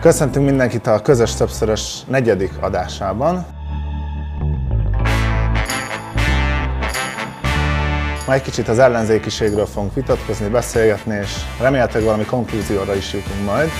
[0.00, 3.46] Köszöntünk mindenkit a közös többszörös negyedik adásában.
[8.26, 13.70] Ma egy kicsit az ellenzékiségről fogunk vitatkozni, beszélgetni, és remélhetőleg valami konklúzióra is jutunk majd.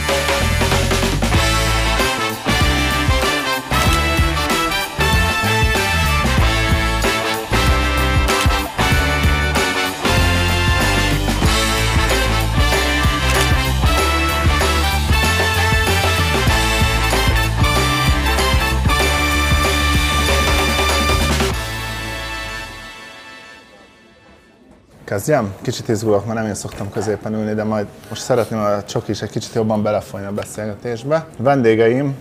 [25.18, 25.54] Kezdjem?
[25.62, 29.22] Kicsit izgulok, mert nem én szoktam középen ülni, de majd most szeretném a Csoki is
[29.22, 31.26] egy kicsit jobban belefolyni a beszélgetésbe.
[31.38, 32.16] Vendégeim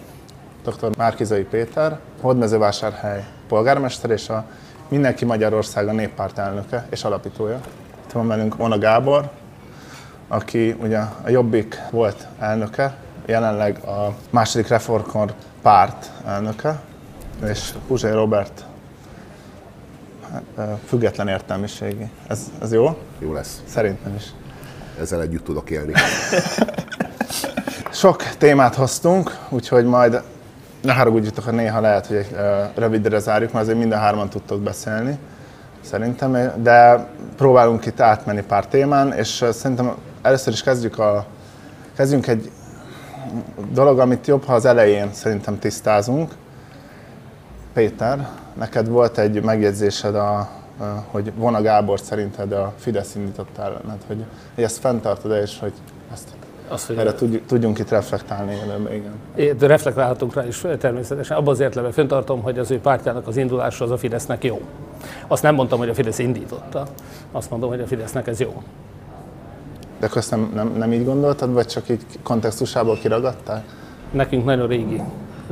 [0.63, 0.97] dr.
[0.97, 4.45] Márkizai Péter, Hódmezővásárhely polgármester és a
[4.87, 7.59] Mindenki Magyarország a néppárt elnöke és alapítója.
[8.05, 9.29] Itt van velünk Mona Gábor,
[10.27, 16.79] aki ugye a Jobbik volt elnöke, jelenleg a második reformkor párt elnöke,
[17.49, 18.65] és Puzsai Robert
[20.85, 22.09] független értelmiségi.
[22.27, 22.97] Ez, ez jó?
[23.19, 23.61] Jó lesz.
[23.65, 24.23] Szerintem is.
[24.99, 25.93] Ezzel együtt tudok élni.
[27.91, 30.21] Sok témát hoztunk, úgyhogy majd
[30.81, 32.35] ne haragudjatok, ha néha lehet, hogy egy
[32.75, 35.17] rövidre zárjuk, mert azért minden hárman tudtok beszélni,
[35.81, 41.25] szerintem, de próbálunk itt átmenni pár témán, és szerintem először is kezdjük a,
[41.95, 42.51] kezdjünk egy
[43.71, 46.31] dolog, amit jobb, ha az elején szerintem tisztázunk.
[47.77, 50.49] Péter, neked volt egy megjegyzésed, a,
[51.11, 54.23] hogy Vona Gábor szerinted a Fidesz indított ellened, hogy,
[54.55, 55.73] hogy ezt fenntartod és hogy
[56.13, 56.29] ezt
[56.67, 59.57] azt, hogy erre tudj, tudjunk itt reflektálni előbb, igen.
[59.57, 61.37] De reflektálhatunk rá is természetesen.
[61.37, 64.61] Abban az értelemben fenntartom, hogy az ő pártjának az indulása az a Fidesznek jó.
[65.27, 66.87] Azt nem mondtam, hogy a Fidesz indította,
[67.31, 68.63] azt mondom, hogy a Fidesznek ez jó.
[69.99, 73.63] De akkor ezt nem, nem, nem így gondoltad, vagy csak így kontextusából kiragadtál?
[74.11, 75.01] Nekünk nagyon régi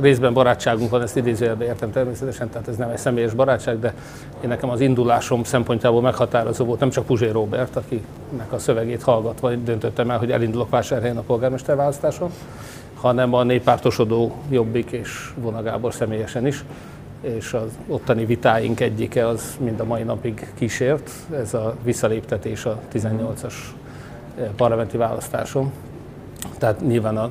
[0.00, 3.94] részben barátságunk van, ezt idézőjelbe értem természetesen, tehát ez nem egy személyes barátság, de
[4.42, 9.54] én nekem az indulásom szempontjából meghatározó volt nem csak Puzsé Robert, akinek a szövegét hallgatva
[9.54, 12.30] döntöttem el, hogy elindulok vásárhelyen a polgármester választáson,
[12.94, 16.64] hanem a néppártosodó Jobbik és Vona Gábor személyesen is
[17.20, 22.80] és az ottani vitáink egyike az mind a mai napig kísért, ez a visszaléptetés a
[22.92, 23.54] 18-as
[24.56, 25.72] parlamenti választáson.
[26.58, 27.30] Tehát nyilván a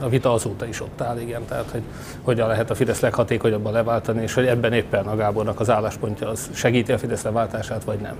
[0.00, 1.82] a vita azóta is ott áll, igen, tehát hogy
[2.22, 6.50] hogyan lehet a Fidesz leghatékonyabban leváltani, és hogy ebben éppen a Gábornak az álláspontja az
[6.52, 8.16] segíti a Fidesz leváltását, vagy nem.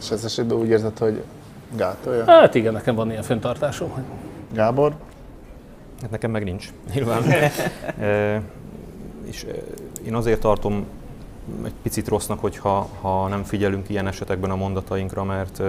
[0.00, 1.22] És ez esetben úgy érzed, hogy
[1.76, 2.24] gátolja?
[2.26, 3.90] Hát igen, nekem van ilyen fenntartásom.
[3.90, 4.02] Hogy...
[4.52, 4.94] Gábor?
[6.00, 7.22] Hát nekem meg nincs, nyilván.
[8.00, 8.42] e,
[9.24, 9.46] és
[10.06, 10.86] én azért tartom
[11.64, 15.62] egy picit rossznak, hogyha ha nem figyelünk ilyen esetekben a mondatainkra, mert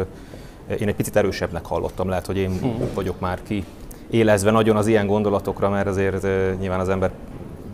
[0.79, 2.93] én egy picit erősebbnek hallottam, lehet, hogy én hmm.
[2.93, 3.65] vagyok már ki
[4.11, 6.25] élezve nagyon az ilyen gondolatokra, mert azért
[6.59, 7.11] nyilván az ember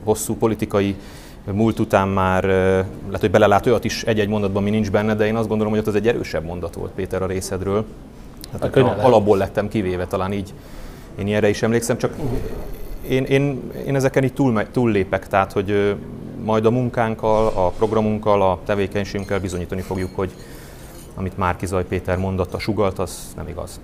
[0.03, 0.95] hosszú politikai
[1.51, 2.43] múlt után már
[3.05, 5.81] lehet, hogy belelát olyat is egy-egy mondatban, mi nincs benne, de én azt gondolom, hogy
[5.81, 7.85] ott az egy erősebb mondat volt Péter a részedről.
[8.51, 10.53] Hát a alapból lettem kivéve, talán így
[11.19, 12.15] én ilyenre is emlékszem, csak
[13.07, 15.95] én, én, én ezeken így túl, túllépek, tehát hogy
[16.43, 20.31] majd a munkánkkal, a programunkkal, a tevékenységünkkel bizonyítani fogjuk, hogy
[21.15, 23.79] amit Márkizaj Péter mondott, a sugalt, az nem igaz.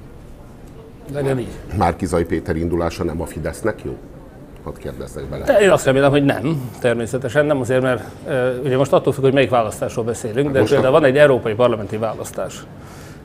[1.14, 1.48] Legyen így.
[1.78, 3.98] Márkizai Péter indulása nem a Fidesznek jó?
[4.64, 5.46] Hadd kérdezzek bele.
[5.46, 7.46] De én azt remélem, hogy nem, természetesen.
[7.46, 8.04] Nem azért, mert
[8.64, 11.00] ugye most attól függ, hogy melyik választásról beszélünk, de most például a...
[11.00, 12.64] van egy európai parlamenti választás.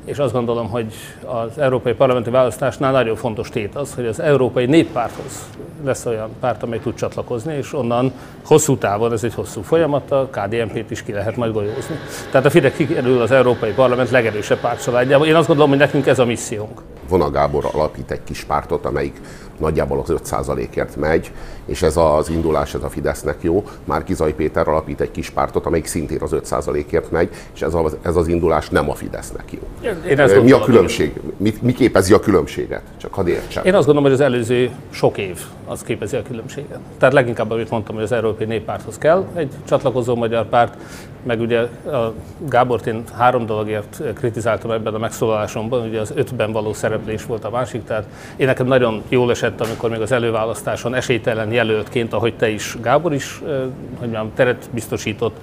[0.08, 0.92] És azt gondolom, hogy
[1.24, 5.48] az európai parlamenti választásnál nagyon fontos tét az, hogy az európai néppárthoz
[5.84, 8.12] lesz olyan párt, amely tud csatlakozni, és onnan
[8.44, 11.97] hosszú távon, ez egy hosszú folyamat, a KDNP-t is ki lehet majd golyózni.
[12.30, 15.26] Tehát a Fidesz kikerül az Európai Parlament legerősebb pártcsaládjába.
[15.26, 16.82] Én azt gondolom, hogy nekünk ez a missziónk.
[17.08, 19.20] Vona Gábor alapít egy kis pártot, amelyik
[19.58, 21.32] nagyjából az 5%-ért megy,
[21.68, 23.64] és ez az indulás, ez a Fidesznek jó.
[23.84, 27.96] Már Kizai Péter alapít egy kis pártot, amelyik szintén az 5%-ért megy, és ez, az,
[28.02, 29.90] ez az indulás nem a Fidesznek jó.
[30.08, 31.20] Én ezt mi a különbség?
[31.36, 32.82] Mi, mi képezi a különbséget?
[32.97, 33.65] Csak hadd értsem.
[33.65, 36.78] Én azt gondolom, hogy az előző sok év az képezi a különbséget.
[36.98, 40.76] Tehát leginkább, amit mondtam, hogy az Európai Néppárthoz kell egy csatlakozó magyar párt,
[41.22, 41.60] meg ugye
[41.92, 42.12] a
[42.48, 47.50] Gábort én három dologért kritizáltam ebben a megszólalásomban, ugye az ötben való szereplés volt a
[47.50, 48.04] másik, tehát
[48.36, 53.15] én nekem nagyon jól esett, amikor még az előválasztáson esélytelen jelöltként, ahogy te is, Gábor
[53.15, 53.71] is, hogy
[54.01, 55.37] mondjam, teret biztosított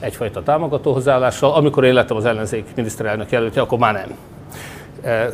[0.00, 1.52] egyfajta támogató hozzáállással.
[1.52, 4.16] Amikor én lettem az ellenzék miniszterelnök jelöltje, akkor már nem.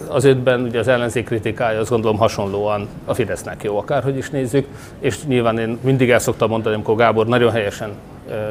[0.09, 4.67] Az ötben ugye az ellenzék kritikája azt gondolom hasonlóan a Fidesznek jó, akárhogy is nézzük,
[5.01, 7.91] és nyilván én mindig el szoktam mondani, amikor Gábor nagyon helyesen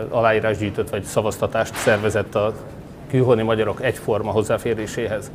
[0.09, 2.53] aláírás gyűjtött, vagy szavaztatást szervezett a
[3.09, 5.31] külhoni magyarok egyforma hozzáféréséhez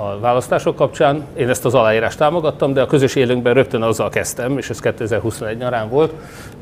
[0.00, 1.26] a választások kapcsán.
[1.36, 5.56] Én ezt az aláírást támogattam, de a közös élünkben rögtön azzal kezdtem, és ez 2021
[5.56, 6.12] nyarán volt,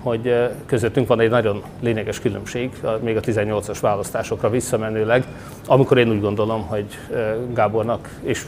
[0.02, 5.24] hogy közöttünk van egy nagyon lényeges különbség, még a 18-as választásokra visszamenőleg,
[5.66, 6.86] amikor én úgy gondolom, hogy
[7.54, 8.44] Gábornak és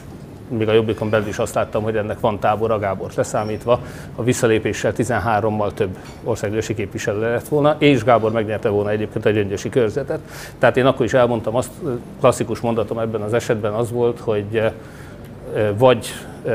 [0.49, 3.81] még a Jobbikon belül is azt láttam, hogy ennek van tábora, Gábor leszámítva,
[4.17, 9.69] a visszalépéssel 13-mal több országgyűlési képviselő lett volna, és Gábor megnyerte volna egyébként a gyöngyösi
[9.69, 10.21] körzetet.
[10.59, 11.71] Tehát én akkor is elmondtam, azt
[12.21, 14.63] klasszikus mondatom ebben az esetben az volt, hogy
[15.79, 16.13] vagy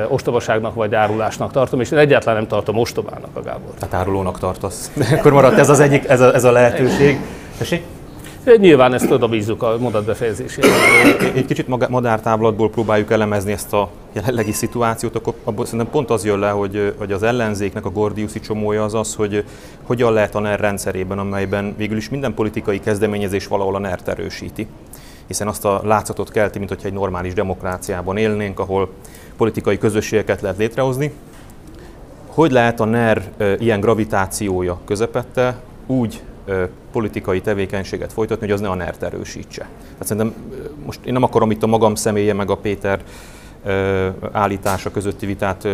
[0.07, 3.73] ostobaságnak, vagy árulásnak tartom, és én egyáltalán nem tartom ostobának a Gábor.
[3.79, 4.91] Tehát árulónak tartasz.
[5.17, 7.19] Akkor maradt ez az egyik, ez a, ez a lehetőség.
[7.57, 7.83] Tessék?
[8.57, 10.67] Nyilván ezt oda bízzuk a mondat befejezésére.
[11.33, 16.39] Egy kicsit madártávlatból próbáljuk elemezni ezt a jelenlegi szituációt, akkor abból szerintem pont az jön
[16.39, 19.43] le, hogy, hogy az ellenzéknek a Gordiuszi csomója az az, hogy
[19.83, 24.67] hogyan lehet a NER rendszerében, amelyben végül is minden politikai kezdeményezés valahol a ner erősíti
[25.27, 28.89] hiszen azt a látszatot kelti, mint hogyha egy normális demokráciában élnénk, ahol
[29.37, 31.13] politikai közösségeket lehet létrehozni.
[32.27, 33.23] Hogy lehet a NER
[33.59, 35.55] ilyen gravitációja közepette
[35.85, 36.21] úgy
[36.91, 39.67] politikai tevékenységet folytatni, hogy az ne a NERT erősítse.
[39.81, 40.33] Tehát szerintem
[40.85, 43.03] most én nem akarom itt a magam személye meg a Péter
[44.31, 45.67] állítása közötti vitát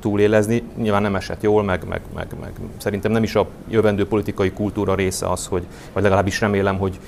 [0.00, 0.62] túlélezni.
[0.76, 4.94] Nyilván nem esett jól, meg, meg, meg, meg szerintem nem is a jövendő politikai kultúra
[4.94, 6.98] része az, hogy, vagy legalábbis remélem, hogy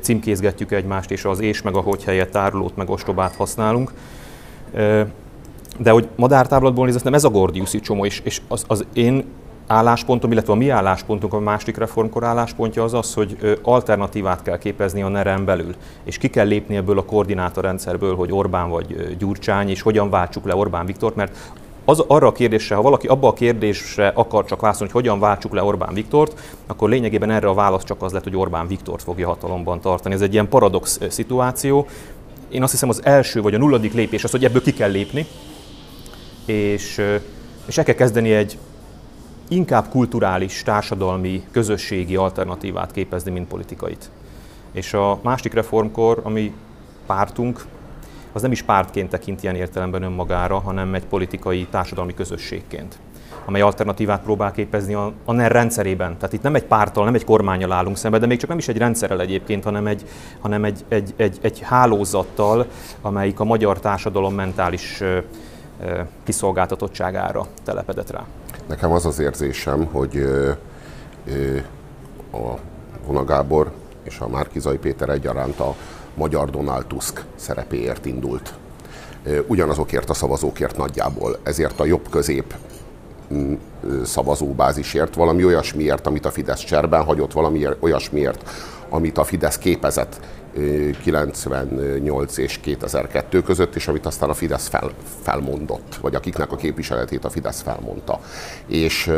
[0.00, 3.92] címkézgetjük egymást, és az és meg a hogy helyett tárulót meg ostobát használunk.
[5.78, 9.24] De hogy madártáblatból nézve, nem ez a Gordiuszi csomó, és, és az, az én
[9.72, 15.02] álláspontom, illetve a mi álláspontunk, a másik reformkor álláspontja az az, hogy alternatívát kell képezni
[15.02, 15.74] a NEREN belül,
[16.04, 20.56] és ki kell lépni ebből a koordinátorrendszerből, hogy Orbán vagy Gyurcsány, és hogyan váltsuk le
[20.56, 21.36] Orbán Viktort, mert
[21.84, 25.52] az arra a kérdésre, ha valaki abba a kérdésre akar csak válaszolni, hogy hogyan váltsuk
[25.52, 29.28] le Orbán Viktort, akkor lényegében erre a válasz csak az lett, hogy Orbán Viktort fogja
[29.28, 30.14] hatalomban tartani.
[30.14, 31.86] Ez egy ilyen paradox szituáció.
[32.48, 35.26] Én azt hiszem az első vagy a nulladik lépés az, hogy ebből ki kell lépni,
[36.44, 37.00] és,
[37.66, 38.58] és el kell kezdeni egy
[39.52, 44.10] inkább kulturális, társadalmi, közösségi alternatívát képezni, mint politikait.
[44.72, 46.52] És a másik reformkor, ami
[47.06, 47.64] pártunk,
[48.32, 52.98] az nem is pártként tekint ilyen értelemben önmagára, hanem egy politikai, társadalmi közösségként
[53.44, 56.16] amely alternatívát próbál képezni a, a NER rendszerében.
[56.16, 58.68] Tehát itt nem egy pártal, nem egy kormányjal állunk szembe, de még csak nem is
[58.68, 60.04] egy rendszerrel egyébként, hanem egy,
[60.40, 62.66] hanem egy, egy, egy, egy hálózattal,
[63.00, 65.18] amelyik a magyar társadalom mentális ö,
[65.80, 68.24] ö, kiszolgáltatottságára telepedett rá.
[68.68, 70.50] Nekem az az érzésem, hogy ö,
[71.26, 71.56] ö,
[72.32, 72.58] a
[73.06, 73.72] Vona Gábor
[74.02, 75.74] és a Márkizai Péter egyaránt a
[76.14, 78.54] magyar Donald Tusk szerepéért indult.
[79.46, 82.54] Ugyanazokért a szavazókért nagyjából, ezért a jobb-közép
[83.34, 83.54] mm,
[84.04, 88.50] szavazóbázisért, valami olyasmiért, amit a Fidesz cserben hagyott, valami olyasmiért,
[88.88, 90.20] amit a Fidesz képezett
[91.02, 94.90] 98 és 2002 között, és amit aztán a Fidesz fel,
[95.22, 98.20] felmondott, vagy akiknek a képviseletét a Fidesz felmondta.
[98.66, 99.10] És,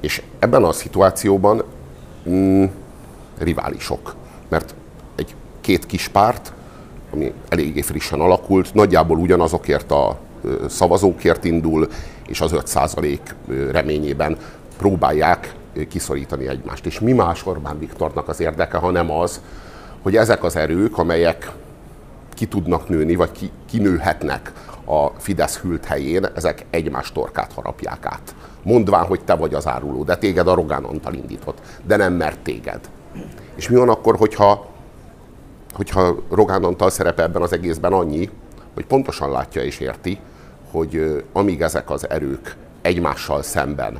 [0.00, 1.62] és ebben a szituációban
[2.28, 2.64] mm,
[3.38, 4.14] riválisok,
[4.48, 4.74] mert
[5.16, 6.52] egy két kis párt,
[7.12, 10.18] ami eléggé frissen alakult, nagyjából ugyanazokért a
[10.68, 11.88] szavazókért indul,
[12.26, 13.18] és az 5%
[13.70, 14.36] reményében
[14.78, 15.54] próbálják
[15.88, 16.86] kiszorítani egymást.
[16.86, 19.40] És mi más Orbán Viktornak az érdeke, hanem az,
[20.02, 21.50] hogy ezek az erők, amelyek
[22.34, 24.52] ki tudnak nőni, vagy ki, kinőhetnek
[24.84, 28.34] a Fidesz hűlt helyén, ezek egymás torkát harapják át.
[28.62, 32.80] Mondván, hogy te vagy az áruló, de téged a Antal indított, de nem mert téged.
[33.54, 34.66] És mi van akkor, hogyha,
[35.72, 38.30] hogyha Rogán Antal szerepe ebben az egészben annyi,
[38.74, 40.18] hogy pontosan látja és érti,
[40.70, 43.98] hogy amíg ezek az erők egymással szemben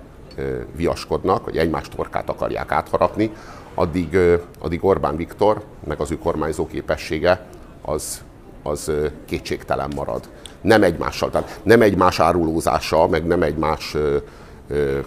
[0.76, 3.32] viaskodnak, vagy egymás torkát akarják átharapni,
[3.74, 4.18] addig,
[4.58, 7.46] addig Orbán Viktor, meg az ő kormányzó képessége
[7.82, 8.22] az,
[8.62, 8.92] az
[9.26, 10.28] kétségtelen marad.
[10.60, 14.16] Nem egymással, tehát nem egymás árulózása, meg nem egymás ö,
[14.68, 14.98] ö,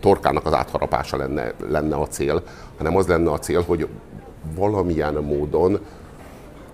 [0.00, 2.42] torkának az átharapása lenne, lenne a cél,
[2.76, 3.88] hanem az lenne a cél, hogy
[4.54, 5.80] valamilyen módon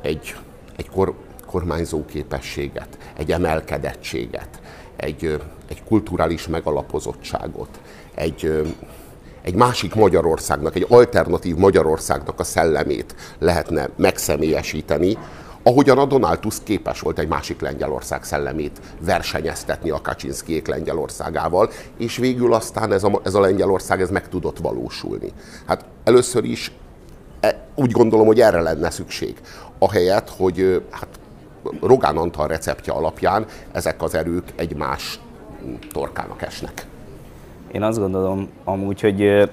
[0.02, 0.34] egy,
[0.76, 1.14] egy kor,
[1.46, 4.60] kormányzó képességet, egy emelkedettséget,
[4.96, 7.80] egy, egy kulturális megalapozottságot,
[8.14, 8.62] egy,
[9.42, 15.18] egy másik Magyarországnak, egy alternatív Magyarországnak a szellemét lehetne megszemélyesíteni,
[15.62, 22.16] ahogyan a Donald Tusk képes volt egy másik Lengyelország szellemét versenyeztetni a Kaczynszkiék Lengyelországával, és
[22.16, 25.32] végül aztán ez a, ez a Lengyelország ez meg tudott valósulni.
[25.66, 26.72] Hát először is
[27.40, 29.36] e, úgy gondolom, hogy erre lenne szükség.
[29.78, 31.08] Ahelyett, hogy hát
[31.80, 35.20] Rogán Antal receptje alapján ezek az erők egymás
[35.92, 36.86] torkának esnek.
[37.72, 39.48] Én azt gondolom amúgy, hogy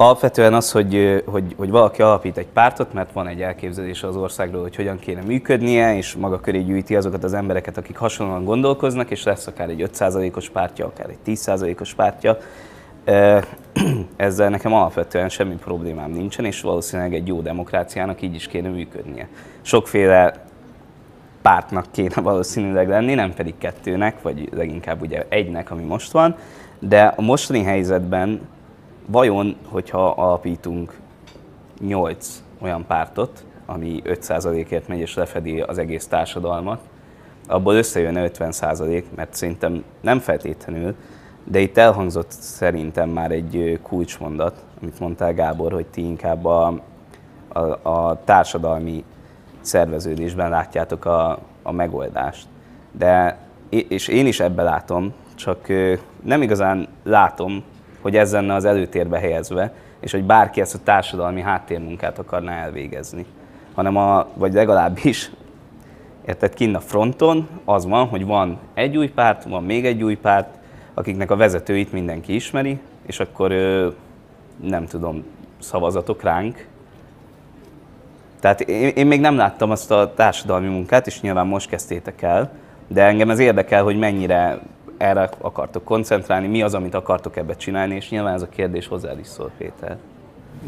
[0.00, 4.62] Alapvetően az, hogy, hogy, hogy valaki alapít egy pártot, mert van egy elképzelése az országról,
[4.62, 9.22] hogy hogyan kéne működnie, és maga köré gyűjti azokat az embereket, akik hasonlóan gondolkoznak, és
[9.22, 12.36] lesz akár egy 5%-os pártja, akár egy 10%-os pártja.
[14.16, 19.28] Ezzel nekem alapvetően semmi problémám nincsen, és valószínűleg egy jó demokráciának így is kéne működnie.
[19.62, 20.44] Sokféle
[21.42, 26.36] pártnak kéne valószínűleg lenni, nem pedig kettőnek, vagy leginkább ugye egynek, ami most van,
[26.78, 28.40] de a mostani helyzetben
[29.06, 30.98] vajon, hogyha alapítunk
[31.80, 36.80] 8 olyan pártot, ami 5%-ért megy és lefedi az egész társadalmat,
[37.46, 40.94] abból összejön 50%, mert szerintem nem feltétlenül,
[41.44, 46.80] de itt elhangzott szerintem már egy kulcsmondat, amit mondtál Gábor, hogy ti inkább a,
[47.48, 49.04] a, a társadalmi
[49.60, 52.46] szerveződésben látjátok a, a megoldást.
[52.92, 55.66] De, és én is ebbe látom, csak
[56.22, 57.64] nem igazán látom,
[58.00, 63.26] hogy ez lenne az előtérbe helyezve, és hogy bárki ezt a társadalmi háttérmunkát akarná elvégezni.
[63.74, 65.30] Hanem a, vagy legalábbis,
[66.26, 70.14] érted, kinn a fronton az van, hogy van egy új párt, van még egy új
[70.14, 70.48] párt,
[70.94, 73.52] akiknek a vezetőit mindenki ismeri, és akkor
[74.62, 75.24] nem tudom,
[75.58, 76.66] szavazatok ránk.
[78.40, 82.50] Tehát én, én még nem láttam azt a társadalmi munkát, és nyilván most kezdtétek el,
[82.86, 84.58] de engem ez érdekel, hogy mennyire
[84.98, 89.18] erre akartok koncentrálni, mi az, amit akartok ebbe csinálni, és nyilván ez a kérdés hozzád
[89.18, 89.96] is szól, Péter.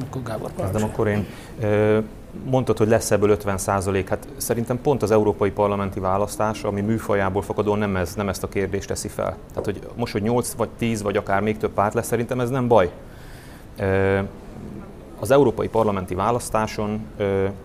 [0.07, 1.27] Akkor Gábor Kezdem akkor én.
[2.45, 4.09] Mondtad, hogy lesz ebből 50 százalék.
[4.09, 8.49] Hát szerintem pont az európai parlamenti választás, ami műfajából fakadóan nem, ez, nem ezt a
[8.49, 9.37] kérdést teszi fel.
[9.49, 12.51] Tehát, hogy most, hogy 8 vagy 10 vagy akár még több párt lesz, szerintem ez
[12.51, 12.91] nem baj.
[15.21, 17.07] Az európai parlamenti választáson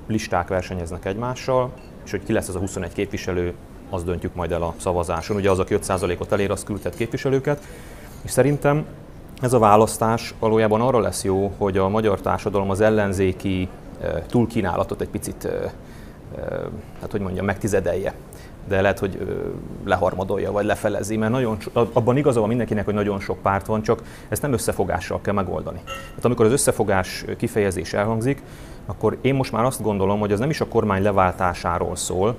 [0.07, 1.71] listák versenyeznek egymással,
[2.05, 3.53] és hogy ki lesz az a 21 képviselő,
[3.89, 5.37] azt döntjük majd el a szavazáson.
[5.37, 7.61] Ugye az, aki 5%-ot elér, az küldhet képviselőket.
[8.21, 8.85] És szerintem
[9.41, 13.69] ez a választás valójában arra lesz jó, hogy a magyar társadalom az ellenzéki
[14.27, 15.47] túlkínálatot egy picit,
[17.01, 18.13] hát hogy mondjam, megtizedelje
[18.67, 19.39] de lehet, hogy
[19.85, 24.01] leharmadolja, vagy lefelezi, mert nagyon, abban igaza van mindenkinek, hogy nagyon sok párt van, csak
[24.29, 25.79] ezt nem összefogással kell megoldani.
[25.85, 28.41] Tehát amikor az összefogás kifejezés elhangzik,
[28.85, 32.35] akkor én most már azt gondolom, hogy az nem is a kormány leváltásáról szól,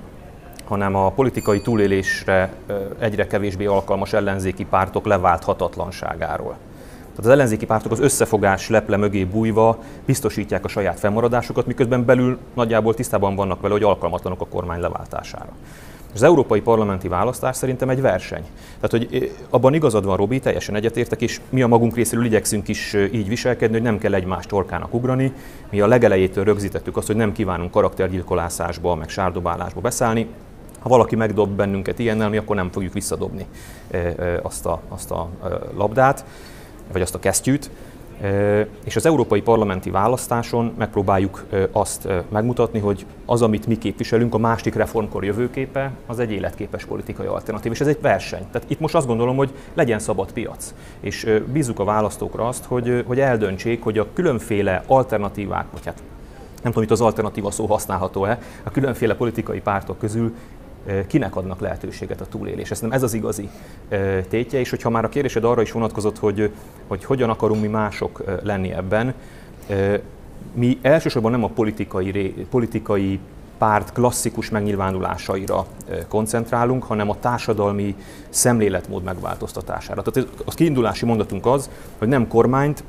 [0.67, 2.53] hanem a politikai túlélésre
[2.99, 6.55] egyre kevésbé alkalmas ellenzéki pártok leválthatatlanságáról.
[6.99, 12.37] Tehát az ellenzéki pártok az összefogás leple mögé bújva biztosítják a saját fennmaradásukat, miközben belül
[12.53, 15.51] nagyjából tisztában vannak vele, hogy alkalmatlanok a kormány leváltására.
[16.13, 18.43] Az európai parlamenti választás szerintem egy verseny.
[18.79, 22.93] Tehát, hogy abban igazad van, Robi, teljesen egyetértek, és mi a magunk részéről igyekszünk is
[23.11, 25.33] így viselkedni, hogy nem kell egymás torkának ugrani.
[25.69, 30.27] Mi a legelejétől rögzítettük azt, hogy nem kívánunk karaktergyilkolászásba, meg sárdobálásba beszállni.
[30.79, 33.45] Ha valaki megdob bennünket ilyennel, mi akkor nem fogjuk visszadobni
[34.41, 35.29] azt a, azt a
[35.75, 36.25] labdát,
[36.91, 37.69] vagy azt a kesztyűt.
[38.83, 44.75] És az európai parlamenti választáson megpróbáljuk azt megmutatni, hogy az, amit mi képviselünk, a másik
[44.75, 48.45] reformkor jövőképe, az egy életképes politikai alternatív, és ez egy verseny.
[48.51, 53.03] Tehát itt most azt gondolom, hogy legyen szabad piac, és bízzuk a választókra azt, hogy,
[53.07, 56.03] hogy eldöntsék, hogy a különféle alternatívák, vagy hát
[56.63, 60.33] nem tudom, itt az alternatíva szó használható-e, a különféle politikai pártok közül
[61.07, 62.71] kinek adnak lehetőséget a túlélés.
[62.71, 63.49] Ez nem ez az igazi
[64.29, 66.51] tétje, és hogyha már a kérdésed arra is vonatkozott, hogy,
[66.87, 69.13] hogy hogyan akarunk mi mások lenni ebben,
[70.53, 73.19] mi elsősorban nem a politikai, politikai
[73.57, 75.65] párt klasszikus megnyilvánulásaira
[76.07, 77.95] koncentrálunk, hanem a társadalmi
[78.29, 80.01] szemléletmód megváltoztatására.
[80.01, 82.83] Tehát a kiindulási mondatunk az, hogy nem kormányt,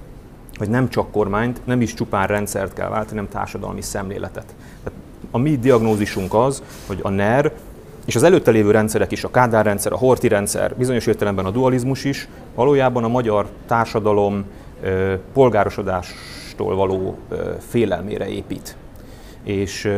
[0.59, 4.55] vagy nem csak kormányt, nem is csupán rendszert kell váltani, hanem társadalmi szemléletet.
[4.83, 4.99] Tehát
[5.31, 7.53] a mi diagnózisunk az, hogy a NER
[8.09, 11.51] és az előtte lévő rendszerek is, a Kádár rendszer, a Horti rendszer, bizonyos értelemben a
[11.51, 14.45] dualizmus is, valójában a magyar társadalom
[15.33, 17.19] polgárosodástól való
[17.69, 18.77] félelmére épít.
[19.43, 19.93] És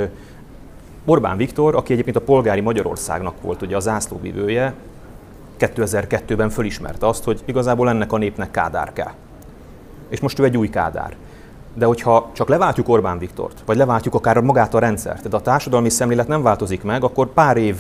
[1.04, 4.74] Orbán Viktor, aki egyébként a polgári Magyarországnak volt ugye a zászlóvivője,
[5.58, 9.12] 2002-ben fölismerte azt, hogy igazából ennek a népnek Kádár kell.
[10.08, 11.16] És most ő egy új Kádár.
[11.80, 15.88] De hogyha csak leváltjuk Orbán Viktort, vagy leváltjuk akár magát a rendszert, de a társadalmi
[15.88, 17.76] szemlélet nem változik meg, akkor pár év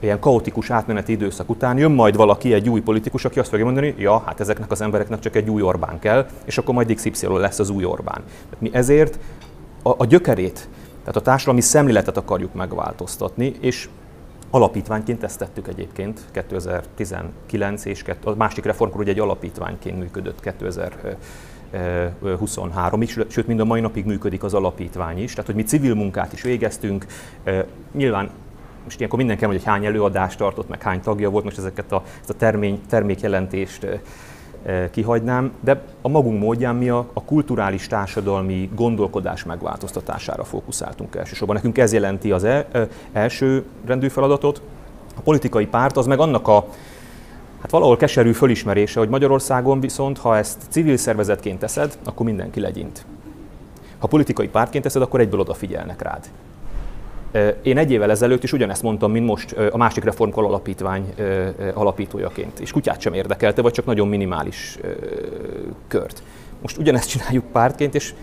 [0.00, 3.94] ilyen kaotikus átmeneti időszak után jön majd valaki, egy új politikus, aki azt fogja mondani,
[3.98, 7.58] ja, hát ezeknek az embereknek csak egy új Orbán kell, és akkor majd XY lesz
[7.58, 8.22] az új Orbán.
[8.58, 9.18] Mi ezért
[9.82, 10.68] a, a gyökerét,
[11.00, 13.88] tehát a társadalmi szemléletet akarjuk megváltoztatni, és
[14.50, 21.16] alapítványként ezt tettük egyébként 2019 és a másik reformkor ugye egy alapítványként működött 2000
[22.24, 26.32] 23-ig, sőt, mind a mai napig működik az alapítvány is, tehát hogy mi civil munkát
[26.32, 27.06] is végeztünk,
[27.92, 28.30] nyilván
[28.84, 32.30] most ilyenkor mindenki hogy hány előadást tartott, meg hány tagja volt, most ezeket a, ezt
[32.30, 33.86] a termény, termékjelentést
[34.90, 41.56] kihagynám, de a magunk módján mi a, a kulturális társadalmi gondolkodás megváltoztatására fókuszáltunk elsősorban.
[41.56, 42.66] Nekünk ez jelenti az el,
[43.12, 44.62] első rendű feladatot.
[45.16, 46.66] A politikai párt az meg annak a
[47.62, 53.04] Hát valahol keserű fölismerése, hogy Magyarországon viszont, ha ezt civil szervezetként teszed, akkor mindenki legyint.
[53.98, 56.30] Ha politikai pártként teszed, akkor egyből odafigyelnek rád.
[57.62, 61.14] Én egy évvel ezelőtt is ugyanezt mondtam, mint most a másik reformkal alapítvány
[61.74, 64.78] alapítójaként, és kutyát sem érdekelte, vagy csak nagyon minimális
[65.88, 66.22] kört.
[66.62, 68.14] Most ugyanezt csináljuk pártként, és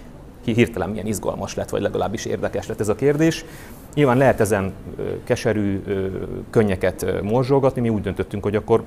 [0.43, 3.45] hirtelen milyen izgalmas lett, vagy legalábbis érdekes lett ez a kérdés.
[3.93, 4.73] Nyilván lehet ezen
[5.23, 5.83] keserű
[6.49, 8.83] könnyeket morzsolgatni, mi úgy döntöttünk, hogy akkor,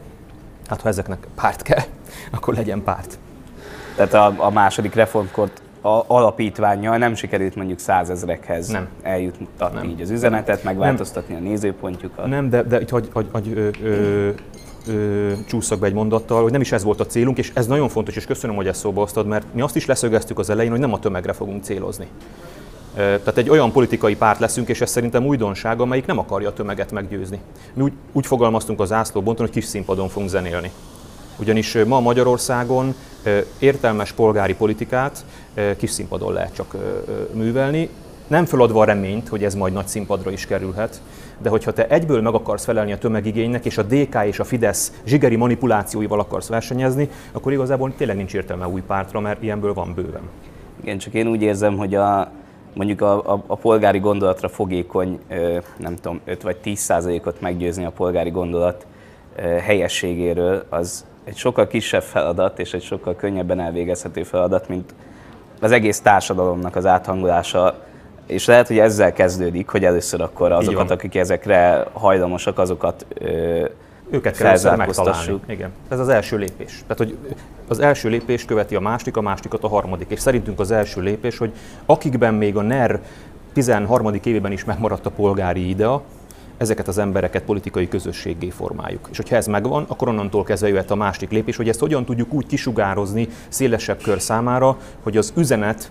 [0.69, 1.85] hát ha ezeknek párt kell,
[2.35, 3.19] akkor legyen párt.
[3.97, 8.89] Tehát a, a második reformkort a alapítványjal nem sikerült mondjuk százezrekhez nem.
[9.03, 9.89] eljuttatni nem.
[9.89, 11.45] így az üzenetet, megváltoztatni nem.
[11.45, 12.27] a nézőpontjukat.
[12.27, 14.31] Nem, de, de itt hagy, hagy, hagy ö, ö,
[14.87, 17.89] ö, csúszak be egy mondattal, hogy nem is ez volt a célunk, és ez nagyon
[17.89, 20.81] fontos, és köszönöm, hogy ezt szóba hoztad, mert mi azt is leszögeztük az elején, hogy
[20.81, 22.07] nem a tömegre fogunk célozni.
[22.95, 26.93] Tehát egy olyan politikai párt leszünk, és ez szerintem újdonság, amelyik nem akarja a tömeget
[26.93, 27.41] meggyőzni.
[27.75, 30.71] Mi úgy, úgy fogalmaztunk az zászlóbonton, hogy kis színpadon fogunk zenélni.
[31.39, 32.95] Ugyanis ma Magyarországon
[33.59, 35.25] értelmes polgári politikát
[35.77, 36.77] kis színpadon lehet csak
[37.33, 37.89] művelni,
[38.27, 41.01] nem feladva a reményt, hogy ez majd nagy színpadra is kerülhet,
[41.39, 44.93] de hogyha te egyből meg akarsz felelni a tömegigénynek, és a DK és a Fidesz
[45.05, 50.23] zsigeri manipulációival akarsz versenyezni, akkor igazából tényleg nincs értelme új pártra, mert ilyenből van bőven.
[50.81, 52.31] Igen, csak én úgy érzem, hogy a,
[52.75, 55.21] mondjuk a, a, a polgári gondolatra fogékony,
[55.77, 58.87] nem tudom, 5 vagy 10 százalékot meggyőzni a polgári gondolat
[59.61, 64.95] helyességéről, az egy sokkal kisebb feladat, és egy sokkal könnyebben elvégezhető feladat, mint
[65.61, 67.75] az egész társadalomnak az áthangolása,
[68.27, 73.65] és lehet, hogy ezzel kezdődik, hogy először akkor azokat, akik ezekre hajlamosak, azokat ö,
[74.11, 75.41] őket kell megtalálni.
[75.47, 75.71] Igen.
[75.89, 76.85] Ez az első lépés.
[76.87, 77.17] Tehát, hogy
[77.73, 80.11] az első lépés követi a másik, a másikat a harmadik.
[80.11, 81.53] És szerintünk az első lépés, hogy
[81.87, 83.01] akikben még a NER
[83.53, 84.15] 13.
[84.25, 86.03] évében is megmaradt a polgári idea,
[86.57, 89.09] ezeket az embereket politikai közösségé formáljuk.
[89.11, 92.33] És hogyha ez megvan, akkor onnantól kezdve jöhet a másik lépés, hogy ezt hogyan tudjuk
[92.33, 95.91] úgy kisugározni szélesebb kör számára, hogy az üzenet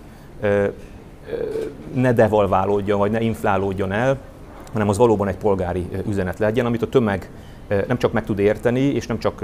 [1.94, 4.18] ne devalválódjon, vagy ne inflálódjon el,
[4.72, 7.30] hanem az valóban egy polgári üzenet legyen, amit a tömeg
[7.86, 9.42] nem csak meg tud érteni, és nem csak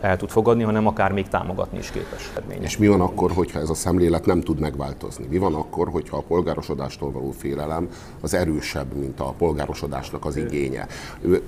[0.00, 2.32] el tud fogadni, hanem akár még támogatni is képes.
[2.60, 5.26] És mi van akkor, hogyha ez a szemlélet nem tud megváltozni?
[5.30, 7.88] Mi van akkor, hogyha a polgárosodástól való félelem
[8.20, 10.86] az erősebb, mint a polgárosodásnak az igénye?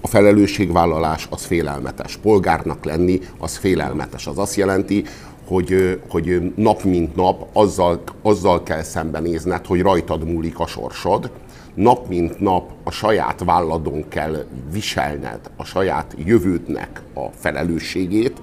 [0.00, 2.16] A felelősségvállalás az félelmetes.
[2.16, 4.26] Polgárnak lenni az félelmetes.
[4.26, 5.04] Az azt jelenti,
[5.46, 11.30] hogy, hogy nap mint nap azzal, azzal kell szembenézned, hogy rajtad múlik a sorsod,
[11.74, 18.40] nap mint nap a saját válladon kell viselned a saját jövődnek a felelősségét,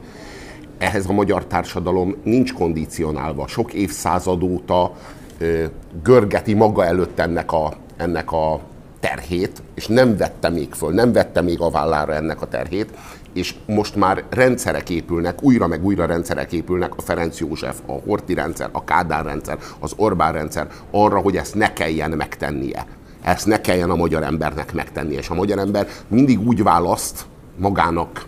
[0.78, 3.48] ehhez a magyar társadalom nincs kondicionálva.
[3.48, 4.94] Sok évszázad óta
[5.38, 5.66] ö,
[6.04, 8.60] görgeti maga előtt ennek a, ennek a
[9.00, 12.90] terhét, és nem vette még föl, nem vette még a vállára ennek a terhét,
[13.34, 18.34] és most már rendszerek épülnek, újra meg újra rendszerek épülnek, a Ferenc József, a Horti
[18.34, 22.86] rendszer, a Kádár rendszer, az Orbán rendszer, arra, hogy ezt ne kelljen megtennie.
[23.22, 27.26] Ezt ne kelljen a magyar embernek megtenni, és a magyar ember mindig úgy választ
[27.58, 28.26] magának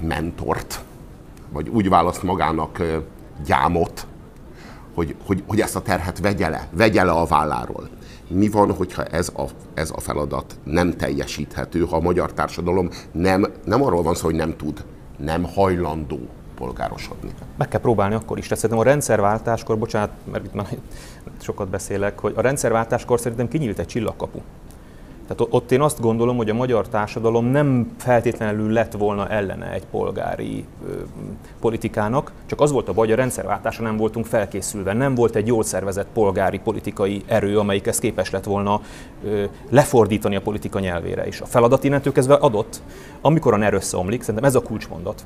[0.00, 0.80] mentort,
[1.52, 2.82] vagy úgy választ magának
[3.44, 4.06] gyámot,
[4.94, 7.88] hogy, hogy, hogy ezt a terhet vegye le, vegye le a válláról.
[8.28, 13.46] Mi van, hogyha ez a, ez a feladat nem teljesíthető, ha a magyar társadalom nem,
[13.64, 14.84] nem arról van szó, hogy nem tud,
[15.16, 17.30] nem hajlandó polgárosodni.
[17.56, 18.44] Meg kell próbálni akkor is.
[18.44, 20.66] Tehát szerintem a rendszerváltáskor, bocsánat, mert itt már
[21.40, 24.40] sokat beszélek, hogy a rendszerváltáskor szerintem kinyílt egy csillagkapu.
[25.26, 29.86] Tehát ott én azt gondolom, hogy a magyar társadalom nem feltétlenül lett volna ellene egy
[29.86, 30.92] polgári ö,
[31.60, 34.92] politikának, csak az volt a baj, a rendszerváltásra nem voltunk felkészülve.
[34.92, 38.80] Nem volt egy jól szervezett polgári politikai erő, amelyik ezt képes lett volna
[39.24, 41.40] ö, lefordítani a politika nyelvére is.
[41.40, 42.82] A feladat innentől kezdve adott,
[43.20, 45.24] amikor a NER összeomlik, szerintem ez a kulcsmondat,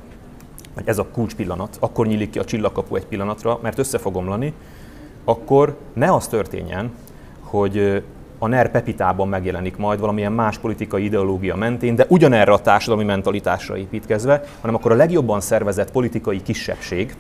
[0.79, 4.17] vagy ez a kulcs pillanat, akkor nyílik ki a csillagkapu egy pillanatra, mert össze fog
[4.17, 4.53] omlani,
[5.25, 6.93] akkor ne az történjen,
[7.41, 8.03] hogy
[8.39, 13.77] a NER Pepitában megjelenik majd valamilyen más politikai ideológia mentén, de ugyanerre a társadalmi mentalitásra
[13.77, 17.17] építkezve, hanem akkor a legjobban szervezett politikai kisebbség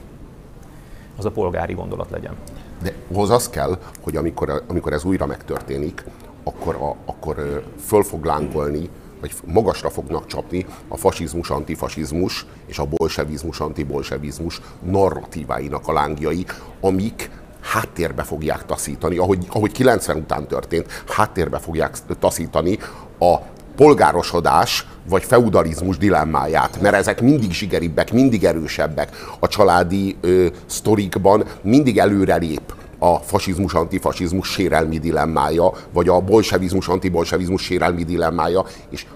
[1.16, 2.34] az a polgári gondolat legyen.
[2.82, 6.04] De hoz az kell, hogy amikor, amikor ez újra megtörténik,
[6.42, 8.88] akkor, a, akkor föl fog lángolni
[9.20, 16.46] vagy magasra fognak csapni a fasizmus, antifasizmus és a bolsevizmus, antibolsevizmus narratíváinak a lángjai,
[16.81, 22.78] amik háttérbe fogják taszítani, ahogy, ahogy 90 után történt, háttérbe fogják taszítani
[23.18, 23.37] a
[23.76, 29.16] polgárosodás vagy feudalizmus dilemmáját, mert ezek mindig zsigeribbek, mindig erősebbek.
[29.38, 37.62] A családi ö, sztorikban mindig előrelép a fasizmus, antifasizmus sérelmi dilemmája, vagy a bolsevizmus, antibolsevizmus
[37.62, 39.06] sérelmi dilemmája, és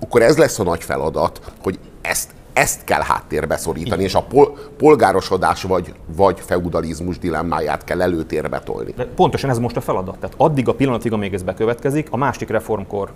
[0.00, 4.58] akkor ez lesz a nagy feladat, hogy ezt, ezt kell háttérbe szorítani, és a pol,
[4.76, 8.92] polgárosodás vagy, vagy feudalizmus dilemmáját kell előtérbe tolni.
[8.96, 10.18] De pontosan ez most a feladat.
[10.18, 13.12] Tehát addig a pillanatig, amíg ez bekövetkezik, a másik reformkor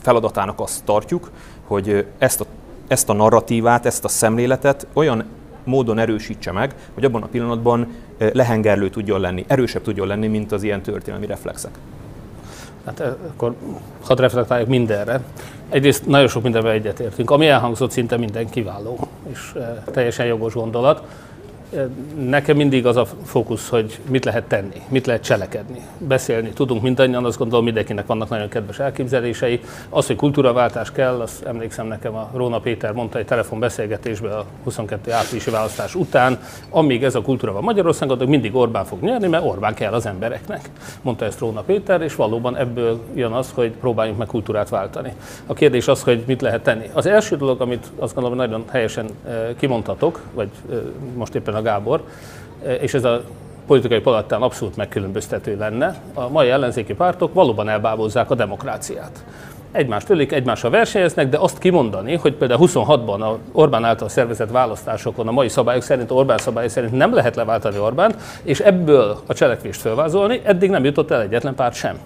[0.00, 1.30] feladatának azt tartjuk,
[1.66, 2.44] hogy ezt a,
[2.88, 5.24] ezt a narratívát, ezt a szemléletet olyan
[5.64, 7.88] módon erősítse meg, hogy abban a pillanatban
[8.32, 11.70] lehengerlő tudjon lenni, erősebb tudjon lenni, mint az ilyen történelmi reflexek.
[12.84, 13.54] Hát akkor
[14.02, 15.20] hadd reflektáljuk mindenre.
[15.68, 17.30] Egyrészt nagyon sok mindenben egyetértünk.
[17.30, 19.54] Ami elhangzott, szinte minden kiváló, és
[19.84, 21.02] teljesen jogos gondolat.
[22.28, 25.80] Nekem mindig az a fókusz, hogy mit lehet tenni, mit lehet cselekedni.
[25.98, 29.60] Beszélni tudunk mindannyian, azt gondolom mindenkinek vannak nagyon kedves elképzelései.
[29.88, 35.12] Az, hogy kultúraváltás kell, azt emlékszem nekem a Róna Péter mondta egy telefonbeszélgetésben a 22.
[35.12, 36.38] áprilisi választás után,
[36.70, 40.06] amíg ez a kultúra van Magyarországon, addig mindig Orbán fog nyerni, mert Orbán kell az
[40.06, 40.70] embereknek.
[41.02, 45.12] Mondta ezt Róna Péter, és valóban ebből jön az, hogy próbáljunk meg kultúrát váltani.
[45.46, 46.90] A kérdés az, hogy mit lehet tenni.
[46.92, 49.06] Az első dolog, amit azt gondolom nagyon helyesen
[49.56, 50.48] kimondhatok, vagy
[51.16, 52.02] most éppen a Gábor,
[52.80, 53.22] és ez a
[53.66, 55.94] politikai palattán abszolút megkülönböztető lenne.
[56.14, 59.24] A mai ellenzéki pártok valóban elbábozzák a demokráciát.
[59.72, 65.28] Egymást ölik, egymással versenyeznek, de azt kimondani, hogy például 26-ban a Orbán által szervezett választásokon
[65.28, 69.80] a mai szabályok szerint, Orbán szabályok szerint nem lehet leváltani Orbánt, és ebből a cselekvést
[69.80, 71.98] felvázolni, eddig nem jutott el egyetlen párt sem.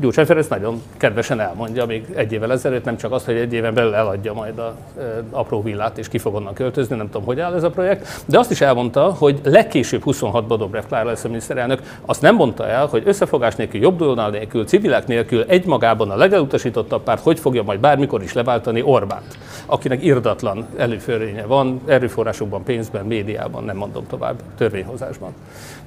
[0.00, 3.74] Gyurcsány Ferenc nagyon kedvesen elmondja, még egy évvel ezelőtt nem csak azt, hogy egy éven
[3.74, 7.40] belül eladja majd a e, apró villát, és ki fog onnan költözni, nem tudom, hogy
[7.40, 11.28] áll ez a projekt, de azt is elmondta, hogy legkésőbb 26-ban Dobrev Klára lesz a
[11.28, 11.82] miniszterelnök.
[12.06, 17.22] Azt nem mondta el, hogy összefogás nélkül, jobb nélkül, civilek nélkül egymagában a legelutasítottabb párt
[17.22, 23.76] hogy fogja majd bármikor is leváltani Orbánt, akinek irdatlan előförénye van, erőforrásokban, pénzben, médiában, nem
[23.76, 25.34] mondom tovább, törvényhozásban.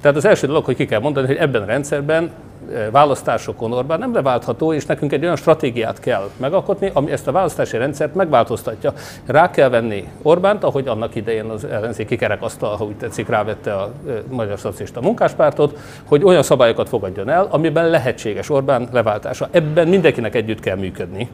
[0.00, 2.30] Tehát az első dolog, hogy ki kell mondani, hogy ebben a rendszerben
[2.90, 7.76] választásokon Orbán nem leváltható, és nekünk egy olyan stratégiát kell megalkotni, ami ezt a választási
[7.76, 8.92] rendszert megváltoztatja.
[9.26, 13.92] Rá kell venni Orbánt, ahogy annak idején az ellenzéki kerekasztal, ha úgy tetszik, rávette a
[14.30, 19.48] Magyar Szocialista Munkáspártot, hogy olyan szabályokat fogadjon el, amiben lehetséges Orbán leváltása.
[19.50, 21.28] Ebben mindenkinek együtt kell működni.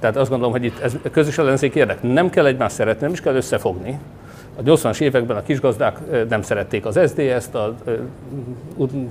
[0.00, 2.02] Tehát azt gondolom, hogy itt ez közös ellenzéki érdek.
[2.02, 3.98] Nem kell egymást szeretni, nem is kell összefogni,
[4.60, 7.74] a 80-as években a kisgazdák nem szerették az SZDSZ-t, a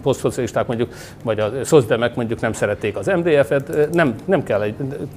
[0.01, 4.75] posztszocialisták mondjuk, vagy a szozdemek mondjuk nem szerették az MDF-et, nem, nem kell egy,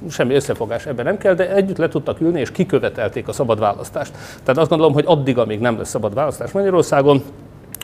[0.09, 4.13] semmi összefogás ebben nem kell, de együtt le tudtak ülni és kikövetelték a szabad választást.
[4.43, 7.23] Tehát azt gondolom, hogy addig, amíg nem lesz szabad választás Magyarországon,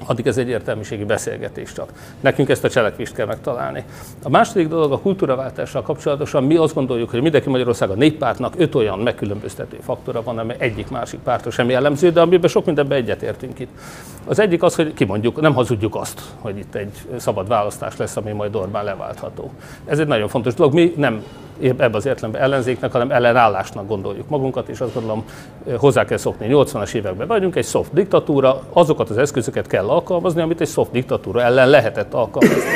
[0.05, 1.91] addig ez egy értelmiségi beszélgetés csak.
[2.19, 3.83] Nekünk ezt a cselekvést kell megtalálni.
[4.23, 8.75] A második dolog a kultúraváltással kapcsolatosan mi azt gondoljuk, hogy mindenki Magyarország a néppártnak öt
[8.75, 13.59] olyan megkülönböztető faktora van, amely egyik másik pártra sem jellemző, de amiben sok mindenben egyetértünk
[13.59, 13.71] itt.
[14.25, 18.31] Az egyik az, hogy kimondjuk, nem hazudjuk azt, hogy itt egy szabad választás lesz, ami
[18.31, 19.51] majd Orbán leváltható.
[19.85, 20.73] Ez egy nagyon fontos dolog.
[20.73, 21.23] Mi nem
[21.61, 25.25] ebbe az értelemben ellenzéknek, hanem ellenállásnak gondoljuk magunkat, és azt gondolom
[25.77, 26.47] hozzá kell szokni.
[26.49, 31.41] 80-as években vagyunk, egy soft diktatúra, azokat az eszközöket kell alkalmazni, amit egy soft diktatúra
[31.41, 32.69] ellen lehetett alkalmazni.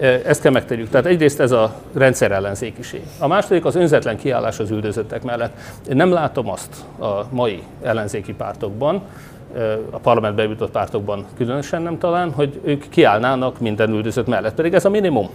[0.24, 0.88] Ezt kell megtegyük.
[0.88, 3.02] Tehát egyrészt ez a rendszer ellenzékiség.
[3.18, 5.52] A második az önzetlen kiállás az üldözöttek mellett.
[5.88, 9.02] Én nem látom azt a mai ellenzéki pártokban,
[9.90, 14.84] a parlamentbe jutott pártokban különösen nem talán, hogy ők kiállnának minden üldözött mellett, pedig ez
[14.84, 15.28] a minimum.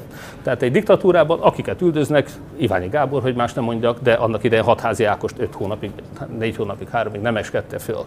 [0.43, 5.04] Tehát egy diktatúrában, akiket üldöznek, Iványi Gábor, hogy más nem mondjak, de annak idején hatházi
[5.04, 5.91] Ákost 5 hónapig,
[6.38, 8.04] 4 hónapig, 3-ig nem eskette föl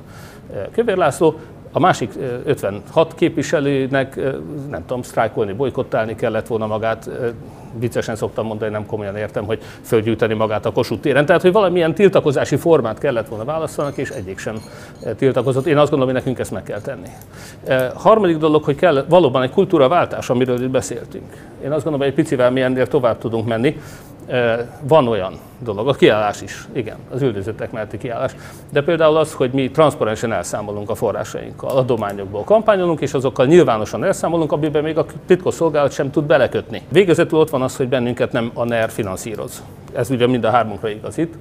[0.73, 1.39] Kövér László,
[1.77, 2.13] a másik
[2.45, 4.17] 56 képviselőnek,
[4.71, 7.11] nem tudom, sztrájkolni, bolykottálni kellett volna magát,
[7.79, 11.27] viccesen szoktam mondani, nem komolyan értem, hogy fölgyűjteni magát a Kossuth téren.
[11.27, 14.57] Tehát, hogy valamilyen tiltakozási formát kellett volna válaszolnak, és egyik sem
[15.17, 15.67] tiltakozott.
[15.67, 17.09] Én azt gondolom, hogy nekünk ezt meg kell tenni.
[17.95, 21.33] Harmadik dolog, hogy kell valóban egy kultúraváltás, amiről itt beszéltünk.
[21.65, 23.81] Én azt gondolom, hogy egy picivel mi ennél tovább tudunk menni
[24.81, 28.35] van olyan dolog, a kiállás is, igen, az üldözöttek melletti kiállás,
[28.73, 34.53] de például az, hogy mi transzparensen elszámolunk a forrásainkkal, adományokból kampányolunk, és azokkal nyilvánosan elszámolunk,
[34.53, 36.83] amiben még a titkosszolgálat sem tud belekötni.
[36.89, 39.63] Végezetül ott van az, hogy bennünket nem a NER finanszíroz.
[39.93, 41.35] Ez ugye mind a hármunkra igaz itt.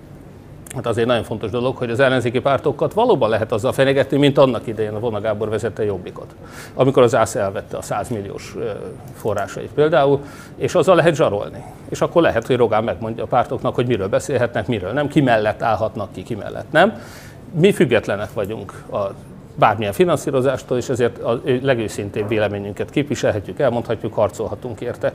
[0.76, 4.68] Hát azért nagyon fontos dolog, hogy az ellenzéki pártokat valóban lehet azzal fenyegetni, mint annak
[4.68, 6.36] idején a Vona Gábor vezette Jobbikot.
[6.74, 8.56] Amikor az ÁSZ elvette a 100 milliós
[9.16, 10.20] forrásait például,
[10.56, 11.64] és azzal lehet zsarolni.
[11.90, 15.62] És akkor lehet, hogy Rogán megmondja a pártoknak, hogy miről beszélhetnek, miről nem, ki mellett
[15.62, 17.02] állhatnak ki, ki mellett nem.
[17.52, 18.98] Mi függetlenek vagyunk a
[19.56, 25.14] bármilyen finanszírozástól, és ezért a legőszintébb véleményünket képviselhetjük, elmondhatjuk, harcolhatunk érte.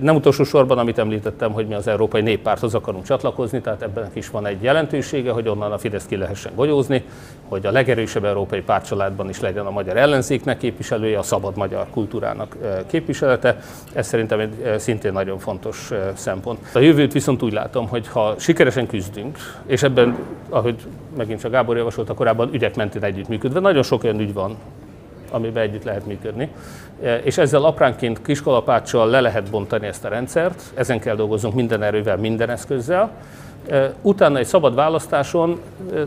[0.00, 4.30] Nem utolsó sorban, amit említettem, hogy mi az Európai Néppárthoz akarunk csatlakozni, tehát ebben is
[4.30, 7.04] van egy jelentősége, hogy onnan a Fidesz ki lehessen golyózni,
[7.48, 12.56] hogy a legerősebb európai pártcsaládban is legyen a magyar ellenzéknek képviselője, a szabad magyar kultúrának
[12.86, 13.58] képviselete.
[13.92, 16.58] Ez szerintem egy szintén nagyon fontos szempont.
[16.74, 20.16] A jövőt viszont úgy látom, hogy ha sikeresen küzdünk, és ebben,
[20.48, 20.76] ahogy
[21.16, 24.56] megint csak Gábor javasolta korábban, ügyek mentén együttműködve, nagyon sok olyan ügy van,
[25.34, 26.48] amiben együtt lehet működni.
[27.02, 31.82] E, és ezzel apránként kiskolapáccsal le lehet bontani ezt a rendszert, ezen kell dolgoznunk minden
[31.82, 33.10] erővel, minden eszközzel.
[33.68, 35.60] E, utána egy szabad választáson
[35.94, 35.98] e,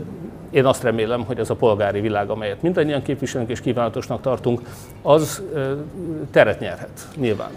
[0.50, 4.60] én azt remélem, hogy ez a polgári világ, amelyet mindannyian képviselünk és kívánatosnak tartunk,
[5.02, 5.42] az
[6.30, 7.50] teret nyerhet, nyilván.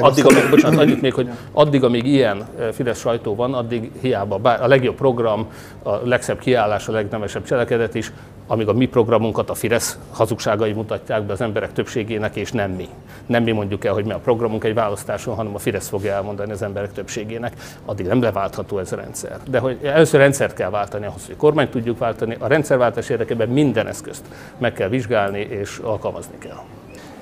[0.00, 4.62] Addig, amíg, bocsánat, annyit még, hogy addig, amíg ilyen Fidesz sajtó van, addig hiába bár
[4.62, 5.46] a legjobb program,
[5.82, 8.12] a legszebb kiállás, a legnemesebb cselekedet is,
[8.46, 12.88] amíg a mi programunkat a Fidesz hazugságai mutatják be az emberek többségének, és nem mi.
[13.26, 16.52] Nem mi mondjuk el, hogy mi a programunk egy választáson, hanem a Fidesz fogja elmondani
[16.52, 17.52] az emberek többségének,
[17.84, 19.38] addig nem leváltható ez a rendszer.
[19.50, 23.86] De hogy először rendszert kell váltani ahhoz, hogy kormányt tudjuk váltani, a rendszerváltás érdekében minden
[23.86, 24.24] eszközt
[24.58, 26.60] meg kell vizsgálni és alkalmazni kell.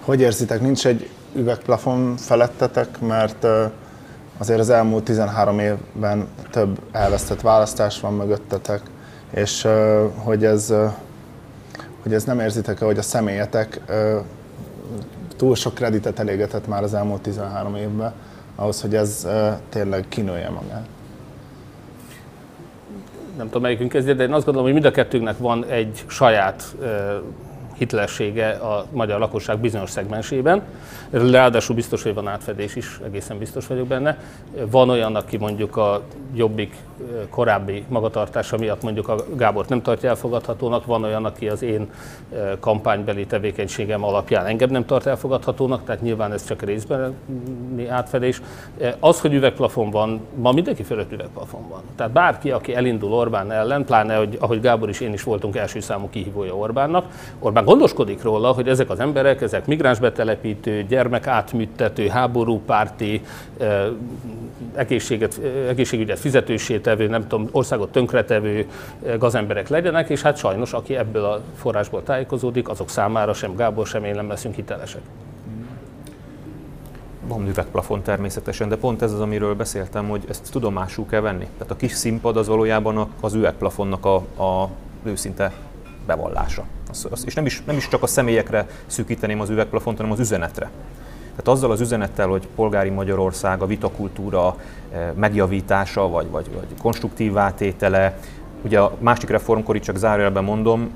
[0.00, 3.46] Hogy érzitek, nincs egy üvegplafon felettetek, mert
[4.38, 8.80] azért az elmúlt 13 évben több elvesztett választás van mögöttetek,
[9.30, 9.68] és
[10.14, 10.74] hogy ez,
[12.02, 13.80] hogy ez nem érzitek-e, hogy a személyetek
[15.36, 18.12] túl sok kreditet elégetett már az elmúlt 13 évben,
[18.56, 19.26] ahhoz, hogy ez
[19.68, 20.86] tényleg kinője magát.
[23.36, 26.76] Nem tudom, melyikünk kezdje, de én azt gondolom, hogy mind a kettőnknek van egy saját
[27.80, 30.62] hitelessége a magyar lakosság bizonyos szegmensében.
[31.10, 34.18] Ráadásul biztos, hogy van átfedés is, egészen biztos vagyok benne.
[34.70, 36.02] Van olyan, aki mondjuk a
[36.34, 36.74] jobbik
[37.30, 41.90] korábbi magatartása miatt mondjuk a Gábort nem tartja elfogadhatónak, van olyan, aki az én
[42.60, 47.14] kampánybeli tevékenységem alapján engem nem tart elfogadhatónak, tehát nyilván ez csak részben
[47.88, 48.42] átfedés.
[48.98, 51.82] Az, hogy üvegplafon van, ma mindenki fölött üvegplafon van.
[51.96, 55.80] Tehát bárki, aki elindul Orbán ellen, pláne, hogy, ahogy Gábor is én is voltunk első
[55.80, 57.04] számú kihívója Orbánnak,
[57.38, 63.22] Orbán gondoskodik róla, hogy ezek az emberek, ezek migránsbetelepítő, gyermekátműtető, háborúpárti,
[64.74, 68.66] egészséget, egészségügyet fizetősé nem tudom, országot tönkretevő
[69.18, 74.04] gazemberek legyenek, és hát sajnos, aki ebből a forrásból tájékozódik, azok számára sem Gábor, sem
[74.04, 75.02] én nem leszünk hitelesek.
[77.26, 81.46] Van üvegplafon természetesen, de pont ez az, amiről beszéltem, hogy ezt tudomásul kell venni.
[81.59, 84.68] Tehát a kis színpad az valójában az üvegplafonnak a, a
[85.02, 85.52] őszinte
[86.06, 86.64] bevallása.
[87.24, 90.70] És nem is, nem is csak a személyekre szűkíteném az üvegplafont, hanem az üzenetre.
[91.31, 94.57] Tehát azzal az üzenettel, hogy polgári Magyarország, a vitakultúra
[94.92, 98.18] eh, megjavítása, vagy, vagy, vagy konstruktív átétele,
[98.62, 100.90] ugye a másik reformkor itt csak zárójelben mondom,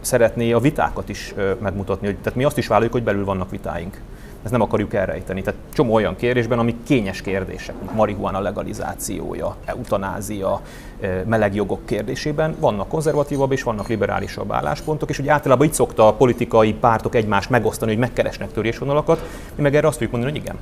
[0.00, 3.50] szeretné a vitákat is eh, megmutatni, hogy tehát mi azt is vállaljuk, hogy belül vannak
[3.50, 4.00] vitáink
[4.42, 5.42] ezt nem akarjuk elrejteni.
[5.42, 10.60] Tehát csomó olyan kérdésben, amik kényes kérdések, marihuana legalizációja, eutanázia,
[11.00, 16.12] eh, melegjogok kérdésében vannak konzervatívabb és vannak liberálisabb álláspontok, és úgy általában így szokta a
[16.12, 19.22] politikai pártok egymást megosztani, hogy megkeresnek törésvonalakat,
[19.54, 20.56] mi meg erre azt tudjuk mondani, hogy igen.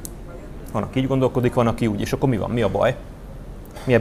[0.73, 2.97] Van, aki így gondolkodik, van, aki úgy, és akkor mi van, mi a baj?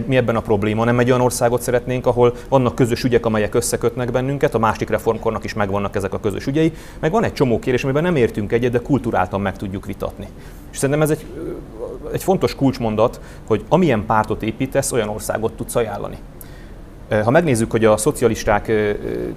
[0.06, 0.84] mi ebben a probléma?
[0.84, 5.44] Nem egy olyan országot szeretnénk, ahol vannak közös ügyek, amelyek összekötnek bennünket, a másik reformkornak
[5.44, 8.72] is megvannak ezek a közös ügyei, meg van egy csomó kérdés, amiben nem értünk egyet,
[8.72, 10.28] de kulturáltan meg tudjuk vitatni.
[10.72, 11.26] És szerintem ez egy,
[12.14, 16.18] egy fontos kulcsmondat, hogy amilyen pártot építesz, olyan országot tudsz ajánlani.
[17.24, 18.72] Ha megnézzük, hogy a szocialisták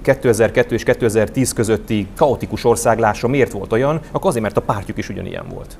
[0.01, 5.09] 2002 és 2010 közötti kaotikus országlása miért volt olyan, akkor azért, mert a pártjuk is
[5.09, 5.77] ugyanilyen volt.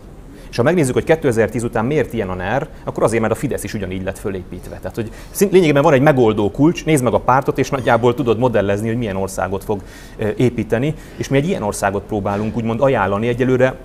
[0.50, 3.64] És ha megnézzük, hogy 2010 után miért ilyen a NER, akkor azért, mert a Fidesz
[3.64, 4.78] is ugyanígy lett fölépítve.
[4.78, 5.12] Tehát, hogy
[5.52, 9.16] lényegében van egy megoldó kulcs, nézd meg a pártot, és nagyjából tudod modellezni, hogy milyen
[9.16, 9.82] országot fog
[10.36, 13.76] építeni, és mi egy ilyen országot próbálunk úgymond ajánlani egyelőre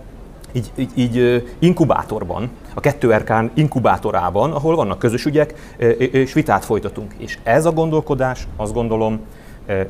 [0.52, 7.14] így, így, így inkubátorban, a 2RK inkubátorában, ahol vannak közös ügyek, és vitát folytatunk.
[7.16, 9.20] És ez a gondolkodás, azt gondolom,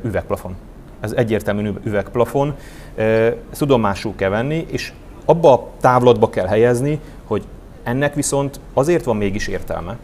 [0.03, 0.55] üvegplafon.
[0.99, 2.55] Ez egyértelmű üvegplafon.
[2.95, 4.93] Ezt tudomásul kell venni, és
[5.25, 7.43] abba a távlatba kell helyezni, hogy
[7.83, 9.97] ennek viszont azért van mégis értelme,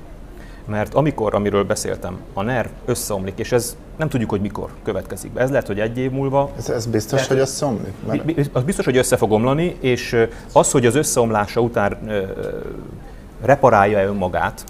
[0.65, 5.42] mert amikor, amiről beszéltem, a NER összeomlik, és ez nem tudjuk, hogy mikor következik be.
[5.42, 6.52] Ez lehet, hogy egy év múlva.
[6.58, 7.94] Ez, ez biztos, lehet, hogy összeomlik?
[8.08, 8.50] Mert...
[8.52, 11.98] Az biztos, hogy össze fog omlani, és az, hogy az összeomlása után
[13.42, 14.64] reparálja-e önmagát,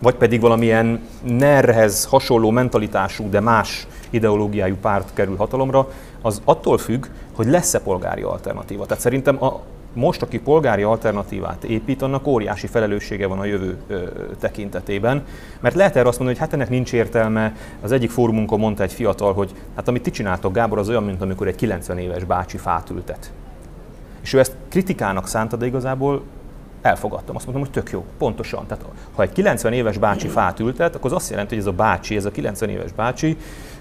[0.00, 5.88] vagy pedig valamilyen NER-hez hasonló mentalitású, de más ideológiájú párt kerül hatalomra,
[6.22, 8.86] az attól függ, hogy lesz-e polgári alternatíva.
[8.86, 9.60] Tehát szerintem a,
[9.92, 14.04] most, aki polgári alternatívát épít, annak óriási felelőssége van a jövő ö,
[14.40, 15.24] tekintetében.
[15.60, 17.56] Mert lehet erre azt mondani, hogy hát ennek nincs értelme.
[17.80, 21.22] Az egyik fórumunkon mondta egy fiatal, hogy hát amit ti csináltok, Gábor, az olyan, mint
[21.22, 23.32] amikor egy 90 éves bácsi fát ültet.
[24.22, 26.22] És ő ezt kritikának szánta, de igazából
[26.82, 27.36] elfogadtam.
[27.36, 28.66] Azt mondtam, hogy tök jó, pontosan.
[28.66, 31.76] Tehát ha egy 90 éves bácsi fát ültet, akkor az azt jelenti, hogy ez a
[31.76, 33.36] bácsi, ez a 90 éves bácsi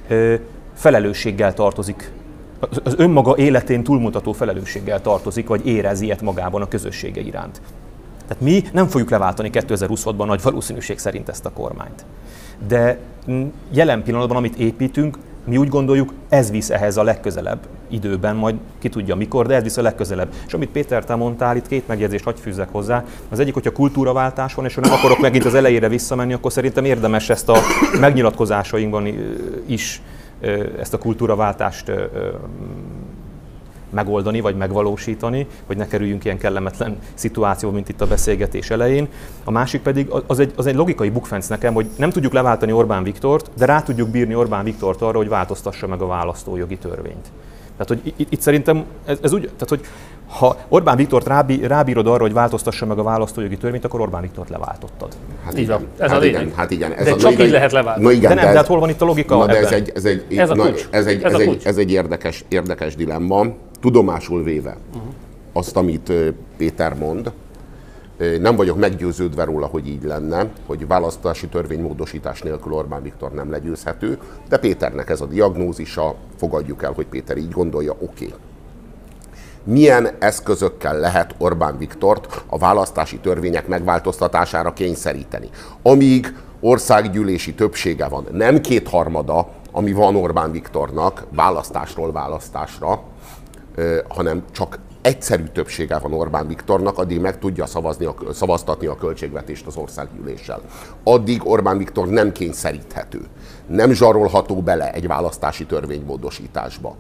[0.08, 0.36] ö,
[0.74, 2.12] felelősséggel tartozik
[2.84, 7.62] az önmaga életén túlmutató felelősséggel tartozik, vagy érez ilyet magában a közössége iránt.
[8.28, 12.06] Tehát mi nem fogjuk leváltani 2026-ban nagy valószínűség szerint ezt a kormányt.
[12.68, 12.98] De
[13.72, 18.90] jelen pillanatban, amit építünk, mi úgy gondoljuk, ez visz ehhez a legközelebb időben, majd ki
[18.90, 20.34] tudja mikor, de ez visz a legközelebb.
[20.48, 23.04] És amit Péter, te mondtál, itt két megjegyzést hagy fűzzek hozzá.
[23.30, 26.86] Az egyik, hogyha kultúraváltás van, és ha nem akarok megint az elejére visszamenni, akkor szerintem
[26.86, 27.58] érdemes ezt a
[28.00, 29.08] megnyilatkozásainkban
[29.66, 30.02] is
[30.80, 31.92] ezt a kultúraváltást
[33.90, 39.08] megoldani vagy megvalósítani, hogy ne kerüljünk ilyen kellemetlen szituációba, mint itt a beszélgetés elején.
[39.44, 43.04] A másik pedig az egy, az egy logikai bukfenc nekem, hogy nem tudjuk leváltani Orbán
[43.04, 47.32] Viktort, de rá tudjuk bírni Orbán Viktort arra, hogy változtassa meg a választójogi törvényt.
[47.80, 49.82] Tehát, hogy itt, szerintem ez, ez úgy, tehát, hogy
[50.28, 54.50] ha Orbán Viktort rábí, rábírod arra, hogy változtassa meg a választójogi törvényt, akkor Orbán Viktort
[54.50, 55.14] leváltottad.
[55.46, 55.86] Hát így van.
[55.98, 56.94] Ez hát a igen, hát igen.
[56.94, 58.06] Ez de a, csak igen, így lehet leváltani.
[58.06, 59.72] No igen, de nem, de, de hát hol van itt a logika na, de ez
[59.72, 63.46] egy, ez egy, ez na, ez egy, ez, ez, egy, ez egy érdekes, érdekes dilemma.
[63.82, 65.12] Tudomásul véve uh-huh.
[65.54, 66.14] azt, amit
[66.58, 67.32] Péter mond,
[68.40, 74.20] nem vagyok meggyőződve róla, hogy így lenne, hogy választási törvénymódosítás nélkül Orbán Viktor nem legyőzhető,
[74.50, 78.26] de Péternek ez a diagnózisa, fogadjuk el, hogy Péter így gondolja, oké.
[78.26, 78.34] Okay
[79.64, 85.50] milyen eszközökkel lehet Orbán Viktort a választási törvények megváltoztatására kényszeríteni.
[85.82, 93.04] Amíg országgyűlési többsége van, nem kétharmada, ami van Orbán Viktornak választásról választásra,
[94.08, 99.68] hanem csak egyszerű többsége van Orbán Viktornak, addig meg tudja szavazni a, szavaztatni a költségvetést
[99.68, 100.62] az országgyűléssel.
[101.04, 103.22] Addig Orbán Viktor nem kényszeríthető,
[103.68, 106.96] nem zsarolható bele egy választási törvénymódosításba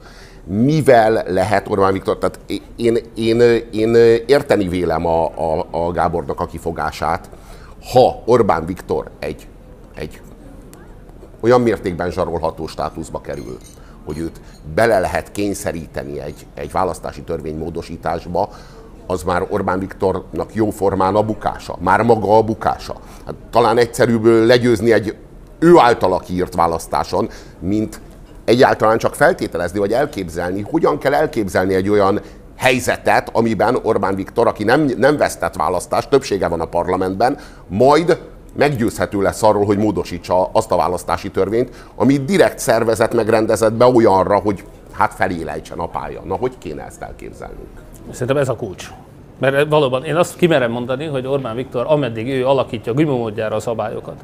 [0.49, 2.39] mivel lehet Orbán Viktor, tehát
[2.75, 3.39] én, én,
[3.71, 7.29] én érteni vélem a, a, a Gábornak a kifogását,
[7.91, 9.47] ha Orbán Viktor egy,
[9.95, 10.21] egy
[11.39, 13.57] olyan mértékben zsarolható státuszba kerül,
[14.09, 14.41] hogy őt
[14.75, 18.49] bele lehet kényszeríteni egy, egy választási törvény módosításba,
[19.07, 21.77] az már Orbán Viktornak jó formán a bukása.
[21.79, 22.95] Már maga a bukása.
[23.25, 25.15] Hát, talán egyszerűbb legyőzni egy
[25.59, 28.01] ő általa kiírt választáson, mint
[28.45, 32.21] egyáltalán csak feltételezni, vagy elképzelni, hogyan kell elképzelni egy olyan
[32.57, 38.19] helyzetet, amiben Orbán Viktor, aki nem, nem vesztett választást, többsége van a parlamentben, majd
[38.55, 44.39] meggyőzhető lesz arról, hogy módosítsa azt a választási törvényt, ami direkt szervezet megrendezett be olyanra,
[44.39, 46.21] hogy hát felé lejtsen a pálya.
[46.21, 47.67] Na, hogy kéne ezt elképzelnünk?
[48.11, 48.91] Szerintem ez a kulcs.
[49.39, 54.23] Mert valóban én azt kimerem mondani, hogy Orbán Viktor, ameddig ő alakítja gümódjára a szabályokat,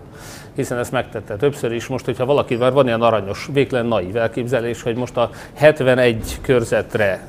[0.55, 1.87] hiszen ezt megtette többször is.
[1.87, 7.27] Most, hogyha valaki már van ilyen aranyos, véglen naív elképzelés, hogy most a 71 körzetre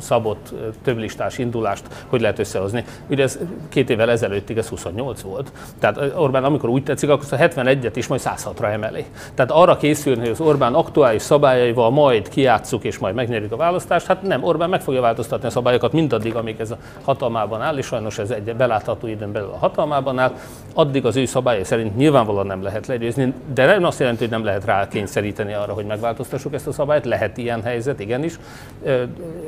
[0.00, 0.52] szabott
[0.82, 2.84] többlistás indulást hogy lehet összehozni.
[3.08, 5.52] Ugye ez két évvel ezelőttig ez 28 volt.
[5.78, 9.04] Tehát Orbán amikor úgy tetszik, akkor a 71-et is majd 106-ra emeli.
[9.34, 14.06] Tehát arra készülni, hogy az Orbán aktuális szabályaival majd kiátszuk és majd megnyerjük a választást,
[14.06, 17.86] hát nem, Orbán meg fogja változtatni a szabályokat mindaddig, amíg ez a hatalmában áll, és
[17.86, 20.32] sajnos ez egy belátható időn belül a hatalmában áll.
[20.74, 24.44] Addig az ő szabályai szerint nyilvánvalóan nem lehet legyőzni, de nem azt jelenti, hogy nem
[24.44, 27.04] lehet rá kényszeríteni arra, hogy megváltoztassuk ezt a szabályt.
[27.04, 28.38] Lehet ilyen helyzet, igenis.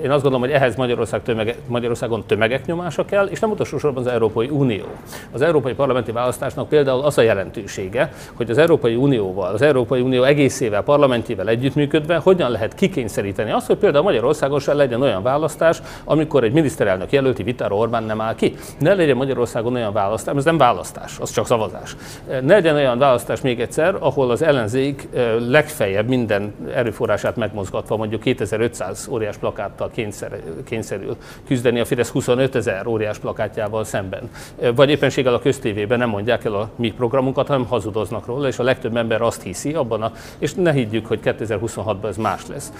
[0.02, 4.02] Én azt gondolom, hogy ehhez Magyarország tömege, Magyarországon tömegek nyomása kell, és nem utolsó sorban
[4.06, 4.84] az Európai Unió.
[5.32, 10.22] Az Európai Parlamenti Választásnak például az a jelentősége, hogy az Európai Unióval, az Európai Unió
[10.22, 16.44] egészével, parlamentjével együttműködve hogyan lehet kikényszeríteni azt, hogy például Magyarországon sem legyen olyan választás, amikor
[16.44, 18.54] egy miniszterelnök jelölti vitára Orbán nem áll ki.
[18.78, 21.96] Ne legyen Magyarországon olyan választás, ez nem választás, az csak szavazás.
[22.26, 25.08] Ne legyen olyan választás még egyszer, ahol az ellenzék
[25.48, 32.86] legfeljebb minden erőforrását megmozgatva mondjuk 2500 óriás plakáttal kényszer, kényszerül küzdeni a Fidesz 25 ezer
[32.86, 34.30] óriás plakátjával szemben.
[34.74, 38.62] Vagy éppenséggel a köztévében nem mondják el a mi programunkat, hanem hazudoznak róla, és a
[38.62, 42.72] legtöbb ember azt hiszi abban, a, és ne higgyük, hogy 2026-ban ez más lesz.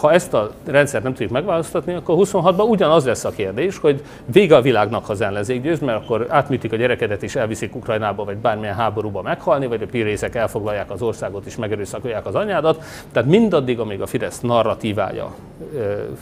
[0.00, 4.56] Ha ezt a rendszert nem tudjuk megválasztatni, akkor 26-ban ugyanaz lesz a kérdés, hogy vége
[4.56, 8.36] a világnak, ha az ellenzék győz, mert akkor átműtik a gyerekedet és elviszik Ukrajnába, vagy
[8.36, 12.82] bármilyen háború háborúba meghalni, vagy a pirészek elfoglalják az országot és megerőszakolják az anyádat.
[13.12, 15.34] Tehát mindaddig, amíg a Fidesz narratívája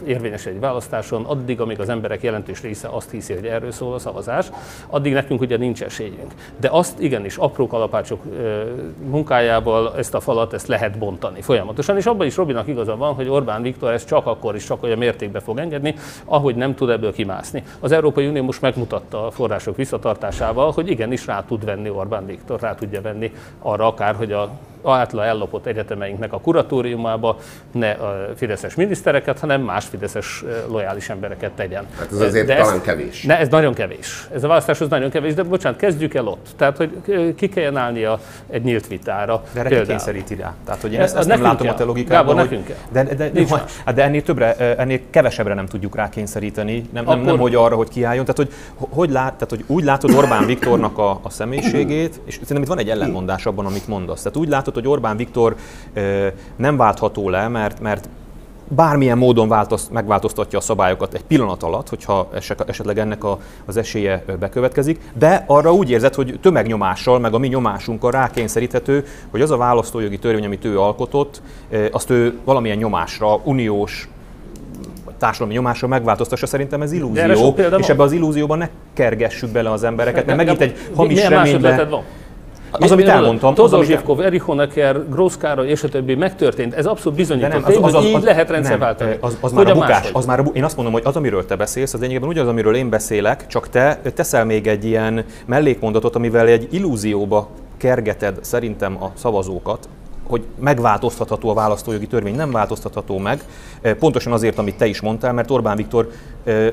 [0.06, 3.98] érvényes egy választáson, addig, amíg az emberek jelentős része azt hiszi, hogy erről szól a
[3.98, 4.50] szavazás,
[4.86, 6.32] addig nekünk ugye nincs esélyünk.
[6.60, 8.22] De azt igenis apró kalapácsok
[9.10, 13.28] munkájával ezt a falat ezt lehet bontani folyamatosan, és abban is Robinak igaza van, hogy
[13.28, 17.12] Orbán Viktor ezt csak akkor is csak olyan mértékben fog engedni, ahogy nem tud ebből
[17.12, 17.62] kimászni.
[17.80, 22.60] Az Európai Unió most megmutatta a források visszatartásával, hogy igenis rá tud venni Orbán Viktor,
[22.60, 24.50] rá tudja venni arra akár, hogy a
[24.92, 27.36] általa ellopott egyetemeinknek a kuratóriumába
[27.72, 31.84] ne a fideszes minisztereket, hanem más fideszes lojális embereket tegyen.
[31.98, 33.22] Hát ez azért de talán ez, kevés.
[33.22, 34.28] Ne, ez nagyon kevés.
[34.34, 36.46] Ez a választás az nagyon kevés, de bocsánat, kezdjük el ott.
[36.56, 36.90] Tehát, hogy
[37.36, 38.20] ki kelljen állnia
[38.50, 39.42] egy nyílt vitára.
[39.52, 39.88] De erre például.
[39.88, 40.54] kényszeríti rá.
[40.64, 43.30] Tehát, hogy én Ez- ezt, ezt nem látom a te logikában, Gábor, hogy, de, de,
[43.30, 43.62] de, más.
[43.84, 47.76] hát de ennél többre, ennél kevesebbre nem tudjuk rákényszeríteni, nem, nem, nem Akkor- hogy arra,
[47.76, 48.24] hogy kiálljon.
[48.24, 48.36] Tehát,
[48.76, 52.68] hogy, hogy, lát, tehát, hogy úgy látod Orbán Viktornak a, a személyiségét, és szerintem itt
[52.68, 54.18] van egy ellentmondás abban, amit mondasz.
[54.22, 55.56] Tehát úgy látod, hogy Orbán Viktor
[56.56, 58.08] nem váltható le, mert, mert
[58.68, 62.28] bármilyen módon változ, megváltoztatja a szabályokat egy pillanat alatt, hogyha
[62.66, 67.48] esetleg ennek a, az esélye bekövetkezik, de arra úgy érzed, hogy tömegnyomással, meg a mi
[67.48, 71.42] nyomásunkkal rákényszeríthető, hogy az a választójogi törvény, amit ő alkotott,
[71.90, 74.08] azt ő valamilyen nyomásra, uniós
[75.18, 80.26] társadalmi nyomásra megváltoztassa, szerintem ez illúzió, és ebbe az illúzióban ne kergessük bele az embereket,
[80.26, 81.84] mert megint egy hamis reménybe...
[81.84, 82.02] van?
[82.80, 86.74] Az, amit elmondtam, az, Todor Zsivkov, Erich Honecker, Grósz Károly és a többi megtörtént.
[86.74, 89.16] Ez abszolút bizonyított nem, tény, hogy így lehet rendszerváltani.
[89.20, 91.94] Az, az már a bukás, az már én azt mondom, hogy az, amiről te beszélsz,
[91.94, 96.68] az lényegében ugyanaz, amiről én beszélek, csak te teszel még egy ilyen mellékmondatot, amivel egy
[96.70, 99.88] illúzióba kergeted szerintem a szavazókat,
[100.26, 103.40] hogy megváltoztatható a választójogi törvény, nem változtatható meg,
[103.80, 106.10] eh, pontosan azért, amit te is mondtál, mert Orbán Viktor
[106.44, 106.72] eh,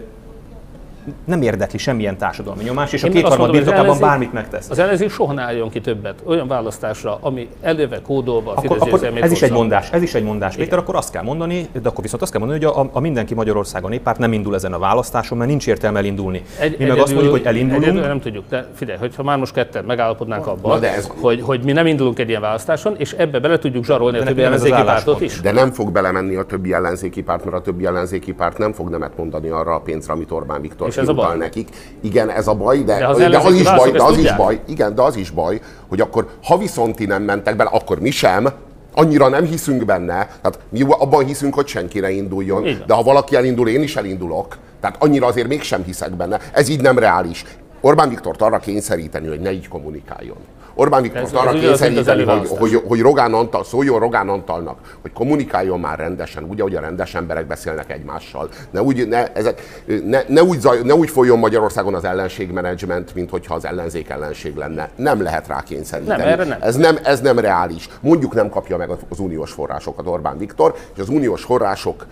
[1.26, 4.70] nem érdekli semmilyen társadalmi nyomás, és a Én azt kétharmad birtokában bármit megtesz.
[4.70, 9.12] Az ellenzék soha ne álljon ki többet olyan választásra, ami előve kódolva a Akkor, akkor
[9.22, 12.04] ez is egy mondás, ez is egy mondás, Péter, akkor azt kell mondani, de akkor
[12.04, 15.38] viszont azt kell mondani, hogy a, a mindenki Magyarországon néppárt nem indul ezen a választáson,
[15.38, 16.42] mert nincs értelme elindulni.
[16.60, 19.54] Egy, mi meg azt mondjuk, hogy elindulunk, Egyedül nem tudjuk, de figyelj, hogyha már most
[19.54, 23.58] ketten megállapodnánk abban, ez- hogy, hogy mi nem indulunk egy ilyen választáson, és ebbe bele
[23.60, 25.40] tudjuk zsarolni a De többi ez az ellenzéki pártot is.
[25.42, 28.90] De nem fog belemenni a többi ellenzéki párt, mert a többi ellenzéki párt nem fog
[28.90, 31.38] nemet mondani arra a pénzre, amit Orbán Viktor És ez a baj.
[31.38, 31.70] nekik.
[32.02, 34.60] Igen, ez a baj, de, De az de az is baj, de az is baj,
[34.68, 38.12] igen, de az is baj, hogy akkor ha viszont ti nem mentek bele, akkor mi
[38.12, 38.50] sem,
[38.94, 42.84] annyira nem hiszünk benne, tehát mi abban hiszünk, hogy senki ne induljon, van.
[42.88, 44.58] de ha valaki elindul, én is elindulok.
[44.82, 46.40] Tehát annyira azért mégsem hiszek benne.
[46.54, 47.46] Ez így nem reális.
[47.82, 50.38] Orbán Viktort arra kényszeríteni, hogy ne így kommunikáljon.
[50.82, 55.80] Orbán Viktort Ez- arra kényszeríteni, hogy, hogy, hogy Rogán Antal, szóljon Rogán Antalnak, hogy kommunikáljon
[55.80, 58.50] már rendesen, úgy, ahogy a rendes emberek beszélnek egymással.
[58.72, 63.30] Ne úgy, ne, ezek, ne, ne, úgy, zaj, ne úgy folyjon Magyarországon az ellenségmenedzsment, mint
[63.30, 64.90] hogyha az ellenzék ellenség lenne.
[64.96, 66.22] Nem lehet rá kényszeríteni.
[66.22, 66.58] Nem, erre nem.
[66.62, 67.90] Ez nem, ez nem reális.
[68.00, 72.06] Mondjuk nem kapja meg az uniós forrásokat Orbán Viktor, és az uniós források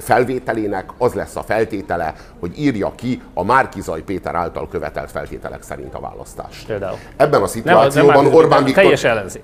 [0.00, 5.94] felvételének az lesz a feltétele, hogy írja ki a Márkizaj Péter által követelt feltételek szerint
[5.94, 6.66] a választást.
[6.66, 6.96] Például.
[7.16, 8.82] Ebben a szituációban nem Orbán Viktor...
[8.82, 9.42] Teljes ellenzék.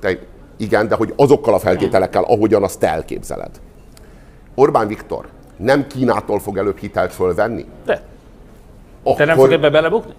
[0.00, 0.18] Te,
[0.56, 3.50] igen, de hogy azokkal a feltételekkel, ahogyan azt te elképzeled.
[4.54, 7.66] Orbán Viktor nem Kínától fog előbb hitelt fölvenni?
[7.84, 8.02] De.
[9.16, 10.12] Te nem fog ebbe belebukni?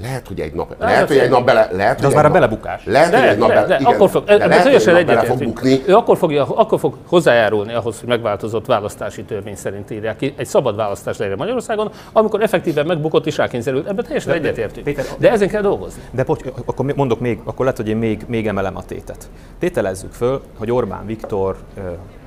[0.00, 2.84] Lehet, hogy egy nap, lehet, hogy egy nap bele, lehet, De az már a belebukás.
[2.84, 5.44] Lehet, hogy egy nap bele, igen, akkor fog, de lehet, hogy egy nap bele fog
[5.44, 5.82] bukni.
[5.86, 10.34] Ő akkor, fogja, akkor fog hozzájárulni ahhoz, hogy megváltozott választási törvény szerint írják ki.
[10.36, 13.88] Egy szabad választás legyen Magyarországon, amikor effektíven megbukott és rákényszerült.
[13.88, 15.00] Ebben teljesen egyetértünk.
[15.18, 16.02] De ezen kell dolgozni.
[16.10, 19.28] De bocs, akkor mondok még, akkor lehet, hogy én még, még emelem a tétet.
[19.58, 21.56] Tételezzük föl, hogy Orbán Viktor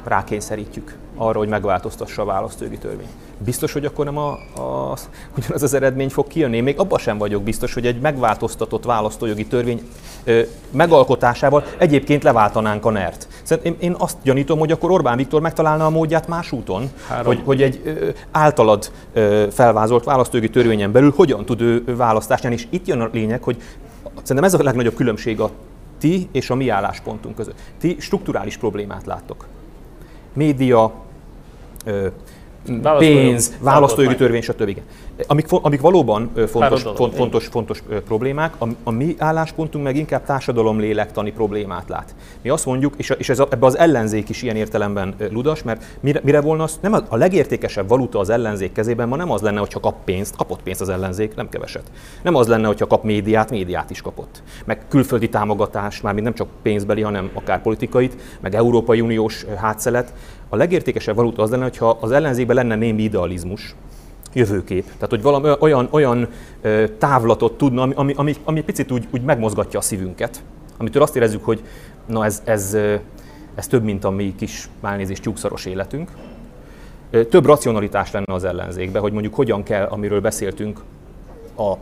[0.04, 3.10] rákényszerítjük arra, hogy megváltoztassa a választójogi törvényt.
[3.46, 4.98] Biztos, hogy akkor nem a, a,
[5.38, 6.56] ugyanaz az eredmény fog kijönni?
[6.56, 9.82] Én még abban sem vagyok biztos, hogy egy megváltoztatott választójogi törvény
[10.24, 10.42] ö,
[10.72, 13.28] megalkotásával egyébként leváltanánk a NERT.
[13.44, 17.26] Szerintem én, én azt gyanítom, hogy akkor Orbán Viktor megtalálna a módját más úton, Három.
[17.26, 22.56] hogy, hogy egy ö, általad ö, felvázolt választójogi törvényen belül hogyan tud ő nyerni.
[22.56, 23.62] És itt jön a lényeg, hogy
[24.22, 25.50] szerintem ez a legnagyobb különbség a
[25.98, 27.60] ti és a mi álláspontunk között.
[27.80, 29.48] Ti strukturális problémát láttok.
[30.34, 30.94] Média,
[31.86, 32.08] ö,
[32.98, 34.80] pénz, választójogi törvény, stb.
[35.28, 40.80] Amik, amik valóban fontos, font, fontos, fontos problémák, a, a mi álláspontunk meg inkább társadalom
[40.80, 42.16] lélektani problémát lát.
[42.42, 45.84] Mi azt mondjuk, és, és ez a, ebbe az ellenzék is ilyen értelemben ludas, mert
[46.00, 49.42] mire, mire volna az, nem a, a legértékesebb valuta az ellenzék kezében ma nem az
[49.42, 51.92] lenne, hogyha kap pénzt, kapott pénzt az ellenzék, nem keveset.
[52.22, 54.44] Nem az lenne, hogyha kap médiát, médiát is kapott.
[54.66, 60.14] Meg külföldi támogatás, mármint nem csak pénzbeli, hanem akár politikait, meg Európai Uniós hátszelet.
[60.54, 63.76] A legértékesebb valuta az lenne, hogyha az ellenzékben lenne némi idealizmus,
[64.34, 64.84] jövőkép.
[64.86, 66.28] Tehát, hogy valami olyan, olyan
[66.98, 70.44] távlatot tudna, ami, ami, ami, ami picit úgy, úgy megmozgatja a szívünket,
[70.78, 71.64] amitől azt érezzük, hogy
[72.06, 72.78] na ez, ez,
[73.56, 76.12] ez több, mint a mi kis málnézés tyúkszaros életünk.
[77.30, 80.80] Több racionalitás lenne az ellenzékbe, hogy mondjuk hogyan kell, amiről beszéltünk,
[81.58, 81.74] a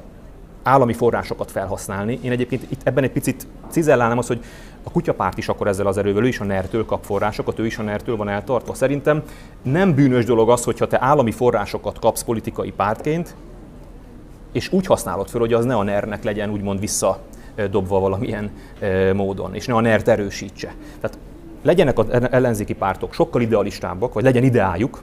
[0.63, 2.19] állami forrásokat felhasználni.
[2.21, 4.43] Én egyébként itt ebben egy picit cizellálnám az, hogy
[4.83, 7.77] a kutyapárt is akkor ezzel az erővel, ő is a NER-től kap forrásokat, ő is
[7.77, 8.73] a NER-től van eltartva.
[8.73, 9.23] Szerintem
[9.61, 13.35] nem bűnös dolog az, hogyha te állami forrásokat kapsz politikai pártként,
[14.51, 18.51] és úgy használod fel, hogy az ne a NER-nek legyen úgymond visszadobva valamilyen
[19.13, 20.73] módon, és ne a NER-t erősítse.
[21.01, 21.17] Tehát
[21.61, 25.01] legyenek az ellenzéki pártok sokkal idealistábbak, vagy legyen ideájuk,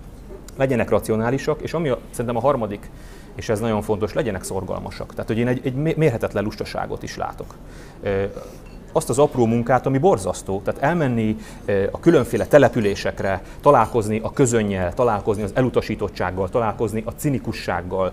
[0.57, 2.91] legyenek racionálisak, és ami a, szerintem a harmadik,
[3.35, 5.11] és ez nagyon fontos, legyenek szorgalmasak.
[5.11, 7.55] Tehát, hogy én egy, egy mérhetetlen lustaságot is látok
[8.99, 10.61] azt az apró munkát, ami borzasztó.
[10.65, 11.37] Tehát elmenni
[11.91, 18.13] a különféle településekre, találkozni a közönnyel, találkozni az elutasítottsággal, találkozni a cinikussággal,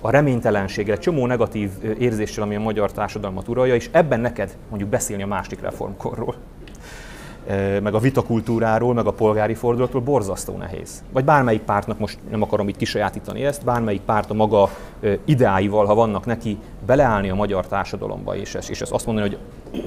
[0.00, 4.90] a reménytelenséggel, egy csomó negatív érzéssel, ami a magyar társadalmat uralja, és ebben neked mondjuk
[4.90, 6.34] beszélni a másik reformkorról
[7.82, 11.02] meg a vitakultúráról, meg a polgári fordulatról borzasztó nehéz.
[11.12, 14.70] Vagy bármelyik pártnak, most nem akarom itt kisajátítani ezt, bármelyik párt a maga
[15.24, 19.38] ideáival, ha vannak neki, beleállni a magyar társadalomba, és, ez, és ezt azt mondani, hogy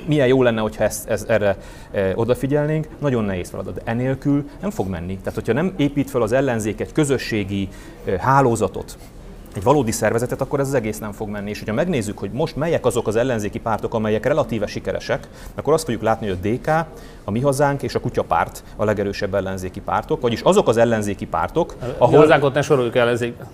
[0.06, 1.58] milyen jó lenne, hogyha ezt, ezt erre
[1.92, 3.74] e, odafigyelnénk, nagyon nehéz feladat.
[3.74, 5.18] De enélkül nem fog menni.
[5.18, 7.70] Tehát, hogyha nem épít fel az ellenzék egy közösségi
[8.06, 8.98] e, hálózatot,
[9.56, 11.50] egy valódi szervezetet, akkor ez az egész nem fog menni.
[11.50, 15.84] És hogyha megnézzük, hogy most melyek azok az ellenzéki pártok, amelyek relatíve sikeresek, akkor azt
[15.84, 16.68] fogjuk látni, hogy a DK,
[17.24, 21.76] a Mi Hazánk és a Kutyapárt a legerősebb ellenzéki pártok, vagyis azok az ellenzéki pártok,
[21.98, 22.18] ahol...
[22.18, 23.48] A hazánkot ne soroljuk ellenzékbe.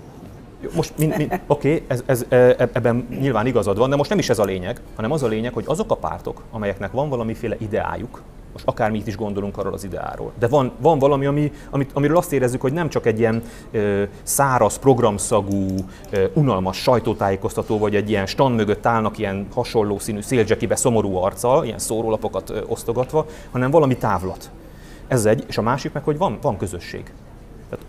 [0.76, 4.20] Most min, min, oké, okay, ez, ez, e, ebben nyilván igazad van, de most nem
[4.20, 7.56] is ez a lényeg, hanem az a lényeg, hogy azok a pártok, amelyeknek van valamiféle
[7.60, 8.22] ideájuk,
[8.54, 10.32] most akármit is gondolunk arról az ideáról.
[10.40, 14.04] De van, van valami, ami, amit, amiről azt érezzük, hogy nem csak egy ilyen ö,
[14.24, 15.76] száraz, programszagú,
[16.10, 21.66] ö, unalmas sajtótájékoztató, vagy egy ilyen stand mögött állnak ilyen hasonló színű szélzsekibe szomorú arccal,
[21.66, 24.50] ilyen szórólapokat ö, osztogatva, hanem valami távlat.
[25.08, 27.14] Ez egy, és a másik meg, hogy van, van közösség.
[27.70, 27.86] Tehát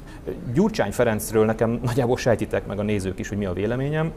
[0.54, 4.12] Gyurcsány Ferencről nekem nagyjából sejtitek meg a nézők is, hogy mi a véleményem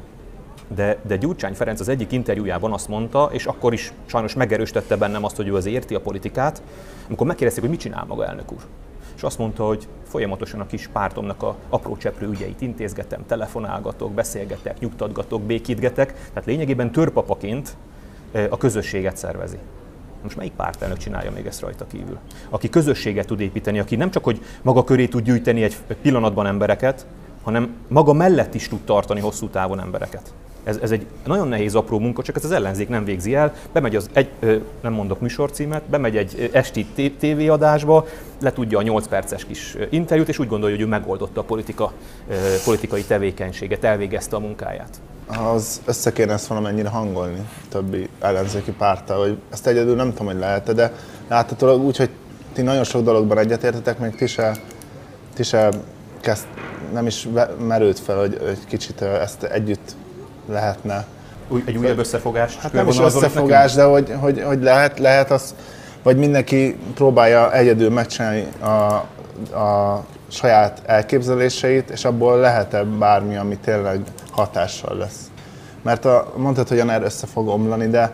[0.68, 5.24] de, de Gyurcsány Ferenc az egyik interjújában azt mondta, és akkor is sajnos megerősítette bennem
[5.24, 6.62] azt, hogy ő az érti a politikát,
[7.08, 8.62] amikor megkérdezték, hogy mit csinál maga elnök úr.
[9.16, 14.80] És azt mondta, hogy folyamatosan a kis pártomnak a apró cseprő ügyeit intézgetem, telefonálgatok, beszélgetek,
[14.80, 17.76] nyugtatgatok, békítgetek, tehát lényegében törpapaként
[18.50, 19.58] a közösséget szervezi.
[20.24, 22.18] Most melyik pártelnök csinálja még ezt rajta kívül?
[22.50, 27.06] Aki közösséget tud építeni, aki nem csak, hogy maga köré tud gyűjteni egy pillanatban embereket,
[27.44, 30.34] hanem maga mellett is tud tartani hosszú távon embereket.
[30.64, 33.54] Ez, ez egy nagyon nehéz apró munka, csak ez az ellenzék nem végzi el.
[33.72, 34.30] Bemegy az egy,
[34.82, 36.86] nem mondok műsorcímet, bemegy egy esti
[37.20, 38.06] tévéadásba,
[38.42, 41.94] letudja a 8 perces kis interjút, és úgy gondolja, hogy ő megoldotta a politika,
[42.66, 45.02] politikai tevékenységet, elvégezte a munkáját.
[45.28, 50.40] Az össze kéne ezt valamennyire hangolni többi ellenzéki párttal, hogy ezt egyedül nem tudom, hogy
[50.40, 50.94] lehet de
[51.28, 52.10] láthatólag úgy, hogy
[52.54, 54.56] ti nagyon sok dologban egyetértetek, még ti se,
[55.34, 55.70] ti se
[56.22, 56.46] kezd,
[56.94, 57.28] nem is
[57.68, 59.96] merült fel, hogy, hogy kicsit ezt együtt
[60.46, 61.06] lehetne.
[61.48, 62.58] Új, egy újabb összefogás?
[62.58, 65.56] Hát nem is összefogás, de hogy, hogy, hogy lehet, lehet az,
[66.04, 68.68] vagy mindenki próbálja egyedül megcsinálni a,
[69.58, 75.32] a saját elképzeléseit, és abból lehet-e bármi, ami tényleg hatással lesz.
[75.82, 78.12] Mert a, mondtad, hogy a NER össze fog omlani, de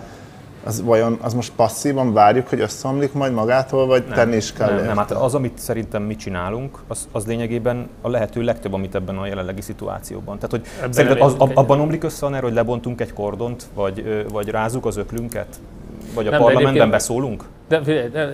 [0.64, 4.74] az vajon az most passzívan várjuk, hogy összeomlik majd magától, vagy nem, tenni is kell?
[4.74, 8.96] Nem, nem, hát az, amit szerintem mi csinálunk, az, az lényegében a lehető legtöbb, amit
[8.96, 10.36] ebben a jelenlegi szituációban.
[10.36, 14.50] Tehát, hogy ebben szerinted az, abban omlik össze a hogy lebontunk egy kordont, vagy, vagy
[14.50, 15.60] rázuk az öklünket?
[16.14, 17.44] Vagy a nem, parlamentben beszólunk?
[17.70, 17.82] De,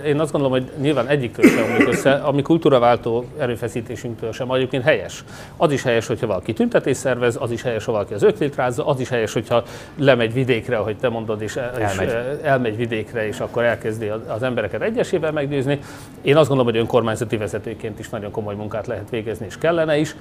[0.06, 5.24] én azt gondolom, hogy nyilván egyiktől sem omlik össze, ami kultúraváltó erőfeszítésünktől sem egyébként helyes.
[5.56, 8.86] Az is helyes, hogyha valaki tüntetés szervez, az is helyes, ha valaki az öklét rázza,
[8.86, 9.62] az is helyes, hogyha
[9.98, 12.06] lemegy vidékre, ahogy te mondod, és, elmegy.
[12.06, 15.78] és elmegy vidékre, és akkor elkezdi az embereket egyesével meggyőzni.
[16.22, 20.16] Én azt gondolom, hogy önkormányzati vezetőként is nagyon komoly munkát lehet végezni, és kellene is.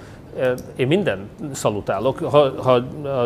[0.75, 2.19] Én minden szalutálok.
[2.19, 2.81] Ha, ha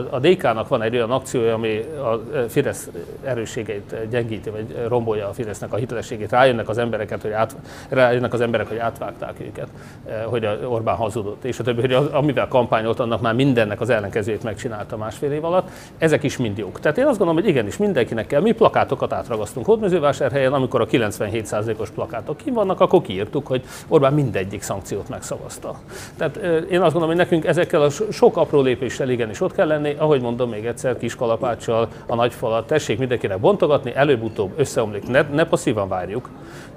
[0.10, 2.90] a DK-nak van egy olyan akciója, ami a Fidesz
[3.24, 7.56] erősségeit gyengíti, vagy rombolja a Fidesznek a hitelességét, rájönnek az embereket, hogy át,
[7.90, 9.68] rájönnek az emberek, hogy átvágták őket,
[10.06, 14.44] eh, hogy Orbán hazudott, és a többi, hogy amivel kampányolt, annak már mindennek az ellenkezőjét
[14.44, 15.70] megcsinálta másfél év alatt.
[15.98, 16.80] Ezek is mind jók.
[16.80, 18.42] Tehát én azt gondolom, hogy igenis mindenkinek kell.
[18.42, 24.62] Mi plakátokat átragasztunk Hódmezővásárhelyen, amikor a 97%-os plakátok ki vannak, akkor kiírtuk, hogy Orbán mindegyik
[24.62, 25.80] szankciót megszavazta.
[26.18, 29.68] Tehát eh, én azt gondolom, hogy nekünk ezekkel a sok apró lépéssel igenis ott kell
[29.68, 35.08] lenni, ahogy mondom még egyszer, kis kalapáccsal, a nagy falat, tessék mindenkinek bontogatni, előbb-utóbb összeomlik,
[35.08, 36.30] ne, ne masszívan várjuk.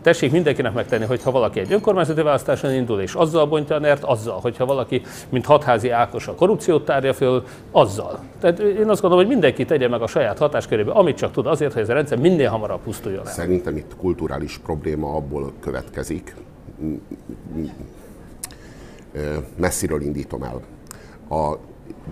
[0.02, 4.04] Tessék mindenkinek megtenni, hogy ha valaki egy önkormányzati választáson indul, és azzal bontja a nert,
[4.04, 4.40] azzal.
[4.40, 8.18] Hogyha valaki, mint hatházi Ákos a korrupciót tárja föl, azzal.
[8.40, 11.72] Tehát én azt gondolom, hogy mindenki tegye meg a saját hatáskörébe, amit csak tud, azért,
[11.72, 13.32] hogy ez a rendszer minél hamarabb pusztuljon el.
[13.32, 16.34] Szerintem itt kulturális probléma abból következik,
[19.56, 20.60] messziről indítom el.
[21.38, 21.56] A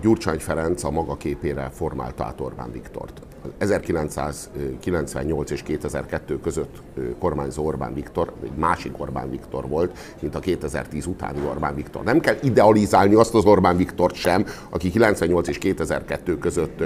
[0.01, 3.21] Gyurcsány Ferenc a maga képére formálta át Orbán Viktort.
[3.57, 6.81] 1998 és 2002 között
[7.19, 12.03] kormányzó Orbán Viktor egy másik Orbán Viktor volt, mint a 2010 utáni Orbán Viktor.
[12.03, 16.83] Nem kell idealizálni azt az Orbán Viktort sem, aki 98 és 2002 között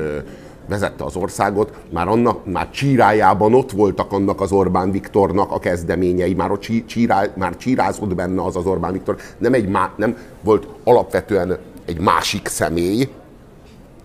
[0.68, 6.34] vezette az országot, már, annak, már csírájában ott voltak annak az Orbán Viktornak a kezdeményei,
[6.34, 10.68] már, ott csírá, már csírázott benne az az Orbán Viktor, nem, egy má, nem volt
[10.84, 13.10] alapvetően egy másik személy,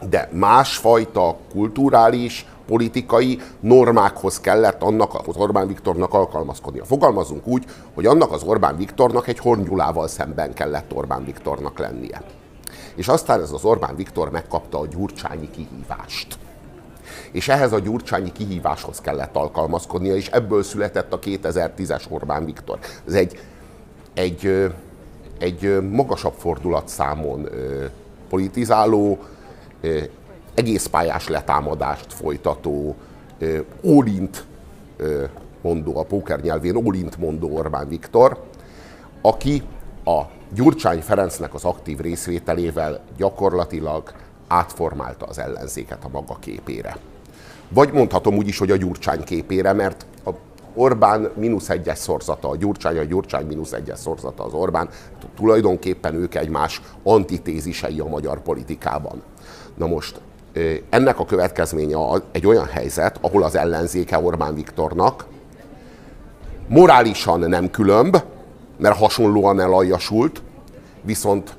[0.08, 6.84] de másfajta kulturális, politikai normákhoz kellett annak az Orbán Viktornak alkalmazkodnia.
[6.84, 12.22] Fogalmazunk úgy, hogy annak az Orbán Viktornak egy Hornyulával szemben kellett Orbán Viktornak lennie.
[12.94, 16.38] És aztán ez az Orbán Viktor megkapta a gyurcsányi kihívást.
[17.32, 22.78] És ehhez a gyurcsányi kihíváshoz kellett alkalmazkodnia, és ebből született a 2010-es Orbán Viktor.
[23.06, 23.38] Ez egy,
[24.14, 24.70] egy,
[25.38, 27.48] egy magasabb fordulatszámon
[28.28, 29.18] politizáló,
[30.54, 32.94] egész pályás letámadást folytató,
[33.84, 34.44] ólint
[35.60, 38.44] mondó, a póker nyelvén ólint mondó Orbán Viktor,
[39.22, 39.62] aki
[40.04, 40.20] a
[40.54, 44.12] Gyurcsány Ferencnek az aktív részvételével gyakorlatilag
[44.48, 46.96] átformálta az ellenzéket a maga képére.
[47.68, 50.30] Vagy mondhatom úgy is, hogy a Gyurcsány képére, mert a
[50.74, 54.88] Orbán mínusz egyes szorzata, a Gyurcsány, a Gyurcsány mínusz egyes szorzata az Orbán,
[55.36, 59.22] tulajdonképpen ők egymás antitézisei a magyar politikában.
[59.80, 60.20] Na most
[60.90, 61.96] ennek a következménye
[62.32, 65.26] egy olyan helyzet, ahol az ellenzéke Orbán Viktornak
[66.68, 68.16] morálisan nem különb,
[68.78, 70.42] mert hasonlóan elaljasult,
[71.02, 71.56] viszont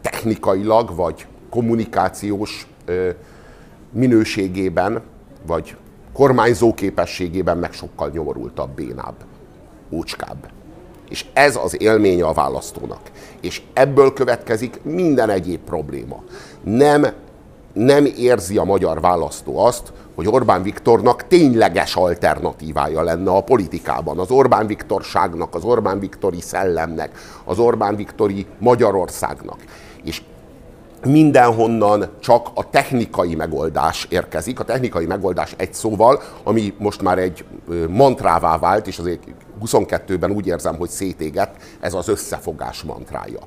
[0.00, 2.66] technikailag vagy kommunikációs
[3.92, 5.02] minőségében,
[5.46, 5.76] vagy
[6.12, 9.16] kormányzó képességében meg sokkal nyomorultabb, bénább,
[9.90, 10.50] ócskább.
[11.08, 13.10] És ez az élménye a választónak.
[13.40, 16.22] És ebből következik minden egyéb probléma.
[16.62, 17.26] Nem
[17.72, 24.18] nem érzi a magyar választó azt, hogy Orbán Viktornak tényleges alternatívája lenne a politikában.
[24.18, 29.58] Az Orbán Viktorságnak, az Orbán Viktori szellemnek, az Orbán Viktori Magyarországnak.
[30.04, 30.22] És
[31.04, 34.60] mindenhonnan csak a technikai megoldás érkezik.
[34.60, 37.44] A technikai megoldás egy szóval, ami most már egy
[37.88, 39.22] mantrává vált, és azért
[39.64, 43.40] 22-ben úgy érzem, hogy szétégett, ez az összefogás mantrája.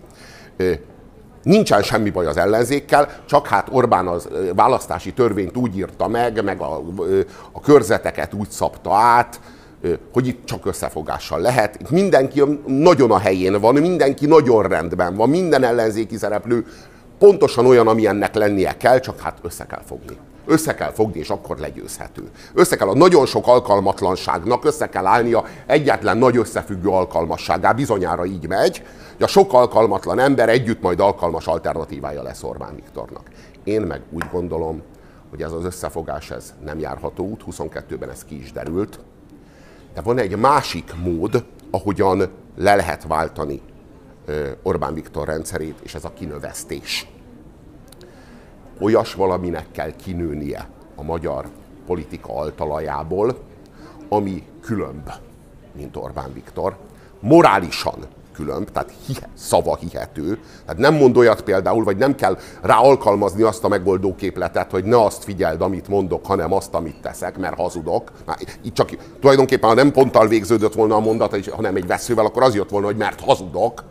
[1.43, 6.61] Nincsen semmi baj az ellenzékkel, csak hát Orbán az választási törvényt úgy írta meg, meg
[6.61, 6.81] a,
[7.51, 9.39] a körzeteket úgy szabta át,
[10.13, 11.89] hogy itt csak összefogással lehet.
[11.89, 16.65] Mindenki nagyon a helyén van, mindenki nagyon rendben van, minden ellenzéki szereplő
[17.19, 20.17] pontosan olyan, ami ennek lennie kell, csak hát össze kell fogni.
[20.45, 22.29] Össze kell fogni, és akkor legyőzhető.
[22.53, 28.47] Össze kell a nagyon sok alkalmatlanságnak, össze kell állnia egyetlen nagy összefüggő alkalmasságá, bizonyára így
[28.47, 28.83] megy,
[29.13, 33.29] hogy a sok alkalmatlan ember együtt majd alkalmas alternatívája lesz Orbán Viktornak.
[33.63, 34.81] Én meg úgy gondolom,
[35.29, 38.99] hogy ez az összefogás ez nem járható út, 22-ben ez ki is derült,
[39.93, 42.19] de van egy másik mód, ahogyan
[42.57, 43.61] le lehet váltani
[44.63, 47.07] Orbán Viktor rendszerét, és ez a kinövesztés.
[48.81, 51.45] Olyas valaminek kell kinőnie a magyar
[51.85, 53.37] politika altalajából,
[54.09, 55.09] ami különb,
[55.75, 56.75] mint Orbán Viktor.
[57.19, 57.95] Morálisan
[58.33, 60.39] különb, tehát hihe, szava hihető.
[60.65, 64.83] Tehát nem mond olyat például, vagy nem kell rá alkalmazni azt a megoldó képletet, hogy
[64.83, 68.11] ne azt figyeld, amit mondok, hanem azt, amit teszek, mert hazudok.
[68.25, 72.43] Már itt csak tulajdonképpen, ha nem ponttal végződött volna a mondat, hanem egy veszővel, akkor
[72.43, 73.83] az jött volna, hogy mert hazudok.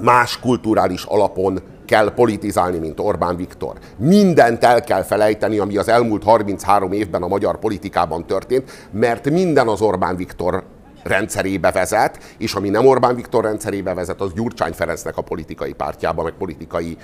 [0.00, 3.78] Más kulturális alapon kell politizálni, mint Orbán Viktor.
[3.96, 9.68] Mindent el kell felejteni, ami az elmúlt 33 évben a magyar politikában történt, mert minden
[9.68, 10.64] az Orbán Viktor
[11.02, 16.22] rendszerébe vezet, és ami nem Orbán Viktor rendszerébe vezet, az Gyurcsány Ferencnek a politikai pártjába,
[16.22, 16.96] meg politikai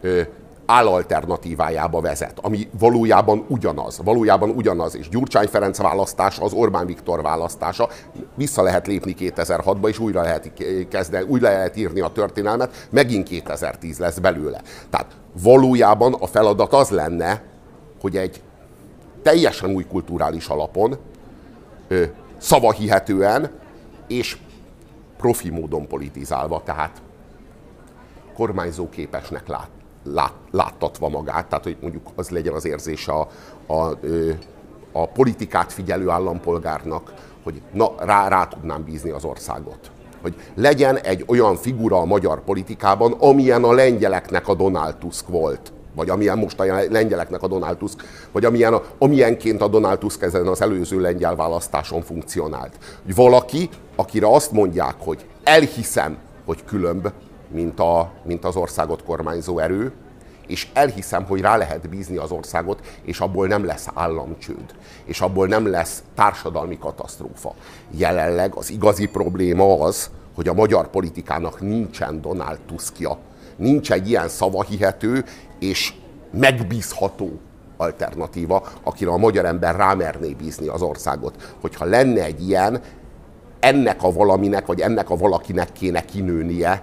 [0.00, 0.20] ö,
[0.70, 7.88] állalternatívájába vezet, ami valójában ugyanaz, valójában ugyanaz, és Gyurcsány Ferenc választása az Orbán Viktor választása,
[8.34, 10.52] vissza lehet lépni 2006-ba, és újra lehet
[10.88, 14.62] kezdeni, újra lehet írni a történelmet, megint 2010 lesz belőle.
[14.90, 17.42] Tehát valójában a feladat az lenne,
[18.00, 18.42] hogy egy
[19.22, 20.96] teljesen új kulturális alapon
[22.38, 23.50] szavahihetően
[24.08, 24.36] és
[25.16, 27.02] profi módon politizálva, tehát
[28.34, 29.68] kormányzóképesnek lát,
[30.12, 33.28] lát, láttatva magát, tehát hogy mondjuk az legyen az érzése a,
[33.66, 33.98] a,
[34.92, 39.90] a politikát figyelő állampolgárnak, hogy na, rá, rá tudnám bízni az országot.
[40.22, 45.72] Hogy legyen egy olyan figura a magyar politikában, amilyen a lengyeleknek a Donald Tusk volt
[45.98, 50.22] vagy amilyen most a lengyeleknek a Donald Tusk, vagy amilyen, a, amilyenként a Donald Tusk
[50.22, 52.78] ezen az előző lengyel választáson funkcionált.
[53.04, 57.08] Hogy valaki, akire azt mondják, hogy elhiszem, hogy különb,
[57.50, 59.92] mint, a, mint az országot kormányzó erő,
[60.46, 64.74] és elhiszem, hogy rá lehet bízni az országot, és abból nem lesz államcsőd,
[65.04, 67.54] és abból nem lesz társadalmi katasztrófa.
[67.90, 73.18] Jelenleg az igazi probléma az, hogy a magyar politikának nincsen Donald Tuskja,
[73.56, 75.24] nincs egy ilyen szavahihető
[75.58, 75.94] és
[76.30, 77.30] megbízható
[77.76, 81.54] alternatíva, akire a magyar ember rámerné bízni az országot.
[81.60, 82.80] Hogyha lenne egy ilyen,
[83.60, 86.82] ennek a valaminek, vagy ennek a valakinek kéne kinőnie,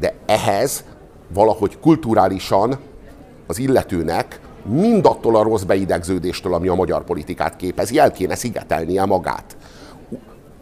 [0.00, 0.84] de ehhez
[1.34, 2.78] valahogy kulturálisan
[3.46, 9.56] az illetőnek mindattól a rossz beidegződéstől, ami a magyar politikát képezi, el kéne szigetelnie magát.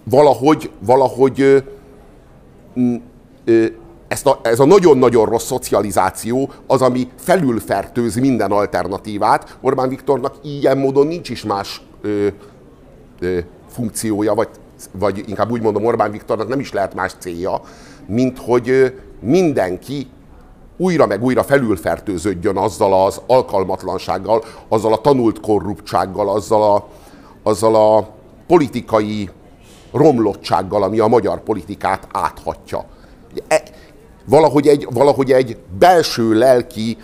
[0.05, 1.65] Valahogy, valahogy
[4.09, 9.59] ezt a, ez a nagyon-nagyon rossz szocializáció az, ami felülfertőz minden alternatívát.
[9.61, 12.27] Orbán Viktornak ilyen módon nincs is más ö,
[13.21, 13.39] ö,
[13.71, 14.49] funkciója, vagy,
[14.93, 17.61] vagy inkább úgy mondom, Orbán Viktornak nem is lehet más célja,
[18.07, 18.95] mint hogy
[19.27, 20.07] mindenki
[20.77, 26.87] újra meg újra felülfertőződjön azzal az alkalmatlansággal, azzal a tanult korruptsággal, azzal a,
[27.43, 28.09] azzal a
[28.47, 29.31] politikai
[29.93, 32.85] romlottsággal, ami a magyar politikát áthatja.
[33.49, 33.63] E,
[34.25, 36.97] valahogy egy, valahogy egy belső lelki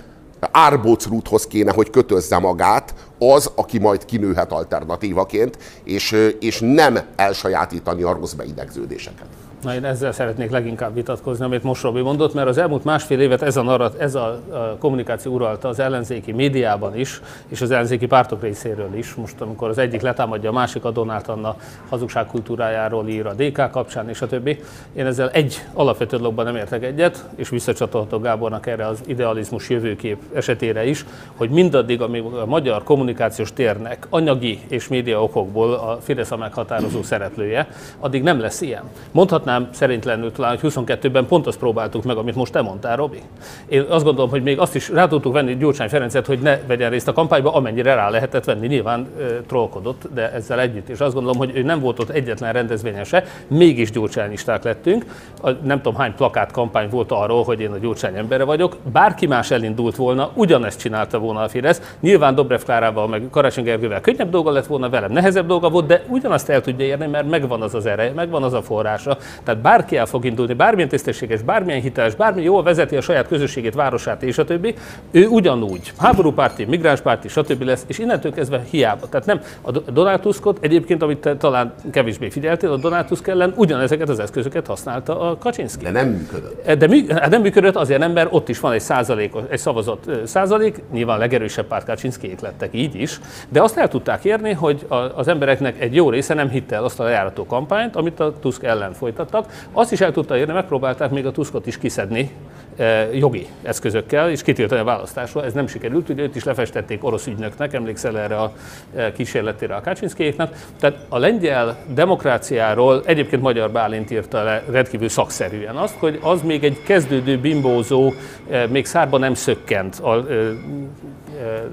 [0.51, 8.13] árbócrúthoz kéne, hogy kötözze magát az, aki majd kinőhet alternatívaként, és, és nem elsajátítani a
[8.13, 9.27] rossz beidegződéseket.
[9.63, 13.43] Na én ezzel szeretnék leginkább vitatkozni, amit most Robi mondott, mert az elmúlt másfél évet
[13.43, 14.41] ez a, narrat, ez a,
[14.79, 19.15] kommunikáció uralta az ellenzéki médiában is, és az ellenzéki pártok részéről is.
[19.15, 21.57] Most amikor az egyik letámadja a másik, a Donát Anna
[21.89, 24.61] hazugságkultúrájáról ír a DK kapcsán, és a többi.
[24.93, 30.19] Én ezzel egy alapvető dologban nem értek egyet, és visszacsatolhatok Gábornak erre az idealizmus jövőkép
[30.35, 31.05] esetére is,
[31.37, 37.03] hogy mindaddig, amíg a magyar kommunikációs térnek anyagi és média okokból a Fidesz a meghatározó
[37.03, 38.83] szereplője, addig nem lesz ilyen.
[39.11, 43.23] Mondhatnám mondhatnám szerintlenül talán, hogy 22-ben pont azt próbáltuk meg, amit most te mondtál, Robi.
[43.67, 46.91] Én azt gondolom, hogy még azt is rá tudtuk venni Gyurcsány Ferencet, hogy ne vegyen
[46.91, 48.67] részt a kampányba, amennyire rá lehetett venni.
[48.67, 50.89] Nyilván e, trollkodott, de ezzel együtt.
[50.89, 55.05] És azt gondolom, hogy ő nem volt ott egyetlen rendezvényen se, mégis gyurcsányisták lettünk.
[55.43, 58.77] A, nem tudom hány plakát kampány volt arról, hogy én a Gyurcsány embere vagyok.
[58.93, 61.97] Bárki más elindult volna, ugyanezt csinálta volna a Fidesz.
[62.01, 66.03] Nyilván Dobrev Klárával, meg Karácsony Gergővel könnyebb dolga lett volna, velem nehezebb dolga volt, de
[66.09, 69.17] ugyanazt el tudja érni, mert megvan az az ereje, megvan az a forrása.
[69.45, 73.75] Tehát bárki el fog indulni, bármilyen tisztességes, bármilyen hiteles, bármi jól vezeti a saját közösségét,
[73.75, 74.75] városát és a többi,
[75.11, 77.63] ő ugyanúgy háborúpárti, migránspárti, stb.
[77.63, 79.09] lesz, és innentől kezdve hiába.
[79.09, 83.53] Tehát nem a Donald Tuskot egyébként, amit te talán kevésbé figyeltél, a Donald Tusk ellen
[83.57, 85.85] ugyanezeket az eszközöket használta a Kaczynszki.
[85.85, 86.73] De nem működött.
[86.73, 90.11] De mű, hát nem működött azért nem, mert ott is van egy százalék, egy szavazott
[90.25, 95.29] százalék, nyilván legerősebb párt Kaczynszkiék lettek így is, de azt el tudták érni, hogy az
[95.29, 98.93] embereknek egy jó része nem hitte el azt a lejárató kampányt, amit a Tusk ellen
[99.33, 99.69] folytattak.
[99.73, 102.31] Azt is el tudta érni, megpróbálták még a Tuskot is kiszedni
[102.77, 105.45] eh, jogi eszközökkel, és kitiltani a választásról.
[105.45, 108.53] Ez nem sikerült, ugye őt is lefestették orosz ügynöknek, emlékszel erre a
[108.95, 110.55] eh, kísérletére a Kaczynszkiéknak.
[110.81, 116.65] Tehát a lengyel demokráciáról egyébként Magyar Bálint írta le rendkívül szakszerűen azt, hogy az még
[116.65, 118.13] egy kezdődő bimbózó,
[118.51, 120.27] eh, még szárba nem szökkent a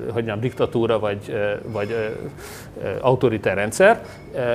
[0.03, 1.17] hogy mondjam, diktatúra vagy,
[1.71, 1.95] vagy
[3.01, 4.01] autoritár rendszer.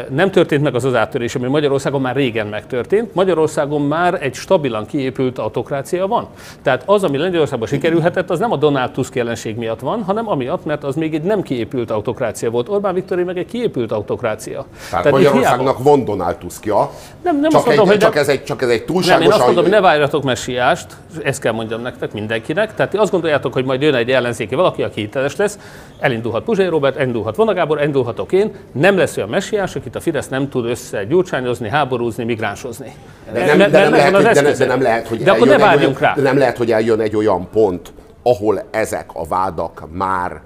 [0.08, 3.14] Nem történt meg az az áttörés, ami Magyarországon már régen megtörtént.
[3.14, 6.26] Magyarországon már egy stabilan kiépült autokrácia van.
[6.62, 10.64] Tehát az, ami Lengyelországban sikerülhetett, az nem a Donald Tusk jelenség miatt van, hanem amiatt,
[10.64, 12.68] mert az még egy nem kiépült autokrácia volt.
[12.68, 14.64] Orbán Viktor meg egy kiépült autokrácia.
[14.90, 16.90] Tehát, Tehát Magyarországnak van Donald Tuskja.
[17.22, 19.18] Nem, nem csak, azt mondom, egy, hogy csak, ez egy, csak ez egy túlságosan...
[19.18, 20.86] Nem, én azt mondom, hogy ne várjatok messiást,
[21.22, 22.74] ezt kell mondjam nektek mindenkinek.
[22.74, 25.58] Tehát azt gondoljátok, hogy majd jön egy ellenzéki valaki, aki hiteles lesz,
[26.00, 30.48] elindulhat Puzsai Robert, elindulhat Vonagábor, elindulhatok én, nem lesz olyan messiás, akit a Fidesz nem
[30.48, 32.94] tud összegyurcsányozni, háborúzni, migránsozni.
[33.32, 35.98] De nem, de, nem lehet, hogy, de, de nem lehet, hogy de akkor ne várjunk
[35.98, 36.14] rá.
[36.14, 37.92] De nem lehet, hogy eljön egy olyan pont,
[38.22, 40.40] ahol ezek a vádak már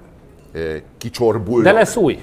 [0.53, 0.59] e,
[0.97, 1.63] kicsorbulnak.
[1.63, 2.19] De lesz új.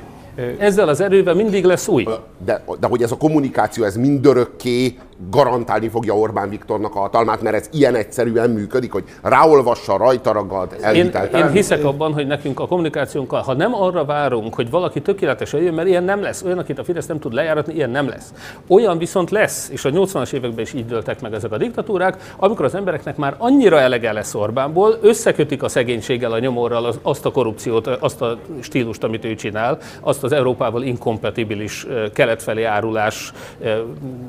[0.59, 2.07] Ezzel az erővel mindig lesz új.
[2.45, 4.99] De, de hogy ez a kommunikáció, ez mindörökké
[5.31, 10.77] garantálni fogja Orbán Viktornak a hatalmát, mert ez ilyen egyszerűen működik, hogy ráolvassa, rajta ragad,
[10.95, 15.61] én, én hiszek abban, hogy nekünk a kommunikációnkkal, ha nem arra várunk, hogy valaki tökéletesen
[15.61, 18.33] jön, mert ilyen nem lesz, olyan, akit a Fidesz nem tud lejáratni, ilyen nem lesz.
[18.67, 22.65] Olyan viszont lesz, és a 80-as években is így dőltek meg ezek a diktatúrák, amikor
[22.65, 27.87] az embereknek már annyira elege lesz Orbánból, összekötik a szegénységgel, a nyomorral azt a korrupciót,
[27.87, 33.33] azt a stílust, amit ő csinál, azt az Európával inkompatibilis kelet felé árulás,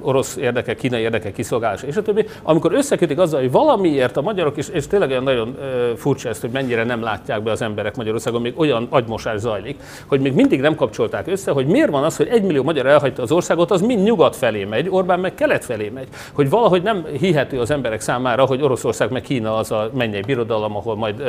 [0.02, 4.58] orosz érdekek, kínai érdekek kiszolgálása, és a többi, amikor összekötik azzal, hogy valamiért a magyarok,
[4.58, 5.58] és, és tényleg olyan nagyon
[5.96, 10.20] furcsa ezt, hogy mennyire nem látják be az emberek Magyarországon, még olyan agymosás zajlik, hogy
[10.20, 13.32] még mindig nem kapcsolták össze, hogy miért van az, hogy egy millió magyar elhagyta az
[13.32, 16.08] országot, az mind nyugat felé megy, Orbán meg kelet felé megy.
[16.34, 20.76] Hogy valahogy nem hihető az emberek számára, hogy Oroszország meg Kína az a mennyei birodalom,
[20.76, 21.24] ahol majd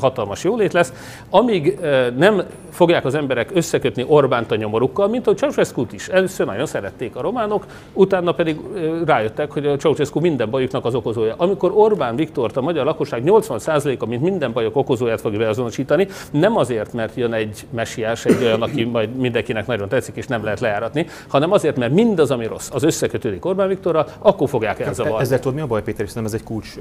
[0.00, 0.92] hatalmas jólét lesz,
[1.30, 1.78] amíg
[2.16, 6.08] nem fogják az emberek összekötni Orbánt a nyomorukkal, mint a ceausescu is.
[6.08, 8.56] Először nagyon szerették a románok, utána pedig
[9.04, 11.34] rájöttek, hogy a Ceausescu minden bajuknak az okozója.
[11.36, 16.92] Amikor Orbán Viktort a magyar lakosság 80%-a, mint minden bajok okozóját fogja beazonosítani, nem azért,
[16.92, 21.06] mert jön egy messiás, egy olyan, aki majd mindenkinek nagyon tetszik és nem lehet lejáratni,
[21.28, 25.20] hanem azért, mert mindaz, ami rossz, az összekötődik Orbán Viktorra, akkor fogják elzavarni.
[25.20, 26.74] Ezzel tudod, mi a baj, Péter, nem ez egy kulcs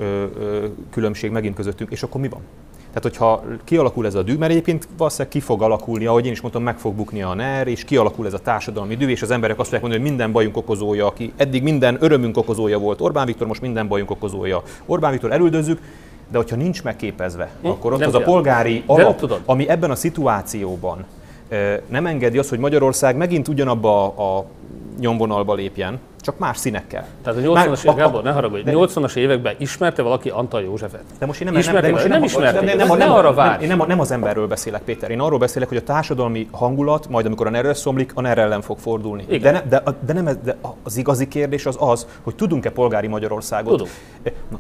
[0.92, 2.42] különbség megint közöttünk, és akkor mi van?
[2.94, 6.42] Tehát, hogyha kialakul ez a dű, mert egyébként valószínűleg ki fog alakulni, ahogy én is
[6.42, 9.60] mondtam, meg fog bukni a NER, és kialakul ez a társadalmi dű, és az emberek
[9.60, 13.48] azt fogják mondani, hogy minden bajunk okozója, aki eddig minden örömünk okozója volt Orbán Viktor,
[13.48, 14.62] most minden bajunk okozója.
[14.86, 15.80] Orbán Viktor elüldözzük,
[16.32, 17.68] de hogyha nincs megképezve, hm?
[17.68, 21.06] akkor ott nem az a polgári alap, ami ebben a szituációban
[21.88, 24.46] nem engedi azt, hogy Magyarország megint ugyanabba a
[25.00, 27.06] nyomvonalba lépjen, csak más színekkel.
[27.24, 31.04] Tehát a 80-as évek, Gábor, ne haragudj, 80-as években ismerte valaki Antal Józsefet?
[31.20, 33.12] De most én nem, ismerte, nem, de most nem, nem ismerte, nem, nem, nem, nem,
[33.12, 33.60] arra vár.
[33.60, 35.12] Nem, nem, nem, az emberről beszélek, Péter.
[35.12, 38.62] Én arról beszélek, hogy a társadalmi hangulat, majd amikor a NER szomlik, a NER ellen
[38.62, 39.26] fog fordulni.
[39.30, 39.54] Igen.
[39.54, 43.72] De, ne, de, de, nem, de az igazi kérdés az az, hogy tudunk-e polgári Magyarországot?
[43.72, 43.90] Tudunk.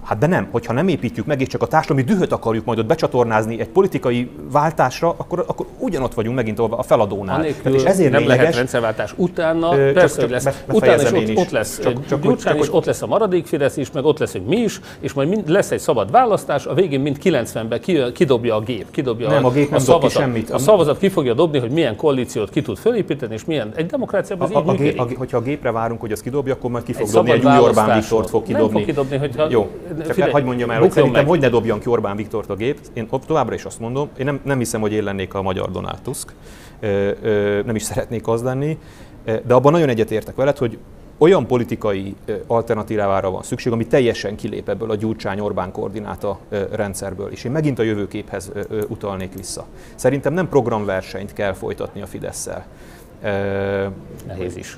[0.03, 2.85] Hát de nem, hogyha nem építjük meg, és csak a társadalmi dühöt akarjuk majd ott
[2.85, 7.39] becsatornázni egy politikai váltásra, akkor, akkor ugyanott vagyunk megint a feladónál.
[7.39, 9.13] Anélkül és ezért nem lényeges, lehet rendszerváltás.
[9.17, 10.47] Utána persze, hogy lesz.
[10.67, 13.91] Utána is ott, ott lesz csak, csak Gyurcsány is, ott lesz a maradék Fidesz is,
[13.91, 17.17] meg ott leszünk mi is, és majd mind, lesz egy szabad választás, a végén mind
[17.23, 20.09] 90-ben ki, kidobja a gép, kidobja nem, a, a gép nem a szavazat.
[20.09, 20.49] Ki semmit.
[20.49, 23.71] A szavazat ki fogja dobni, hogy milyen koalíciót ki tud fölépíteni, és milyen.
[23.75, 26.53] Egy demokráciában az a, így a, gép, a, hogyha a gépre várunk, hogy az kidobja,
[26.53, 28.65] akkor majd ki fog egy dobni, egy új Orbán Viktort fog kidobni.
[28.65, 29.47] Nem fog kidobni, hogyha...
[29.49, 29.71] Jó,
[30.15, 31.29] csak hagyd mondjam el, hogy szerintem meg.
[31.29, 32.79] hogy ne dobjon ki Orbán Viktort a gép.
[32.93, 36.01] Én továbbra is azt mondom, én nem, nem hiszem, hogy én lennék a magyar Donald
[36.01, 36.33] Tusk.
[37.65, 38.77] Nem is szeretnék az lenni,
[39.23, 40.77] de abban nagyon egyetértek veled, hogy
[41.17, 42.15] olyan politikai
[42.47, 46.39] alternatívára van szükség, ami teljesen kilép ebből a Gyurcsány-Orbán koordináta
[46.71, 47.31] rendszerből.
[47.31, 48.51] És én megint a jövőképhez
[48.87, 49.65] utalnék vissza.
[49.95, 52.65] Szerintem nem programversenyt kell folytatni a Fidesz-szel.
[54.27, 54.77] Nehéz is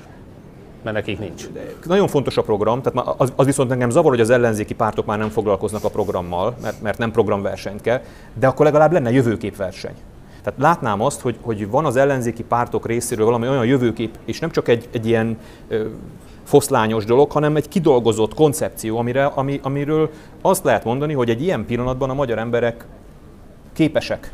[0.82, 1.48] mert nekik nincs.
[1.52, 5.06] De nagyon fontos a program, tehát az, az viszont engem zavar, hogy az ellenzéki pártok
[5.06, 8.00] már nem foglalkoznak a programmal, mert, mert nem programversenyt kell,
[8.34, 9.94] de akkor legalább lenne jövőképverseny.
[10.46, 14.50] Tehát látnám azt, hogy, hogy van az ellenzéki pártok részéről valami olyan jövőkép, és nem
[14.50, 15.38] csak egy, egy ilyen
[15.68, 15.86] ö,
[16.44, 20.10] foszlányos dolog, hanem egy kidolgozott koncepció, amire, ami, amiről
[20.42, 22.86] azt lehet mondani, hogy egy ilyen pillanatban a magyar emberek
[23.72, 24.32] képesek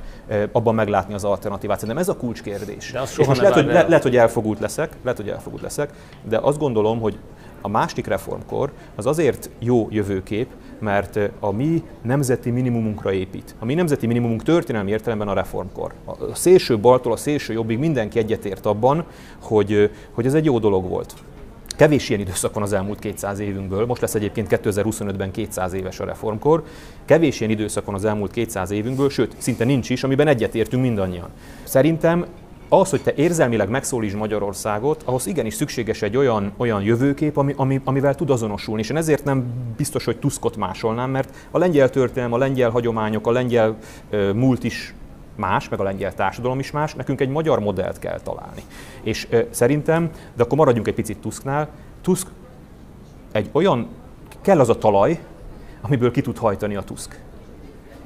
[0.52, 1.78] abban meglátni az alternatívát.
[1.78, 2.90] Szerintem ez a kulcskérdés.
[2.92, 5.90] De és most lehet, hogy, le, lehet, hogy elfogult leszek, lehet, hogy elfogult leszek,
[6.28, 7.18] de azt gondolom, hogy
[7.60, 10.48] a másik reformkor az azért jó jövőkép,
[10.82, 13.54] mert a mi nemzeti minimumunkra épít.
[13.58, 15.92] A mi nemzeti minimumunk történelmi értelemben a reformkor.
[16.04, 19.04] A szélső baltól a szélső jobbig mindenki egyetért abban,
[19.40, 21.14] hogy, hogy ez egy jó dolog volt.
[21.76, 26.04] Kevés ilyen időszak van az elmúlt 200 évünkből, most lesz egyébként 2025-ben 200 éves a
[26.04, 26.64] reformkor.
[27.04, 31.28] Kevés ilyen időszak van az elmúlt 200 évünkből, sőt, szinte nincs is, amiben egyetértünk mindannyian.
[31.64, 32.26] Szerintem
[32.72, 37.80] az, hogy te érzelmileg megszólítsd Magyarországot, ahhoz igenis szükséges egy olyan, olyan jövőkép, ami, ami,
[37.84, 38.80] amivel tud azonosulni.
[38.80, 39.44] És én ezért nem
[39.76, 43.76] biztos, hogy Tuskot másolnám, mert a lengyel történelem, a lengyel hagyományok, a lengyel
[44.12, 44.94] uh, múlt is
[45.36, 48.62] más, meg a lengyel társadalom is más, nekünk egy magyar modellt kell találni.
[49.02, 51.68] És uh, szerintem, de akkor maradjunk egy picit Tusknál,
[52.02, 52.26] Tusk
[53.32, 53.88] egy olyan,
[54.40, 55.20] kell az a talaj,
[55.80, 57.20] amiből ki tud hajtani a Tusk.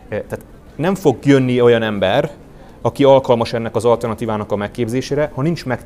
[0.08, 0.44] Tehát
[0.76, 2.30] nem fog jönni olyan ember,
[2.86, 5.80] aki alkalmas ennek az alternatívának a megképzésére, ha nincs meg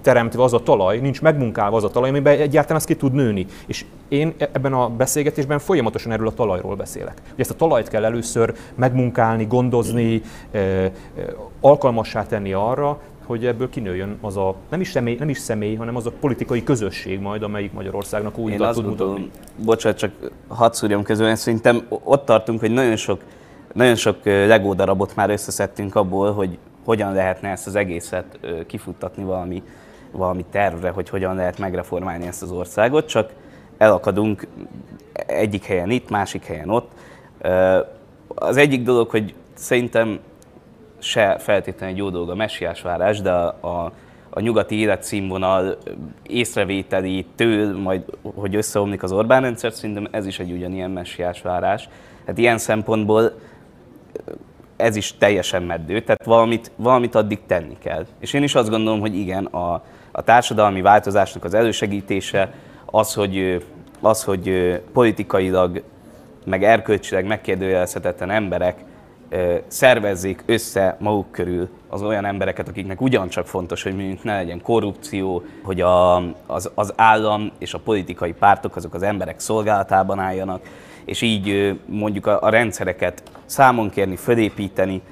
[0.00, 3.46] teremtve az a talaj, nincs megmunkálva az a talaj, amiben egyáltalán az ki tud nőni.
[3.66, 7.22] És én e- ebben a beszélgetésben folyamatosan erről a talajról beszélek.
[7.30, 10.22] Hogy ezt a talajt kell először megmunkálni, gondozni,
[11.60, 15.96] alkalmassá tenni arra, hogy ebből kinőjön az a, nem is személy, nem is személy hanem
[15.96, 19.30] az a politikai közösség majd, amelyik Magyarországnak úgy tud mutatni.
[19.64, 20.12] Bocsánat, csak
[20.48, 23.20] hadd szúrjam közül, szerintem ott tartunk, hogy nagyon sok
[23.72, 29.62] nagyon sok Lego darabot már összeszedtünk abból, hogy hogyan lehetne ezt az egészet kifuttatni valami,
[30.10, 33.30] valami tervre, hogy hogyan lehet megreformálni ezt az országot, csak
[33.78, 34.46] elakadunk
[35.26, 36.90] egyik helyen itt, másik helyen ott.
[38.28, 40.18] Az egyik dolog, hogy szerintem
[40.98, 43.92] se feltétlenül egy jó dolog a messiásvárás, de a,
[44.30, 45.78] a, nyugati életszínvonal
[46.22, 48.02] észrevételétől, majd
[48.34, 51.88] hogy összeomlik az Orbán rendszer, szerintem ez is egy ugyanilyen messiásvárás.
[52.26, 53.32] Hát ilyen szempontból
[54.82, 58.06] ez is teljesen meddő, tehát valamit, valamit addig tenni kell.
[58.20, 62.54] És én is azt gondolom, hogy igen, a, a társadalmi változásnak az elősegítése,
[62.86, 63.64] az, hogy,
[64.00, 65.82] az, hogy politikailag,
[66.44, 68.84] meg erkölcsileg megkérdőjelezhetetlen emberek
[69.66, 75.42] szervezzék össze maguk körül az olyan embereket, akiknek ugyancsak fontos, hogy mondjuk ne legyen korrupció,
[75.62, 76.16] hogy a,
[76.46, 80.60] az, az állam és a politikai pártok azok az emberek szolgálatában álljanak,
[81.04, 83.22] és így mondjuk a, a rendszereket
[83.52, 85.02] számon kérni, fölépíteni.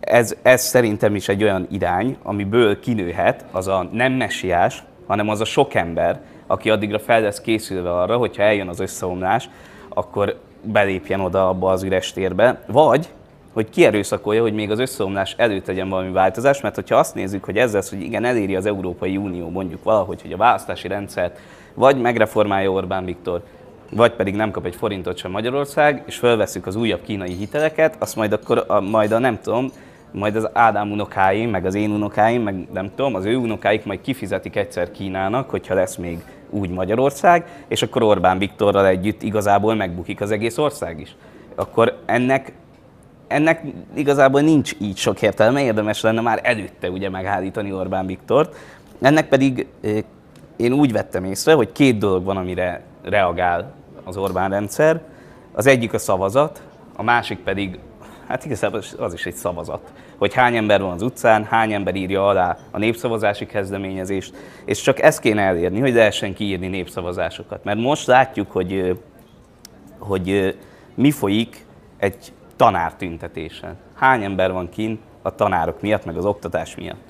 [0.00, 5.40] Ez, ez szerintem is egy olyan irány, amiből kinőhet az a nem messiás, hanem az
[5.40, 9.48] a sok ember, aki addigra fel lesz készülve arra, hogyha eljön az összeomlás,
[9.88, 13.08] akkor belépjen oda abba az üres térbe, vagy
[13.52, 17.56] hogy kierőszakolja, hogy még az összeomlás előtt legyen valami változás, mert hogyha azt nézzük, hogy
[17.56, 21.38] ezzel, hogy igen, eléri az Európai Unió mondjuk valahogy, hogy a választási rendszert
[21.74, 23.42] vagy megreformálja Orbán Viktor,
[23.90, 28.16] vagy pedig nem kap egy forintot sem Magyarország, és felveszük az újabb kínai hiteleket, azt
[28.16, 29.70] majd akkor a, majd a nem tudom,
[30.12, 34.00] majd az Ádám unokáim, meg az én unokáim, meg nem tudom, az ő unokáik majd
[34.00, 36.18] kifizetik egyszer Kínának, hogyha lesz még
[36.50, 41.16] úgy Magyarország, és akkor Orbán Viktorral együtt igazából megbukik az egész ország is.
[41.54, 42.52] Akkor ennek,
[43.26, 43.62] ennek
[43.94, 48.56] igazából nincs így sok értelme, érdemes lenne már előtte ugye megállítani Orbán Viktort.
[49.00, 49.66] Ennek pedig
[50.56, 53.72] én úgy vettem észre, hogy két dolog van, amire reagál
[54.08, 55.00] az Orbán rendszer.
[55.52, 56.62] Az egyik a szavazat,
[56.96, 57.78] a másik pedig,
[58.26, 62.26] hát igazából az is egy szavazat, hogy hány ember van az utcán, hány ember írja
[62.26, 64.34] alá a népszavazási kezdeményezést,
[64.64, 67.64] és csak ezt kéne elérni, hogy lehessen kiírni népszavazásokat.
[67.64, 68.98] Mert most látjuk, hogy,
[69.98, 70.56] hogy
[70.94, 71.66] mi folyik
[71.98, 73.76] egy tanártüntetésen.
[73.94, 77.00] Hány ember van kint a tanárok miatt, meg az oktatás miatt.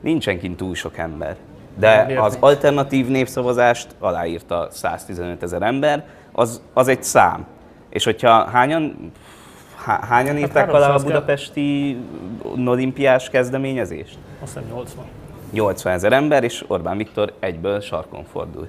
[0.00, 1.36] Nincsen kint túl sok ember.
[1.78, 6.04] De az alternatív népszavazást aláírta 115 ezer ember,
[6.38, 7.46] az, az egy szám.
[7.88, 9.12] És hogyha hányan,
[9.84, 11.96] hányan hát írták alá a budapesti
[12.66, 14.18] olimpiás kezdeményezést?
[14.42, 15.04] Azt hiszem 80.
[15.52, 18.68] 80 ezer ember, és Orbán Viktor egyből sarkon fordul.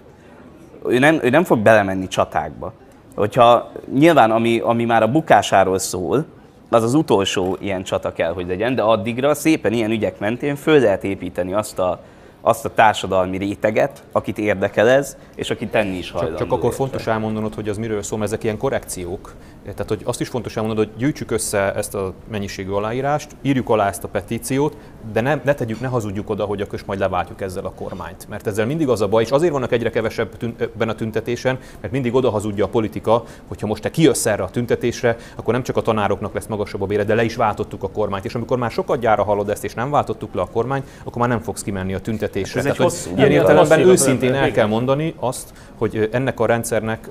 [0.86, 2.74] Ő nem, ő nem fog belemenni csatákba.
[3.16, 6.26] Hogyha nyilván, ami, ami már a bukásáról szól,
[6.70, 10.80] az az utolsó ilyen csata kell, hogy legyen, de addigra szépen ilyen ügyek mentén föl
[10.80, 12.00] lehet építeni azt a
[12.42, 16.38] azt a társadalmi réteget, akit érdekel ez, és aki tenni is hajlandó.
[16.38, 19.36] Csak, csak akkor fontos elmondanod, hogy az miről szól, ezek ilyen korrekciók.
[19.64, 23.88] Tehát, hogy azt is fontos elmondanod, hogy gyűjtsük össze ezt a mennyiségű aláírást, írjuk alá
[23.88, 24.78] ezt a petíciót,
[25.14, 28.28] de ne, ne tegyük, ne hazudjuk oda, hogy akkor majd leváltjuk ezzel a kormányt.
[28.30, 31.94] Mert ezzel mindig az a baj, és azért vannak egyre kevesebb ebben a tüntetésen, mert
[31.94, 35.78] mindig oda hazudja a politika, hogyha most te kijössz erre a tüntetésre, akkor nem csak
[35.78, 38.26] a tanároknak lesz magasabb a bére, de le is váltottuk a kormányt.
[38.26, 41.30] És amikor már sokat gyára hallod ezt, és nem váltottuk le a kormányt, akkor már
[41.30, 42.64] nem fogsz kimenni a tüntetésre.
[42.64, 47.10] Hát Tehát, hogy ilyen értelemben őszintén el kell mondani azt, hogy ennek a rendszernek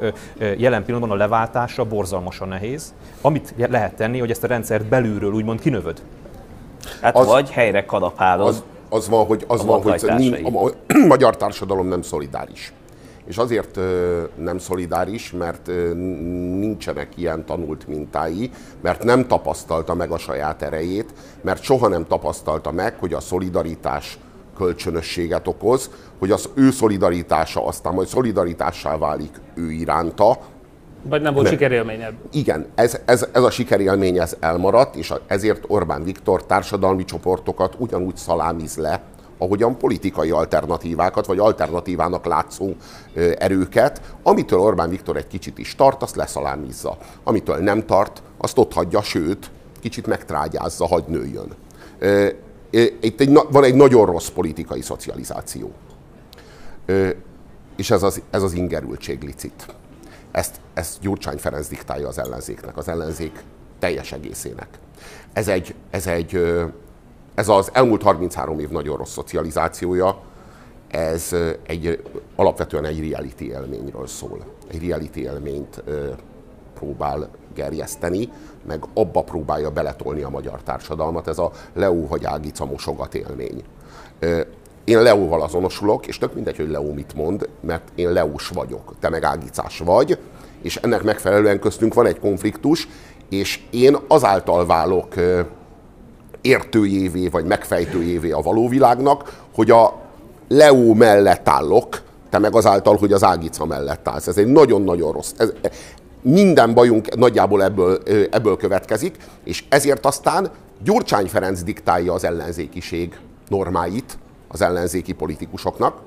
[0.56, 1.84] jelen pillanatban a leváltása
[2.38, 2.94] borzalmasan nehéz.
[3.20, 6.02] Amit lehet tenni, hogy ezt a rendszert belülről úgymond kinövöd.
[7.00, 8.46] Hát az, vagy helyre kalapálod.
[8.46, 10.72] Az, az van, hogy, az van, hogy a, a
[11.06, 12.72] magyar társadalom nem szolidáris.
[13.26, 13.78] És azért
[14.36, 15.66] nem szolidáris, mert
[16.58, 22.72] nincsenek ilyen tanult mintái, mert nem tapasztalta meg a saját erejét, mert soha nem tapasztalta
[22.72, 24.18] meg, hogy a szolidaritás
[24.56, 30.38] kölcsönösséget okoz, hogy az ő szolidaritása aztán majd szolidaritássá válik ő iránta,
[31.02, 31.52] vagy nem volt nem.
[31.52, 32.14] sikerélményed?
[32.32, 38.16] Igen, ez, ez, ez a sikerélmény ez elmaradt, és ezért Orbán Viktor társadalmi csoportokat ugyanúgy
[38.16, 39.02] szalámiz le,
[39.38, 42.72] ahogyan politikai alternatívákat, vagy alternatívának látszó
[43.38, 46.96] erőket, amitől Orbán Viktor egy kicsit is tart, azt leszalámizza.
[47.24, 51.48] Amitől nem tart, azt ott hagyja, sőt, kicsit megtrágyázza, hagy nőjön.
[53.00, 55.72] Itt egy, van egy nagyon rossz politikai szocializáció.
[57.76, 59.66] És ez az, ez az ingerültség licit.
[60.38, 63.42] Ezt, ezt Gyurcsány Ferenc diktálja az ellenzéknek, az ellenzék
[63.78, 64.68] teljes egészének.
[65.32, 66.34] Ez, egy, ez, egy,
[67.34, 70.20] ez az elmúlt 33 év nagyon rossz szocializációja,
[70.88, 71.34] ez
[71.66, 72.02] egy,
[72.36, 74.44] alapvetően egy reality élményről szól.
[74.68, 75.82] Egy reality élményt
[76.74, 78.28] próbál gerjeszteni,
[78.66, 83.62] meg abba próbálja beletolni a magyar társadalmat, ez a Leó vagy Ágica mosogat élmény.
[84.88, 89.08] Én Leóval azonosulok, és tök mindegy, hogy Leó mit mond, mert én Leós vagyok, te
[89.08, 90.18] meg Ágicás vagy,
[90.62, 92.88] és ennek megfelelően köztünk van egy konfliktus,
[93.30, 95.14] és én azáltal válok
[96.40, 99.94] értőjévé, vagy megfejtőjévé a való világnak, hogy a
[100.48, 104.26] Leó mellett állok, te meg azáltal, hogy az Ágica mellett állsz.
[104.26, 105.32] Ez egy nagyon-nagyon rossz.
[105.36, 105.52] Ez,
[106.22, 107.98] minden bajunk nagyjából ebből,
[108.30, 110.50] ebből következik, és ezért aztán
[110.82, 113.18] Gyurcsány Ferenc diktálja az ellenzékiség
[113.48, 114.18] normáit
[114.48, 116.00] az ellenzéki politikusoknak.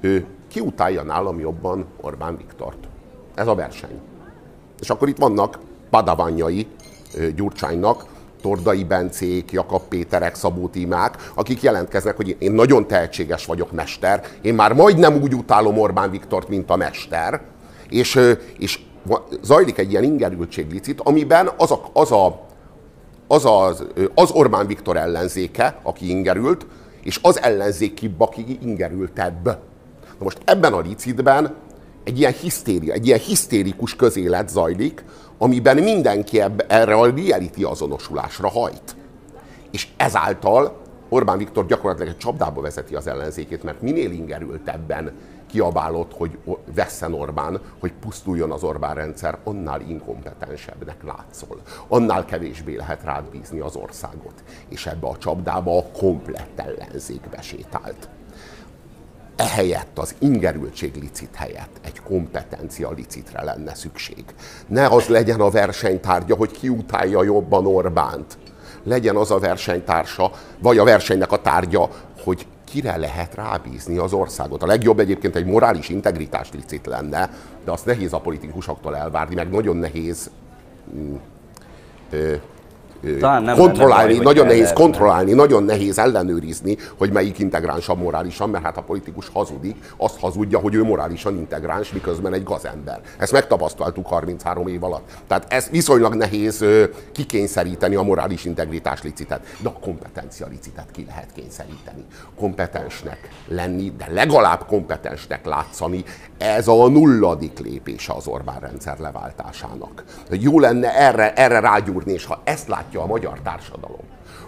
[0.00, 2.88] Ő kiutálja nálam jobban Orbán Viktort.
[3.34, 4.00] Ez a verseny.
[4.80, 5.58] És akkor itt vannak
[5.90, 6.66] padavanyai
[7.34, 8.04] Gyurcsánynak,
[8.42, 14.54] Tordai Bencék, Jakab Péterek, Szabó Tímák, akik jelentkeznek, hogy én nagyon tehetséges vagyok mester, én
[14.54, 17.40] már majdnem úgy utálom Orbán Viktort, mint a mester,
[17.88, 18.20] és,
[18.58, 18.80] és
[19.42, 22.46] zajlik egy ilyen ingerültséglicit, amiben az, a, az, a,
[23.26, 23.84] az, az,
[24.14, 26.66] az Orbán Viktor ellenzéke, aki ingerült,
[27.02, 29.44] és az ellenzéki, aki ingerültebb.
[29.44, 31.54] Na most ebben a licitben
[32.04, 35.04] egy ilyen hisztéria, egy ilyen hisztérikus közélet zajlik,
[35.38, 38.96] amiben mindenki ebbe, erre a reality azonosulásra hajt.
[39.70, 45.12] És ezáltal Orbán Viktor gyakorlatilag egy csapdába vezeti az ellenzékét, mert minél ingerültebben
[45.50, 46.38] kiabálott, hogy
[46.74, 51.60] vesszen Orbán, hogy pusztuljon az Orbán rendszer, annál inkompetensebbnek látszol.
[51.88, 54.34] Annál kevésbé lehet rád bízni az országot.
[54.68, 58.08] És ebbe a csapdába a komplett ellenzék besétált
[59.40, 64.24] ehelyett, az ingerültség licit helyett egy kompetencia licitre lenne szükség.
[64.66, 68.38] Ne az legyen a versenytárgya, hogy ki utálja jobban Orbánt.
[68.82, 71.88] Legyen az a versenytársa, vagy a versenynek a tárgya,
[72.24, 74.62] hogy kire lehet rábízni az országot.
[74.62, 77.30] A legjobb egyébként egy morális integritás licit lenne,
[77.64, 80.30] de azt nehéz a politikusoktól elvárni, meg nagyon nehéz
[80.94, 81.14] mm,
[83.20, 88.64] talán nem kontrollálni, baj, nagyon nehéz kontrollálni, nagyon nehéz ellenőrizni, hogy melyik integránsabb morálisan, mert
[88.64, 93.00] hát a politikus hazudik, azt hazudja, hogy ő morálisan integráns, miközben egy gazember.
[93.18, 95.08] Ezt megtapasztaltuk 33 év alatt.
[95.26, 96.64] Tehát ez viszonylag nehéz
[97.12, 102.04] kikényszeríteni a morális integritás licitet, de a kompetencia licitet ki lehet kényszeríteni.
[102.38, 106.04] Kompetensnek lenni, de legalább kompetensnek látszani,
[106.40, 110.04] ez a nulladik lépése az Orbán rendszer leváltásának.
[110.30, 114.04] Jó lenne erre, erre rágyúrni, és ha ezt látja a magyar társadalom,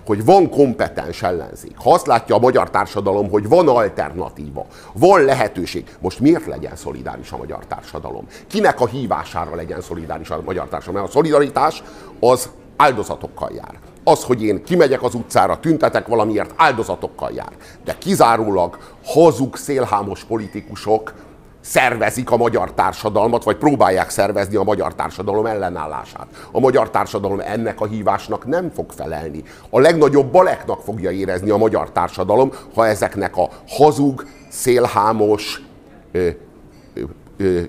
[0.07, 5.97] hogy van kompetens ellenzék, ha azt látja a magyar társadalom, hogy van alternatíva, van lehetőség,
[6.01, 8.27] most miért legyen szolidáris a magyar társadalom?
[8.47, 11.01] Kinek a hívására legyen szolidáris a magyar társadalom?
[11.01, 11.83] Mert a szolidaritás
[12.21, 13.79] az áldozatokkal jár.
[14.05, 17.53] Az, hogy én kimegyek az utcára, tüntetek valamiért, áldozatokkal jár.
[17.85, 21.13] De kizárólag hazug, szélhámos politikusok
[21.63, 26.27] szervezik a magyar társadalmat, vagy próbálják szervezni a magyar társadalom ellenállását.
[26.53, 29.43] A magyar társadalom ennek a hívásnak nem fog felelni.
[29.71, 35.63] A legnagyobb baleknak fogja érezni a magyar társadalom, ha ezeknek a hazug, szélhámos,
[36.13, 36.29] ö,
[36.95, 37.03] ö,
[37.37, 37.61] ö,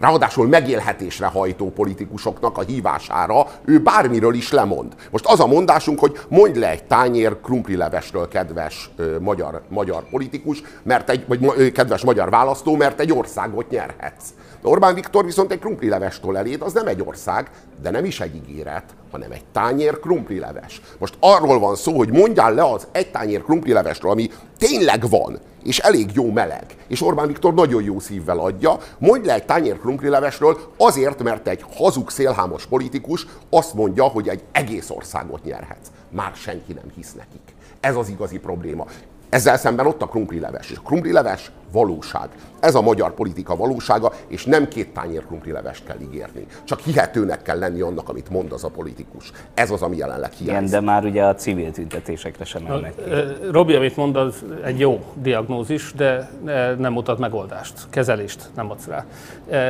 [0.00, 4.94] ráadásul megélhetésre hajtó politikusoknak a hívására ő bármiről is lemond.
[5.10, 10.62] Most az a mondásunk, hogy mondj le egy tányér krumplilevesről, kedves ö, magyar, magyar politikus,
[10.82, 14.28] mert egy, vagy ö, kedves magyar választó, mert egy országot nyerhetsz.
[14.68, 17.50] Orbán Viktor viszont egy krumplilevestől eléd, az nem egy ország,
[17.82, 20.80] de nem is egy ígéret, hanem egy tányér krumplileves.
[20.98, 25.78] Most arról van szó, hogy mondjál le az egy tányér krumplilevesről, ami tényleg van, és
[25.78, 26.64] elég jó meleg.
[26.86, 28.78] És Orbán Viktor nagyon jó szívvel adja.
[28.98, 34.42] Mondj le egy tányér krumplilevesről azért, mert egy hazug szélhámos politikus azt mondja, hogy egy
[34.52, 35.88] egész országot nyerhetsz.
[36.10, 37.54] Már senki nem hisz nekik.
[37.80, 38.86] Ez az igazi probléma.
[39.28, 40.70] Ezzel szemben ott a krumplileves.
[40.70, 42.28] És a krumplileves valóság.
[42.60, 46.46] Ez a magyar politika valósága, és nem két tányér krumplilevest kell ígérni.
[46.64, 49.32] Csak hihetőnek kell lenni annak, amit mond az a politikus.
[49.54, 50.68] Ez az, ami jelenleg hiányzik.
[50.68, 53.02] Igen, de már ugye a civil tüntetésekre sem mennek ki.
[53.50, 56.30] Robi, amit mond, az egy jó diagnózis, de
[56.78, 59.04] nem mutat megoldást, kezelést nem adsz rá.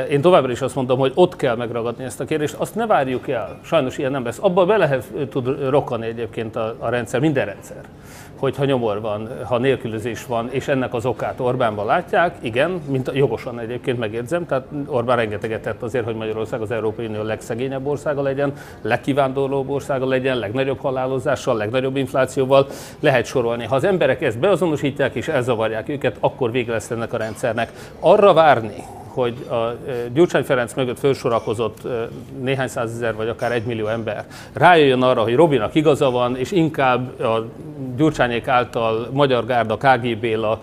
[0.09, 3.29] Én továbbra is azt mondom, hogy ott kell megragadni ezt a kérdést, azt ne várjuk
[3.29, 3.59] el.
[3.63, 4.39] Sajnos ilyen nem lesz.
[4.41, 7.85] Abban be lehet tud rokkani egyébként a, a rendszer, minden rendszer
[8.39, 13.11] hogy ha nyomor van, ha nélkülözés van, és ennek az okát Orbánban látják, igen, mint
[13.15, 18.23] jogosan egyébként megérzem, tehát Orbán rengeteget tett azért, hogy Magyarország az Európai Unió legszegényebb országa
[18.23, 22.67] legyen, legkivándorlóbb országa legyen, legnagyobb halálozással, legnagyobb inflációval,
[23.01, 23.65] lehet sorolni.
[23.65, 27.73] Ha az emberek ezt beazonosítják és elzavarják őket, akkor vége lesz ennek a rendszernek.
[28.01, 28.85] Arra várni,
[29.17, 29.77] hogy a
[30.13, 31.89] Gyurcsány Ferenc mögött felsorakozott
[32.41, 34.25] néhány százezer vagy akár egy millió ember.
[34.53, 37.47] Rájöjjön arra, hogy Robinak igaza van, és inkább a
[37.97, 40.61] Gyurcsányék által Magyar Gárda, KGB, la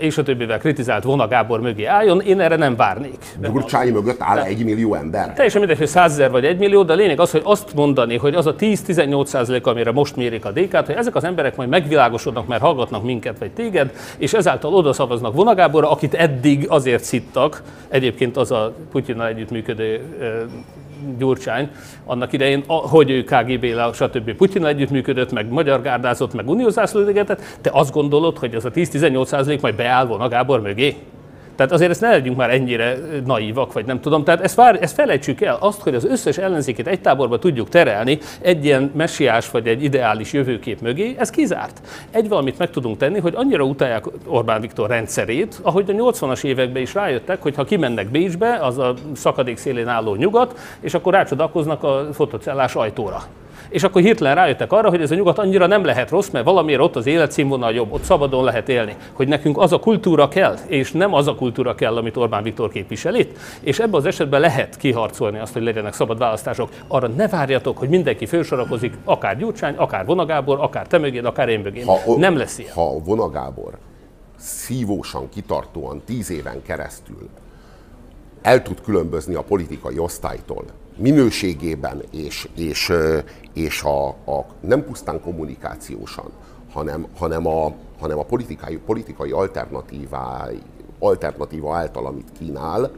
[0.00, 3.18] és a többivel kritizált Vona Gábor mögé álljon, én erre nem várnék.
[3.42, 5.32] Gyurcsány mögött áll egy millió ember?
[5.32, 8.34] Teljesen mindegy, hogy százezer vagy egy millió, de a lényeg az, hogy azt mondani, hogy
[8.34, 12.46] az a 10-18 százalék, amire most mérik a DK-t, hogy ezek az emberek majd megvilágosodnak,
[12.46, 17.62] mert hallgatnak minket vagy téged, és ezáltal oda szavaznak Vona Gáborra, akit eddig azért szittak,
[17.88, 20.00] egyébként az a Putyinnal együttműködő
[21.18, 21.70] Gyurcsány
[22.04, 24.32] annak idején, hogy ő KGB-le, stb.
[24.32, 29.60] Putyin együttműködött, meg magyar gárdázott, meg uniózászlódegetett, te azt gondolod, hogy ez a 10-18 százalék
[29.60, 30.96] majd beáll volna Gábor mögé?
[31.60, 34.24] Tehát azért ezt ne legyünk már ennyire naívak, vagy nem tudom.
[34.24, 38.18] Tehát ezt, vár, ezt felejtsük el, azt, hogy az összes ellenzékét egy táborba tudjuk terelni
[38.40, 41.80] egy ilyen messiás vagy egy ideális jövőkép mögé, ez kizárt.
[42.10, 46.82] Egy valamit meg tudunk tenni, hogy annyira utálják Orbán Viktor rendszerét, ahogy a 80-as években
[46.82, 51.82] is rájöttek, hogy ha kimennek Bécsbe, az a szakadék szélén álló nyugat, és akkor rácsodálkoznak
[51.82, 53.22] a fotocellás ajtóra.
[53.70, 56.80] És akkor hirtelen rájöttek arra, hogy ez a nyugat annyira nem lehet rossz, mert valamiért
[56.80, 58.96] ott az életszínvonal jobb, ott szabadon lehet élni.
[59.12, 62.70] Hogy nekünk az a kultúra kell, és nem az a kultúra kell, amit Orbán Viktor
[62.70, 63.38] képvisel itt.
[63.60, 66.68] És ebben az esetben lehet kiharcolni azt, hogy legyenek szabad választások.
[66.88, 71.60] Arra ne várjatok, hogy mindenki fősorakozik, akár Gyurcsány, akár Vonagábor, akár te mögéd, akár én
[71.60, 71.86] mögém.
[71.86, 72.72] Ha, nem lesz ilyen.
[72.74, 73.78] Ha Vonagábor
[74.36, 77.28] szívósan, kitartóan, tíz éven keresztül
[78.42, 80.64] el tud különbözni a politikai osztálytól,
[80.96, 82.92] minőségében és, és,
[83.52, 86.30] és a, a, nem pusztán kommunikációsan,
[86.72, 90.48] hanem, hanem a, hanem a politikai, politikai alternatívá,
[90.98, 92.90] alternatíva által, amit kínál,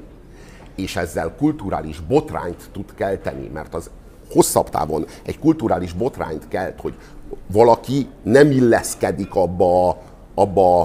[0.74, 3.90] és ezzel kulturális botrányt tud kelteni, mert az
[4.32, 6.94] hosszabb távon egy kulturális botrányt kelt, hogy
[7.46, 9.98] valaki nem illeszkedik abba,
[10.34, 10.80] abba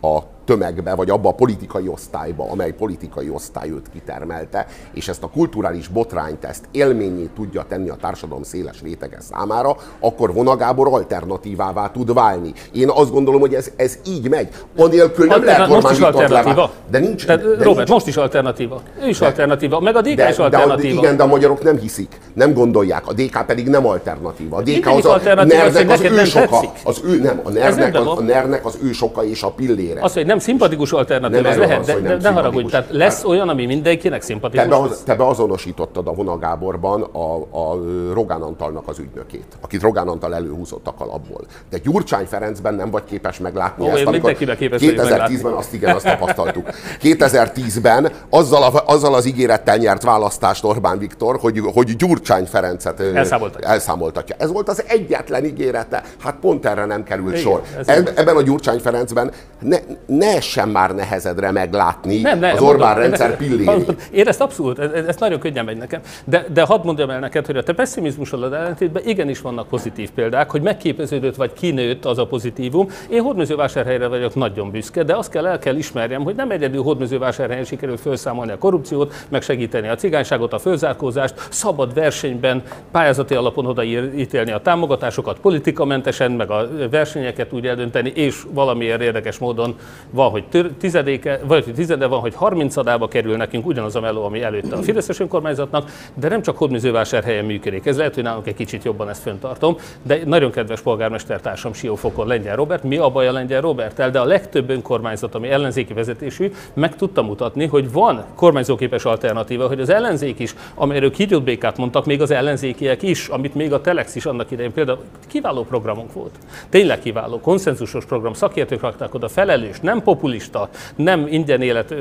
[0.00, 5.28] a tömegbe, vagy abba a politikai osztályba, amely politikai osztály őt kitermelte, és ezt a
[5.28, 12.14] kulturális botrányt, ezt élményét tudja tenni a társadalom széles rétege számára, akkor Vonagábor alternatívává tud
[12.14, 12.52] válni.
[12.72, 14.48] Én azt gondolom, hogy ez, ez így megy.
[14.76, 16.70] Anélkül nem lehet most is alternatíva.
[16.90, 17.88] De nincs, Tehát, de Robert, nincs.
[17.88, 18.80] most is alternatíva.
[19.02, 21.00] Ő is De- alternatíva, meg a DK De, is de alternatíva.
[21.00, 23.06] igen, de a magyarok nem hiszik, nem gondolják.
[23.06, 24.56] A DK pedig nem alternatíva.
[24.56, 26.60] A DK az a alternatíva, az, az ősoka.
[26.84, 30.00] Az ő, nem, a rendben az, a NER-nek az ősoka és a pillére.
[30.02, 33.24] Az, hogy nem szimpatikus alternatíva, Nem ez lehet, van de, de ne haragudj, tehát lesz
[33.24, 34.66] olyan, ami mindenkinek Te, szimpatikus.
[34.66, 35.02] beaz, lesz.
[35.02, 37.78] te beazonosítottad a Vona Gáborban a, a
[38.12, 41.40] Rogán Antalnak az ügynökét, akit Rogán Antal előhúzott a kalapból.
[41.70, 45.72] De Gyurcsány Ferencben nem vagy képes meglátni Ó, ezt, amikor mindenkiben képes vagyok 2010-ben azt
[45.72, 46.68] igen, azt tapasztaltuk.
[47.02, 53.68] 2010-ben azzal, a, azzal az ígérettel nyert választást Orbán Viktor, hogy, hogy Gyurcsány Ferencet Elszámoltatja.
[53.68, 54.36] elszámoltatja.
[54.38, 56.02] Ez volt az egyetlen ígérete.
[56.20, 57.62] Hát pont erre nem került Igen, sor.
[57.86, 58.16] Eb, igaz.
[58.16, 59.30] ebben a Gyurcsány Ferencben
[59.60, 64.08] ne, ne sem már nehezedre meglátni Nem, nem, az mondom, Orbán de- rendszer pillérét.
[64.10, 66.00] Én ezt abszolút, ez, ez nagyon könnyen megy nekem.
[66.24, 70.50] De, de hadd mondjam el neked, hogy a te pessimizmusoddal ellentétben igenis vannak pozitív példák,
[70.50, 72.88] hogy megképeződött vagy kinőtt az a pozitívum.
[73.10, 77.64] Én Hódmezővásárhelyre vagyok nagyon büszke, de azt kell el kell ismerjem, hogy nem egyedül Hódmezővásárhelyen
[77.64, 84.52] sikerült felszámolni a korrupciót, meg segíteni a cigányságot, a fölzárkózást, szabad versenyben, pályázati alapon odaítélni
[84.52, 89.76] a támogatásokat, politikamentesen, meg a versenyeket úgy eldönteni, és valamiért érdekes módon
[90.12, 90.44] van, hogy
[90.78, 94.76] tizedéke, vagy hogy tizede van, hogy 30 adába kerül nekünk ugyanaz a meló, ami előtte
[94.76, 97.86] a Fideszes önkormányzatnak, de nem csak Hódműzővásárhelyen működik.
[97.86, 102.56] Ez lehet, hogy nálunk egy kicsit jobban ezt föntartom, de nagyon kedves polgármestertársam Siófokon Lengyel
[102.56, 106.96] Robert, mi a baj a Lengyel Roberttel, de a legtöbb önkormányzat, ami ellenzéki vezetésű, meg
[106.96, 112.22] tudta mutatni, hogy van kormányzóképes alternatíva, hogy az ellenzék is, amelyről kígyót békát mondtak, még
[112.22, 116.38] az ellenzékiek is, amit még a Telex is annak idején például kiváló programunk volt.
[116.68, 121.94] Tényleg kiváló, konszenzusos program, szakértők rakták oda, felelős, nem populista, nem ingyen élet,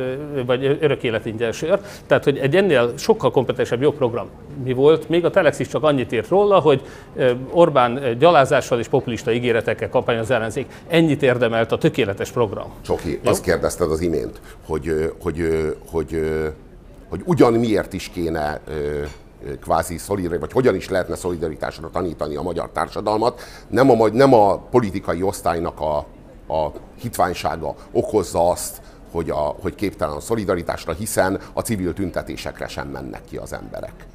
[0.45, 1.79] vagy örök élet ingyen sör.
[2.07, 4.29] Tehát, hogy egy ennél sokkal kompetensebb, jobb program
[4.63, 5.09] mi volt.
[5.09, 6.81] Még a Telex is csak annyit írt róla, hogy
[7.51, 10.65] Orbán gyalázással és populista ígéretekkel kampányoz az ellenzék.
[10.87, 12.71] Ennyit érdemelt a tökéletes program.
[12.81, 15.43] Csoki, azt kérdezted az imént, hogy, hogy,
[15.91, 16.47] hogy, ö,
[17.09, 18.61] hogy ugyan miért is kéne
[19.61, 23.41] kvázi szolidari, vagy hogyan is lehetne szolidaritásra tanítani a magyar társadalmat.
[23.67, 26.05] Nem a, nem a politikai osztálynak a,
[26.51, 26.71] a
[27.01, 33.21] hitványsága okozza azt, hogy, a, hogy képtelen a szolidaritásra, hiszen a civil tüntetésekre sem mennek
[33.29, 34.07] ki az emberek.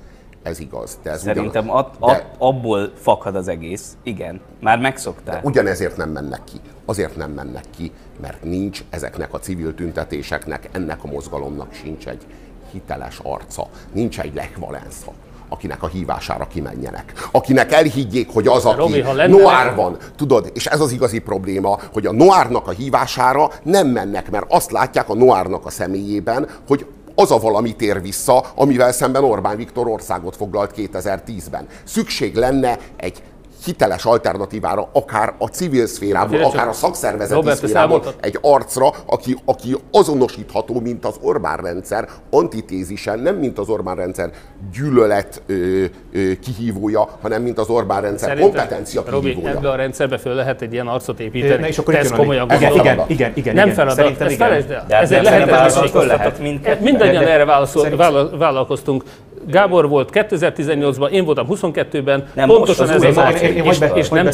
[0.42, 0.98] Ez igaz.
[1.02, 3.96] De ez Szerintem ugyan, at, at, abból fakad az egész.
[4.02, 5.44] Igen, már megszokták.
[5.44, 6.60] Ugyanezért nem mennek ki.
[6.84, 12.26] Azért nem mennek ki, mert nincs ezeknek a civil tüntetéseknek, ennek a mozgalomnak sincs egy
[12.72, 15.12] hiteles arca, nincs egy Lech Walesa,
[15.48, 17.28] akinek a hívására kimenjenek.
[17.30, 21.78] Akinek elhiggyék, hogy az, aki Robi, lenne- noár van, tudod, és ez az igazi probléma,
[21.92, 26.86] hogy a noárnak a hívására nem mennek, mert azt látják a noárnak a személyében, hogy
[27.14, 31.66] az a valami tér vissza, amivel szemben Orbán Viktor országot foglalt 2010-ben.
[31.84, 33.22] Szükség lenne egy
[33.66, 39.36] hiteles alternatívára, akár a civil szférából, csak, akár a szakszervezeti Robert, szférából, egy arcra, aki,
[39.44, 44.30] aki azonosítható, mint az Orbán rendszer antitézisen, nem mint az Orbán rendszer
[44.72, 49.54] gyűlölet ö, ö, kihívója, hanem mint az Orbán rendszer kompetencia Robi, kihívója.
[49.56, 51.60] ebbe a rendszerbe föl lehet egy ilyen arcot építeni.
[51.60, 52.84] Na és akkor a komolyan igen, gondolod?
[52.86, 53.76] igen, igen, igen, Nem igen.
[53.76, 54.46] feladat, Szerintem ezt igen.
[54.48, 54.86] felejtsd el.
[54.90, 56.46] Hát Ez egy nem szerintem lehetetlen válaszol, föl lehet vállalkoztatott.
[56.50, 56.90] mindkettőre.
[56.90, 59.04] Mindannyian erre szerintem- vállalkoztunk.
[59.48, 64.08] Gábor volt 2018-ban, én voltam 22-ben, Nem, pontosan az ez az én- én és, és
[64.08, 64.24] nem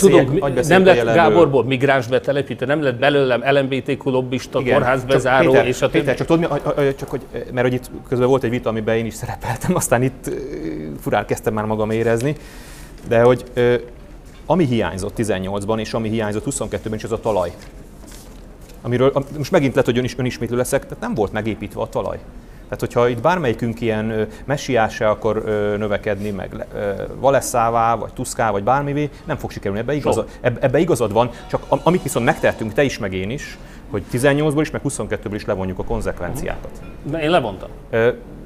[0.41, 1.15] hagyj nem lett.
[1.15, 5.99] Gáborból migráns betelepítő, nem lett belőlem LMBTQ lobbista, kórházbezáró, Péter, és a többi.
[5.99, 7.21] Péter, csak tudod, csak hogy,
[7.53, 10.33] mert hogy itt közben volt egy vita, amiben én is szerepeltem, aztán itt ö,
[11.01, 12.37] furán kezdtem már magam érezni,
[13.09, 13.75] de hogy ö,
[14.47, 17.53] ami hiányzott 18-ban, és ami hiányzott 22-ben is, az a talaj.
[18.83, 21.89] Amiről am- most megint lehet, hogy ön is önismétlő leszek, tehát nem volt megépítve a
[21.89, 22.19] talaj.
[22.73, 25.45] Tehát, hogyha itt bármelyikünk ilyen ö, messiásá akar
[25.79, 26.67] növekedni, meg
[27.21, 29.81] Valesszává, vagy Tuszká, vagy bármivé, nem fog sikerülni.
[29.83, 33.31] Ebbe, igaza, ebbe, ebbe igazad van, csak am- amit viszont megtehetünk, te is, meg én
[33.31, 33.59] is,
[33.91, 36.71] hogy 18-ból is, meg 22-ből is levonjuk a konzekvenciákat.
[37.11, 37.69] Na, Én levontam.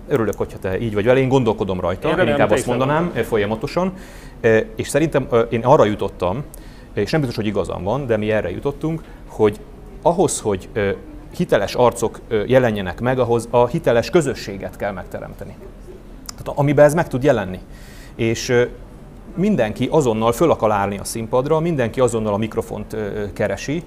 [0.08, 3.22] Örülök, hogyha te így vagy vele, én gondolkodom rajta, Én én, inkább azt mondanám ö,
[3.22, 3.92] folyamatosan,
[4.76, 6.44] és szerintem én arra jutottam,
[6.94, 9.60] és nem biztos, hogy igazam van, de mi erre jutottunk, hogy
[10.02, 10.68] ahhoz, hogy
[11.36, 15.56] hiteles arcok jelenjenek meg, ahhoz a hiteles közösséget kell megteremteni.
[16.26, 17.60] Tehát amiben ez meg tud jelenni.
[18.14, 18.66] És
[19.34, 22.96] mindenki azonnal föl akar állni a színpadra, mindenki azonnal a mikrofont
[23.32, 23.82] keresi,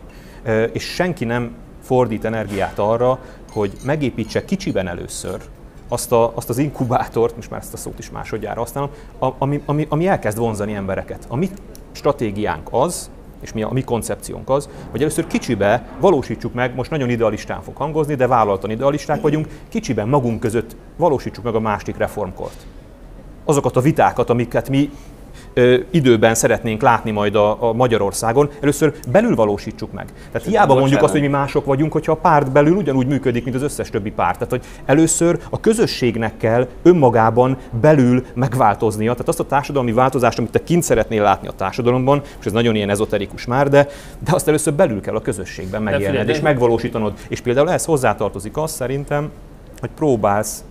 [0.71, 3.19] és senki nem fordít energiát arra,
[3.51, 5.41] hogy megépítse kicsiben először
[5.88, 8.89] azt, a, azt az inkubátort, most már ezt a szót is másodjára használom,
[9.19, 11.26] ami, ami, ami elkezd vonzani embereket.
[11.27, 11.49] A mi
[11.91, 13.09] stratégiánk az,
[13.41, 17.76] és mi a, mi koncepciónk az, hogy először kicsibe valósítsuk meg, most nagyon idealistán fog
[17.76, 22.66] hangozni, de vállaltan idealisták vagyunk, kicsiben magunk között valósítsuk meg a másik reformkort.
[23.45, 24.90] Azokat a vitákat, amiket mi
[25.89, 30.05] időben szeretnénk látni majd a, a Magyarországon, először belül valósítsuk meg.
[30.31, 31.03] Tehát hiába mondjuk bocsánat.
[31.03, 34.11] azt, hogy mi mások vagyunk, hogyha a párt belül ugyanúgy működik, mint az összes többi
[34.11, 34.34] párt.
[34.34, 39.11] Tehát, hogy először a közösségnek kell önmagában belül megváltoznia.
[39.11, 42.76] Tehát azt a társadalmi változást, amit te kint szeretnél látni a társadalomban, és ez nagyon
[42.76, 43.88] ilyen ezoterikus már, de,
[44.19, 47.13] de azt először belül kell a közösségben de- és megvalósítanod.
[47.27, 49.31] És például ehhez hozzátartozik az szerintem,
[49.80, 50.64] hogy próbálsz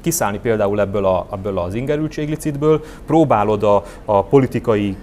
[0.00, 4.96] kiszállni például ebből, a, ebből az ingerültséglicitből, próbálod a, a politikai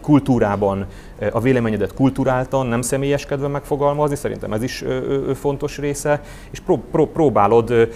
[0.00, 0.86] kultúrában
[1.32, 4.84] a véleményedet kulturáltan, nem személyeskedve megfogalmazni, szerintem ez is
[5.34, 6.20] fontos része,
[6.50, 7.88] és pró, pró, próbálod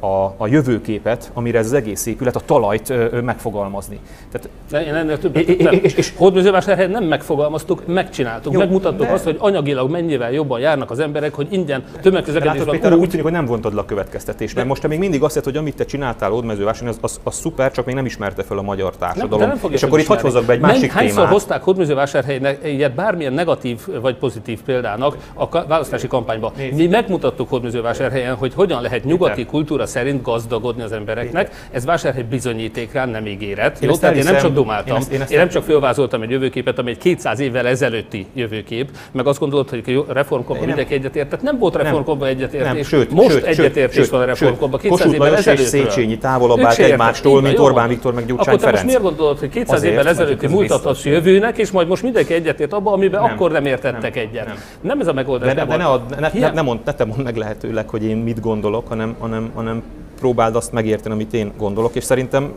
[0.00, 2.92] a, jövőképet, amire ez az egész épület, a talajt
[3.24, 3.98] megfogalmazni.
[4.32, 5.72] Tehát De én ennél többet És- nem.
[5.82, 10.90] és- és- Hódműzővásárhelyen nem megfogalmaztuk, megcsináltuk, Jó, megmutattuk de- azt, hogy anyagilag mennyivel jobban járnak
[10.90, 13.84] az emberek, hogy ingyen Látod, tömegközlekedésben Péter, úgy úgy, tűnik, hogy nem vontad le a
[13.84, 17.34] következtetést, mert most te még mindig azt hogy amit te csináltál Ódmezővásárhelyen, az, az, az,
[17.34, 19.48] szuper, csak még nem ismerte fel a magyar Nem, társadalom.
[19.48, 21.32] nem fogja és akkor itt hozzak be egy másik Hányszor témát.
[21.32, 22.28] hozták Hódműzővásárhelyen
[22.64, 26.52] ilyet bármilyen negatív vagy pozitív példának a választási kampányban?
[26.56, 26.76] Nézd.
[26.76, 31.50] Mi megmutattuk Hódműzővásárhelyen, hogy hogyan lehet nyugati kultúra szerint gazdagodni az embereknek.
[31.70, 33.82] Ez vásárhely bizonyíték rá, nem ígéret.
[33.82, 34.94] Én Jó, tehát én nem csak dumáltam.
[34.94, 38.26] Én ezt- én ezt- én nem csak fölvázoltam egy jövőképet, ami egy 200 évvel ezelőtti
[38.34, 41.28] jövőkép, meg azt gondolod, hogy a reformkorban mindenki egyetért.
[41.28, 42.86] Tehát nem volt reformkorban egyetértés.
[42.86, 44.80] Sőt, most sőt, egyetértés van a reformkorban.
[44.80, 45.66] sőt, 200 Kossuth évvel ezelőttről.
[45.66, 47.88] Széchenyi távolabb állt egymástól, mint Orbán.
[47.88, 48.84] Viktor meg Gyurcsány te most Ferenc.
[48.84, 52.48] miért gondolod, hogy 200 Azért, évvel ezelőtti ez múltat adsz jövőnek, és majd most mindenki
[52.48, 53.32] egyetért abba, amiben Nem.
[53.32, 54.46] akkor nem értettek egyet?
[54.46, 54.56] Nem.
[54.80, 55.54] Nem ez a megoldás.
[55.54, 58.16] De, de, ne, ad, ne, ne, ne, mond, ne te mondd meg lehetőleg, hogy én
[58.16, 59.82] mit gondolok, hanem, hanem, hanem
[60.18, 62.52] próbáld azt megérteni, amit én gondolok, és szerintem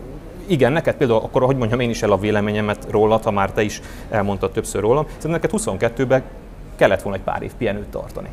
[0.48, 3.62] igen, neked például, akkor hogy mondjam én is el a véleményemet rólad, ha már te
[3.62, 6.24] is elmondtad többször rólam, szerintem neked 22-ben
[6.76, 8.30] kellett volna egy pár év pihenőt tartani.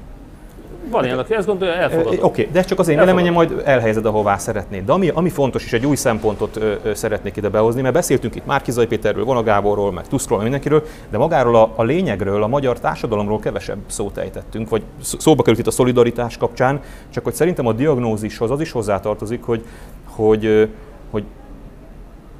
[0.88, 2.24] Van ilyen, aki ezt gondolja, elfogadom.
[2.24, 4.84] Oké, de csak az én véleményem majd elhelyezed, ahová szeretnéd.
[4.84, 8.34] De ami, ami fontos, és egy új szempontot ö, ö, szeretnék ide behozni, mert beszéltünk
[8.34, 12.46] itt Márkizai Péterről, Vona Gáborról, meg Tuszkról, meg mindenkiről, de magáról a, a lényegről, a
[12.46, 16.80] magyar társadalomról kevesebb szót ejtettünk, vagy szó- szóba került itt a szolidaritás kapcsán,
[17.10, 19.64] csak hogy szerintem a diagnózishoz az is hozzátartozik, hogy,
[20.04, 20.68] hogy,
[21.10, 21.24] hogy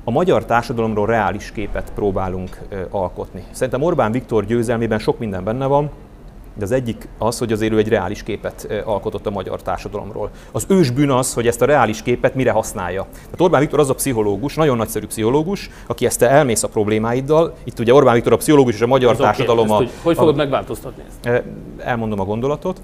[0.05, 2.59] a magyar társadalomról reális képet próbálunk
[2.91, 3.45] alkotni.
[3.51, 5.91] Szerintem Orbán Viktor győzelmében sok minden benne van,
[6.55, 10.31] de az egyik az, hogy azért ő egy reális képet alkotott a magyar társadalomról.
[10.53, 13.07] Az ősbűn az, hogy ezt a reális képet mire használja.
[13.13, 17.55] Tehát Orbán Viktor az a pszichológus, nagyon nagyszerű pszichológus, aki ezt te elmész a problémáiddal.
[17.65, 20.17] Itt ugye Orbán Viktor a pszichológus és a magyar Ez társadalom ezt a, hogy, hogy
[20.17, 21.43] a- fogod megváltoztatni ezt?
[21.79, 22.81] Elmondom a gondolatot,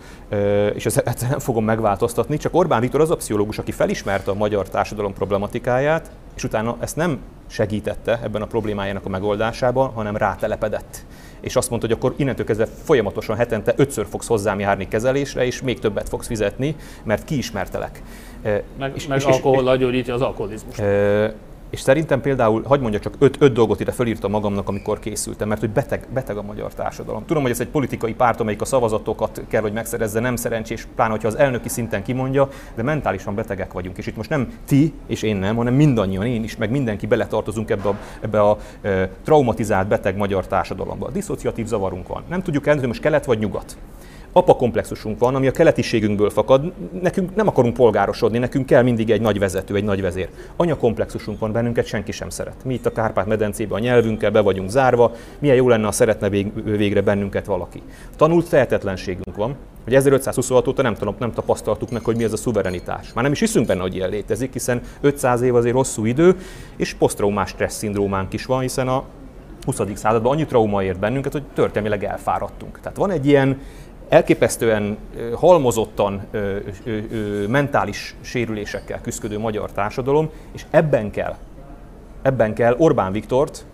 [0.74, 4.34] és ezt ezt nem fogom megváltoztatni, csak Orbán Viktor az a pszichológus, aki felismerte a
[4.34, 11.05] magyar társadalom problematikáját, és utána ezt nem segítette ebben a problémájának a megoldásában, hanem rátelepedett.
[11.47, 15.62] És azt mondta, hogy akkor innentől kezdve folyamatosan hetente ötször fogsz hozzám járni kezelésre, és
[15.62, 18.02] még többet fogsz fizetni, mert kiismertelek.
[18.78, 20.82] Meg, és- meg és- alkohollal gyógyítja az alkoholizmust.
[21.70, 25.60] És szerintem például, hagyd mondja csak öt, öt dolgot ide fölírtam magamnak, amikor készültem, mert
[25.60, 27.24] hogy beteg, beteg a magyar társadalom.
[27.26, 31.10] Tudom, hogy ez egy politikai párt, amelyik a szavazatokat kell, hogy megszerezze, nem szerencsés, pláne,
[31.10, 33.98] hogyha az elnöki szinten kimondja, de mentálisan betegek vagyunk.
[33.98, 37.70] És itt most nem ti és én nem, hanem mindannyian, én is, meg mindenki beletartozunk
[37.70, 41.10] ebbe a, ebbe a e, traumatizált beteg magyar társadalomba.
[41.10, 42.22] Diszociatív zavarunk van.
[42.28, 43.76] Nem tudjuk hogy most kelet vagy nyugat.
[44.36, 46.72] Apa komplexusunk van, ami a keletiségünkből fakad.
[47.02, 50.28] Nekünk nem akarunk polgárosodni, nekünk kell mindig egy nagy vezető, egy nagy vezér.
[50.56, 52.64] Anya komplexusunk van, bennünket senki sem szeret.
[52.64, 56.28] Mi itt a Kárpát-medencében a nyelvünkkel be vagyunk zárva, milyen jó lenne, ha szeretne
[56.64, 57.82] végre bennünket valaki.
[58.16, 63.12] Tanult tehetetlenségünk van, hogy 1526 óta nem, nem tapasztaltuk meg, hogy mi ez a szuverenitás.
[63.12, 66.36] Már nem is hiszünk benne, hogy ilyen létezik, hiszen 500 év azért hosszú idő,
[66.76, 69.04] és posztraumás stressz szindrómánk is van, hiszen a
[69.66, 69.80] 20.
[69.94, 72.80] században annyi trauma ért bennünket, hogy történelmileg elfáradtunk.
[72.80, 73.58] Tehát van egy ilyen
[74.08, 74.96] elképesztően
[75.34, 81.34] halmozottan ö, ö, ö, mentális sérülésekkel küzdő magyar társadalom, és ebben kell,
[82.22, 83.64] ebben kell Orbán Viktort,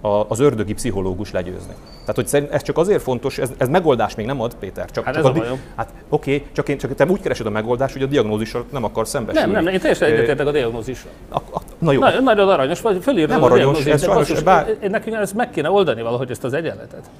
[0.00, 1.74] a, az ördögi pszichológus legyőzni.
[2.04, 4.90] Tehát, hogy ez csak azért fontos, ez, ez megoldás még nem ad, Péter.
[4.90, 5.60] Csak, Hát csak ez a, a bajom.
[5.76, 9.08] Hát oké, csak, én, csak te úgy keresed a megoldást, hogy a diagnózisra nem akar
[9.08, 9.52] szembesülni.
[9.52, 11.10] Nem, nem, én teljesen egyetértek a diagnózissal.
[11.28, 14.88] a, a, na jó, Na, nagyon aranyos vagy, fölírod Nem a aranyos, ez sajnos, bár-
[14.88, 17.10] Nekünk ezt meg kéne oldani valahogy ezt az egyenletet.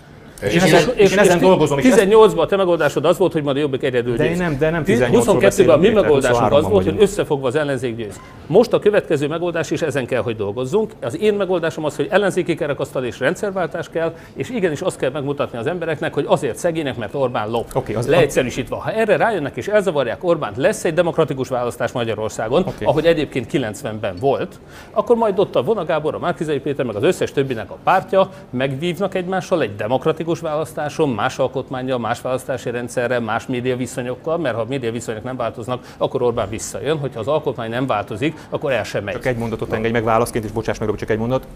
[0.42, 1.78] És, én ezen, és, én ezen dolgozom.
[1.78, 4.36] és ezt- 18-ban a te megoldásod az volt, hogy majd a jobbik egyedül De én
[4.36, 7.54] nem- de nem 10 18-ról 22-ben a mi megoldásunk az 23-ban volt, hogy összefogva az
[7.54, 8.20] ellenzék győz.
[8.46, 10.92] Most a következő megoldás is ezen kell, hogy dolgozzunk.
[11.02, 15.58] Az én megoldásom az, hogy ellenzéki kerekasztal és rendszerváltás kell, és igenis azt kell megmutatni
[15.58, 17.66] az embereknek, hogy azért szegények, mert Orbán lop.
[17.74, 22.84] Oké, az- Leegyszerűsítve, ha erre rájönnek és elzavarják Orbánt, lesz egy demokratikus választás Magyarországon, Oké.
[22.84, 24.58] ahogy egyébként 90-ben volt,
[24.90, 28.28] akkor majd ott a Vona Gábor, a Márkizai Péter, meg az összes többinek a pártja
[28.50, 34.60] megvívnak egymással egy demokratikus választáson, más alkotmányjal, más választási rendszerrel, más média viszonyokkal, mert ha
[34.60, 38.84] a média viszonyok nem változnak, akkor Orbán visszajön, hogyha az alkotmány nem változik, akkor el
[38.84, 39.14] sem megy.
[39.14, 41.46] Csak egy mondatot engedj meg válaszként, és bocsáss meg, csak egy mondat.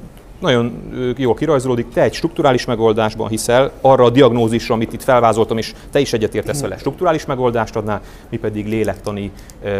[0.40, 5.74] Nagyon jól kirajzolódik, te egy strukturális megoldásban hiszel, arra a diagnózisra, amit itt felvázoltam, és
[5.90, 9.32] te is egyetértesz vele, strukturális megoldást adnál, mi pedig lélektani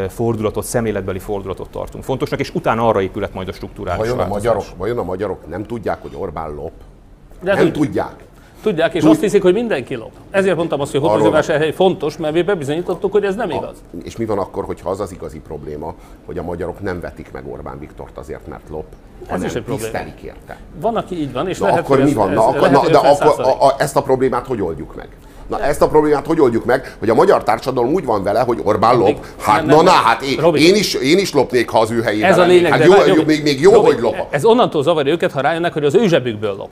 [0.08, 4.42] fordulatot, szemléletbeli fordulatot tartunk fontosnak, és utána arra épület majd a strukturális Vajon a, változás.
[4.42, 6.72] magyarok, vajon a magyarok nem tudják, hogy Orbán lop?
[7.40, 8.24] De nem tud- tudják.
[8.62, 10.10] Tudják, és Tud- azt hiszik, hogy mindenki lop.
[10.30, 13.76] Ezért mondtam azt, hogy Arról- Hódmezővásárhely fontos, mert mi bebizonyítottuk, hogy ez nem igaz.
[14.04, 15.94] És mi van akkor, hogyha az az igazi probléma,
[16.26, 18.84] hogy a magyarok nem vetik meg Orbán Viktort azért, mert lop,
[19.28, 19.98] hanem is egy probléma.
[20.24, 20.56] érte?
[20.80, 22.28] Van, aki így van, és Na lehet, akkor mi ez- van?
[22.28, 23.60] ez- Na, akkor, lehet, na, de ez akkor 100%.
[23.60, 25.08] a, a, ezt a problémát hogy oldjuk meg?
[25.48, 28.60] Na ezt a problémát hogy oldjuk meg, hogy a magyar társadalom úgy van vele, hogy
[28.64, 30.66] Orbán lop, hát nem, na, nem, na, hát én, Robi.
[30.66, 32.92] én, is, én is lopnék, ha az ő helyében Ez a lényeg, hát de jó,
[32.92, 34.14] várj, jó, még, még jó, Robi, hogy lop.
[34.30, 36.70] Ez onnantól zavarja őket, ha rájönnek, hogy az ő zsebükből lop.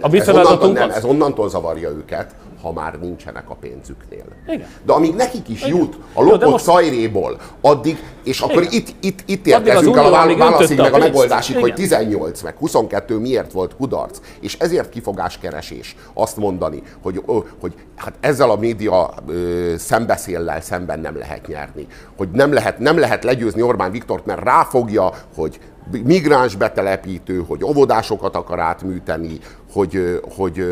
[0.00, 4.24] A mi Ez onnantól, nem, ez onnantól zavarja őket, ha már nincsenek a pénzüknél.
[4.46, 4.66] Igen.
[4.84, 8.72] De amíg nekik is jut a Jó, lopott most- szajréból, addig, és akkor Igen.
[8.72, 11.74] itt, itt, itt érkezünk el a válaszig meg a megoldásig, hogy Igen.
[11.74, 17.22] 18 meg 22 miért volt kudarc, és ezért kifogáskeresés azt mondani, hogy,
[17.60, 21.86] hogy hát ezzel a média ö, szembeszéllel szemben nem lehet nyerni,
[22.16, 25.60] hogy nem lehet, nem lehet legyőzni Orbán Viktort, mert ráfogja, hogy
[26.04, 29.38] migráns betelepítő, hogy óvodásokat akar átműteni,
[29.72, 30.64] hogy, hogy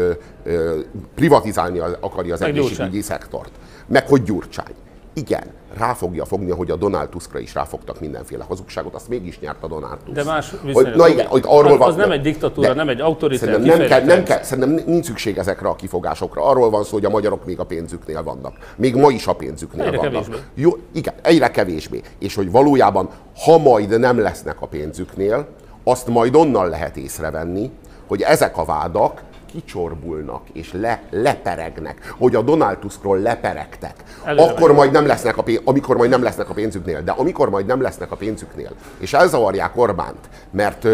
[1.15, 3.51] privatizálni akarja az egészségügyi szektort.
[3.87, 4.75] Meg hogy Gyurcsány.
[5.13, 5.45] Igen,
[5.79, 9.67] rá fogja fogni, hogy a Donald Tuskra is ráfogtak mindenféle hazugságot, azt mégis nyert a
[9.67, 10.13] Donald Tusk.
[10.17, 10.95] De más hogy.
[10.95, 13.89] Na igen, hogy arról Az- van, az nem egy diktatúra, nem egy autoritár Szerintem nem
[13.89, 16.45] kell, nem kell, szerintem nincs szükség ezekre a kifogásokra.
[16.45, 18.75] Arról van szó, hogy a magyarok még a pénzüknél vannak.
[18.77, 20.13] Még ma is a pénzüknél Egyre vannak.
[20.13, 20.37] kevésbé.
[20.55, 22.01] Jó, igen, egyre kevésbé.
[22.19, 23.09] És hogy valójában,
[23.45, 25.47] ha majd nem lesznek a pénzüknél,
[25.85, 27.71] azt majd onnan lehet észrevenni,
[28.09, 29.23] hogy ezek a vádak
[29.53, 33.95] kicsorbulnak és le, leperegnek, hogy a Donald Tuskról leperegtek.
[34.25, 37.03] Előre Akkor majd nem lesznek a pénz, amikor majd nem lesznek a pénzüknél.
[37.03, 40.87] De amikor majd nem lesznek a pénzüknél, és elzavarják Orbánt, mert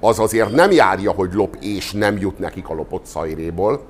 [0.00, 3.80] az azért nem járja, hogy lop és nem jut nekik a lopott szajréból,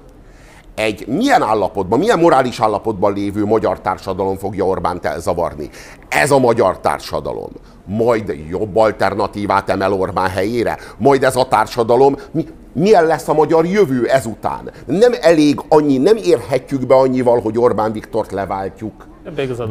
[0.74, 5.70] egy milyen állapotban, milyen morális állapotban lévő magyar társadalom fogja Orbánt elzavarni?
[6.08, 7.50] Ez a magyar társadalom
[7.84, 10.78] majd jobb alternatívát emel Orbán helyére?
[10.98, 14.70] Majd ez a társadalom, mi, milyen lesz a magyar jövő ezután?
[14.86, 19.06] Nem elég annyi, nem érhetjük be annyival, hogy Orbán Viktort leváltjuk.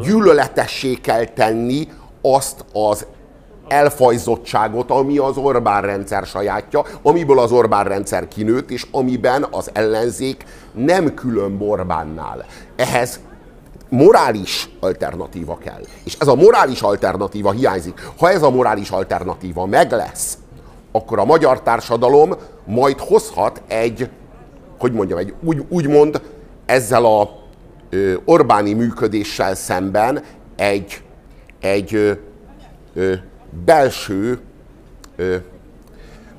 [0.02, 1.88] Gyűlöletessé kell tenni
[2.22, 3.06] azt az
[3.68, 10.44] elfajzottságot, ami az Orbán rendszer sajátja, amiből az Orbán rendszer kinőtt, és amiben az ellenzék
[10.72, 12.44] nem külön Orbánnál.
[12.76, 13.20] Ehhez
[13.88, 15.80] morális alternatíva kell.
[16.04, 18.10] És ez a morális alternatíva hiányzik.
[18.18, 20.38] Ha ez a morális alternatíva meg lesz,
[20.92, 24.08] akkor a magyar társadalom majd hozhat egy,
[24.78, 26.22] hogy mondjam, egy úgy, úgymond
[26.66, 27.30] ezzel a
[27.90, 30.22] ö, Orbáni működéssel szemben
[30.56, 31.02] egy,
[31.60, 32.12] egy ö,
[32.94, 33.12] ö,
[33.64, 34.40] belső
[35.16, 35.36] ö,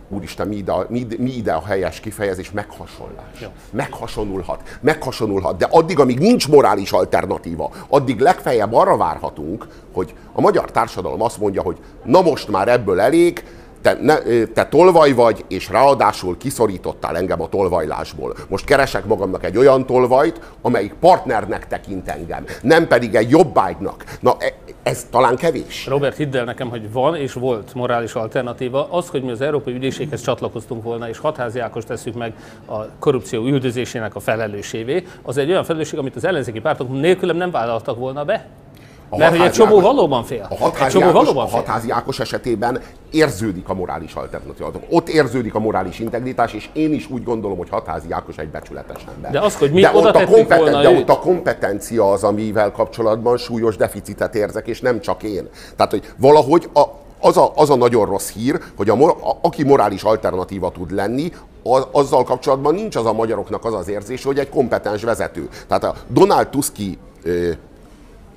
[0.09, 3.39] úristen, mi ide, a- mi, mi ide a helyes kifejezés, meghasonlás.
[3.71, 10.71] Meghasonulhat, meghasonulhat, de addig, amíg nincs morális alternatíva, addig legfeljebb arra várhatunk, hogy a magyar
[10.71, 13.43] társadalom azt mondja, hogy na most már ebből elég,
[13.83, 14.17] te, ne,
[14.53, 18.35] te tolvaj vagy, és ráadásul kiszorítottál engem a tolvajlásból.
[18.47, 24.03] Most keresek magamnak egy olyan tolvajt, amelyik partnernek tekint engem, nem pedig egy jobbágynak.
[24.19, 24.53] Na, e,
[24.83, 25.85] ez talán kevés.
[25.87, 28.87] Robert, hidd el nekem, hogy van és volt morális alternatíva.
[28.91, 32.33] Az, hogy mi az Európai Ügyészséghez csatlakoztunk volna, és hatházi tesszük meg
[32.65, 37.51] a korrupció üldözésének a felelősévé, az egy olyan felelősség, amit az ellenzéki pártok nélkülem nem
[37.51, 38.47] vállaltak volna be.
[39.13, 40.47] A Mert hogy egy csomó Ákos, valóban fél.
[40.49, 42.81] A hatházi, csomó Ákos, valóban a hatházi Ákos esetében
[43.11, 44.71] érződik a morális alternatíva.
[44.89, 49.01] Ott érződik a morális integritás, és én is úgy gondolom, hogy hatházi Ákos egy becsületes
[49.15, 49.31] ember.
[49.31, 50.99] De az, hogy mi de oda ott a kompeten- volna De őt.
[50.99, 55.49] ott a kompetencia az, amivel kapcsolatban súlyos deficitet érzek, és nem csak én.
[55.75, 56.81] Tehát, hogy valahogy a,
[57.19, 61.31] az a, az a nagyon rossz hír, hogy a, a, aki morális alternatíva tud lenni,
[61.63, 65.49] az, azzal kapcsolatban nincs az a magyaroknak az az érzés, hogy egy kompetens vezető.
[65.67, 66.97] Tehát a Donald Tuski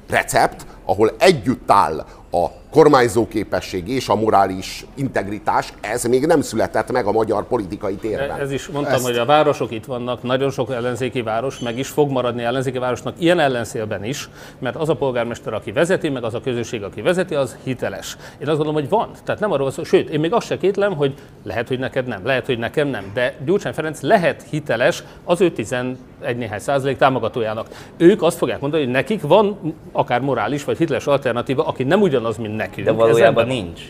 [0.08, 1.98] recept, ahol együtt áll
[2.30, 2.46] a
[2.76, 8.40] kormányzó képesség és a morális integritás, ez még nem született meg a magyar politikai térben.
[8.40, 9.04] Ez is mondtam, Ezt...
[9.04, 13.14] hogy a városok itt vannak, nagyon sok ellenzéki város, meg is fog maradni ellenzéki városnak
[13.18, 14.28] ilyen ellenszélben is,
[14.58, 18.16] mert az a polgármester, aki vezeti, meg az a közösség, aki vezeti, az hiteles.
[18.38, 19.10] Én azt gondolom, hogy van.
[19.24, 22.20] Tehát nem arról szó, sőt, én még azt se kétlem, hogy lehet, hogy neked nem,
[22.24, 25.96] lehet, hogy nekem nem, de Gyurcsány Ferenc lehet hiteles az ő 11
[26.36, 27.66] néhány százalék támogatójának.
[27.96, 32.36] Ők azt fogják mondani, hogy nekik van akár morális vagy hiteles alternatíva, aki nem ugyanaz,
[32.36, 32.86] mint nekünk.
[32.86, 33.80] De valójában nincs.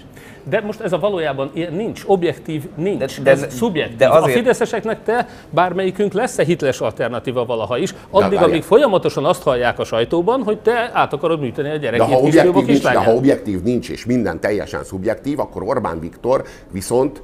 [0.49, 3.97] De most ez a valójában ilyen nincs, objektív nincs, de, de, ez szubjektív.
[3.97, 4.37] De azért...
[4.37, 9.85] A fideszeseknek te bármelyikünk lesz-e hitles alternatíva valaha is, addig, amíg folyamatosan azt hallják a
[9.85, 12.09] sajtóban, hogy te át akarod műteni a gyereket.
[12.09, 16.45] De ha objektív, nincs, de ha objektív nincs, és minden teljesen szubjektív, akkor Orbán Viktor
[16.73, 17.23] viszont,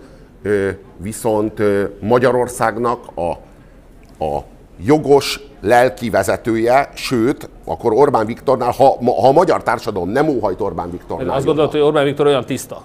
[0.97, 1.63] viszont
[2.01, 3.31] Magyarországnak a,
[4.25, 4.45] a
[4.85, 10.91] jogos lelki vezetője, sőt, akkor Orbán Viktornál, ha, ha a magyar társadalom nem óhajt Orbán
[10.91, 11.37] Viktornál.
[11.37, 12.83] Azt gondolod, hogy Orbán Viktor olyan tiszta?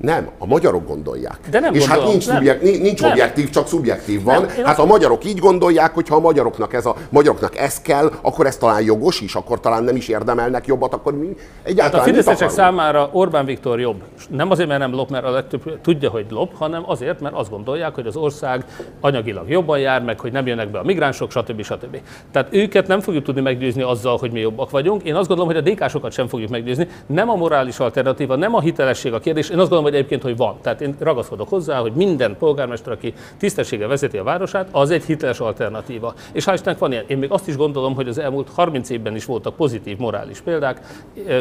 [0.00, 1.38] Nem, a magyarok gondolják.
[1.50, 2.36] De nem És gondolom, hát nincs, nem.
[2.36, 3.10] Szubjek, nincs nem.
[3.10, 4.40] objektív, csak szubjektív van.
[4.40, 8.12] Nem, hát a magyarok így gondolják, hogy ha a magyaroknak ez, a, magyaroknak ez kell,
[8.22, 12.08] akkor ez talán jogos is, akkor talán nem is érdemelnek jobbat, akkor mi egyáltalán hát
[12.08, 14.02] a fideszesek számára Orbán Viktor jobb.
[14.28, 17.50] Nem azért, mert nem lop, mert a legtöbb tudja, hogy lop, hanem azért, mert azt
[17.50, 18.64] gondolják, hogy az ország
[19.00, 21.62] anyagilag jobban jár, meg hogy nem jönnek be a migránsok, stb.
[21.62, 22.00] stb.
[22.32, 25.02] Tehát őket nem fogjuk tudni meggyőzni azzal, hogy mi jobbak vagyunk.
[25.02, 26.88] Én azt gondolom, hogy a DK-sokat sem fogjuk meggyőzni.
[27.06, 29.48] Nem a morális alternatíva, nem a hitelesség a kérdés.
[29.48, 30.56] Én azt gondolom, hogy egyébként, hogy van.
[30.62, 35.40] Tehát én ragaszkodok hozzá, hogy minden polgármester, aki tisztességgel vezeti a városát, az egy hiteles
[35.40, 36.14] alternatíva.
[36.32, 37.04] És hál' Istennek van ilyen.
[37.06, 40.80] Én még azt is gondolom, hogy az elmúlt 30 évben is voltak pozitív morális példák,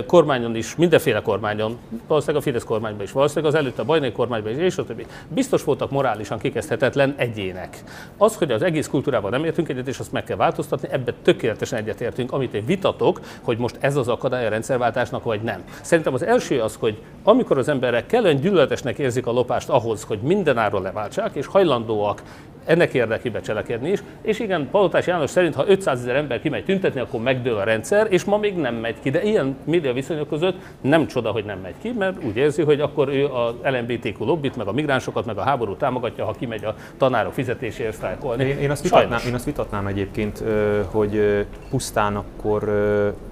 [0.07, 1.77] kormányon is, mindenféle kormányon,
[2.07, 5.05] valószínűleg a Fidesz kormányban is, valószínűleg az előtte a Bajnai kormányban is, és a többi.
[5.27, 7.84] Biztos voltak morálisan kikezdhetetlen egyének.
[8.17, 11.80] Az, hogy az egész kultúrával nem értünk egyet, és azt meg kell változtatni, ebben tökéletesen
[11.80, 12.31] egyetértünk.
[12.31, 15.63] Amit én vitatok, hogy most ez az akadály a rendszerváltásnak, vagy nem.
[15.81, 20.20] Szerintem az első az, hogy amikor az emberek kellően gyűlöletesnek érzik a lopást ahhoz, hogy
[20.22, 22.22] mindenáról leváltsák, és hajlandóak
[22.70, 24.03] ennek érdekében cselekedni is.
[24.22, 28.07] És igen, Palotás János szerint, ha 500 ezer ember kimegy tüntetni, akkor megdől a rendszer,
[28.10, 29.10] és ma még nem megy ki.
[29.10, 32.82] De ilyen média viszonyok között nem csoda, hogy nem megy ki, mert úgy érzi, hogy
[32.82, 36.76] akkor ő a LMBTQ lobbit, meg a migránsokat, meg a háborút támogatja, ha kimegy a
[36.98, 38.44] tanárok fizetéséért sztrájkolni.
[38.44, 40.44] Én, én, azt vitatnám, én azt vitatnám egyébként,
[40.91, 42.64] hogy pusztán akkor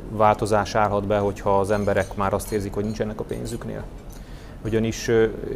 [0.10, 3.84] változás állhat be, hogyha az emberek már azt érzik, hogy nincsenek a pénzüknél
[4.64, 5.12] ugyanis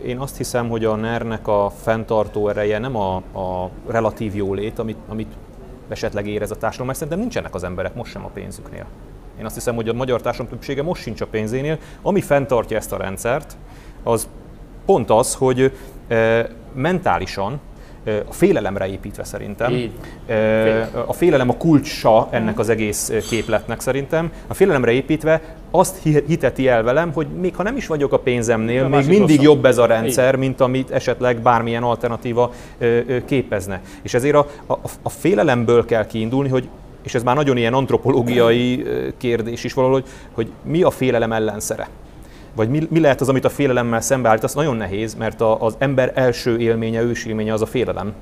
[0.06, 4.98] én azt hiszem, hogy a NER-nek a fenntartó ereje nem a, a relatív jólét, amit,
[5.08, 5.34] amit
[5.90, 8.86] esetleg érez a társadalom, mert szerintem nincsenek az emberek most sem a pénzüknél.
[9.40, 11.78] Én azt hiszem, hogy a magyar társadalom többsége most sincs a pénzénél.
[12.02, 13.58] Ami fenntartja ezt a rendszert,
[14.04, 14.28] az
[14.86, 15.78] pont az, hogy
[16.74, 17.60] mentálisan
[18.04, 19.72] a félelemre építve szerintem.
[19.72, 19.92] Így.
[21.06, 24.32] A félelem a kulcsa ennek az egész képletnek szerintem.
[24.48, 25.42] A félelemre építve
[25.72, 25.98] azt
[26.28, 29.44] hiteti el velem, hogy még ha nem is vagyok a pénzemnél, a még mindig rosszabb.
[29.44, 30.40] jobb ez a rendszer, Így.
[30.40, 32.54] mint amit esetleg bármilyen alternatíva
[33.26, 33.82] képezne.
[34.02, 36.68] És ezért a, a, a félelemből kell kiindulni, hogy
[37.04, 38.86] és ez már nagyon ilyen antropológiai
[39.18, 41.88] kérdés is valahol, hogy, hogy mi a félelem ellenszere
[42.56, 45.76] vagy mi, mi lehet az, amit a félelemmel szembeállít, az nagyon nehéz, mert a, az
[45.78, 48.14] ember első élménye, ős élménye az a félelem.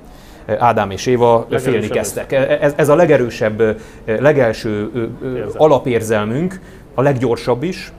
[0.58, 2.32] Ádám és Éva félni kezdtek.
[2.32, 4.90] Ez, ez a legerősebb, legelső
[5.22, 5.50] Érzel.
[5.56, 6.60] alapérzelmünk,
[6.94, 7.92] a leggyorsabb is,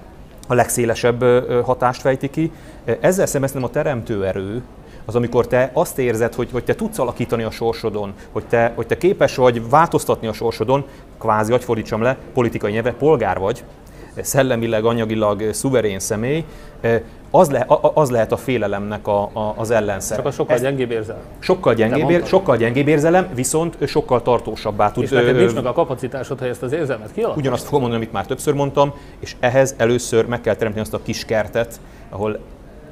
[0.48, 1.24] a legszélesebb
[1.64, 2.52] hatást fejti ki.
[2.99, 4.62] Ezzel szemben a teremtő erő,
[5.06, 8.88] az amikor te azt érzed, hogy, hogy te tudsz alakítani a sorsodon, hogy te, hogy
[8.88, 10.86] te képes vagy változtatni a sorsodon,
[11.20, 13.64] kvázi, hogy fordítsam le, politikai nyelve, polgár vagy,
[14.21, 16.45] szellemileg, anyagilag szuverén személy,
[17.31, 20.17] az, le, az lehet a félelemnek a, a, az ellenszer.
[20.17, 21.21] Csak a sokkal Ez, gyengébb érzelem.
[21.39, 25.03] Sokkal gyengébb, ér, sokkal gyengébb érzelem, viszont sokkal tartósabbá tud.
[25.03, 27.43] És neked nincs meg a kapacitásod, hogy ezt az érzelmet kialakítod?
[27.43, 31.01] Ugyanazt fogom mondani, amit már többször mondtam, és ehhez először meg kell teremteni azt a
[31.03, 31.79] kis kertet,
[32.09, 32.39] ahol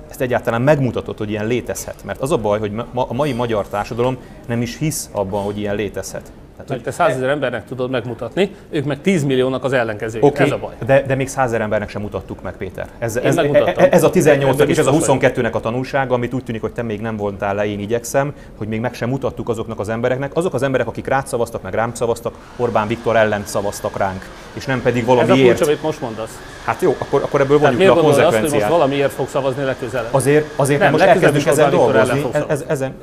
[0.09, 2.03] ezt egyáltalán megmutatod, hogy ilyen létezhet.
[2.05, 4.17] Mert az a baj, hogy ma, a mai magyar társadalom
[4.47, 6.31] nem is hisz abban, hogy ilyen létezhet.
[6.65, 10.25] Tehát, hogy te százezer embernek tudod megmutatni, ők meg 10 milliónak az ellenkezőjük.
[10.25, 10.73] Okay, ez a baj.
[10.85, 12.87] De, de még százezer embernek sem mutattuk meg, Péter.
[12.99, 13.87] Ez, ez, megmutattam.
[13.91, 16.71] ez a 18 Ebben és ez a biztos 22-nek a tanulsága, amit úgy tűnik, hogy
[16.71, 20.31] te még nem vontál le, én igyekszem, hogy még meg sem mutattuk azoknak az embereknek.
[20.35, 24.65] Azok az emberek, akik rád szavaztak, meg rám szavaztak, Orbán Viktor ellen szavaztak ránk, és
[24.65, 25.61] nem pedig Ez a kulcs, valamiért.
[25.61, 26.39] amit most mondasz.
[26.65, 28.69] Hát jó, akkor, akkor ebből Tehát vonjuk le a gondolod azt, hogy most konzekvenciát.
[28.79, 30.13] valamiért fog szavazni legközelebb?
[30.13, 32.25] Azért, azért Nem, most elkezdünk ezen dolgozni.
[32.67, 32.93] ezen,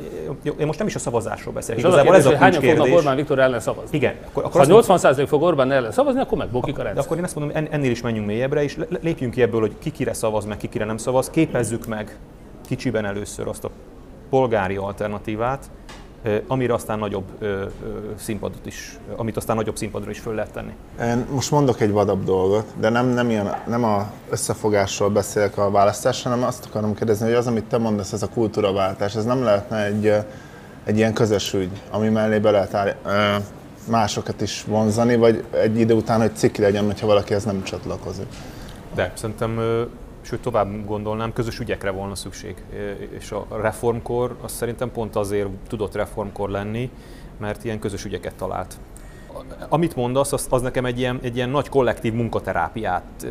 [0.58, 1.78] én most nem is a szavazásról beszélek.
[1.78, 2.98] És Igazából kérdés, ez a hányan fognak kulcskérdés.
[2.98, 3.96] Orbán Viktor ellen szavazni?
[3.96, 6.82] Igen, akkor, akkor Ha azt mondom- 80% fog Orbán ellen szavazni, akkor megbukik a de
[6.82, 7.04] rendszer.
[7.04, 9.90] akkor én azt mondom, en- ennél is menjünk mélyebbre, és lépjünk ki ebből, hogy ki
[9.90, 11.30] kire szavaz, meg ki kire nem szavaz.
[11.30, 12.16] Képezzük meg
[12.66, 13.70] kicsiben először azt a
[14.30, 15.70] polgári alternatívát,
[16.46, 17.24] amire aztán nagyobb
[18.16, 20.72] színpadot is, amit aztán nagyobb színpadra is föl lehet tenni.
[21.00, 25.70] Én most mondok egy vadabb dolgot, de nem, nem, ilyen, nem a összefogásról beszélek a
[25.70, 29.42] választás, hanem azt akarom kérdezni, hogy az, amit te mondasz, ez a kultúraváltás, ez nem
[29.42, 30.12] lehetne egy,
[30.84, 32.94] egy ilyen közös ügy, ami mellé be lehet áll,
[33.90, 38.26] másokat is vonzani, vagy egy idő után, hogy ciki legyen, hogyha valaki ez nem csatlakozik.
[38.94, 39.60] De szerintem,
[40.26, 42.54] sőt tovább gondolnám, közös ügyekre volna szükség.
[43.18, 46.90] És a reformkor az szerintem pont azért tudott reformkor lenni,
[47.38, 48.78] mert ilyen közös ügyeket talált.
[49.68, 53.26] Amit mondasz, az, az nekem egy ilyen, egy ilyen nagy kollektív munkaterápiát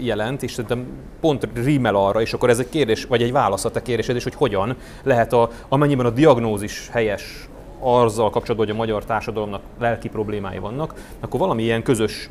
[0.00, 0.86] jelent, és szerintem
[1.20, 4.22] pont rímel arra, és akkor ez egy kérdés, vagy egy válasz a te kérdésed is,
[4.22, 7.48] hogy hogyan lehet, a, amennyiben a diagnózis helyes
[7.80, 12.30] azzal kapcsolatban, hogy a magyar társadalomnak lelki problémái vannak, akkor valami ilyen közös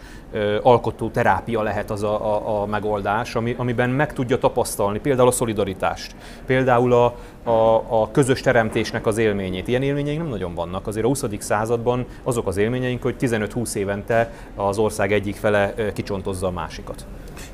[0.62, 5.32] alkotó terápia lehet az a, a, a megoldás, ami, amiben meg tudja tapasztalni például a
[5.32, 6.16] szolidaritást,
[6.46, 7.06] például a,
[7.44, 9.68] a, a közös teremtésnek az élményét.
[9.68, 10.88] Ilyen élményeink nem nagyon vannak.
[10.88, 11.24] Azért a 20.
[11.40, 17.06] században azok az élményeink, hogy 15-20 évente az ország egyik fele kicsontozza a másikat.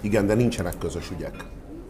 [0.01, 1.33] Igen, de nincsenek közös ügyek.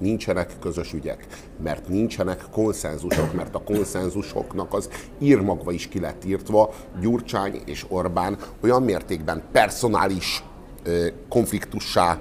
[0.01, 1.27] Nincsenek közös ügyek,
[1.63, 6.73] mert nincsenek konszenzusok, mert a konszenzusoknak az írmagva is ki lett írtva.
[6.99, 10.43] Gyurcsány és Orbán olyan mértékben personális
[11.29, 12.17] konfliktussá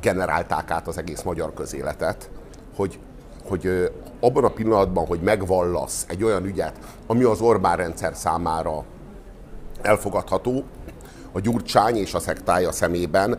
[0.00, 2.30] generálták át az egész magyar közéletet,
[2.76, 2.98] hogy,
[3.44, 3.90] hogy
[4.20, 8.84] abban a pillanatban, hogy megvallasz egy olyan ügyet, ami az Orbán rendszer számára
[9.82, 10.64] elfogadható,
[11.32, 13.38] a Gyurcsány és a szektája szemében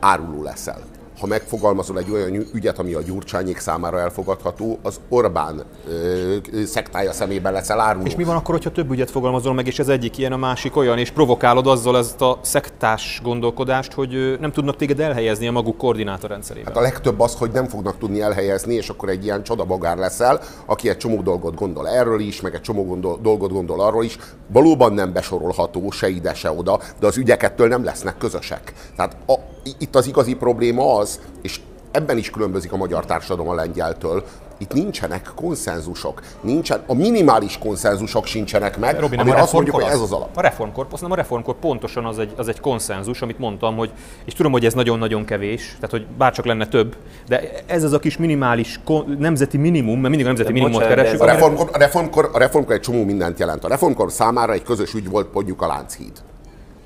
[0.00, 0.82] áruló leszel.
[1.20, 7.52] Ha megfogalmazol egy olyan ügyet, ami a Gyurcsányék számára elfogadható, az Orbán ö, szektája szemében
[7.52, 8.04] leszel áruló.
[8.04, 10.76] És mi van akkor, hogyha több ügyet fogalmazol meg, és ez egyik ilyen, a másik
[10.76, 15.76] olyan, és provokálod azzal ezt a szektás gondolkodást, hogy nem tudnak téged elhelyezni a maguk
[15.76, 16.72] koordinátorrendszerében?
[16.72, 20.40] Hát a legtöbb az, hogy nem fognak tudni elhelyezni, és akkor egy ilyen csodabogár leszel,
[20.66, 24.18] aki egy csomó dolgot gondol erről is, meg egy csomó gondol, dolgot gondol arról is.
[24.52, 28.72] Valóban nem besorolható se ide, se oda, de az ügyek ettől nem lesznek közösek.
[28.96, 29.34] Tehát a,
[29.78, 31.60] itt az igazi probléma az, és
[31.90, 34.24] ebben is különbözik a magyar társadalom a lengyeltől,
[34.58, 39.74] itt nincsenek konszenzusok, nincsen, a minimális konszenzusok sincsenek meg, Robi, nem amire a azt mondjuk,
[39.74, 40.36] hogy ez az alap.
[40.36, 43.90] A reformkor, azt nem a reformkor pontosan az egy, az egy konszenzus, amit mondtam, hogy,
[44.24, 46.96] és tudom, hogy ez nagyon-nagyon kevés, tehát hogy bárcsak lenne több,
[47.28, 50.82] de ez az a kis minimális kon, nemzeti minimum, mert mindig a nemzeti De minimumot
[50.82, 51.22] bocsánat, keresünk.
[51.22, 53.64] A reformkor, a, reformkor, a reformkor egy csomó mindent jelent.
[53.64, 56.12] A reformkor számára egy közös ügy volt mondjuk a Lánchíd.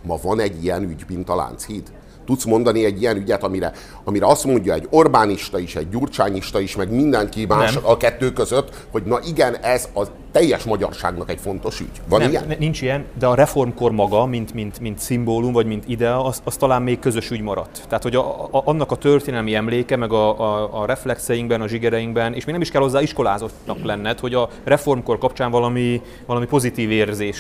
[0.03, 1.83] Ma van egy ilyen ügy, mint a Lánchíd?
[2.29, 3.73] Tudsz mondani egy ilyen ügyet, amire,
[4.05, 7.83] amire azt mondja egy Orbánista is, egy Gyurcsányista is, meg mindenki más Nem.
[7.87, 10.03] a kettő között, hogy na igen, ez a
[10.33, 11.91] teljes magyarságnak egy fontos ügy.
[12.09, 12.55] Van nem, ilyen?
[12.59, 16.57] nincs ilyen, de a reformkor maga, mint, mint, mint szimbólum, vagy mint idea, az, az
[16.57, 17.83] talán még közös ügy maradt.
[17.89, 22.35] Tehát, hogy a, a, annak a történelmi emléke, meg a, a, a reflexeinkben, a zsigereinkben,
[22.35, 26.91] és még nem is kell hozzá iskolázottnak lenned, hogy a reformkor kapcsán valami, valami pozitív
[26.91, 27.39] érzés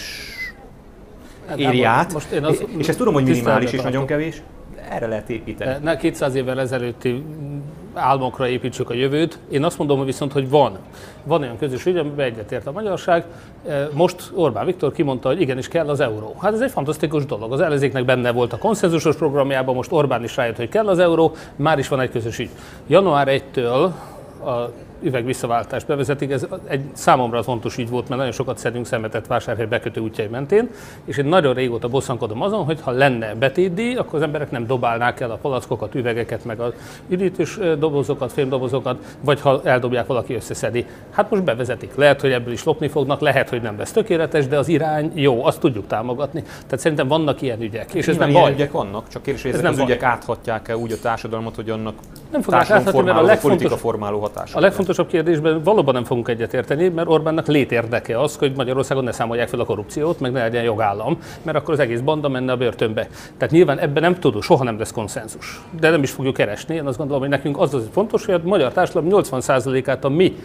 [1.56, 2.12] éri Gábor, át.
[2.12, 4.43] most én az- és ezt tudom, hogy minimális és nagyon kevés,
[4.90, 5.77] erre lehet építeni.
[5.82, 7.24] Ne 200 évvel ezelőtti
[7.94, 9.39] álmokra építsük a jövőt.
[9.51, 10.78] Én azt mondom hogy viszont, hogy van.
[11.24, 13.24] Van olyan közös ügy, amiben egyetért a magyarság.
[13.69, 16.35] E, Most Orbán Viktor kimondta, hogy igenis kell az euró.
[16.40, 17.52] Hát ez egy fantasztikus dolog.
[17.52, 21.35] Az ellenzéknek benne volt a konszenzusos programjában, most Orbán is rájött, hogy kell az euró,
[21.56, 22.51] már is van egy közös ügy.
[22.86, 23.90] Január 1-től
[24.44, 24.70] a
[25.02, 29.66] üveg visszaváltást bevezetik, ez egy számomra fontos ügy volt, mert nagyon sokat szedünk szemetet vásárhely
[29.66, 30.70] bekötő útjai mentén,
[31.04, 35.20] és én nagyon régóta bosszankodom azon, hogy ha lenne betétdíj, akkor az emberek nem dobálnák
[35.20, 36.72] el a palackokat, üvegeket, meg az
[37.08, 40.86] üdítős dobozokat, fémdobozokat, vagy ha eldobják, valaki összeszedi.
[41.10, 41.94] Hát most bevezetik.
[41.94, 45.44] Lehet, hogy ebből is lopni fognak, lehet, hogy nem lesz tökéletes, de az irány jó,
[45.44, 46.42] azt tudjuk támogatni.
[46.42, 48.52] Tehát szerintem vannak ilyen ügyek, és ez nem baj.
[48.52, 49.86] ügyek vannak, csak kérdés, Ez nem az baj.
[49.86, 51.94] ügyek áthatják-e úgy a társadalmat, hogy annak
[52.32, 54.56] Nem fogják áthatni, mert a legfontos- politika formáló hatása.
[54.56, 59.12] A legfontosabb legfontosabb kérdésben valóban nem fogunk egyetérteni, mert Orbánnak létérdeke az, hogy Magyarországon ne
[59.12, 62.56] számolják fel a korrupciót, meg ne legyen jogállam, mert akkor az egész banda menne a
[62.56, 63.09] börtönbe.
[63.36, 65.60] Tehát nyilván ebben nem tudunk, soha nem lesz konszenzus.
[65.81, 66.74] De nem is fogjuk keresni.
[66.74, 70.36] Én azt gondolom, hogy nekünk az az fontos, hogy a magyar társadalom 80%-át a mi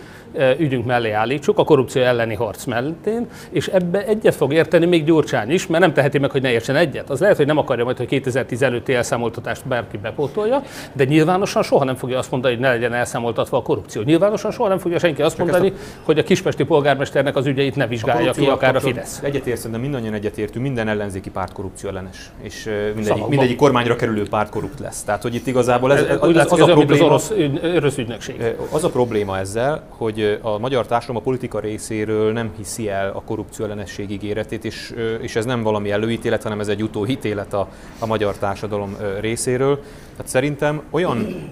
[0.57, 5.51] ügyünk mellé állítsuk, a korrupció elleni harc mentén, és ebbe egyet fog érteni még Gyurcsány
[5.51, 7.09] is, mert nem teheti meg, hogy ne értsen egyet.
[7.09, 10.61] Az lehet, hogy nem akarja majd, hogy 2010 előtti elszámoltatást bárki bepótolja,
[10.93, 14.01] de nyilvánosan soha nem fogja azt mondani, hogy ne legyen elszámoltatva a korrupció.
[14.01, 15.73] Nyilvánosan soha nem fogja senki azt mondani, a...
[16.01, 19.19] hogy a kispesti polgármesternek az ügyeit ne vizsgálja ki, akár a Fidesz.
[19.23, 24.49] Egyetértünk, de mindannyian egyetértünk, minden ellenzéki párt korrupció ellenes, és mindegyik, mindegyik kormányra kerülő párt
[24.49, 25.03] korrupt lesz.
[25.03, 27.33] Tehát, hogy itt igazából ez, ez, ez, ez az, az, a probléma, az orosz,
[27.75, 28.55] orosz ügynökség.
[28.71, 33.21] Az a probléma ezzel, hogy a magyar társadalom a politika részéről nem hiszi el a
[33.21, 37.69] korrupció ellenesség ígéretét, és, és ez nem valami előítélet, hanem ez egy utóhitélet a,
[37.99, 39.79] a magyar társadalom részéről.
[40.11, 41.49] Tehát szerintem olyan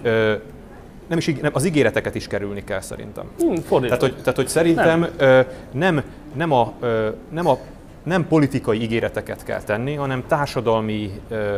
[1.08, 3.24] nem is, nem, az ígéreteket is kerülni kell szerintem.
[3.38, 6.02] Hmm, tehát, hogy, tehát, hogy szerintem nem, nem,
[6.34, 6.72] nem, a,
[7.30, 7.58] nem a
[8.02, 11.10] nem politikai ígéreteket kell tenni, hanem társadalmi...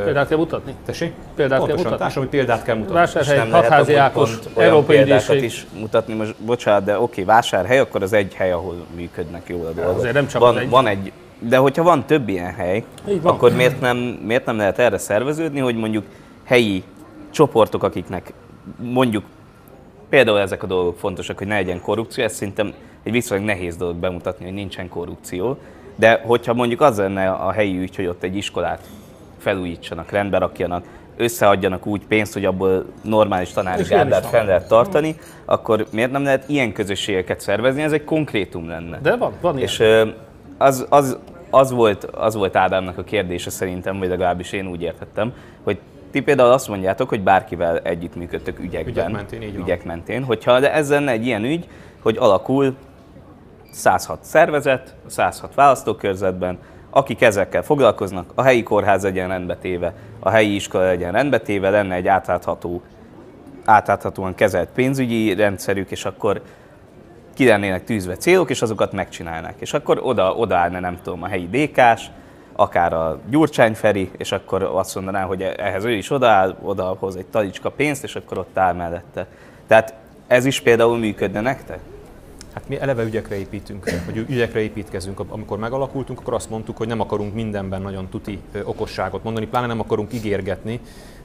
[0.04, 0.74] Példát kell mutatni.
[0.84, 1.12] Tessék?
[1.34, 1.98] Példát Pontosan, kell mutatni.
[1.98, 2.94] társadalmi példát kell mutatni.
[2.96, 5.42] Vásárhely, Hatházi Ákos, Európai Ügyészség.
[5.42, 9.70] is mutatni, most bocsánat, de oké, vásárhely, akkor az egy hely, ahol működnek jól a
[9.70, 9.98] dolgok.
[9.98, 10.68] Azért nem csak van, egy.
[10.68, 11.12] van egy.
[11.38, 12.84] De hogyha van több ilyen hely,
[13.22, 16.04] akkor miért nem, miért nem lehet erre szerveződni, hogy mondjuk
[16.44, 16.82] helyi
[17.30, 18.32] csoportok, akiknek
[18.78, 19.24] mondjuk
[20.08, 22.72] például ezek a dolgok fontosak, hogy ne legyen korrupció, ez szerintem
[23.02, 25.58] egy viszonylag nehéz dolog bemutatni, hogy nincsen korrupció,
[25.96, 28.80] de hogyha mondjuk az lenne a helyi ügy, hogy ott egy iskolát
[29.38, 30.84] felújítsanak, rendbe rakjanak,
[31.16, 36.48] összeadjanak úgy pénzt, hogy abból normális tanári gárdát fel lehet tartani, akkor miért nem lehet
[36.48, 37.82] ilyen közösségeket szervezni?
[37.82, 38.98] Ez egy konkrétum lenne.
[39.02, 40.14] De van, van És ilyen.
[40.58, 41.18] az, az,
[41.50, 45.78] az, volt, az volt Ádámnak a kérdése szerintem, vagy legalábbis én úgy értettem, hogy
[46.10, 50.24] ti például azt mondjátok, hogy bárkivel együttműködtök ügyekben, ügyek mentén, így ügyek mentén.
[50.24, 51.68] Hogyha de ez lenne egy ilyen ügy,
[52.02, 52.74] hogy alakul
[53.74, 56.59] 106 szervezet, 106 választókörzetben,
[56.90, 62.06] akik ezekkel foglalkoznak, a helyi kórház legyen rendbetéve, a helyi iskola legyen rendbetéve, lenne egy
[62.06, 62.82] átlátható,
[63.64, 66.42] átláthatóan kezelt pénzügyi rendszerük, és akkor
[67.34, 69.55] ki lennének tűzve célok, és azokat megcsinálnák.
[69.59, 72.06] És akkor oda, oda állna, nem tudom, a helyi DK-s,
[72.56, 77.26] akár a Gyurcsány Feri, és akkor azt mondaná, hogy ehhez ő is odaáll, odahoz egy
[77.26, 79.26] talicska pénzt, és akkor ott áll mellette.
[79.66, 79.94] Tehát
[80.26, 81.78] ez is például működne nektek?
[82.55, 85.20] Hát mi eleve ügyekre építünk, hogy ügyekre építkezünk.
[85.28, 89.81] Amikor megalakultunk, akkor azt mondtuk, hogy nem akarunk mindenben nagyon tuti okosságot mondani, pláne nem
[89.81, 90.81] akarunk ígérgetni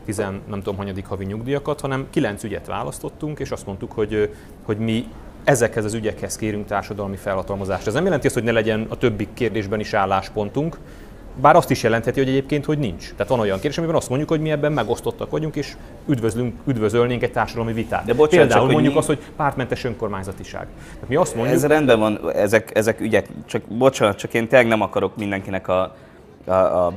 [0.06, 4.34] tizen nem tudom hanyadik havi nyugdíjakat, hanem kilenc ügyet választottunk, és azt mondtuk, hogy,
[4.64, 5.08] hogy mi
[5.44, 7.88] ezekhez az ügyekhez kérünk társadalmi felhatalmazást.
[7.88, 10.78] Ez nem jelenti azt, hogy ne legyen a többi kérdésben is álláspontunk,
[11.42, 13.12] bár azt is jelentheti, hogy egyébként, hogy nincs.
[13.12, 15.76] Tehát van olyan kérdés, amiben azt mondjuk, hogy mi ebben megosztottak vagyunk, és
[16.08, 18.06] üdvözlünk, üdvözölnénk egy társadalmi vitát.
[18.06, 19.00] De bocsánat, Például csak, mondjuk mi...
[19.00, 20.68] azt, hogy pártmentes önkormányzatiság.
[20.94, 24.68] Tehát mi azt mondjuk, Ez rendben van, ezek, ezek ügyek, csak bocsánat, csak én tényleg
[24.68, 25.96] nem akarok mindenkinek a,
[26.46, 26.94] a, a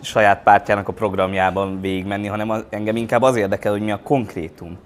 [0.00, 4.78] saját pártjának a programjában végigmenni, hanem az, engem inkább az érdekel, hogy mi a konkrétum,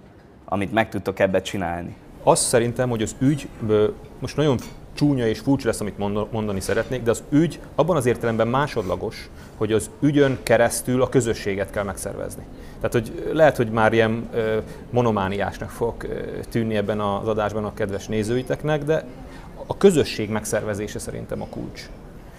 [0.44, 1.97] amit meg tudtok ebbe csinálni.
[2.22, 3.48] Azt szerintem, hogy az ügy,
[4.20, 4.59] most nagyon
[4.95, 5.99] csúnya és furcsa lesz, amit
[6.31, 11.71] mondani szeretnék, de az ügy abban az értelemben másodlagos, hogy az ügyön keresztül a közösséget
[11.71, 12.43] kell megszervezni.
[12.77, 14.29] Tehát, hogy lehet, hogy már ilyen
[14.91, 15.95] monomániásnak fog
[16.51, 19.05] tűnni ebben az adásban a kedves nézőiteknek, de
[19.66, 21.89] a közösség megszervezése szerintem a kulcs.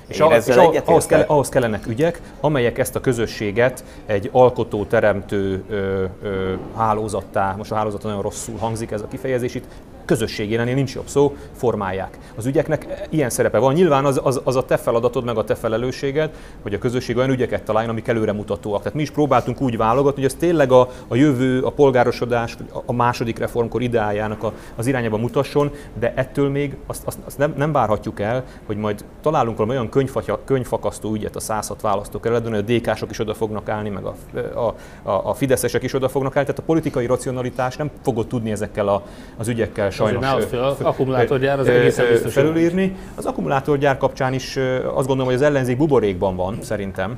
[0.07, 5.63] És, ahhoz, és ahhoz, kell, ahhoz kellenek ügyek, amelyek ezt a közösséget egy alkotó, teremtő
[5.69, 9.65] ö, ö, hálózattá, most a hálózat nagyon rosszul hangzik ez a kifejezés, itt
[10.05, 12.17] közösségén, ennél nincs jobb szó, formálják.
[12.35, 13.73] Az ügyeknek ilyen szerepe van.
[13.73, 17.29] Nyilván az, az, az a te feladatod, meg a te felelősséged, hogy a közösség olyan
[17.29, 18.79] ügyeket találjon, amik előremutatóak.
[18.79, 22.93] Tehát mi is próbáltunk úgy válogatni, hogy ez tényleg a, a jövő, a polgárosodás, a
[22.93, 27.71] második reformkor ideájának a, az irányába mutasson, de ettől még azt, azt, azt nem, nem
[27.71, 32.73] várhatjuk el, hogy majd találunk valami olyan könyvfa, könyvfakasztó ügyet a 106 választókerületben, hogy a
[32.77, 34.15] DK-sok is oda fognak állni, meg a,
[34.55, 34.75] a,
[35.09, 36.47] a, a fideszesek is oda fognak állni.
[36.47, 39.03] Tehát a politikai racionalitás nem fogod tudni ezekkel a,
[39.37, 42.95] az ügyekkel sajnos az akkumulátorgyár az egészen biztos felülírni.
[43.15, 47.17] Az akkumulátorgyár kapcsán is azt gondolom, hogy az ellenzék buborékban van szerintem.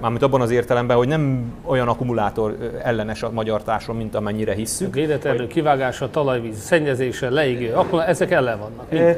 [0.00, 4.88] Mármint abban az értelemben, hogy nem olyan akkumulátor ellenes a magyar társadalom, mint amennyire hisszük.
[4.88, 9.14] A védetlenül kivágása, talajvíz szennyezése, leégő, akkor ezek ellen vannak.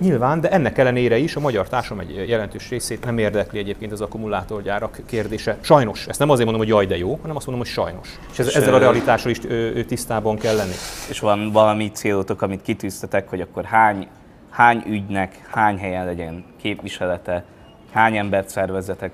[0.00, 4.00] Nyilván, de ennek ellenére is a magyar társadalom egy jelentős részét nem érdekli egyébként az
[4.00, 5.56] akkumulátorgyárak kérdése.
[5.60, 8.08] Sajnos, ezt nem azért mondom, hogy jaj de jó, hanem azt mondom, hogy sajnos.
[8.32, 9.38] És ezzel a realitással is
[9.86, 10.74] tisztában kell lenni.
[11.08, 14.06] És van valami célotok, amit kitűztetek, hogy akkor hány,
[14.50, 17.44] hány ügynek, hány helyen legyen képviselete,
[17.92, 19.12] Hány embert szervezetek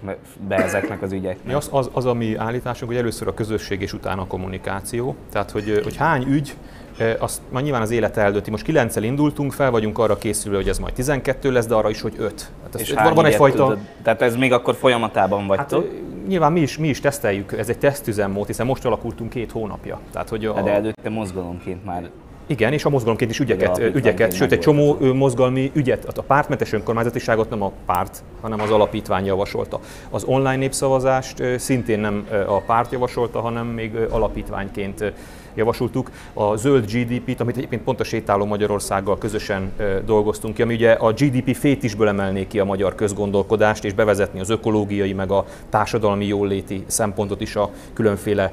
[0.49, 1.45] be ezeknek az ügyeknek?
[1.45, 5.17] Mi az, az, az, a mi állításunk, hogy először a közösség és utána a kommunikáció.
[5.33, 6.57] Tehát, hogy, hogy hány ügy,
[7.19, 8.51] azt már nyilván az élet eldönti.
[8.51, 12.01] Most 9 indultunk, fel vagyunk arra készülve, hogy ez majd 12 lesz, de arra is,
[12.01, 12.51] hogy 5.
[12.63, 13.63] Hát és van, van egyfajta...
[13.63, 13.79] Tudod?
[14.03, 15.83] Tehát ez még akkor folyamatában vagytok?
[15.83, 20.01] Hát, nyilván mi is, mi is teszteljük, ez egy tesztüzemmód, hiszen most alakultunk két hónapja.
[20.13, 20.63] Tehát, hogy a...
[20.63, 22.11] De előtte mozgalomként már
[22.47, 25.15] igen, és a mozgalomként is ügyeket, ügyeket sőt egy csomó volt.
[25.15, 29.81] mozgalmi ügyet, a pártmentes önkormányzatiságot nem a párt, hanem az alapítvány javasolta.
[30.11, 35.13] Az online népszavazást szintén nem a párt javasolta, hanem még alapítványként
[35.55, 36.11] javasoltuk.
[36.33, 39.73] A zöld GDP-t, amit egyébként pont a sétáló Magyarországgal közösen
[40.07, 44.51] dolgoztunk ki, ami ugye a GDP fétisből emelné ki a magyar közgondolkodást, és bevezetni az
[44.51, 48.53] ökológiai, meg a társadalmi jóléti szempontot is a különféle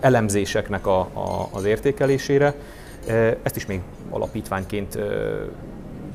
[0.00, 2.54] elemzéseknek a, a, az értékelésére.
[3.42, 3.80] Ezt is még
[4.10, 4.98] alapítványként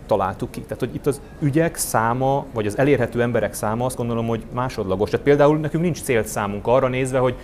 [0.05, 0.61] találtuk ki.
[0.61, 5.09] Tehát, hogy itt az ügyek száma, vagy az elérhető emberek száma azt gondolom, hogy másodlagos.
[5.09, 7.35] Tehát például nekünk nincs célt számunk arra nézve, hogy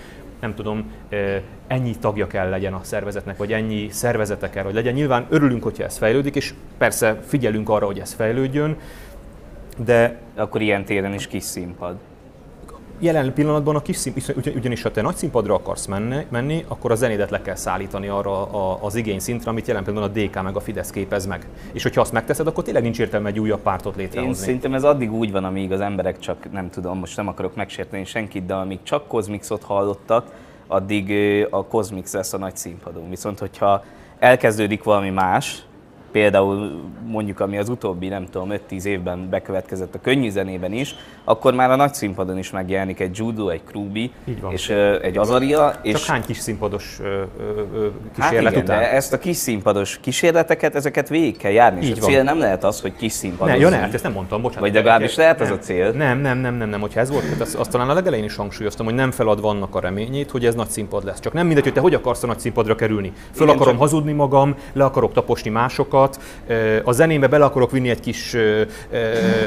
[0.42, 0.92] nem tudom,
[1.68, 4.94] ennyi tagja kell legyen a szervezetnek, vagy ennyi szervezete kell, hogy legyen.
[4.94, 8.78] Nyilván örülünk, hogyha ez fejlődik, és persze figyelünk arra, hogy ez fejlődjön,
[9.78, 10.18] de...
[10.36, 11.96] Akkor ilyen téren is kis színpad
[13.04, 14.14] jelen pillanatban a kis szín,
[14.56, 18.76] ugyanis ha te nagy színpadra akarsz menni, menni akkor a zenédet le kell szállítani arra
[18.82, 21.48] az igény szintre, amit jelen pillanatban a DK meg a Fidesz képez meg.
[21.72, 24.38] És hogyha azt megteszed, akkor tényleg nincs értelme egy újabb pártot létrehozni.
[24.38, 27.56] Én szerintem ez addig úgy van, amíg az emberek csak, nem tudom, most nem akarok
[27.56, 30.26] megsérteni senkit, de amíg csak Cosmixot hallottak,
[30.68, 31.14] addig
[31.50, 33.10] a Cosmix lesz a nagy színpadon.
[33.10, 33.84] Viszont hogyha
[34.20, 35.64] elkezdődik valami más,
[36.14, 41.54] például mondjuk ami az utóbbi, nem tudom, 5-10 évben bekövetkezett a könnyű zenében is, akkor
[41.54, 44.12] már a nagy színpadon is megjelenik egy Judo, egy Krubi
[44.50, 45.74] és uh, egy Azaria.
[45.82, 46.00] És...
[46.00, 48.80] Csak hány kis színpados uh, uh, kísérlet hát igen, után?
[48.80, 52.40] De ezt a kis színpados kísérleteket, ezeket végig kell járni, Így és a cél nem
[52.40, 53.54] lehet az, hogy kis színpados.
[53.54, 54.64] Ne, jó, ne, hát ezt nem mondtam, bocsánat.
[54.64, 55.92] Vagy legalábbis lehet nem, az a cél.
[55.92, 58.86] Nem, nem, nem, nem, nem, hogyha ez volt, azt, azt talán a legelején is hangsúlyoztam,
[58.86, 61.20] hogy nem felad vannak a reményét, hogy ez nagy színpad lesz.
[61.20, 63.12] Csak nem mindegy, hogy te hogy akarsz a nagy színpadra kerülni.
[63.32, 63.82] Föl igen, akarom csak...
[63.82, 66.03] hazudni magam, le akarok taposni másokat,
[66.84, 68.36] a zenébe bele akarok vinni egy kis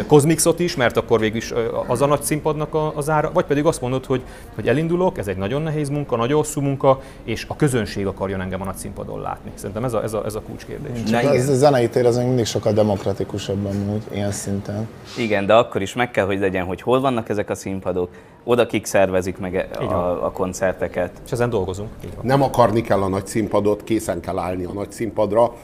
[0.06, 1.52] kozmixot is, mert akkor végül is
[1.86, 4.22] az a nagy színpadnak az ára, vagy pedig azt mondod, hogy,
[4.54, 8.60] hogy elindulok, ez egy nagyon nehéz munka, nagyon hosszú munka, és a közönség akarjon engem
[8.60, 9.50] a nagy színpadon látni.
[9.54, 11.12] Szerintem ez a, ez a, ez a kulcskérdés.
[11.12, 14.88] Ez a zenei tér az még mindig sokkal demokratikusabb amúgy, ilyen szinten.
[15.18, 18.08] Igen, de akkor is meg kell, hogy legyen, hogy hol vannak ezek a színpadok,
[18.44, 21.10] oda kik szervezik meg a, a koncerteket.
[21.24, 21.88] És ezen dolgozunk.
[22.20, 25.54] Nem akarni kell a nagy színpadot, készen kell állni a nagy színpadra,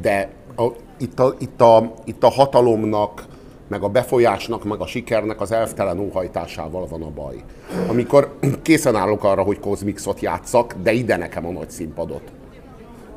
[0.00, 0.66] de a,
[0.98, 3.24] itt, a, itt, a, itt a hatalomnak,
[3.68, 7.42] meg a befolyásnak, meg a sikernek az elvtelen óhajtásával van a baj.
[7.88, 8.32] Amikor
[8.62, 12.22] készen állok arra, hogy Kozmixot játszak, de ide nekem a nagy színpadot.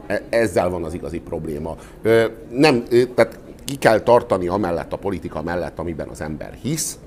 [0.07, 1.75] E, ezzel van az igazi probléma.
[2.49, 2.83] Nem,
[3.15, 6.97] tehát ki kell tartani amellett a politika mellett, amiben az ember hisz,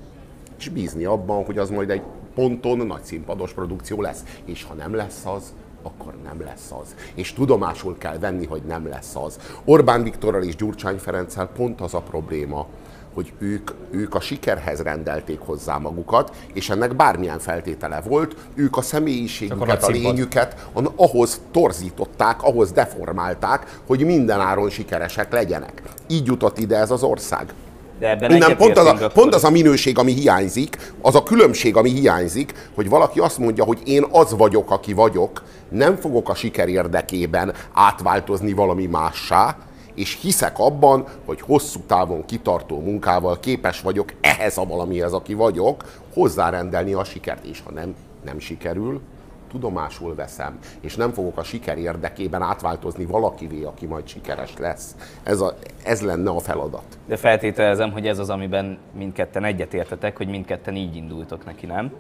[0.59, 2.03] és bízni abban, hogy az majd egy
[2.35, 4.23] ponton nagy színpados produkció lesz.
[4.45, 5.53] És ha nem lesz az,
[5.83, 6.95] akkor nem lesz az.
[7.15, 9.39] És tudomásul kell venni, hogy nem lesz az.
[9.65, 12.67] Orbán Viktorral és Gyurcsány Ferenccel pont az a probléma,
[13.15, 18.83] hogy ők, ők a sikerhez rendelték hozzá magukat, és ennek bármilyen feltétele volt, ők a
[18.83, 25.83] személyiségüket, a lényüket ahhoz torzították, ahhoz deformálták, hogy minden áron sikeresek legyenek.
[26.07, 27.53] Így jutott ide ez az ország.
[27.99, 31.77] De ebben Innen pont az, a, pont az a minőség, ami hiányzik, az a különbség,
[31.77, 36.35] ami hiányzik, hogy valaki azt mondja, hogy én az vagyok, aki vagyok, nem fogok a
[36.35, 39.57] siker érdekében átváltozni valami mássá,
[39.95, 45.85] és hiszek abban, hogy hosszú távon kitartó munkával képes vagyok ehhez a valamihez, aki vagyok,
[46.15, 47.95] hozzárendelni a sikert, és ha nem,
[48.25, 49.01] nem sikerül,
[49.49, 54.97] tudomásul veszem, és nem fogok a siker érdekében átváltozni valakivé, aki majd sikeres lesz.
[55.23, 55.55] Ez, a,
[55.85, 56.99] ez lenne a feladat.
[57.07, 61.93] De feltételezem, hogy ez az, amiben mindketten egyetértetek, hogy mindketten így indultok neki, nem?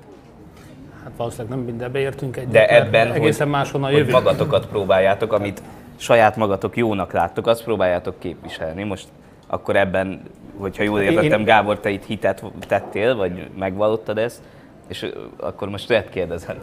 [1.02, 5.62] Hát valószínűleg nem mindenbe értünk egyet, De ebben, egészen hogy, máshonnan hogy magatokat próbáljátok, amit
[5.96, 8.82] saját magatok jónak láttok, azt próbáljátok képviselni.
[8.82, 9.08] Most
[9.46, 10.22] akkor ebben,
[10.56, 14.40] hogyha jól értettem, Gábor, te itt hitet tettél, vagy megvallottad ezt,
[14.89, 15.06] és
[15.36, 16.56] akkor most lehet kérdezem.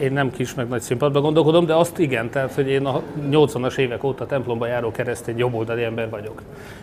[0.00, 3.78] Én nem kis meg nagy színpadban gondolkodom, de azt igen, tehát hogy én a 80-as
[3.78, 6.42] évek óta templomba járó keresztény jobboldali ember vagyok.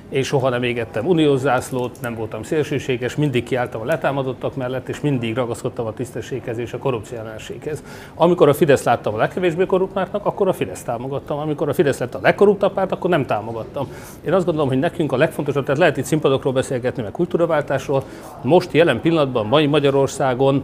[0.10, 5.02] Én soha nem égettem uniós zászlót, nem voltam szélsőséges, mindig kiálltam a letámadottak mellett, és
[5.02, 7.84] mindig ragaszkodtam a tisztességhez és a korrupcióellenséghez.
[8.16, 11.38] Amikor a Fidesz láttam a legkevésbé korruptnak, akkor a Fidesz támogattam.
[11.38, 13.88] Amikor a Fidesz lett a legkorruptabb párt, akkor nem támogattam.
[14.26, 18.04] Én azt gondolom, hogy nekünk a legfontosabb, tehát lehet itt színpadokról beszélgetni, meg kultúraváltásról.
[18.42, 20.64] Most jelen pillanatban, mai Magyarországon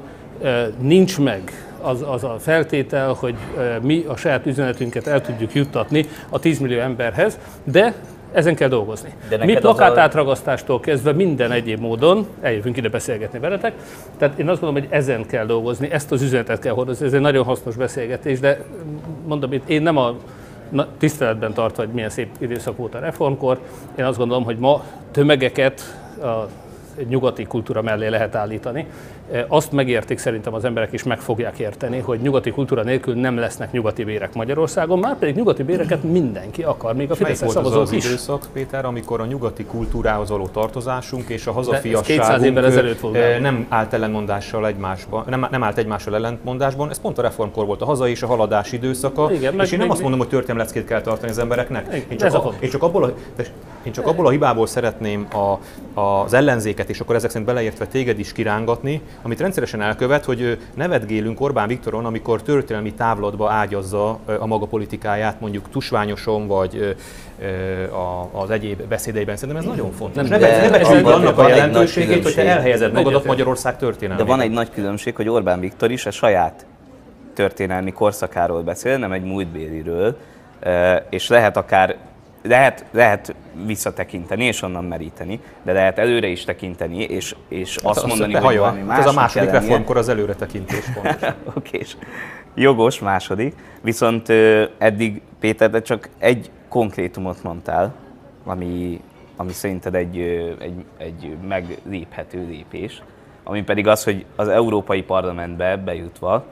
[0.79, 1.41] nincs meg
[1.81, 3.35] az, az a feltétel, hogy
[3.81, 7.93] mi a saját üzenetünket el tudjuk juttatni a 10 millió emberhez, de
[8.31, 9.13] Ezen kell dolgozni.
[9.29, 9.97] De Mi neked az plakát
[10.69, 13.73] a- kezdve minden egyéb módon eljövünk ide beszélgetni veletek.
[14.17, 17.05] Tehát én azt gondolom, hogy ezen kell dolgozni, ezt az üzenetet kell hordozni.
[17.05, 18.61] Ez egy nagyon hasznos beszélgetés, de
[19.25, 20.15] mondom, itt én nem a
[20.69, 23.59] na, tiszteletben tartva, hogy milyen szép időszak volt a reformkor,
[23.95, 25.81] én azt gondolom, hogy ma tömegeket
[26.21, 26.47] a
[27.07, 28.85] nyugati kultúra mellé lehet állítani.
[29.31, 33.38] E, Azt megértik szerintem az emberek is meg fogják érteni, hogy nyugati kultúra nélkül nem
[33.38, 37.76] lesznek nyugati bérek Magyarországon, már pedig nyugati béreket mindenki akar, még a Fideszes volt az
[37.76, 38.06] az is.
[38.06, 43.41] időszak, Péter, amikor a nyugati kultúrához való tartozásunk és a 200 hazafiasságunk már.
[43.41, 46.89] nem állt ellentmondással egymásban, nem, nem állt egymással ellentmondásban.
[46.89, 49.31] Ez pont a reformkor volt a haza és a haladás időszaka.
[49.31, 52.06] Igen, meg és én nem még- azt mondom, hogy történelmi leckét kell tartani az embereknek.
[52.10, 53.14] Én csak, a én csak abból a,
[53.84, 55.60] én csak abból a hibából szeretném a,
[56.01, 61.41] az ellenzéket, és akkor ezek szerint beleértve téged is kirángatni, amit rendszeresen elkövet, hogy nevetgélünk
[61.41, 66.95] Orbán Viktoron, amikor történelmi távlatba ágyazza a maga politikáját, mondjuk tusványoson, vagy
[68.31, 69.35] az egyéb beszédeiben.
[69.35, 70.27] Szerintem ez nagyon fontos.
[70.27, 73.25] Nem, Ne, de ne becsüljük annak a jelentőségét, hogyha elhelyezed magadat.
[73.25, 74.27] Magyarország De történelmében.
[74.27, 76.65] van egy nagy különbség, hogy Orbán Viktor is a saját
[77.33, 80.17] történelmi korszakáról beszél, nem egy múltbéliről,
[81.09, 81.95] és lehet akár
[82.41, 83.35] lehet, lehet
[83.65, 88.59] visszatekinteni és onnan meríteni, de lehet előre is tekinteni, és, és azt mondani, hogy Behaja.
[88.59, 91.35] valami Ez másnak a második reformkor az előretekintés pontosan.
[91.57, 91.95] Oké, és
[92.55, 93.55] jogos, második.
[93.81, 94.29] Viszont
[94.77, 97.93] eddig, Péter, de csak egy konkrétumot mondtál,
[98.43, 99.01] ami,
[99.35, 100.17] ami szerinted egy,
[100.59, 103.01] egy, egy megléphető lépés,
[103.43, 106.45] ami pedig az, hogy az Európai Parlamentbe bejutva,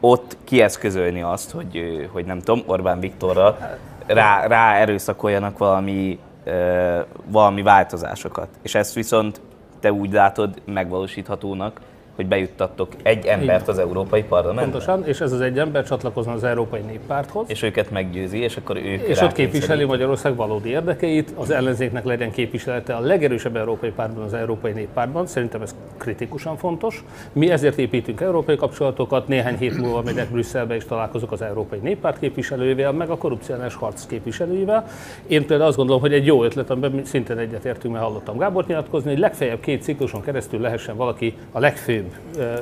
[0.00, 6.18] ott kieszközölni azt, hogy, hogy nem tudom, Orbán Viktorra rá, rá erőszakoljanak valami,
[7.24, 8.48] valami változásokat.
[8.62, 9.40] És ezt viszont
[9.80, 11.80] te úgy látod megvalósíthatónak,
[12.16, 16.44] hogy bejuttattok egy embert az Európai Parlamentbe, Pontosan, és ez az egy ember csatlakozna az
[16.44, 19.84] Európai Néppárthoz, és őket meggyőzi, és akkor ők és ott képviseli.
[19.84, 25.26] Magyarország valódi érdekeit, az ellenzéknek legyen képviselete a legerősebb európai pártban, az Európai Néppártban.
[25.26, 27.04] Szerintem ez kritikusan fontos.
[27.32, 32.18] Mi ezért építünk európai kapcsolatokat, néhány hét múlva megyek Brüsszelbe és találkozok az Európai Néppárt
[32.18, 34.86] képviselőjével, meg a korrupciós harc képviselőivel.
[35.26, 38.66] Én például azt gondolom, hogy egy jó ötlet, amiben mi szintén egyetértünk, mert hallottam Gábort
[38.66, 42.01] nyilatkozni, hogy legfeljebb két cikluson keresztül lehessen valaki a legfőbb
[42.36, 42.54] ö,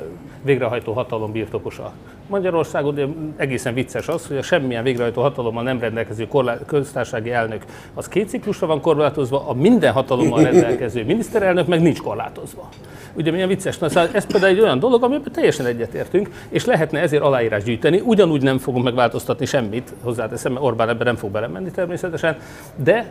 [0.43, 1.93] végrehajtó hatalom birtokosa.
[2.27, 7.65] Magyarországon egészen vicces az, hogy a semmilyen végrehajtó hatalommal nem rendelkező korlá- köztársasági elnök
[7.95, 12.69] az két ciklusra van korlátozva, a minden hatalommal rendelkező miniszterelnök meg nincs korlátozva.
[13.15, 13.79] Ugye milyen vicces?
[13.79, 18.01] Na, szóval ez például egy olyan dolog, amiben teljesen egyetértünk, és lehetne ezért aláírás gyűjteni.
[18.05, 22.37] Ugyanúgy nem fogunk megváltoztatni semmit, hozzáteszem, mert Orbán ebben nem fog belemenni természetesen,
[22.77, 23.11] de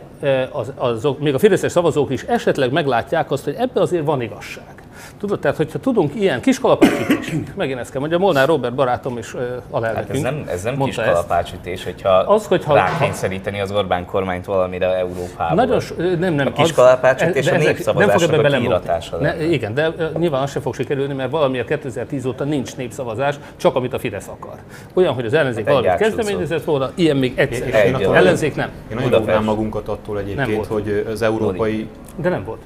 [0.52, 4.79] az, azok, még a fideszes szavazók is esetleg meglátják azt, hogy ebbe azért van igazság.
[5.20, 9.40] Tudod, tehát hogyha tudunk ilyen kiskalapácsütésig, megint ezt kell mondjam, Molnár Robert barátom is uh,
[9.40, 10.22] Hát ez alelnökünk.
[10.22, 15.54] nem, ez nem kis kalapácsütés, hogyha Az, hogyha- rákényszeríteni az Orbán kormányt valamire Európából.
[15.56, 15.80] Nagyon,
[16.18, 16.46] nem, nem.
[16.46, 20.74] A kis kalapácsütés a népszavazásnak nem a kiiratása Ne, igen, de nyilván az sem fog
[20.74, 24.54] sikerülni, mert valamiért 2010 óta nincs népszavazás, csak amit a Fidesz akar.
[24.94, 27.94] Olyan, hogy az ellenzék Hát egy valamit kezdeményezett volna, ilyen még egyszer.
[27.94, 28.70] Attól- Ellenzék nem.
[28.90, 32.60] Én nagyon magunkat attól egyébként, hogy az európai De nem volt.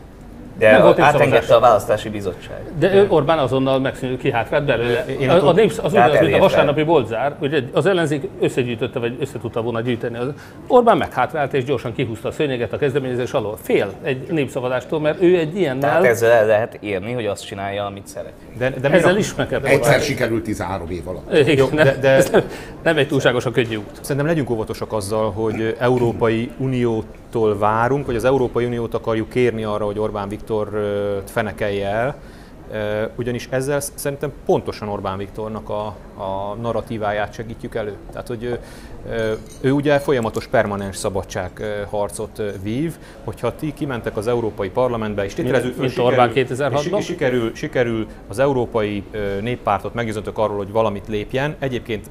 [0.59, 2.57] De Nem volt átengedte a választási bizottság.
[2.79, 5.05] De ő Orbán azonnal megszűnő kihátrált belőle.
[5.21, 9.17] Én a, a népsz, az ugyanaz, mint a vasárnapi boltzár, ugye az ellenzék összegyűjtötte, vagy
[9.21, 10.17] össze tudta volna gyűjteni.
[10.19, 10.27] Az
[10.67, 13.57] Orbán meghátrált és gyorsan kihúzta a szőnyeget a kezdeményezés alól.
[13.63, 17.85] Fél egy népszavazást, mert ő egy ilyennel, Tehát ezzel el lehet érni, hogy azt csinálja,
[17.85, 18.33] amit szeret.
[18.59, 21.49] de, de ezzel a- is meg kell Egyszer sikerült 13 év alatt.
[21.49, 22.43] Igen, de- de, de- ez nem,
[22.83, 23.91] nem egy túlságosan könnyű út.
[24.01, 26.51] Szerintem legyünk óvatosak azzal, hogy Európai
[27.35, 30.69] Uniótól várunk, vagy az Európai Uniót akarjuk kérni arra, hogy Orbán Viktor
[31.25, 32.17] fenekelje el,
[33.17, 35.87] ugyanis ezzel sz- szerintem pontosan Orbán Viktornak a,
[36.17, 37.95] a narratíváját segítjük elő.
[38.11, 38.59] Tehát, hogy
[39.11, 42.95] ö, ő ugye folyamatos permanens szabadságharcot vív,
[43.25, 46.99] hogyha ti kimentek az Európai Parlamentbe, és tételezzük föl, mint Orbán 2006-ban?
[46.99, 49.05] és, sikerül, sikerül az Európai
[49.41, 51.55] Néppártot meggyőzöttök arról, hogy valamit lépjen.
[51.59, 52.11] Egyébként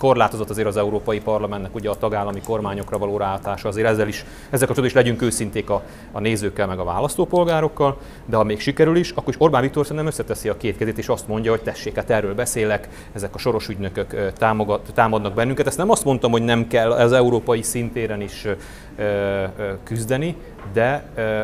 [0.00, 4.66] korlátozott azért az Európai Parlamentnek ugye a tagállami kormányokra való ráátása, azért ezzel is, ezzel
[4.66, 5.82] kapcsolatban is legyünk őszinték a,
[6.12, 10.06] a nézőkkel, meg a választópolgárokkal, de ha még sikerül is, akkor is Orbán Viktor szerintem
[10.06, 13.68] összeteszi a két kezét, és azt mondja, hogy tessék, hát erről beszélek, ezek a soros
[13.68, 15.66] ügynökök támogat, támadnak bennünket.
[15.66, 18.52] Ezt nem azt mondtam, hogy nem kell az európai szintéren is ö,
[18.96, 20.36] ö, küzdeni,
[20.72, 21.40] de ö,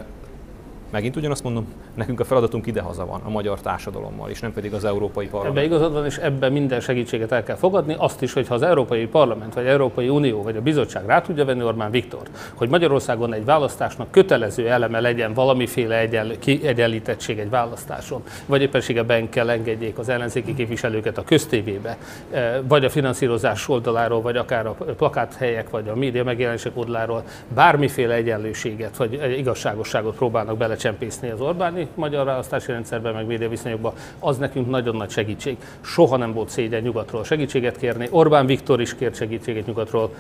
[0.90, 1.66] megint ugyanazt mondom,
[1.96, 5.56] Nekünk a feladatunk idehaza van, a magyar társadalommal, és nem pedig az Európai Parlament.
[5.56, 7.94] Ebben igazad van, és ebben minden segítséget el kell fogadni.
[7.98, 11.44] Azt is, hogy ha az Európai Parlament, vagy Európai Unió, vagy a bizottság rá tudja
[11.44, 12.20] venni Orbán Viktor,
[12.54, 19.50] hogy Magyarországon egy választásnak kötelező eleme legyen valamiféle egyenl, kiegyenlítettség egy választáson, vagy éppenségeben kell
[19.50, 21.96] engedjék az ellenzéki képviselőket a köztévébe,
[22.30, 27.22] eh, vagy a finanszírozás oldaláról, vagy akár a plakáthelyek, vagy a média megjelenések oldaláról
[27.54, 34.38] bármiféle egyenlőséget, vagy igazságosságot próbálnak belecsempészni az Orbáni magyar választási rendszerben, meg média viszonyokban, az
[34.38, 35.56] nekünk nagyon nagy segítség.
[35.80, 38.08] Soha nem volt szégyen nyugatról segítséget kérni.
[38.10, 40.14] Orbán Viktor is kért segítséget nyugatról,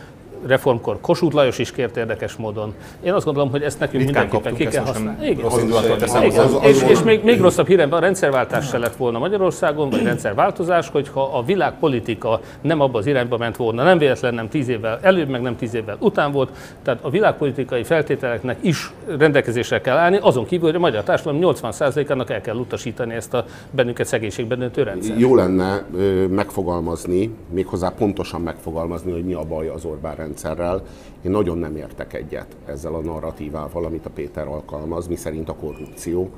[0.46, 2.74] reformkor Kossuth Lajos is kért érdekes módon.
[3.02, 5.28] Én azt gondolom, hogy ezt nekünk Ritkán mindenképpen ki kell használni.
[5.28, 6.46] nem rossz indulatot teszem Igen.
[6.46, 6.66] hozzá.
[6.66, 11.22] És, és még, még rosszabb hírem, a rendszerváltás se lett volna Magyarországon, vagy rendszerváltozás, hogyha
[11.22, 15.40] a világpolitika nem abba az irányba ment volna, nem véletlen nem tíz évvel előbb, meg
[15.40, 16.50] nem tíz évvel után volt,
[16.82, 22.30] tehát a világpolitikai feltételeknek is rendelkezésre kell állni, azon kívül, hogy a magyar társadalom 80%-ának
[22.30, 25.20] el kell utasítani ezt a bennünket szegénységben döntő rendszert.
[25.20, 25.84] Jó lenne
[26.30, 30.82] megfogalmazni, méghozzá pontosan megfogalmazni, hogy mi a baj az Orbán rendszerrel.
[31.22, 35.54] Én nagyon nem értek egyet ezzel a narratívával, amit a Péter alkalmaz, mi szerint a
[35.54, 36.30] korrupció.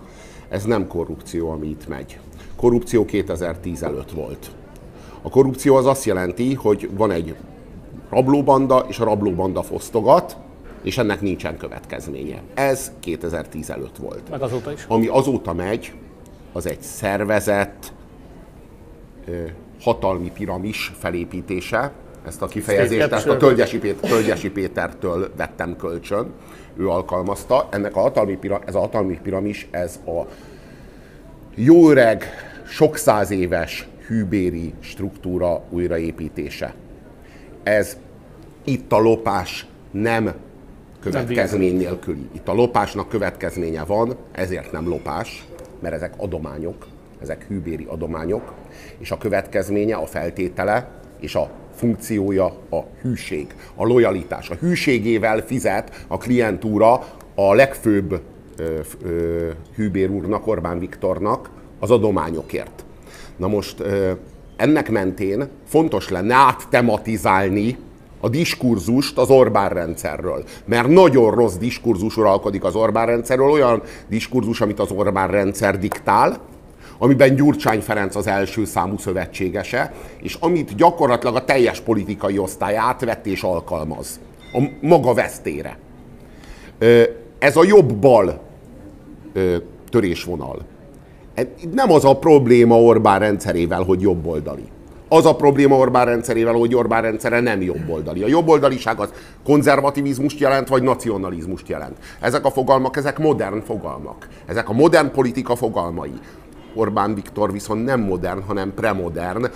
[0.48, 2.20] Ez nem korrupció, ami itt megy.
[2.56, 4.50] Korrupció 2010 előtt volt.
[5.22, 7.36] A korrupció az azt jelenti, hogy van egy
[8.10, 10.36] rablóbanda, és a rablóbanda fosztogat,
[10.82, 12.42] és ennek nincsen következménye.
[12.54, 14.30] Ez 2010 előtt volt.
[14.30, 14.84] Meg azóta is.
[14.88, 15.92] Ami azóta megy,
[16.52, 17.92] az egy szervezett
[19.80, 21.92] hatalmi piramis felépítése.
[22.26, 23.36] Ezt a kifejezést, ezt a.
[23.36, 26.32] Tölgyesi, Péter, Tölgyesi Pétertől vettem kölcsön.
[26.76, 27.68] Ő alkalmazta.
[27.70, 30.26] Ennek a hatalmi, ez a hatalmi piramis, ez a
[31.54, 32.24] jó öreg,
[32.66, 36.74] sok száz éves hűbéri struktúra újraépítése.
[37.62, 37.96] Ez
[38.64, 40.34] itt a lopás nem
[41.00, 42.28] következmény nélküli.
[42.32, 45.46] Itt a lopásnak következménye van, ezért nem lopás,
[45.80, 46.86] mert ezek adományok,
[47.22, 48.54] ezek hűbéri adományok,
[48.98, 50.88] és a következménye, a feltétele
[51.20, 54.50] és a funkciója a hűség, a lojalitás.
[54.50, 58.20] A hűségével fizet a klientúra a legfőbb
[58.56, 61.50] ö, ö, hűbér úrnak, Orbán Viktornak
[61.80, 62.84] az adományokért.
[63.36, 64.12] Na most ö,
[64.56, 67.76] ennek mentén fontos lenne áttematizálni
[68.20, 70.44] a diskurzust az Orbán rendszerről.
[70.64, 76.40] Mert nagyon rossz diskurzus uralkodik az Orbán rendszerről, olyan diskurzus, amit az Orbán rendszer diktál,
[76.98, 79.92] amiben Gyurcsány Ferenc az első számú szövetségese,
[80.22, 84.20] és amit gyakorlatilag a teljes politikai osztály átvett és alkalmaz.
[84.52, 85.78] A maga vesztére.
[87.38, 88.40] Ez a jobb-bal
[89.90, 90.58] törésvonal.
[91.34, 94.64] E- Nem az a probléma Orbán rendszerével, hogy jobboldali.
[95.08, 98.22] Az a probléma Orbán rendszerével, hogy Orbán rendszere nem jobboldali.
[98.22, 99.12] A jobboldaliság az
[99.44, 101.96] konzervativizmust jelent, vagy nacionalizmust jelent.
[102.20, 104.28] Ezek a fogalmak, ezek modern fogalmak.
[104.46, 106.12] Ezek a modern politika fogalmai.
[106.78, 109.50] Orbán Viktor viszont nem modern, hanem premodern,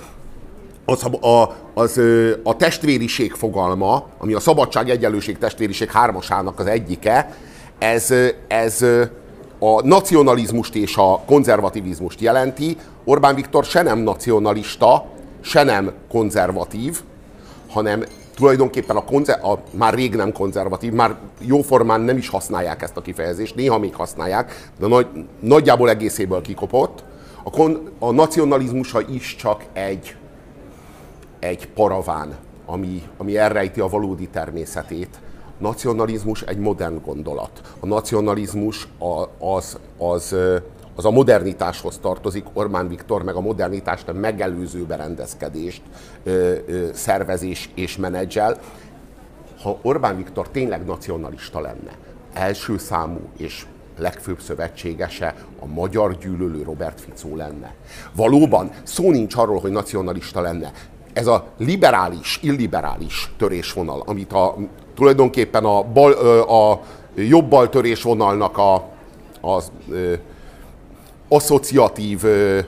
[0.84, 2.00] az a, az,
[2.42, 7.34] a testvériség fogalma, ami a szabadság, egyenlőség, testvériség hármasának az egyike,
[7.78, 8.14] ez,
[8.48, 8.82] ez
[9.58, 12.76] a nacionalizmust és a konzervativizmust jelenti.
[13.04, 15.06] Orbán Viktor se nem nacionalista,
[15.40, 17.00] se nem konzervatív,
[17.68, 18.04] hanem
[18.34, 23.02] tulajdonképpen a, konzer- a már rég nem konzervatív, már jóformán nem is használják ezt a
[23.02, 25.06] kifejezést, néha még használják, de nagy,
[25.40, 27.04] nagyjából egészéből kikopott.
[27.43, 30.16] A, kon- a nacionalizmusa is csak egy,
[31.39, 32.35] egy paraván,
[32.66, 35.20] ami, ami elrejti a valódi természetét.
[35.59, 37.74] Nacionalizmus egy modern gondolat.
[37.81, 40.36] A nacionalizmus a, az, az,
[40.94, 45.82] az a modernitáshoz tartozik, Orbán Viktor meg a modernitást a megelőző berendezkedést
[46.23, 48.59] ö, ö, szervezés és menedzsel.
[49.62, 51.97] Ha Orbán Viktor tényleg nacionalista lenne,
[52.32, 53.66] első számú és
[54.02, 57.74] legfőbb szövetségese a magyar gyűlölő Robert Ficó lenne.
[58.16, 60.72] Valóban szó nincs arról, hogy nacionalista lenne.
[61.12, 64.56] Ez a liberális, illiberális törésvonal, amit a,
[64.94, 66.12] tulajdonképpen a, bal,
[66.42, 66.80] a
[67.14, 68.88] jobbal törésvonalnak a,
[69.40, 70.14] az ö,
[71.28, 72.58] asszociatív ö,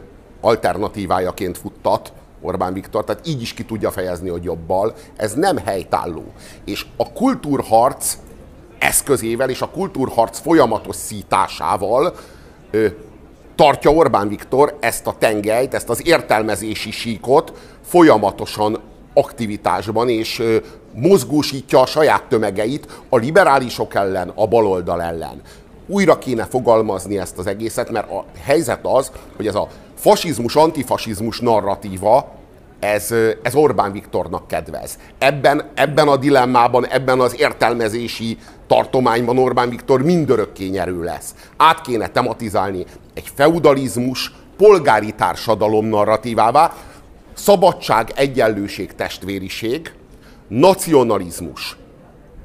[0.41, 2.13] alternatívájaként futtat
[2.45, 4.95] Orbán Viktor, tehát így is ki tudja fejezni, hogy jobbal.
[5.17, 6.25] Ez nem helytálló.
[6.65, 8.17] És a kultúrharc
[8.79, 12.15] eszközével és a kultúrharc folyamatos szításával
[12.71, 12.87] ö,
[13.55, 17.53] tartja Orbán Viktor ezt a tengelyt, ezt az értelmezési síkot
[17.85, 18.81] folyamatosan
[19.15, 20.57] aktivitásban, és ö,
[20.93, 25.41] mozgósítja a saját tömegeit a liberálisok ellen, a baloldal ellen.
[25.87, 31.41] Újra kéne fogalmazni ezt az egészet, mert a helyzet az, hogy ez a fasizmus, antifasizmus
[31.41, 32.33] narratíva
[32.81, 34.99] ez, ez Orbán Viktornak kedvez.
[35.19, 41.35] Ebben, ebben a dilemmában, ebben az értelmezési tartományban Orbán Viktor mindörökké nyerő lesz.
[41.57, 42.85] Át kéne tematizálni
[43.15, 46.75] egy feudalizmus, polgári társadalom narratívává,
[47.35, 49.93] szabadság, egyenlőség, testvériség,
[50.49, 51.77] nacionalizmus,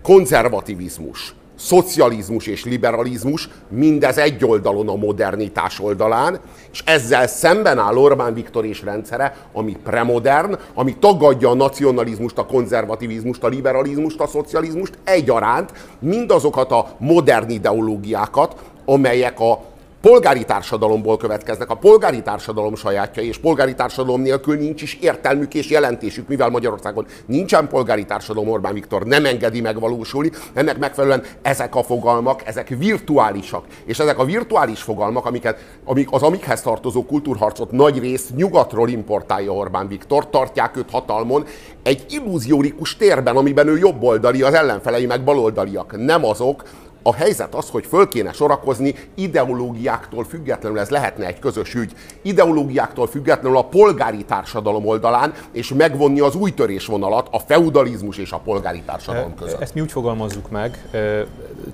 [0.02, 6.40] konzervativizmus, szocializmus és liberalizmus, mindez egy oldalon a modernitás oldalán,
[6.72, 12.46] és ezzel szemben áll Orbán Viktor és rendszere, ami premodern, ami tagadja a nacionalizmust, a
[12.46, 18.56] konzervativizmust, a liberalizmust, a szocializmust egyaránt, mindazokat a modern ideológiákat,
[18.86, 19.69] amelyek a
[20.02, 21.70] polgári társadalomból következnek.
[21.70, 27.06] A polgári társadalom sajátja, és polgári társadalom nélkül nincs is értelmük és jelentésük, mivel Magyarországon
[27.26, 30.32] nincsen polgári társadalom, Orbán Viktor nem engedi megvalósulni.
[30.54, 33.66] Ennek megfelelően ezek a fogalmak, ezek virtuálisak.
[33.86, 39.52] És ezek a virtuális fogalmak, amiket, amik, az amikhez tartozó kultúrharcot nagy részt nyugatról importálja
[39.52, 41.46] Orbán Viktor, tartják őt hatalmon
[41.84, 46.06] egy illúziórikus térben, amiben ő jobboldali, az ellenfelei meg baloldaliak.
[46.06, 46.64] Nem azok,
[47.02, 53.08] a helyzet az, hogy föl kéne sorakozni ideológiáktól függetlenül, ez lehetne egy közös ügy, ideológiáktól
[53.08, 58.82] függetlenül a polgári társadalom oldalán, és megvonni az új törésvonalat a feudalizmus és a polgári
[58.82, 59.62] társadalom e, között.
[59.62, 60.90] Ezt mi úgy fogalmazzuk meg,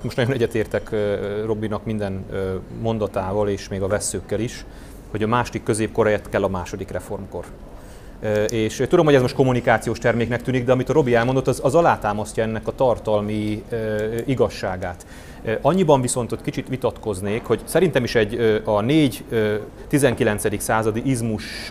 [0.02, 0.90] most nagyon egyetértek
[1.44, 2.24] Robinak minden
[2.80, 4.64] mondatával, és még a veszőkkel is,
[5.10, 7.44] hogy a második középkor kell a második reformkor.
[8.48, 11.74] És tudom, hogy ez most kommunikációs terméknek tűnik, de amit a Robi elmondott, az, az
[11.74, 13.64] alátámasztja ennek a tartalmi
[14.26, 15.06] igazságát.
[15.60, 20.58] Annyiban viszont ott kicsit vitatkoznék, hogy szerintem is egy a 4-19.
[20.58, 21.70] századi izmus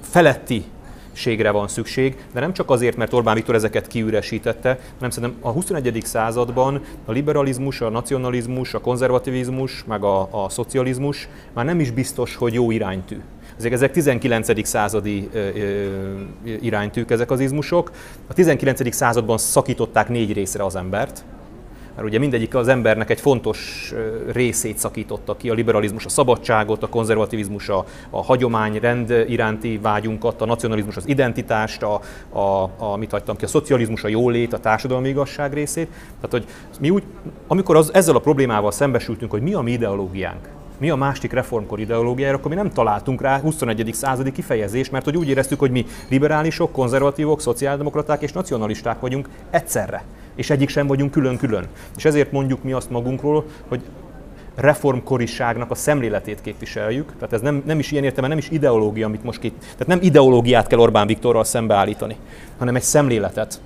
[0.00, 0.64] feletti
[1.12, 5.50] ségre van szükség, de nem csak azért, mert Orbán Viktor ezeket kiüresítette, hanem szerintem a
[5.50, 6.00] 21.
[6.04, 12.36] században a liberalizmus, a nacionalizmus, a konzervativizmus, meg a, a szocializmus már nem is biztos,
[12.36, 13.20] hogy jó iránytű.
[13.62, 14.66] Ezek, ezek 19.
[14.66, 15.30] századi
[16.60, 17.90] iránytűk ezek az izmusok.
[18.26, 18.94] A 19.
[18.94, 21.24] században szakították négy részre az embert,
[21.94, 23.92] mert ugye mindegyik az embernek egy fontos
[24.32, 30.40] részét szakította ki, a liberalizmus a szabadságot, a konzervativizmus a, a hagyomány, rend iránti vágyunkat,
[30.40, 32.00] a nacionalizmus az identitást, a,
[32.38, 35.88] a, a mit hagytam ki, a szocializmus a jólét, a társadalmi igazság részét.
[36.14, 36.44] Tehát, hogy
[36.80, 37.02] mi úgy,
[37.46, 40.48] amikor az, ezzel a problémával szembesültünk, hogy mi a mi ideológiánk,
[40.82, 43.90] mi a másik reformkor ideológiája, akkor mi nem találtunk rá 21.
[43.92, 50.04] századi kifejezést, mert hogy úgy éreztük, hogy mi liberálisok, konzervatívok, szociáldemokraták és nacionalisták vagyunk egyszerre.
[50.34, 51.66] És egyik sem vagyunk külön-külön.
[51.96, 53.80] És ezért mondjuk mi azt magunkról, hogy
[54.54, 57.12] reformkoriságnak a szemléletét képviseljük.
[57.14, 59.54] Tehát ez nem, nem is ilyen értelme, nem is ideológia, amit most két.
[59.58, 62.16] Tehát nem ideológiát kell Orbán Viktorral szembeállítani,
[62.58, 63.60] hanem egy szemléletet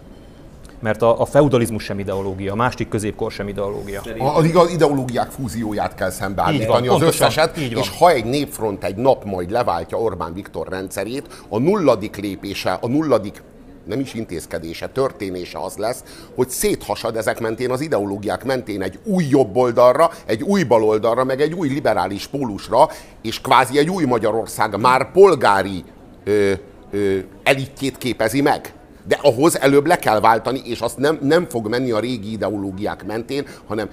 [0.80, 4.02] mert a, a feudalizmus sem ideológia, a másik középkor sem ideológia.
[4.18, 9.50] A, az ideológiák fúzióját kell szembeállítani az összeset, és ha egy népfront egy nap majd
[9.50, 13.42] leváltja Orbán Viktor rendszerét, a nulladik lépése, a nulladik
[13.86, 16.02] nem is intézkedése, történése az lesz,
[16.34, 21.40] hogy széthasad ezek mentén, az ideológiák mentén egy új jobb oldalra, egy új baloldalra, meg
[21.40, 22.88] egy új liberális pólusra,
[23.22, 25.84] és kvázi egy új Magyarország már polgári
[26.24, 26.52] ö,
[26.90, 28.75] ö, elitjét képezi meg
[29.08, 33.06] de ahhoz előbb le kell váltani, és azt nem, nem fog menni a régi ideológiák
[33.06, 33.88] mentén, hanem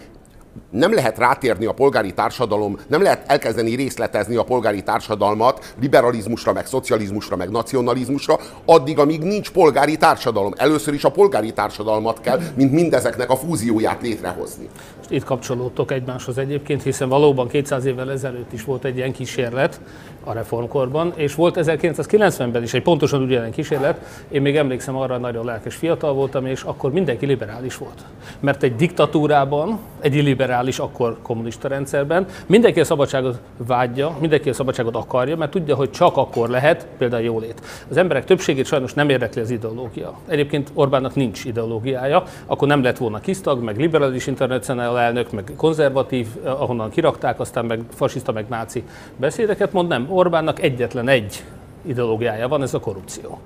[0.69, 6.65] nem lehet rátérni a polgári társadalom, nem lehet elkezdeni részletezni a polgári társadalmat liberalizmusra, meg
[6.65, 10.53] szocializmusra, meg nacionalizmusra, addig, amíg nincs polgári társadalom.
[10.55, 14.69] Először is a polgári társadalmat kell, mint mindezeknek a fúzióját létrehozni.
[14.97, 19.79] Most itt kapcsolódtok egymáshoz egyébként, hiszen valóban 200 évvel ezelőtt is volt egy ilyen kísérlet,
[20.23, 24.25] a reformkorban, és volt 1990-ben is egy pontosan ugyanilyen kísérlet.
[24.29, 28.05] Én még emlékszem arra, nagyon lelkes fiatal voltam, és akkor mindenki liberális volt.
[28.39, 34.95] Mert egy diktatúrában, egy illiberális, akkor kommunista rendszerben mindenki a szabadságot vágyja, mindenki a szabadságot
[34.95, 37.61] akarja, mert tudja, hogy csak akkor lehet például jólét.
[37.89, 40.13] Az emberek többségét sajnos nem érdekli az ideológia.
[40.27, 46.27] Egyébként Orbánnak nincs ideológiája, akkor nem lett volna kisztag, meg liberális internacionál elnök, meg konzervatív,
[46.43, 48.83] ahonnan kirakták, aztán meg fasiszta, meg náci
[49.15, 50.11] beszédeket mond, nem.
[50.13, 51.43] Orbánnak egyetlen egy
[51.81, 53.39] ideológiája van, ez a korrupció.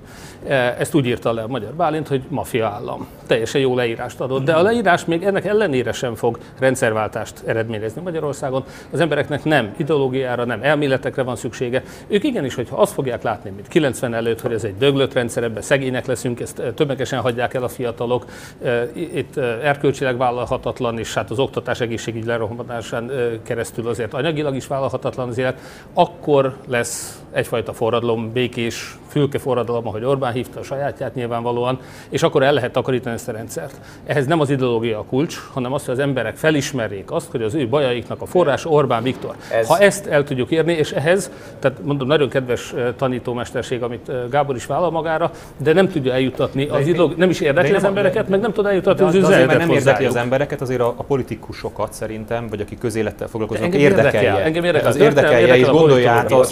[0.46, 3.06] E, ezt úgy írta le a Magyar Bálint, hogy mafia állam.
[3.26, 8.64] Teljesen jó leírást adott, de a leírás még ennek ellenére sem fog rendszerváltást eredményezni Magyarországon.
[8.90, 11.82] Az embereknek nem ideológiára, nem elméletekre van szüksége.
[12.06, 15.62] Ők igenis, hogyha azt fogják látni, mint 90 előtt, hogy ez egy döglött rendszer, ebben
[15.62, 18.24] szegények leszünk, ezt e, tömegesen hagyják el a fiatalok,
[18.62, 23.10] e, itt erkölcsileg vállalhatatlan, és hát az oktatás egészségügy lerohamadásán
[23.42, 25.58] keresztül azért anyagilag is vállalhatatlan az élet,
[25.94, 31.78] akkor lesz egyfajta forradalom, békés fülkeforradalom, ahogy Orbán hívta a sajátját nyilvánvalóan,
[32.08, 33.74] és akkor el lehet takarítani ezt a rendszert.
[34.06, 37.54] Ehhez nem az ideológia a kulcs, hanem az, hogy az emberek felismerjék azt, hogy az
[37.54, 39.34] ő bajaiknak a forrás Orbán Viktor.
[39.52, 39.66] Ez...
[39.66, 44.66] Ha ezt el tudjuk érni, és ehhez, tehát mondom, nagyon kedves tanítómesterség, amit Gábor is
[44.66, 48.52] vállal magára, de nem tudja eljutatni az ideológia, nem is érdekli az embereket, meg nem
[48.52, 52.78] tud eljutatni az üzenetet nem érdekli az embereket, azért a, a politikusokat szerintem, vagy akik
[52.78, 54.44] közélettel foglalkoznak, érdekelje.
[54.44, 54.88] Engem érdekel.
[54.88, 56.44] Az érdekelje, és gondolja át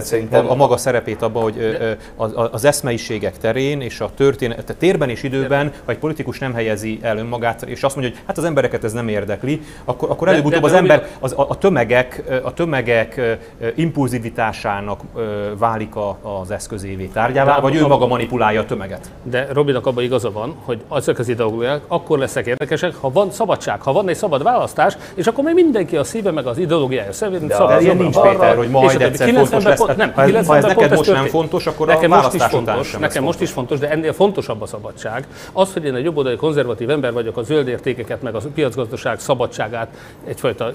[0.00, 1.76] szerintem a maga szerepét abba, hogy
[2.50, 2.64] az
[3.24, 7.18] eszmeiségek terén és a történet, a térben és időben, ha egy politikus nem helyezi el
[7.18, 10.72] önmagát, és azt mondja, hogy hát az embereket ez nem érdekli, akkor, akkor előbb-utóbb az
[10.72, 13.38] ember, az, a, a, tömegek, a tömegek
[13.74, 15.00] impulzivitásának
[15.58, 19.10] válik a, az eszközévé tárgyává, vagy ő maga manipulálja a tömeget.
[19.22, 23.80] De Robinak abban igaza van, hogy azok az ideológiák akkor lesznek érdekesek, ha van szabadság,
[23.80, 27.52] ha van egy szabad választás, és akkor még mindenki a szíve meg az ideológiája szerint
[27.52, 27.82] szabad.
[27.82, 29.82] Ilyen nincs, Péter, hogy majd egyszer fontos lesz.
[29.96, 33.22] Nem, ha, ha ez neked most nem fontos, akkor nekem a most is fontos, nekem
[33.22, 33.40] fontos.
[33.40, 35.26] most is fontos, de ennél fontosabb a szabadság.
[35.52, 39.88] Az, hogy én egy jobboldali konzervatív ember vagyok, a zöld értékeket, meg a piacgazdaság szabadságát,
[40.24, 40.72] egyfajta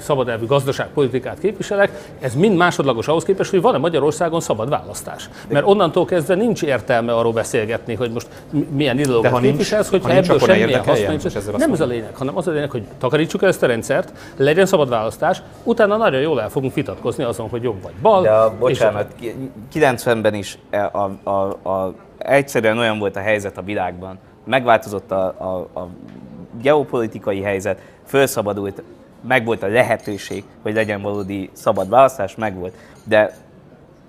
[0.00, 1.90] szabadelvű gazdaságpolitikát képviselek,
[2.20, 5.28] ez mind másodlagos ahhoz képest, hogy van-e Magyarországon szabad választás.
[5.48, 8.26] Mert onnantól kezdve nincs értelme arról beszélgetni, hogy most
[8.70, 12.50] milyen ideológiát képviselsz, hogyha ha ebből semmilyen haszna Nem ez a lényeg, hanem az a
[12.50, 16.74] lényeg, hogy takarítsuk el ezt a rendszert, legyen szabad választás, utána nagyon jól el fogunk
[16.74, 18.22] vitatkozni azon, hogy jobb vagy bal.
[18.22, 19.14] De a, bocsánat,
[19.74, 21.81] 90-ben is a, a, a, a,
[22.24, 25.88] egyszerűen olyan volt a helyzet a világban, megváltozott a, a, a
[26.60, 28.82] geopolitikai helyzet, felszabadult,
[29.28, 32.74] megvolt a lehetőség, hogy legyen valódi szabad választás, megvolt.
[33.04, 33.36] De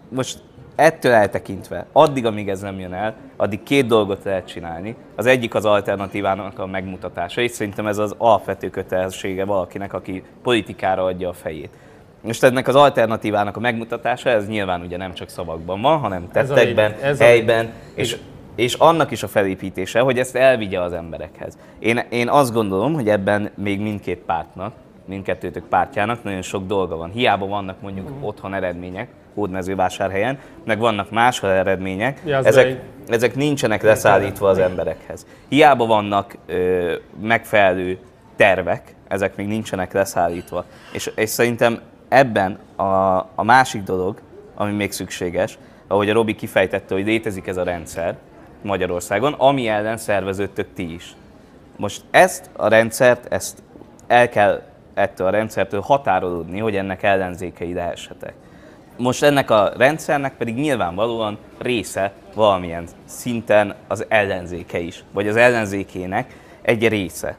[0.09, 0.41] most
[0.75, 4.95] ettől eltekintve, addig, amíg ez nem jön el, addig két dolgot lehet csinálni.
[5.15, 11.03] Az egyik az alternatívának a megmutatása, és szerintem ez az alapvető kötelessége valakinek, aki politikára
[11.03, 11.69] adja a fejét.
[12.23, 16.91] Most ennek az alternatívának a megmutatása, ez nyilván ugye nem csak szavakban van, hanem tettekben,
[16.91, 17.69] ez a, ez helyben, a...
[17.93, 18.17] és,
[18.55, 21.57] és annak is a felépítése, hogy ezt elvigye az emberekhez.
[21.79, 24.73] Én, én azt gondolom, hogy ebben még mindkét pártnak,
[25.05, 27.09] mindkettőtök pártjának nagyon sok dolga van.
[27.09, 28.27] Hiába vannak mondjuk uh-huh.
[28.27, 35.25] otthon eredmények, hódmezővásárhelyen, meg vannak máshol eredmények, ezek, ezek nincsenek leszállítva az emberekhez.
[35.47, 37.97] Hiába vannak ö, megfelelő
[38.35, 40.65] tervek, ezek még nincsenek leszállítva.
[40.91, 41.79] És, és szerintem
[42.13, 44.21] ebben a, a másik dolog,
[44.55, 45.57] ami még szükséges,
[45.87, 48.15] ahogy a Robi kifejtette, hogy létezik ez a rendszer
[48.61, 51.15] Magyarországon, ami ellen szerveződtök ti is.
[51.75, 53.63] Most ezt a rendszert, ezt
[54.07, 54.61] el kell
[54.93, 58.33] ettől a rendszertől határolódni, hogy ennek ellenzékei lehessetek.
[58.97, 66.37] Most ennek a rendszernek pedig nyilvánvalóan része valamilyen szinten az ellenzéke is, vagy az ellenzékének
[66.61, 67.37] egy része.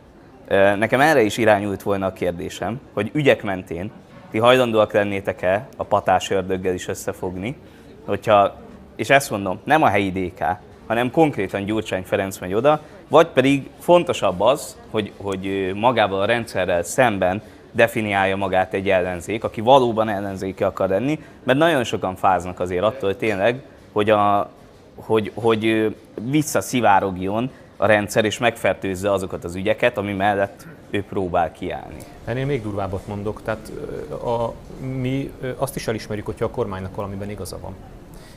[0.79, 3.91] Nekem erre is irányult volna a kérdésem, hogy ügyek mentén
[4.35, 7.57] ti hajlandóak lennétek-e a patás ördöggel is összefogni,
[8.05, 8.55] hogyha,
[8.97, 10.45] és ezt mondom, nem a helyi DK,
[10.87, 16.83] hanem konkrétan Gyurcsány Ferenc megy oda, vagy pedig fontosabb az, hogy, hogy magával a rendszerrel
[16.83, 17.43] szemben
[17.73, 23.17] definiálja magát egy ellenzék, aki valóban ellenzéke akar lenni, mert nagyon sokan fáznak azért attól
[23.17, 23.63] tényleg,
[23.93, 24.51] hogy, a,
[24.95, 31.97] hogy, hogy visszaszivárogjon a rendszer, és megfertőzze azokat az ügyeket, ami mellett ő próbál kiállni.
[32.25, 33.73] Ennél még durvábbat mondok, tehát
[34.11, 34.53] a,
[34.85, 37.75] mi azt is elismerjük, hogyha a kormánynak valamiben igaza van.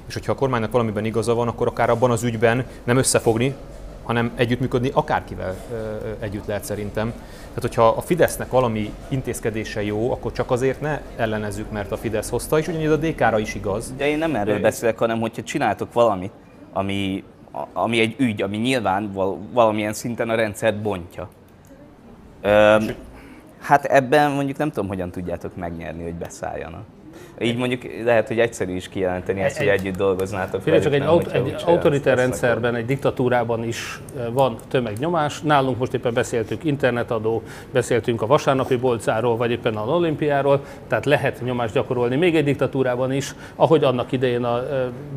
[0.07, 3.55] És hogyha a kormánynak valamiben igaza van, akkor akár abban az ügyben nem összefogni,
[4.03, 5.55] hanem együttműködni akárkivel
[6.19, 7.11] együtt lehet szerintem.
[7.39, 12.29] Tehát, hogyha a Fidesznek valami intézkedése jó, akkor csak azért ne ellenezzük, mert a Fidesz
[12.29, 13.93] hozta, és ugyanígy a DK-ra is igaz.
[13.97, 16.31] De én nem erről beszélek, hanem hogyha csináltok valamit,
[16.73, 17.23] ami,
[17.73, 19.11] ami egy ügy, ami nyilván
[19.53, 21.29] valamilyen szinten a rendszert bontja.
[22.41, 22.95] Öm,
[23.59, 26.85] hát ebben mondjuk nem tudom, hogyan tudjátok megnyerni, hogy beszálljanak.
[27.39, 30.61] Így mondjuk lehet, hogy egyszerű is kijelenteni ezt, hogy együtt dolgoznátok.
[30.61, 33.99] Figyelj, csak egy, nem, aut- egy autoritár rendszerben, egy diktatúrában is
[34.31, 35.41] van tömegnyomás.
[35.41, 37.41] Nálunk most éppen beszéltünk internetadó,
[37.71, 43.13] beszéltünk a vasárnapi bolcáról, vagy éppen az olimpiáról, tehát lehet nyomást gyakorolni még egy diktatúrában
[43.13, 44.63] is, ahogy annak idején a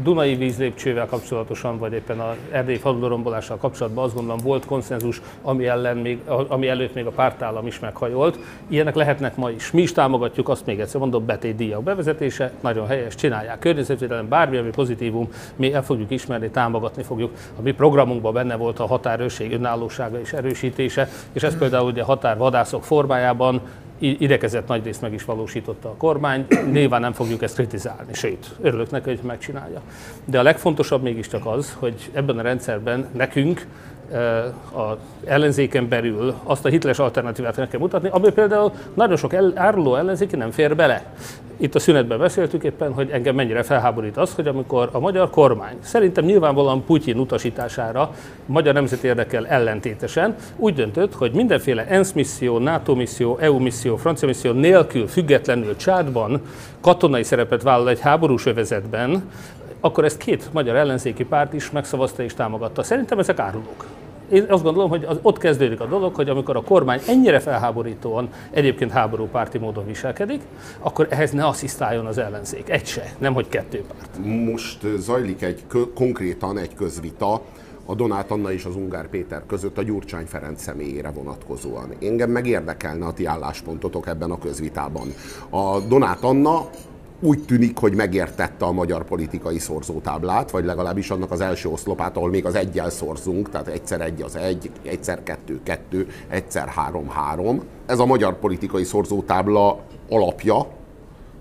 [0.03, 5.97] Dunai vízlépcsővel kapcsolatosan, vagy éppen a erdélyi faludorombolással kapcsolatban azt gondolom volt konszenzus, ami, ellen
[5.97, 6.19] még,
[6.49, 8.39] ami előtt még a pártállam is meghajolt.
[8.69, 9.71] Ilyenek lehetnek ma is.
[9.71, 13.59] Mi is támogatjuk azt még egyszer mondom, betétdíjak bevezetését, vezetése, nagyon helyes, csinálják.
[13.59, 17.33] Környezetvédelem, bármi, ami pozitívum, mi el fogjuk ismerni, támogatni fogjuk.
[17.59, 22.85] A mi programunkban benne volt a határőrség önállósága és erősítése, és ez például ugye határvadászok
[22.85, 23.61] formájában
[23.99, 26.47] idekezett nagy részt meg is valósította a kormány.
[26.73, 29.81] Nyilván nem fogjuk ezt kritizálni, sőt, örülök neki, hogy megcsinálja.
[30.25, 33.67] De a legfontosabb mégiscsak az, hogy ebben a rendszerben nekünk
[34.73, 40.37] az ellenzéken belül azt a hitles alternatívát kell mutatni, ami például nagyon sok áruló ellenzéki
[40.37, 41.05] nem fér bele.
[41.57, 45.77] Itt a szünetben beszéltük éppen, hogy engem mennyire felháborít az, hogy amikor a magyar kormány,
[45.81, 48.15] szerintem nyilvánvalóan Putyin utasítására,
[48.47, 54.29] magyar nemzeti érdekel ellentétesen, úgy döntött, hogy mindenféle ENSZ misszió, NATO misszió, EU misszió, francia
[54.29, 56.41] misszió nélkül, függetlenül Csádban
[56.81, 59.31] katonai szerepet vállal egy háborús övezetben,
[59.81, 62.83] akkor ezt két magyar ellenzéki párt is megszavazta és támogatta.
[62.83, 63.85] Szerintem ezek árulók.
[64.31, 68.29] Én azt gondolom, hogy az, ott kezdődik a dolog, hogy amikor a kormány ennyire felháborítóan
[68.51, 70.41] egyébként háború párti módon viselkedik,
[70.79, 72.71] akkor ehhez ne asszisztáljon az ellenzék.
[72.71, 74.27] Egy se, nem hogy kettő párt.
[74.51, 77.43] Most zajlik egy konkrétan egy közvita
[77.85, 81.93] a Donát Anna és az Ungár Péter között a Gyurcsány Ferenc személyére vonatkozóan.
[82.03, 85.15] Engem meg érdekelne a ti álláspontotok ebben a közvitában.
[85.51, 86.69] A Donát Anna
[87.21, 92.31] úgy tűnik, hogy megértette a magyar politikai szorzótáblát, vagy legalábbis annak az első oszlopát, ahol
[92.31, 97.63] még az egyel szorzunk, tehát egyszer egy az egy, egyszer kettő, kettő, egyszer három, három.
[97.87, 100.67] Ez a magyar politikai szorzótábla alapja,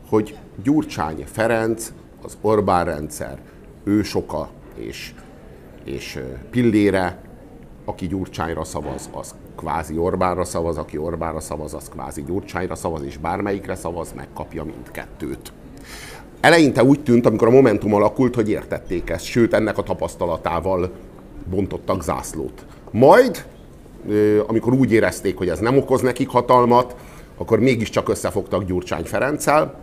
[0.09, 1.91] hogy Gyurcsány Ferenc,
[2.23, 3.39] az Orbán rendszer,
[3.83, 5.13] ő soka és,
[5.83, 6.19] és
[6.49, 7.21] Pillére,
[7.85, 13.17] aki Gyurcsányra szavaz, az kvázi Orbánra szavaz, aki Orbánra szavaz, az kvázi Gyurcsányra szavaz, és
[13.17, 15.51] bármelyikre szavaz, megkapja mindkettőt.
[16.41, 20.91] Eleinte úgy tűnt, amikor a Momentum alakult, hogy értették ezt, sőt ennek a tapasztalatával
[21.49, 22.65] bontottak zászlót.
[22.91, 23.45] Majd,
[24.47, 26.95] amikor úgy érezték, hogy ez nem okoz nekik hatalmat,
[27.37, 29.79] akkor mégiscsak összefogtak Gyurcsány Ferenccel,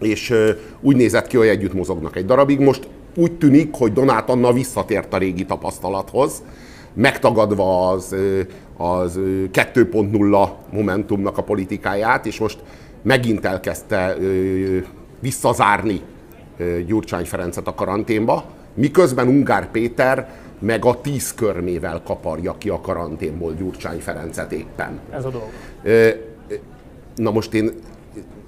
[0.00, 0.34] és
[0.80, 2.58] úgy nézett ki, hogy együtt mozognak egy darabig.
[2.58, 6.42] Most úgy tűnik, hogy Donát Anna visszatért a régi tapasztalathoz,
[6.94, 8.14] megtagadva az,
[8.76, 9.18] az
[9.52, 12.58] 2.0 Momentumnak a politikáját, és most
[13.02, 14.16] megint elkezdte
[15.22, 16.00] visszazárni
[16.86, 18.44] Gyurcsány Ferencet a karanténba,
[18.74, 20.28] miközben Ungár Péter
[20.58, 25.00] meg a tíz körmével kaparja ki a karanténból Gyurcsány Ferencet éppen.
[25.10, 25.48] Ez a dolog.
[27.16, 27.70] Na most én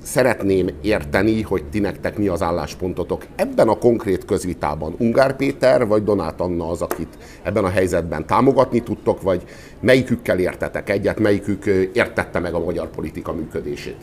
[0.02, 3.26] szeretném érteni, hogy ti nektek mi az álláspontotok.
[3.36, 8.82] Ebben a konkrét közvitában Ungár Péter vagy Donát Anna az, akit ebben a helyzetben támogatni
[8.82, 9.42] tudtok, vagy
[9.80, 13.96] melyikükkel értetek egyet, melyikük értette meg a magyar politika működését?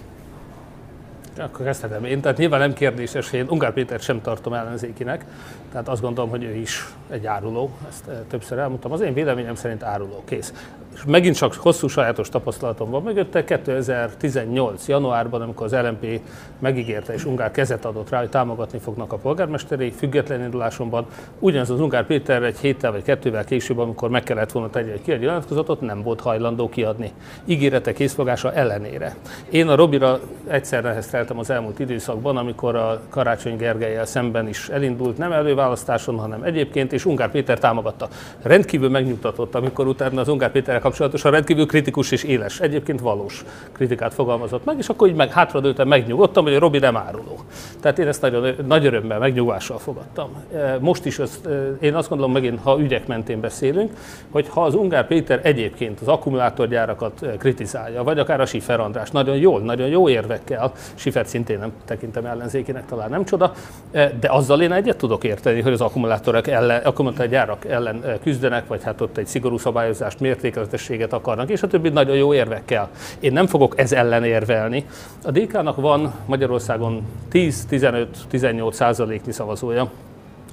[1.38, 2.22] Akkor kezdhetem én.
[2.22, 5.26] Tehát nyilván nem kérdéses, hogy én Ungár Pétert sem tartom ellenzékinek,
[5.72, 8.92] tehát azt gondolom, hogy ő is egy áruló, ezt többször elmondtam.
[8.92, 10.54] Az én véleményem szerint áruló, kész
[10.94, 13.44] és megint csak hosszú sajátos tapasztalatom van mögötte.
[13.44, 14.88] 2018.
[14.88, 16.22] januárban, amikor az LMP
[16.60, 21.06] megígérte és Ungár kezet adott rá, hogy támogatni fognak a polgármesteri független indulásomban,
[21.40, 25.02] ugyanaz az Ungár Péter egy héttel vagy kettővel később, amikor meg kellett volna tenni egy
[25.02, 27.12] kiadni nyilatkozatot, nem volt hajlandó kiadni.
[27.46, 29.16] Ígérete készfogása ellenére.
[29.50, 35.18] Én a Robira egyszer nehezteltem az elmúlt időszakban, amikor a Karácsony Gergelyel szemben is elindult,
[35.18, 38.08] nem előválasztáson, hanem egyébként, és Ungár Péter támogatta.
[38.42, 44.14] Rendkívül megnyugtatott, amikor utána az Ungár Péter kapcsolatosan rendkívül kritikus és éles, egyébként valós kritikát
[44.14, 47.40] fogalmazott meg, és akkor így meg hátradőltem, megnyugodtam, hogy Robi nem áruló.
[47.80, 50.30] Tehát én ezt nagyon nagy örömmel, megnyugvással fogadtam.
[50.56, 53.92] E, most is azt, e, én azt gondolom megint, ha ügyek mentén beszélünk,
[54.32, 59.12] hogy ha az Ungár Péter egyébként az akkumulátorgyárakat e, kritizálja, vagy akár a Sifer András,
[59.12, 63.54] nagyon jól, nagyon jó érvekkel, Sifert szintén nem tekintem ellenzékinek, talán nem csoda,
[63.92, 69.02] de azzal én egyet tudok érteni, hogy az akkumulátorok ellen, akkumulátorgyárak ellen küzdenek, vagy hát
[69.02, 72.90] ott egy szigorú szabályozást, mértékletes mentességet akarnak, és a többi nagyon jó érvekkel.
[73.20, 74.86] Én nem fogok ez ellen érvelni.
[75.24, 79.90] A DK-nak van Magyarországon 10-15-18 százaléknyi szavazója.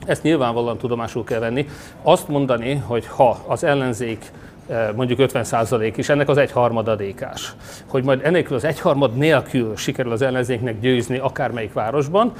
[0.06, 1.68] Ezt nyilvánvalóan tudomásul kell venni.
[2.02, 4.32] Azt mondani, hogy ha az ellenzék
[4.68, 7.52] eh, mondjuk 50 százalék is, ennek az egyharmada DK-s.
[7.86, 12.32] Hogy majd enélkül az egyharmad nélkül sikerül az ellenzéknek győzni akármelyik városban,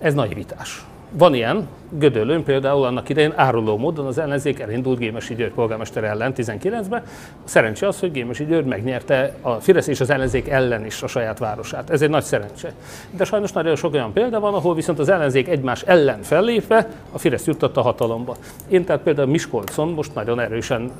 [0.00, 0.84] ez naivitás.
[1.18, 6.32] Van ilyen, Gödöllőn például annak idején áruló módon az ellenzék elindult Gémesi György polgármester ellen
[6.36, 7.02] 19-ben.
[7.44, 11.38] Szerencse az, hogy Gémesi György megnyerte a Fidesz és az ellenzék ellen is a saját
[11.38, 11.90] városát.
[11.90, 12.72] Ez egy nagy szerencse.
[13.10, 17.18] De sajnos nagyon sok olyan példa van, ahol viszont az ellenzék egymás ellen fellépve a
[17.18, 18.36] Fidesz juttatta hatalomba.
[18.68, 20.90] Én tehát például Miskolcon most nagyon erősen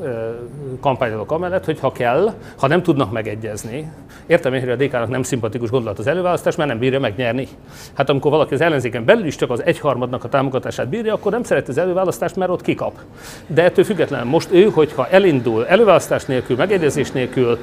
[0.80, 3.90] kampányolok amellett, hogy ha kell, ha nem tudnak megegyezni,
[4.26, 7.48] értem én, hogy a DK-nak nem szimpatikus gondolat az előválasztás, mert nem bírja megnyerni.
[7.94, 9.64] Hát amikor valaki az ellenzéken belül is csak az
[10.06, 12.92] egyharmadnak a támogatás szavazását bírja, akkor nem szereti az előválasztást, mert ott kikap.
[13.46, 17.58] De ettől függetlenül most ő, hogyha elindul előválasztás nélkül, megegyezés nélkül,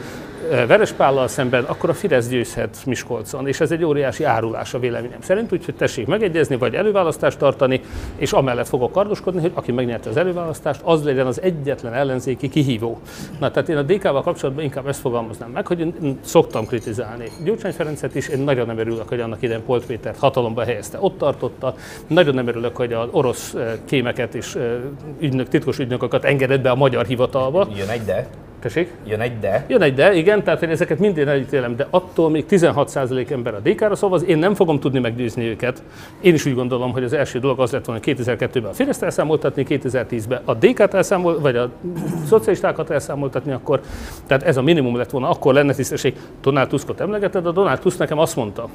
[0.49, 5.51] Verespállal szemben, akkor a Fidesz győzhet Miskolcon, és ez egy óriási árulás a véleményem szerint,
[5.51, 7.81] úgyhogy tessék megegyezni, vagy előválasztást tartani,
[8.15, 12.99] és amellett fogok kardoskodni, hogy aki megnyerte az előválasztást, az legyen az egyetlen ellenzéki kihívó.
[13.39, 17.25] Na, tehát én a DK-val kapcsolatban inkább ezt fogalmaznám meg, hogy én szoktam kritizálni.
[17.43, 21.17] Gyurcsány Ferencet is, én nagyon nem örülök, hogy annak idején Polt Pétert hatalomba helyezte, ott
[21.17, 21.75] tartotta.
[22.07, 23.55] Nagyon nem örülök, hogy az orosz
[23.85, 24.57] kémeket és
[25.19, 27.67] ügynök, titkos ügynököket engedett be a magyar hivatalba.
[27.75, 28.27] Jön egy de.
[28.63, 28.93] Tessék?
[29.05, 29.65] Jön egy de.
[29.67, 33.59] Jön egy de, igen, tehát én ezeket mindén elítélem, de attól még 16% ember a
[33.59, 35.83] DK-ra szavaz, én nem fogom tudni meggyőzni őket.
[36.21, 39.03] Én is úgy gondolom, hogy az első dolog az lett volna, hogy 2002-ben a Fideszt
[39.03, 41.69] elszámoltatni, 2010-ben a DK-t elszámol, vagy a
[42.27, 43.81] szocialistákat elszámoltatni akkor.
[44.27, 46.15] Tehát ez a minimum lett volna, akkor lenne tisztesség.
[46.41, 48.69] Donald Tuskot emlegeted, a Donald Tusk nekem azt mondta,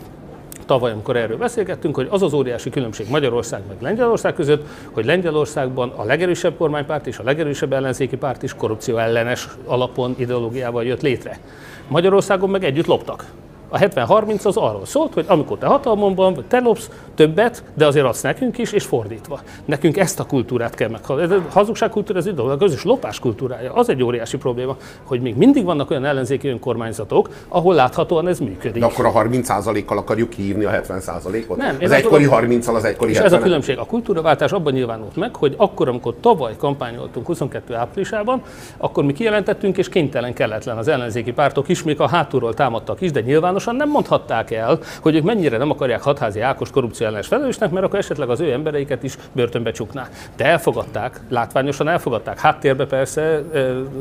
[0.69, 5.93] tavaly, amikor erről beszélgettünk, hogy az az óriási különbség Magyarország meg Lengyelország között, hogy Lengyelországban
[5.97, 11.39] a legerősebb kormánypárt és a legerősebb ellenzéki párt is korrupció ellenes alapon, ideológiával jött létre.
[11.89, 13.25] Magyarországon meg együtt loptak.
[13.69, 18.05] A 70-30 az arról szólt, hogy amikor te hatalmon van, te lopsz többet, de azért
[18.05, 19.41] adsz nekünk is, és fordítva.
[19.65, 21.01] Nekünk ezt a kultúrát kell meg.
[21.09, 25.65] A hazugságkultúra, az idő, a közös lopás kultúrája, az egy óriási probléma, hogy még mindig
[25.65, 28.81] vannak olyan ellenzéki önkormányzatok, ahol láthatóan ez működik.
[28.81, 31.57] De akkor a 30%-kal akarjuk kiírni a 70%-ot?
[31.57, 33.79] Nem, az egykori gondolom- 30-al az egykori És 70 ez a különbség.
[33.79, 38.43] A kultúraváltás abban nyilvánult meg, hogy akkor, amikor tavaly kampányoltunk 22 áprilisában,
[38.77, 43.11] akkor mi kijelentettünk, és kénytelen kelletlen az ellenzéki pártok is, még a hátulról támadtak is,
[43.11, 43.21] de
[43.59, 47.87] nyilvánosan nem mondhatták el, hogy ők mennyire nem akarják hatházi Ákos korrupció ellenes felelősnek, mert
[47.87, 50.09] akkor esetleg az ő embereiket is börtönbe csukná.
[50.37, 52.41] De elfogadták, látványosan elfogadták.
[52.41, 53.43] Háttérbe persze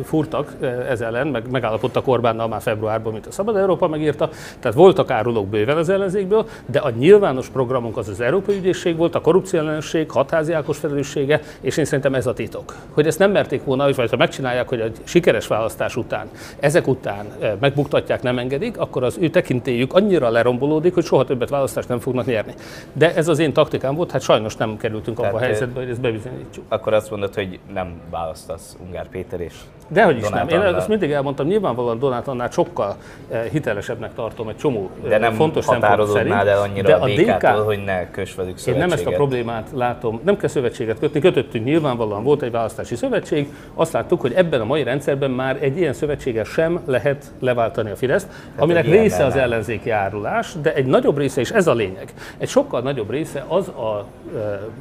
[0.04, 4.30] fúrtak e, ez ellen, meg megállapodtak Orbánnal már februárban, mint a Szabad Európa megírta.
[4.60, 9.16] Tehát voltak árulók bőven az ellenzékből, de a nyilvános programunk az az Európai Ügyészség volt,
[9.16, 12.76] a korrupció ellenesség, hatházi Ákos felelőssége, és én szerintem ez a titok.
[12.94, 16.28] Hogy ezt nem merték volna, vagy ha megcsinálják, hogy egy sikeres választás után,
[16.60, 17.26] ezek után
[17.60, 22.26] megbuktatják, nem engedik, akkor az ő tekintélyük annyira lerombolódik, hogy soha többet választást nem fognak
[22.26, 22.54] nyerni.
[22.94, 26.02] De ez az én taktikám volt, hát sajnos nem kerültünk abba a helyzetbe, hogy ezt
[26.02, 26.64] bebizonyítsuk.
[26.68, 29.54] Akkor azt mondod, hogy nem választasz Ungár Péter és
[29.88, 30.48] Dehogy is nem.
[30.48, 32.96] Én azt mindig elmondtam, nyilvánvalóan Donát annál sokkal
[33.30, 36.34] eh, hitelesebbnek tartom egy csomó eh, De nem fontos szempont szerint.
[36.34, 40.20] el annyira de a DK-tól, hogy ne kös velük Én nem ezt a problémát látom,
[40.24, 44.66] nem kell szövetséget kötni, kötöttünk nyilvánvalóan, volt egy választási szövetség, azt láttuk, hogy ebben a
[44.66, 48.28] mai rendszerben már egy ilyen szövetséggel sem lehet leváltani a Fideszt,
[48.58, 52.14] aminek egy ilyennel része az ellenzéki árulás, de egy nagyobb része, és ez a lényeg,
[52.38, 54.40] egy sokkal nagyobb része az a, ö,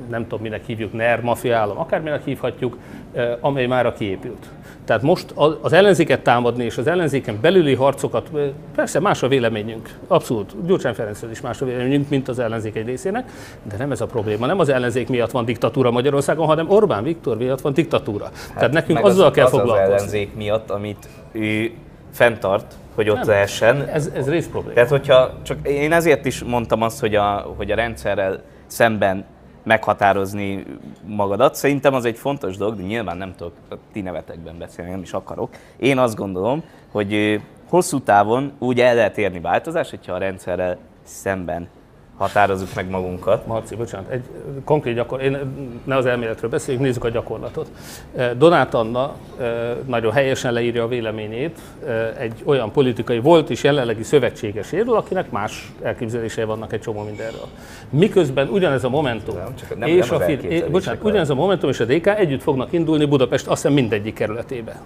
[0.09, 2.77] nem tudom minek hívjuk, NER, mafia állam, akárminek hívhatjuk,
[3.41, 4.47] amely már kiépült.
[4.87, 8.31] Tehát most az ellenzéket támadni és az ellenzéken belüli harcokat,
[8.75, 12.87] persze más a véleményünk, abszolút, Gyurcsány Ferenccel is más a véleményünk, mint az ellenzék egy
[12.87, 13.31] részének,
[13.63, 14.47] de nem ez a probléma.
[14.47, 18.31] Nem az ellenzék miatt van diktatúra Magyarországon, hanem Orbán Viktor miatt van diktatúra.
[18.55, 19.83] Tehát nekünk Hát azzal az, kell az foglalkozni.
[19.85, 21.71] az ellenzék miatt, amit ő
[22.13, 23.29] fenntart, hogy ott Nem.
[23.29, 23.89] lehessen.
[23.89, 24.75] Ez, ez rész probléma.
[24.75, 29.25] Tehát, hogyha csak én ezért is mondtam azt, hogy a, hogy a rendszerrel szemben
[29.67, 30.65] meghatározni
[31.07, 31.55] magadat.
[31.55, 35.13] Szerintem az egy fontos dolog, de nyilván nem tudok a ti nevetekben beszélni, nem is
[35.13, 35.57] akarok.
[35.77, 41.69] Én azt gondolom, hogy hosszú távon úgy el lehet érni változást, hogyha a rendszerrel szemben
[42.17, 43.47] határozzuk meg magunkat.
[43.47, 44.23] Marci, bocsánat, egy
[44.65, 45.39] konkrét gyakor, én
[45.85, 47.71] ne az elméletről beszéljünk, nézzük a gyakorlatot.
[48.17, 53.63] Ö, Donát Anna ö, nagyon helyesen leírja a véleményét ö, egy olyan politikai volt és
[53.63, 57.47] jelenlegi szövetségeséről, akinek más elképzelései vannak egy csomó mindenről.
[57.91, 60.21] Miközben ugyanez a Momentum Nem, csak nem- és nem
[60.67, 64.15] a bocsánat, ugyanez a Momentum és a DK együtt fognak indulni Budapest azt hiszem mindegyik
[64.15, 64.81] kerületébe.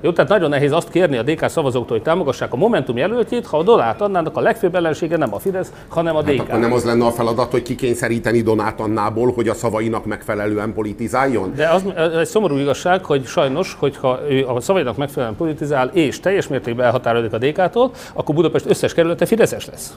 [0.00, 3.58] Jó, tehát nagyon nehéz azt kérni a DK szavazóktól, hogy támogassák a Momentum jelöltjét, ha
[3.58, 6.36] a Donát Annának a legfőbb ellensége nem a Fidesz, hanem a DK.
[6.36, 10.72] Hát akkor nem az lenne a feladat, hogy kikényszeríteni Donát Annából, hogy a szavainak megfelelően
[10.74, 11.52] politizáljon?
[11.54, 11.84] De az
[12.18, 17.32] egy szomorú igazság, hogy sajnos, hogyha ő a szavainak megfelelően politizál és teljes mértékben elhatárolódik
[17.32, 19.94] a DK-tól, akkor Budapest összes kerülete Fideszes lesz.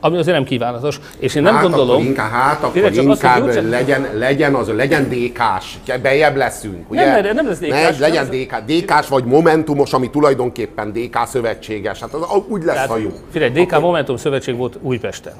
[0.00, 1.00] Ami azért nem kívánatos.
[1.18, 1.90] És én nem hát gondolom...
[1.90, 6.36] Akkor inkább, hát akkor csak azt, hogy inkább Gyurcsány- legyen, legyen az, legyen DK-s, bejebb
[6.36, 7.04] leszünk, ugye?
[7.04, 11.26] Nem, nem, nem lesz DK-s, Ne, legyen nem DK, DK-s vagy Momentumos, ami tulajdonképpen DK
[11.26, 12.00] szövetséges.
[12.00, 13.10] Hát az úgy lesz, Tehát, ha jó.
[13.30, 15.32] Figyelj, DK Momentum Szövetség volt Újpesten.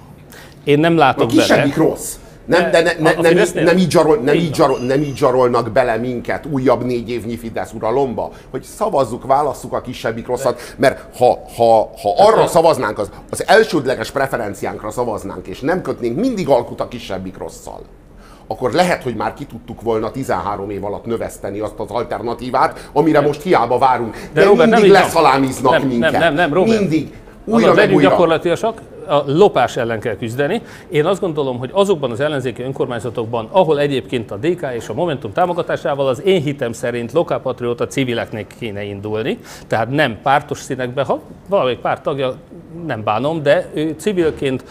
[0.65, 1.41] Én nem látok bele.
[1.41, 2.15] kisebbik rossz.
[2.49, 3.65] Nem, de ne, ne, nem, Fidesznél?
[3.65, 7.73] nem, így zsarol, nem, Így zsarol, nem így zsarolnak bele minket újabb négy évnyi Fidesz
[7.73, 13.45] uralomba, hogy szavazzuk, válasszuk a kisebbik rosszat, mert ha, ha, ha arra szavaznánk, az, az
[13.47, 17.81] elsődleges preferenciánkra szavaznánk, és nem kötnénk mindig alkut a kisebbik rosszal,
[18.47, 23.21] akkor lehet, hogy már ki tudtuk volna 13 év alatt növeszteni azt az alternatívát, amire
[23.21, 24.17] most hiába várunk.
[24.33, 26.11] De, Robert, nem mindig leszalámiznak nem, minket.
[26.13, 26.79] Nem, nem, nem, Robert.
[26.79, 27.13] Mindig.
[27.45, 28.09] Újra, Újra meg újra.
[28.09, 28.75] gyakorlatilag.
[29.09, 30.63] A lopás ellen kell küzdeni.
[30.89, 35.33] Én azt gondolom, hogy azokban az ellenzéki önkormányzatokban, ahol egyébként a DK és a Momentum
[35.33, 41.79] támogatásával az én hitem szerint lokálpatrióta civileknek kéne indulni, tehát nem pártos színekbe, ha valamelyik
[41.79, 42.35] párt tagja,
[42.87, 44.65] nem bánom, de ő civilként,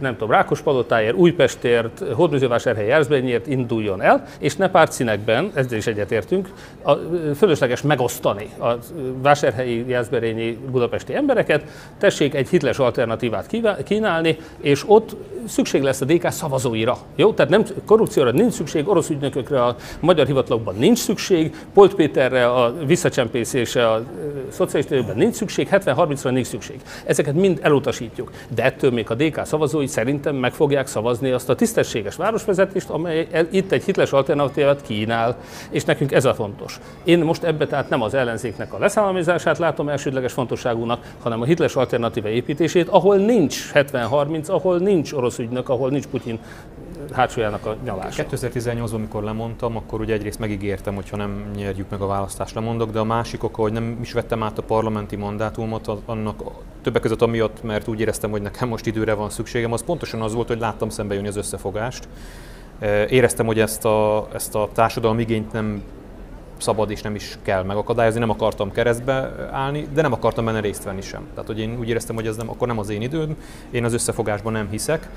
[0.00, 6.48] nem tudom, Rákospalotáért, Újpestért, Hódműzővásárhely, Jászbenyért induljon el, és ne párt színekben, ezzel is egyetértünk,
[6.82, 6.92] a
[7.36, 8.70] fölösleges megosztani a
[9.22, 11.64] vásárhelyi, Jászberényi, budapesti embereket,
[11.98, 13.46] tessék egy hitles alternatívát
[13.84, 15.16] kínálni, és ott
[15.46, 16.98] szükség lesz a DK szavazóira.
[17.16, 17.32] Jó?
[17.32, 22.74] Tehát nem, korrupcióra nincs szükség, orosz ügynökökre a magyar hivatalokban nincs szükség, Polt Péterre a
[22.86, 24.02] visszacsempészése a
[24.48, 26.80] szocialista nincs szükség, 70-30-ra nincs szükség.
[27.04, 28.30] Ezeket mind elutasítjuk.
[28.54, 33.28] De ettől még a DK szavazói szerintem meg fogják szavazni azt a tisztességes városvezetést, amely
[33.50, 35.36] itt egy hitles alternatívát kínál,
[35.70, 36.78] és nekünk ez a fontos.
[37.04, 41.76] Én most ebbe tehát nem az ellenzéknek a leszámolmazását látom elsődleges fontosságúnak, hanem a hitles
[41.76, 46.38] alternatíva építését, ahol nincs 70-30, ahol nincs orosz ügynök, ahol nincs Putyin
[47.12, 48.24] hátsójának a nyalása.
[48.30, 52.90] 2018-ban, amikor lemondtam, akkor ugye egyrészt megígértem, hogy ha nem nyerjük meg a választást, lemondok,
[52.90, 56.42] de a másik oka, hogy nem is vettem át a parlamenti mandátumot, annak
[56.82, 60.34] többek között amiatt, mert úgy éreztem, hogy nekem most időre van szükségem, az pontosan az
[60.34, 62.08] volt, hogy láttam szembe jönni az összefogást.
[63.08, 65.82] Éreztem, hogy ezt a, ezt a társadalmi igényt nem
[66.60, 70.84] szabad és nem is kell megakadályozni, nem akartam keresztbe állni, de nem akartam benne részt
[70.84, 71.26] venni sem.
[71.30, 73.36] Tehát, hogy én úgy éreztem, hogy ez nem, akkor nem az én időm,
[73.70, 75.08] én az összefogásban nem hiszek.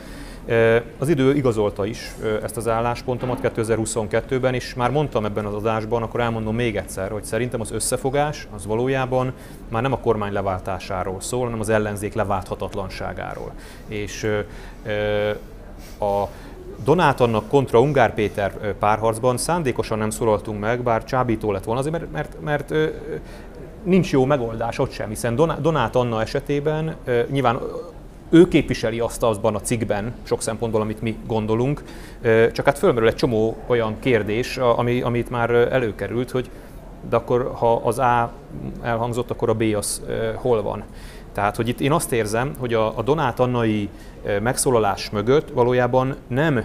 [0.98, 2.12] Az idő igazolta is
[2.44, 7.24] ezt az álláspontomat 2022-ben, és már mondtam ebben az adásban, akkor elmondom még egyszer, hogy
[7.24, 9.34] szerintem az összefogás az valójában
[9.70, 13.52] már nem a kormány leváltásáról szól, hanem az ellenzék leválthatatlanságáról.
[13.88, 14.28] És
[16.00, 16.24] a
[16.84, 22.12] Donát annak kontra Ungár Péter párharcban szándékosan nem szólaltunk meg, bár csábító lett volna azért,
[22.12, 22.92] mert, mert, mert
[23.84, 26.96] nincs jó megoldás ott sem, hiszen Donát Anna esetében
[27.30, 27.60] nyilván
[28.30, 31.84] ő képviseli azt azban a cikkben, sok szempontból, amit mi gondolunk,
[32.52, 36.50] csak hát fölmerül egy csomó olyan kérdés, ami, amit már előkerült, hogy
[37.10, 38.32] de akkor ha az A
[38.82, 40.02] elhangzott, akkor a B az
[40.36, 40.84] hol van.
[41.34, 43.90] Tehát, hogy itt én azt érzem, hogy a, a Donát Annai
[44.42, 46.64] megszólalás mögött valójában nem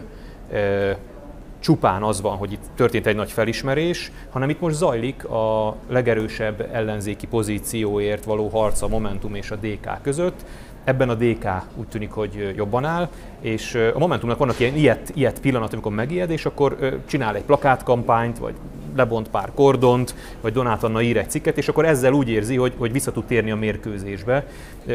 [0.52, 0.98] e,
[1.60, 6.68] csupán az van, hogy itt történt egy nagy felismerés, hanem itt most zajlik a legerősebb
[6.72, 10.44] ellenzéki pozícióért való harc a Momentum és a DK között.
[10.88, 11.44] Ebben a DK
[11.76, 13.08] úgy tűnik, hogy jobban áll,
[13.40, 18.38] és a Momentumnak vannak ilyen ilyet, ilyet pillanat, amikor megijed, és akkor csinál egy plakátkampányt,
[18.38, 18.54] vagy
[18.96, 22.72] lebont pár kordont, vagy Donát Anna ír egy cikket, és akkor ezzel úgy érzi, hogy,
[22.78, 24.46] hogy vissza tud térni a mérkőzésbe.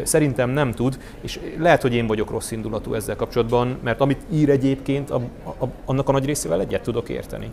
[0.02, 4.50] Szerintem nem tud, és lehet, hogy én vagyok rossz indulatú ezzel kapcsolatban, mert amit ír
[4.50, 5.20] egyébként, a,
[5.60, 7.50] a, annak a nagy részével egyet tudok érteni.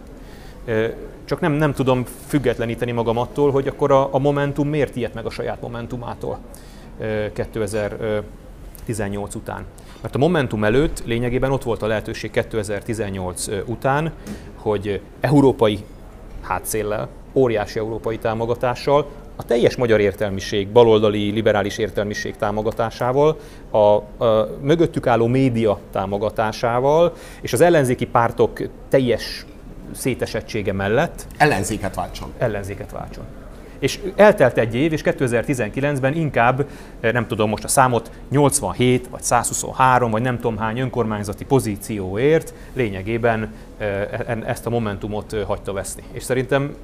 [1.25, 5.25] Csak nem, nem tudom függetleníteni magam attól, hogy akkor a, a Momentum miért ilyet meg
[5.25, 6.39] a saját Momentumától
[7.33, 9.65] 2018 után.
[10.01, 14.11] Mert a Momentum előtt lényegében ott volt a lehetőség 2018 után,
[14.55, 15.79] hogy európai
[16.41, 23.39] hátszéllel, óriási európai támogatással, a teljes magyar értelmiség, baloldali, liberális értelmiség támogatásával,
[23.71, 24.03] a, a
[24.61, 29.45] mögöttük álló média támogatásával, és az ellenzéki pártok teljes
[29.91, 31.25] szétesettsége mellett.
[31.37, 32.33] Ellenzéket váltson.
[32.37, 33.40] Ellenzéket váltson.
[33.81, 36.67] És eltelt egy év, és 2019-ben inkább,
[36.99, 43.53] nem tudom most a számot, 87 vagy 123 vagy nem tudom hány önkormányzati pozícióért lényegében
[43.77, 43.85] e,
[44.45, 46.03] ezt a momentumot hagyta veszni.
[46.11, 46.75] És szerintem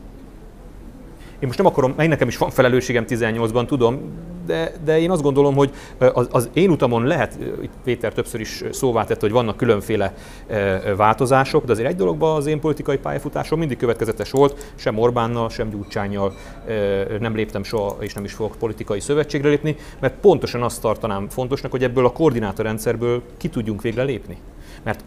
[1.40, 4.02] én most nem akarom, én nekem is van felelősségem 18-ban, tudom,
[4.46, 8.64] de, de én azt gondolom, hogy az, az én utamon lehet, itt Péter többször is
[8.72, 10.14] szóvá tett, hogy vannak különféle
[10.96, 15.70] változások, de azért egy dologban az én politikai pályafutásom mindig következetes volt, sem Orbánnal, sem
[15.70, 16.34] Gyurcsányjal
[17.20, 21.72] nem léptem soha, és nem is fogok politikai szövetségre lépni, mert pontosan azt tartanám fontosnak,
[21.72, 24.38] hogy ebből a koordinátorrendszerből ki tudjunk végre lépni.
[24.84, 25.04] Mert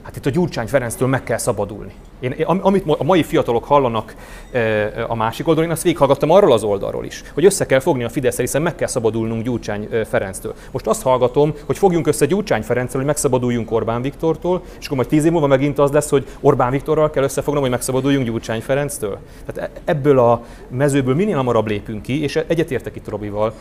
[0.06, 1.94] Hát itt a Gyurcsány Ferenctől meg kell szabadulni.
[2.19, 4.15] Én, amit a mai fiatalok hallanak
[5.07, 8.10] a másik oldalon, én azt végighallgattam arról az oldalról is, hogy össze kell fogni a
[8.10, 10.53] fidesz hiszen meg kell szabadulnunk Gyurcsány Ferenctől.
[10.72, 15.10] Most azt hallgatom, hogy fogjunk össze Gyurcsány Ferenctől, hogy megszabaduljunk Orbán Viktortól, és akkor majd
[15.10, 19.18] tíz év múlva megint az lesz, hogy Orbán Viktorral kell összefognom, hogy megszabaduljunk Gyurcsány Ferenctől.
[19.45, 23.53] Tehát e-, ebből a mezőből minél hamarabb lépünk ki, és egyetértek itt Robival,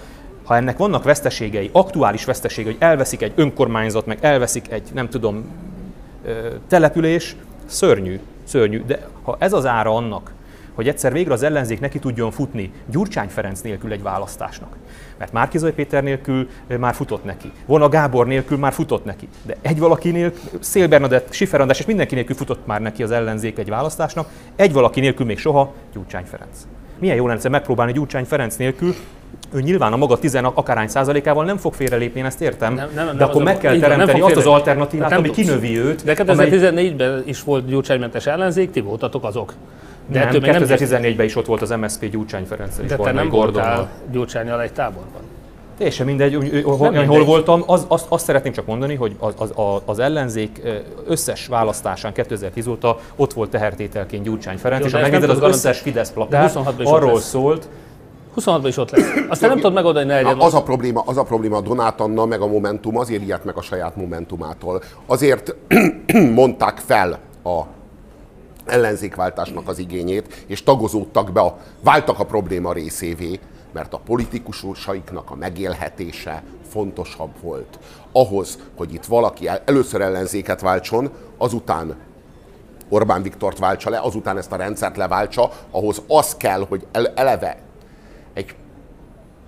[0.44, 5.44] ha ennek vannak veszteségei, aktuális veszteségei, hogy elveszik egy önkormányzat, meg elveszik egy, nem tudom,
[6.68, 8.82] település, szörnyű, szörnyű.
[8.86, 10.32] De ha ez az ára annak,
[10.74, 14.76] hogy egyszer végre az ellenzék neki tudjon futni Gyurcsány Ferenc nélkül egy választásnak.
[15.18, 16.48] Mert Márkizai Péter nélkül
[16.78, 17.52] már futott neki.
[17.66, 19.28] Vona Gábor nélkül már futott neki.
[19.42, 23.58] De egy valaki nélkül, Szél Bernadett, Sifer és mindenki nélkül futott már neki az ellenzék
[23.58, 24.28] egy választásnak.
[24.56, 26.66] Egy valaki nélkül még soha Gyurcsány Ferenc.
[26.98, 28.94] Milyen jó lenne megpróbálni Gyurcsány Ferenc nélkül,
[29.52, 33.06] ő nyilván a maga 10 akarány százalékával nem fog félrelépni, én ezt értem, nem, nem,
[33.06, 36.04] nem de akkor meg kell teremteni azt az alternatívát, ami kinövi őt.
[36.04, 39.52] De 2014-ben is volt gyurcsánymentes ellenzék, ti voltatok azok.
[40.06, 44.62] De nem, 2014-ben is ott volt az MSZP Gyurcsány Ferenc De te nem voltál Gyurcsányal
[44.62, 45.22] egy táborban.
[45.76, 47.06] Teljesen mindegy, hol, mindegy.
[47.06, 49.52] hol voltam, az, azt, azt szeretném csak mondani, hogy az, az,
[49.84, 50.62] az ellenzék
[51.06, 55.78] összes választásán 2010 óta ott volt tehertételként Gyurcsány Ferenc, Jó, és ha megnézed az összes
[55.78, 57.68] Fidesz plakát, arról szólt,
[58.36, 59.10] 26-ban is ott lesz.
[59.28, 62.40] Aztán nem tudod megoldani, ne legyen az a, probléma, az a probléma Donát Anna, meg
[62.40, 64.82] a Momentum azért ilyet meg a saját Momentumától.
[65.06, 65.54] Azért
[66.34, 67.60] mondták fel a
[68.66, 73.38] ellenzékváltásnak az igényét, és tagozódtak be, a, váltak a probléma részévé,
[73.74, 77.78] mert a politikusaiknak a megélhetése fontosabb volt.
[78.12, 81.96] Ahhoz, hogy itt valaki el, először ellenzéket váltson, azután
[82.88, 87.58] Orbán Viktort váltsa le, azután ezt a rendszert leváltsa, ahhoz az kell, hogy eleve
[88.32, 88.54] egy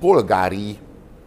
[0.00, 0.78] polgári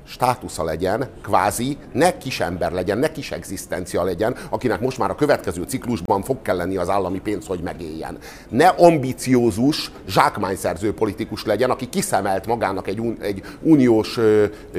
[0.10, 5.16] státusza legyen, kvázi, ne kis ember legyen, ne kis egzisztencia legyen, akinek most már a
[5.16, 8.18] következő ciklusban fog kell lenni az állami pénz, hogy megéljen.
[8.50, 14.20] Ne ambiciózus, zsákmányszerző politikus legyen, aki kiszemelt magának egy, un, egy uniós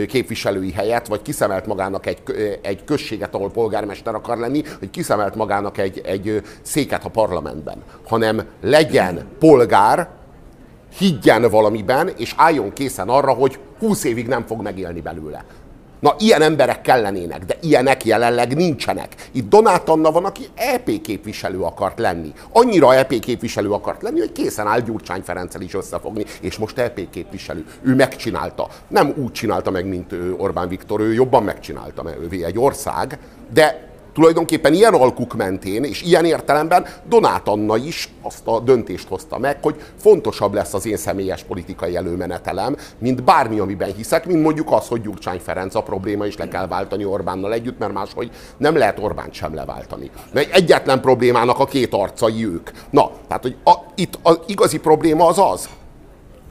[0.08, 2.22] képviselői helyet, vagy kiszemelt magának egy,
[2.62, 8.42] egy községet, ahol polgármester akar lenni, vagy kiszemelt magának egy, egy széket a parlamentben, hanem
[8.60, 10.08] legyen polgár,
[10.98, 15.44] higgyen valamiben, és álljon készen arra, hogy 20 évig nem fog megélni belőle.
[16.00, 19.14] Na, ilyen emberek kellenének, de ilyenek jelenleg nincsenek.
[19.32, 22.32] Itt Donát Anna van, aki EP képviselő akart lenni.
[22.52, 27.10] Annyira EP képviselő akart lenni, hogy készen áll Gyurcsány Ferenccel is összefogni, és most EP
[27.10, 27.64] képviselő.
[27.82, 28.68] Ő megcsinálta.
[28.88, 33.18] Nem úgy csinálta meg, mint Orbán Viktor, ő jobban megcsinálta, mert ő egy ország,
[33.52, 39.38] de tulajdonképpen ilyen alkuk mentén, és ilyen értelemben Donát Anna is azt a döntést hozta
[39.38, 44.72] meg, hogy fontosabb lesz az én személyes politikai előmenetelem, mint bármi, amiben hiszek, mint mondjuk
[44.72, 48.76] az, hogy Gyurcsány Ferenc a probléma, és le kell váltani Orbánnal együtt, mert máshogy nem
[48.76, 50.10] lehet Orbánt sem leváltani.
[50.32, 52.70] Mert egyetlen problémának a két arcai ők.
[52.90, 55.68] Na, tehát hogy a, itt az igazi probléma az az,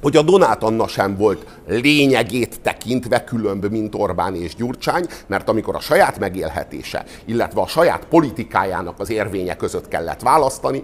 [0.02, 5.76] hogy a Donát Anna sem volt lényegét tekintve különb, mint Orbán és Gyurcsány, mert amikor
[5.76, 10.82] a saját megélhetése, illetve a saját politikájának az érvénye között kellett választani,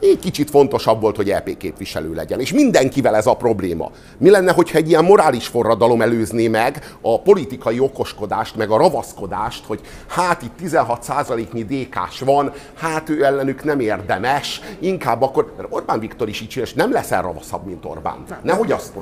[0.00, 2.40] egy kicsit fontosabb volt, hogy EP képviselő legyen.
[2.40, 3.90] És mindenkivel ez a probléma.
[4.18, 9.64] Mi lenne, hogyha egy ilyen morális forradalom előzné meg a politikai okoskodást, meg a ravaszkodást,
[9.64, 15.98] hogy hát itt 16%-nyi DK-s van, hát ő ellenük nem érdemes, inkább akkor, mert Orbán
[16.00, 18.24] Viktor is így és nem leszel ravaszabb, mint Orbán.
[18.42, 18.92] Nehogy azt,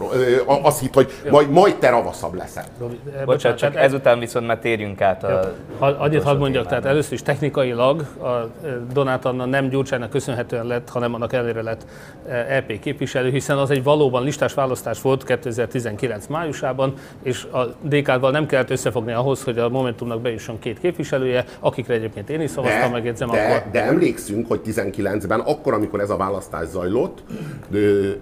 [0.47, 2.65] azt hitt, hogy majd, majd te ravaszabb leszel.
[3.25, 5.53] Bocsánat, csak ezután viszont már térjünk át a...
[5.79, 8.51] Annyit hadd mondjak, tehát először is technikailag a
[8.93, 11.87] Donát Anna nem Gyurcsának köszönhetően lett lett, hanem annak ellenére lett
[12.29, 17.75] EP eh, e képviselő, hiszen az egy valóban listás választás volt 2019 májusában, és a
[17.81, 22.51] DK-val nem kellett összefogni ahhoz, hogy a Momentumnak bejusson két képviselője, akikre egyébként én is
[22.51, 23.71] szavaztam, de, megjegyzem de, akkor.
[23.71, 27.23] De emlékszünk, hogy 19-ben, akkor, amikor ez a választás zajlott,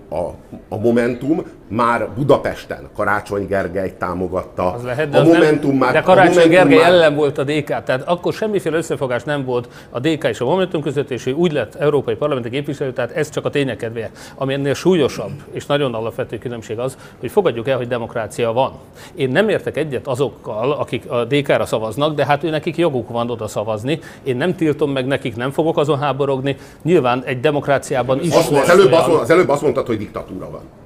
[0.08, 0.28] a,
[0.68, 1.42] a Momentum
[1.72, 4.72] már Budapesten Karácsony Gergely támogatta.
[4.72, 6.86] Az lehet, de a Momentum nem, már, de Karácsony Momentum Gergely már...
[6.86, 10.82] ellen volt a DK, tehát akkor semmiféle összefogás nem volt a DK és a Momentum
[10.82, 14.18] között, és ő úgy lett európai parlamenti képviselő, tehát ez csak a tények kedvéért.
[14.34, 18.72] Ami ennél súlyosabb és nagyon alapvető különbség az, hogy fogadjuk el, hogy demokrácia van.
[19.14, 23.30] Én nem értek egyet azokkal, akik a DK-ra szavaznak, de hát ő nekik joguk van
[23.30, 23.98] oda szavazni.
[24.22, 26.56] Én nem tiltom meg nekik, nem fogok azon háborogni.
[26.82, 28.34] Nyilván egy demokráciában is.
[28.34, 30.81] Az, az, előbb, azt, az előbb azt mondtad, hogy diktatúra van.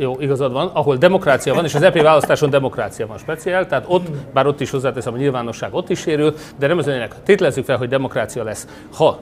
[0.00, 4.10] Jó, igazad van, ahol demokrácia van, és az EP választáson demokrácia van speciál, tehát ott,
[4.32, 7.14] bár ott is hozzáteszem, a nyilvánosság ott is sérül, de nem az önnek.
[7.24, 8.66] Tételezzük fel, hogy demokrácia lesz.
[8.94, 9.18] Ha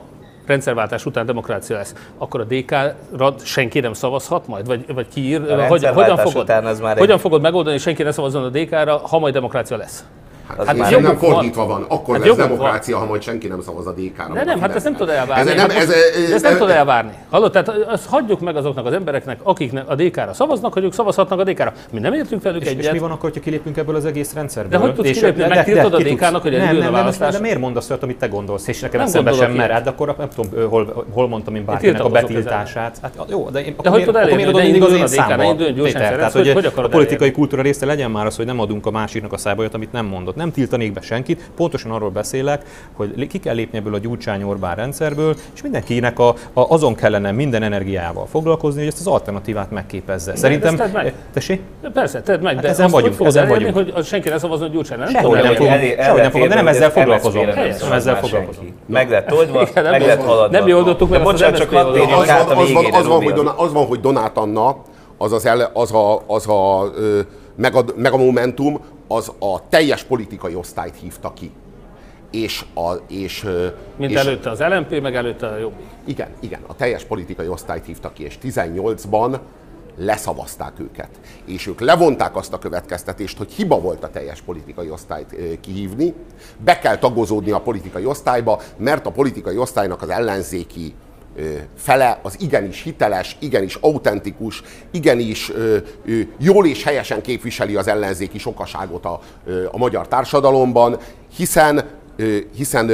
[0.47, 4.67] rendszerváltás után demokrácia lesz, akkor a DK-ra senki nem szavazhat majd?
[4.67, 5.41] Vagy, vagy kiír?
[5.41, 6.51] Hogy, hogyan, fogod,
[6.99, 7.21] hogyan egy...
[7.21, 10.05] fogod megoldani, hogy senki ne szavazzon a DK-ra, ha majd demokrácia lesz?
[10.49, 11.81] Hát, hát ez nem fordítva van.
[11.81, 11.99] van.
[11.99, 13.05] Akkor hát lesz demokrácia, van.
[13.05, 14.33] ha majd senki nem szavaz a DK-ra.
[14.33, 15.51] De nem, hát ezt nem tud elvárni.
[15.51, 17.13] Ez, nem, ez, ez, ezt nem tud elvárni.
[17.31, 17.53] Hallod?
[17.53, 21.45] Tehát azt hagyjuk meg azoknak az embereknek, akik a DK-ra szavaznak, hogy ők szavazhatnak a
[21.45, 21.73] DK-ra.
[21.91, 22.85] Mi nem értünk velük és, egyet.
[22.85, 24.71] És mi van akkor, ha kilépünk ebből az egész rendszerből?
[24.71, 25.47] De hogy tudsz kilépni?
[25.49, 28.81] Megtiltod a DK-nak, hogy nem, nem, nem, de miért mondasz olyat, amit te gondolsz, és
[28.81, 32.99] nekem eszembe sem mered, hát akkor nem tudom, hol, hol mondtam én bárkinek a betiltását.
[33.03, 36.01] Hát jó, de én de hogy tudod elérni, hogy induljon a DK, ne induljon gyorsan
[36.01, 39.37] Tehát, hogy a politikai kultúra része legyen már az, hogy nem adunk a másiknak a
[39.37, 40.36] szába amit nem mondott.
[40.37, 44.75] Nem tiltanék be senkit, pontosan arról beszélek, hogy ki kell lépni ebből a Gyurcsány Orbán
[44.75, 50.37] rendszerből, és mindenkinek a, a, azon kellene minden energiával foglalkozni, hogy ezt az alternatívát megképezze.
[50.37, 50.81] Szerintem...
[51.33, 51.61] Tessék?
[51.93, 53.75] Persze, tedd meg, de ezen vagyunk, ezen vagyunk.
[53.75, 55.09] hogy senki ne szavazzon Gyurcsány, nem?
[55.09, 57.47] Sehogy nem fogom, sehogy nem fogom, de nem ezzel foglalkozom.
[57.81, 58.75] Nem ezzel foglalkozom.
[58.87, 60.59] Meg lett oldva, meg lett haladva.
[60.59, 62.99] Nem oldottuk meg, bocsánat, csak hadd térjünk át a végére.
[62.99, 64.77] Az van, hogy az van, hogy Donát Anna,
[65.19, 66.93] az, az, el, az a, az a
[67.57, 71.51] meg, a meg a Momentum, az a teljes politikai osztályt hívta ki.
[72.31, 73.47] És a, és,
[73.97, 75.87] Mint és, előtte az LMP, meg előtte a Jobbik.
[76.05, 79.39] Igen, igen, a teljes politikai osztályt hívta ki, és 18-ban
[79.97, 81.09] leszavazták őket.
[81.45, 86.15] És ők levonták azt a következtetést, hogy hiba volt a teljes politikai osztályt kihívni,
[86.65, 90.95] be kell tagozódni a politikai osztályba, mert a politikai osztálynak az ellenzéki
[91.77, 95.53] fele az igenis hiteles, igenis autentikus, igenis
[96.39, 99.21] jól és helyesen képviseli az ellenzéki sokaságot a,
[99.71, 100.99] a magyar társadalomban,
[101.37, 101.85] hiszen,
[102.55, 102.91] hiszen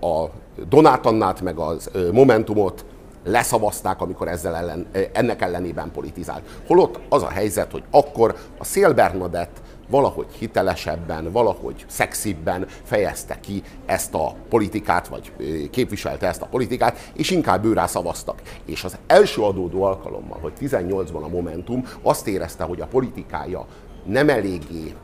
[0.00, 0.24] a
[0.68, 2.84] Donátannát meg az Momentumot
[3.24, 6.42] leszavazták, amikor ezzel ellen, ennek ellenében politizált.
[6.66, 13.62] Holott az a helyzet, hogy akkor a Szél Bernadett valahogy hitelesebben, valahogy szexibben fejezte ki
[13.86, 15.32] ezt a politikát, vagy
[15.70, 18.42] képviselte ezt a politikát, és inkább őrá szavaztak.
[18.64, 23.66] És az első adódó alkalommal, hogy 18-ban a Momentum azt érezte, hogy a politikája
[24.04, 24.94] nem eléggé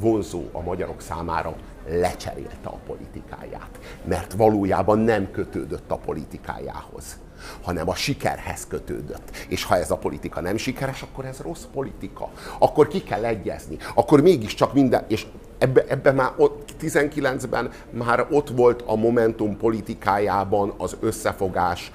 [0.00, 1.56] vonzó a magyarok számára,
[1.88, 7.18] lecserélte a politikáját, mert valójában nem kötődött a politikájához
[7.62, 9.36] hanem a sikerhez kötődött.
[9.48, 12.30] És ha ez a politika nem sikeres, akkor ez rossz politika.
[12.58, 13.76] Akkor ki kell egyezni.
[13.94, 15.26] Akkor mégiscsak minden, és
[15.58, 21.90] ebbe, ebbe már ott 19-ben már ott volt a Momentum politikájában az összefogás,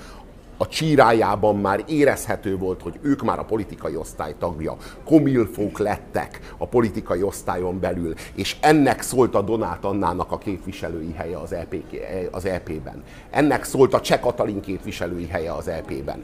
[0.58, 4.76] a csírájában már érezhető volt, hogy ők már a politikai osztály tagja,
[5.06, 11.38] komilfók lettek a politikai osztályon belül, és ennek szólt a Donát Annának a képviselői helye
[11.38, 11.76] az, EP,
[12.32, 13.04] az EP-ben.
[13.32, 16.24] Ennek szólt a Cseh Katalin képviselői helye az EP-ben.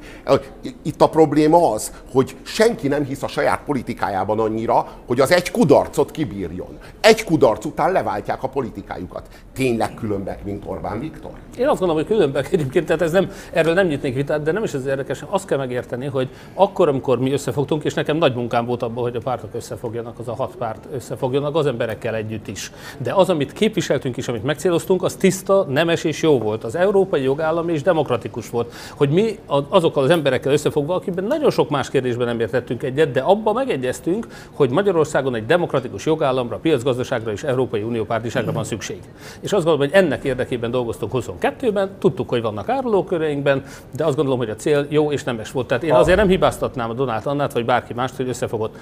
[0.81, 5.51] Itt a probléma az, hogy senki nem hisz a saját politikájában annyira, hogy az egy
[5.51, 6.77] kudarcot kibírjon.
[7.01, 9.27] Egy kudarc után leváltják a politikájukat.
[9.53, 11.31] Tényleg különbek, mint Orbán Viktor?
[11.57, 14.63] Én azt gondolom, hogy különbek egyébként, tehát ez nem, erről nem nyitnék vitát, de nem
[14.63, 15.23] is ez érdekes.
[15.29, 19.15] Azt kell megérteni, hogy akkor, amikor mi összefogtunk, és nekem nagy munkám volt abban, hogy
[19.15, 22.71] a pártok összefogjanak, az a hat párt összefogjanak, az emberekkel együtt is.
[22.97, 26.63] De az, amit képviseltünk is, amit megcéloztunk, az tiszta, nemes és jó volt.
[26.63, 28.73] Az európai jogállam és demokratikus volt.
[28.95, 29.39] Hogy mi
[29.69, 34.27] azokkal az emberekkel összefogva, akikben nagyon sok más kérdésben nem értettünk egyet, de abban megegyeztünk,
[34.51, 38.99] hogy Magyarországon egy demokratikus jogállamra, piacgazdaságra és Európai Unió pártiságra van szükség.
[39.39, 43.63] És azt gondolom, hogy ennek érdekében dolgoztunk 22-ben, tudtuk, hogy vannak árulóköreinkben,
[43.95, 45.67] de azt gondolom, hogy a cél jó és nemes volt.
[45.67, 48.77] Tehát én azért nem hibáztatnám a Donát Annát, vagy bárki mást, hogy összefogott.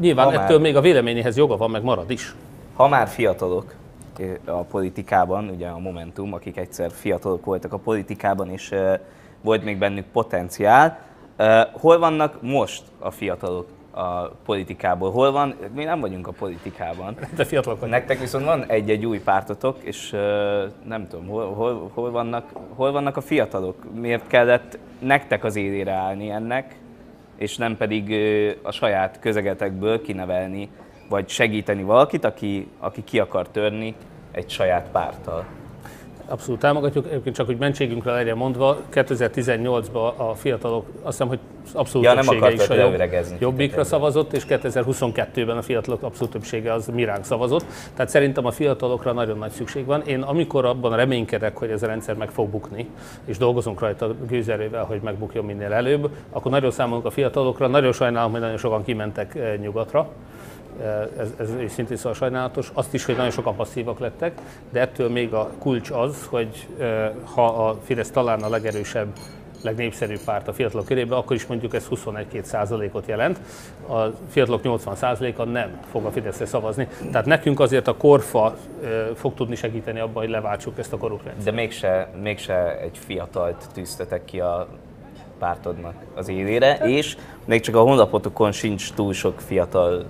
[0.00, 2.34] Nyilván ha ettől már, még a véleményéhez joga van, meg marad is.
[2.74, 3.74] Ha már fiatalok
[4.44, 8.74] a politikában, ugye a Momentum, akik egyszer fiatalok voltak a politikában, és
[9.40, 10.98] volt még bennük potenciál,
[11.72, 13.66] hol vannak most a fiatalok?
[13.90, 15.10] A politikából.
[15.10, 15.54] Hol van?
[15.74, 17.16] Mi nem vagyunk a politikában.
[17.36, 20.10] De fiatalok Nektek viszont van egy-egy új pártotok, és
[20.84, 23.94] nem tudom, hol, hol, hol, vannak, hol vannak a fiatalok?
[23.94, 26.76] Miért kellett nektek az élére állni ennek,
[27.36, 28.14] és nem pedig
[28.62, 30.68] a saját közegetekből kinevelni,
[31.08, 33.94] vagy segíteni valakit, aki, aki ki akar törni
[34.32, 35.44] egy saját párttal?
[36.30, 41.38] Abszolút támogatjuk, egyébként csak, hogy mentségünkre legyen mondva, 2018-ban a fiatalok, azt hiszem, hogy
[41.72, 43.02] abszolút ja, többsége is a jobb,
[43.38, 47.64] jobbikra szavazott, és 2022-ben a fiatalok abszolút többsége az miránk szavazott.
[47.94, 50.02] Tehát szerintem a fiatalokra nagyon nagy szükség van.
[50.02, 52.88] Én amikor abban reménykedek, hogy ez a rendszer meg fog bukni,
[53.24, 57.66] és dolgozunk rajta gőzerővel, hogy megbukjon minél előbb, akkor nagyon számolunk a fiatalokra.
[57.66, 60.08] Nagyon sajnálom, hogy nagyon sokan kimentek eh, nyugatra
[61.18, 62.70] ez, ez szintén szóval sajnálatos.
[62.74, 66.66] Azt is, hogy nagyon sokan passzívak lettek, de ettől még a kulcs az, hogy
[67.34, 69.08] ha a Fidesz talán a legerősebb
[69.62, 73.40] legnépszerűbb párt a fiatalok körében, akkor is mondjuk ez 21-2 százalékot jelent.
[73.88, 74.00] A
[74.30, 76.88] fiatalok 80 százaléka nem fog a Fideszre szavazni.
[77.10, 78.56] Tehát nekünk azért a korfa
[79.14, 84.24] fog tudni segíteni abban, hogy leváltsuk ezt a korrupt De mégse, mégse egy fiatalt tűztetek
[84.24, 84.68] ki a
[85.38, 90.04] pártodnak az élére, és még csak a honlapotokon sincs túl sok fiatal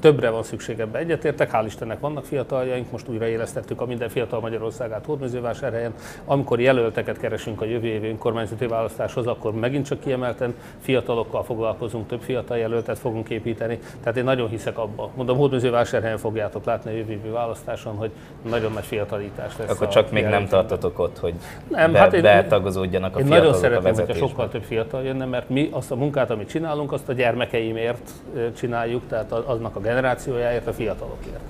[0.00, 0.98] többre van szükség ebbe.
[0.98, 5.94] Egyetértek, hál' Istennek vannak fiataljaink, most újraélesztettük a minden fiatal Magyarországát Hódmezővásárhelyen.
[6.24, 12.20] Amikor jelölteket keresünk a jövő évi önkormányzati választáshoz, akkor megint csak kiemelten fiatalokkal foglalkozunk, több
[12.20, 13.78] fiatal jelöltet fogunk építeni.
[14.02, 15.10] Tehát én nagyon hiszek abba.
[15.14, 18.10] Mondom, Hódmezővásárhelyen fogjátok látni a jövő évi választáson, hogy
[18.48, 19.70] nagyon nagy fiatalítás lesz.
[19.70, 21.34] Akkor csak még nem tartotok ott, hogy
[21.68, 25.24] nem, be, hát én, betagozódjanak a én fiatalok nagyon szeretném, hogyha sokkal több fiatal jönne,
[25.24, 28.10] mert mi azt a munkát, amit csinálunk, azt a gyermekeimért
[28.56, 31.40] csináljuk, tehát aznak a generációjáért, a fiatalokért.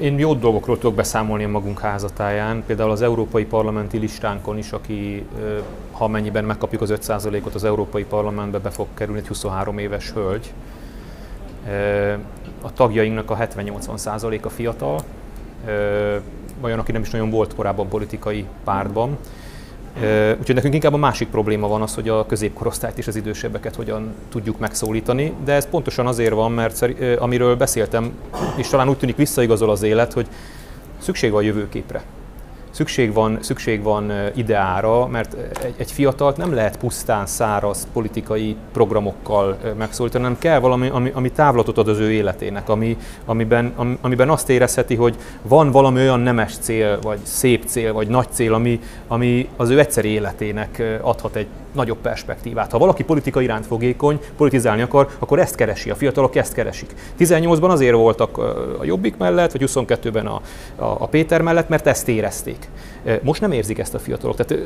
[0.00, 5.26] Én jó dolgokról tudok beszámolni a magunk házatáján, például az európai parlamenti listánkon is, aki
[5.92, 10.52] ha mennyiben megkapjuk az 5%-ot az európai parlamentbe, be fog kerülni egy 23 éves hölgy.
[12.62, 15.00] A tagjainknak a 70-80%-a fiatal,
[16.60, 19.18] olyan, aki nem is nagyon volt korábban politikai pártban.
[20.38, 24.14] Úgyhogy nekünk inkább a másik probléma van az, hogy a középkorosztályt és az idősebbeket hogyan
[24.28, 28.12] tudjuk megszólítani, de ez pontosan azért van, mert amiről beszéltem,
[28.56, 30.26] és talán úgy tűnik visszaigazol az élet, hogy
[30.98, 32.02] szükség van jövőképre
[32.76, 39.58] szükség van, szükség van ideára, mert egy, egy fiatalt nem lehet pusztán száraz politikai programokkal
[39.78, 44.30] megszólítani, hanem kell valami, ami, ami távlatot ad az ő életének, ami, amiben, am, amiben
[44.30, 48.80] azt érezheti, hogy van valami olyan nemes cél, vagy szép cél, vagy nagy cél, ami,
[49.08, 52.70] ami az ő egyszeri életének adhat egy nagyobb perspektívát.
[52.70, 56.94] Ha valaki politika iránt fogékony, politizálni akar, akkor ezt keresi, a fiatalok ezt keresik.
[57.18, 58.38] 18-ban azért voltak
[58.78, 60.40] a Jobbik mellett, vagy 22-ben a,
[60.76, 62.65] a, a Péter mellett, mert ezt érezték.
[63.22, 64.36] Most nem érzik ezt a fiatalok.
[64.36, 64.64] Tehát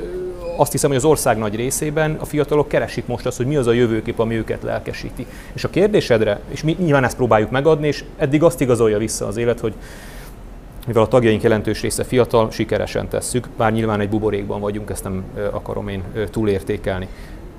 [0.57, 3.67] azt hiszem, hogy az ország nagy részében a fiatalok keresik most azt, hogy mi az
[3.67, 5.27] a jövőkép, ami őket lelkesíti.
[5.53, 9.37] És a kérdésedre, és mi nyilván ezt próbáljuk megadni, és eddig azt igazolja vissza az
[9.37, 9.75] élet, hogy
[10.87, 15.25] mivel a tagjaink jelentős része fiatal, sikeresen tesszük, bár nyilván egy buborékban vagyunk, ezt nem
[15.51, 17.09] akarom én túlértékelni.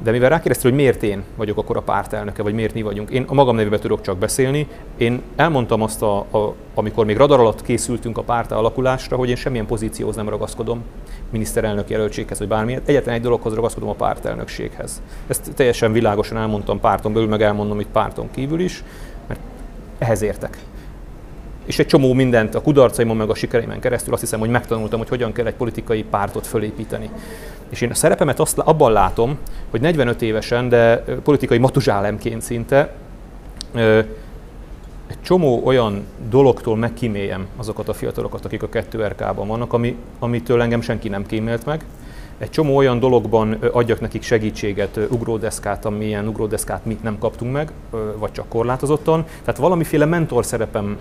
[0.04, 3.26] De mivel rákérdeztél, hogy miért én vagyok akkor a pártelnöke, vagy miért mi vagyunk, én
[3.28, 4.68] a magam nevében tudok csak beszélni.
[4.98, 9.36] Én elmondtam azt, a, a, amikor még radar alatt készültünk a párt alakulásra, hogy én
[9.36, 10.84] semmilyen pozícióhoz nem ragaszkodom,
[11.30, 12.82] miniszterelnök jelöltséghez, vagy bármilyen.
[12.86, 15.02] Egyetlen egy dologhoz ragaszkodom a pártelnökséghez.
[15.28, 18.84] Ezt teljesen világosan elmondtam párton belül, meg elmondom itt párton kívül is,
[19.28, 19.40] mert
[19.98, 20.58] ehhez értek
[21.66, 25.10] és egy csomó mindent a kudarcaimon meg a sikereimen keresztül azt hiszem, hogy megtanultam, hogy
[25.10, 27.10] hogyan kell egy politikai pártot fölépíteni.
[27.72, 29.38] És én a szerepemet azt, abban látom,
[29.70, 32.94] hogy 45 évesen, de politikai matuzsálemként szinte
[35.08, 40.82] egy csomó olyan dologtól megkíméljem azokat a fiatalokat, akik a 2RK-ban vannak, ami, amitől engem
[40.82, 41.86] senki nem kímélt meg,
[42.38, 47.72] egy csomó olyan dologban adjak nekik segítséget, ugródeszkát, amilyen ugródeszkát mi nem kaptunk meg,
[48.18, 49.26] vagy csak korlátozottan.
[49.44, 50.98] Tehát valamiféle mentor szerepem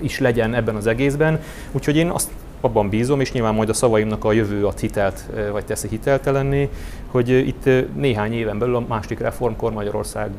[0.00, 1.40] is legyen ebben az egészben.
[1.72, 2.30] Úgyhogy én azt
[2.64, 6.68] abban bízom, és nyilván majd a szavaimnak a jövő ad hitelt, vagy teszi hiteltelenné,
[7.06, 10.30] hogy itt néhány éven belül a második reformkor Magyarország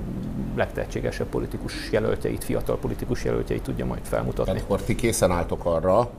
[0.56, 4.52] legtehetségesebb politikus jelöltjeit, fiatal politikus jelöltjeit tudja majd felmutatni.
[4.52, 6.10] Tehát akkor ti készen álltok arra,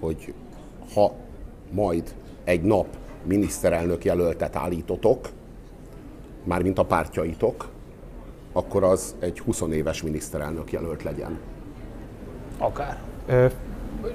[0.00, 0.34] hogy
[0.94, 1.12] ha
[1.70, 2.86] majd egy nap
[3.22, 5.28] miniszterelnök jelöltet állítotok,
[6.44, 7.68] mármint a pártjaitok,
[8.52, 11.38] akkor az egy 20 éves miniszterelnök jelölt legyen.
[12.58, 12.98] Akár.
[13.26, 13.46] Ö,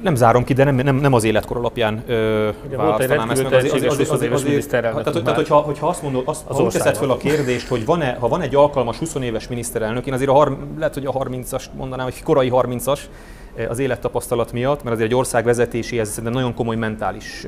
[0.02, 3.54] nem zárom ki, de nem, nem, nem az életkor alapján ö, választanám ezt meg.
[3.54, 6.98] Azért, azért, azért, azért, tehát, tehát, hogyha, hogyha azt mondod, azt, az ha úgy teszed
[6.98, 10.34] fel a kérdést, hogy van-e, ha van egy alkalmas 20 éves miniszterelnök, én azért a
[10.34, 13.00] har, lehet, hogy a 30-as mondanám, hogy korai 30-as,
[13.70, 17.48] az élettapasztalat miatt, mert azért egy ország vezetéséhez szerintem nagyon komoly mentális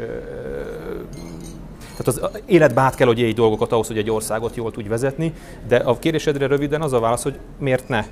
[1.97, 5.33] tehát az életbe át kell, hogy egy dolgokat ahhoz, hogy egy országot jól tudj vezetni,
[5.67, 8.03] de a kérdésedre röviden az a válasz, hogy miért ne?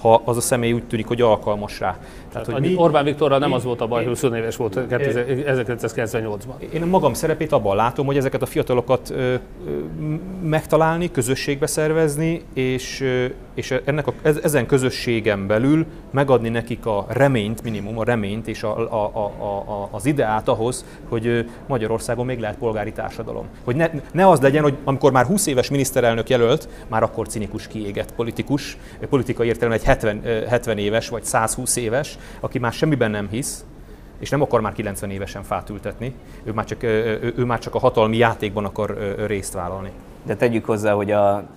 [0.00, 1.98] ha az a személy úgy tűnik, hogy alkalmas rá.
[2.44, 6.72] Tehát, hogy mi, Orbán Viktorral nem az volt a baj, hogy 20 éves volt 1998-ban.
[6.72, 9.38] Én magam szerepét abban látom, hogy ezeket a fiatalokat ö, ö,
[10.42, 17.62] megtalálni, közösségbe szervezni, és, ö, és ennek a, ezen közösségen belül megadni nekik a reményt,
[17.62, 22.56] minimum a reményt és a, a, a, a, az ideát ahhoz, hogy Magyarországon még lehet
[22.56, 23.46] polgári társadalom.
[23.64, 27.66] Hogy ne, ne az legyen, hogy amikor már 20 éves miniszterelnök jelölt, már akkor cinikus
[27.66, 28.76] kiégett politikus,
[29.08, 33.64] politikai értelemben egy 70, 70 éves vagy 120 éves, aki már semmiben nem hisz,
[34.18, 36.14] és nem akar már 90 évesen fát ültetni,
[36.44, 39.90] ő már csak, ő, ő már csak a hatalmi játékban akar részt vállalni.
[40.22, 41.48] De tegyük hozzá, hogy a,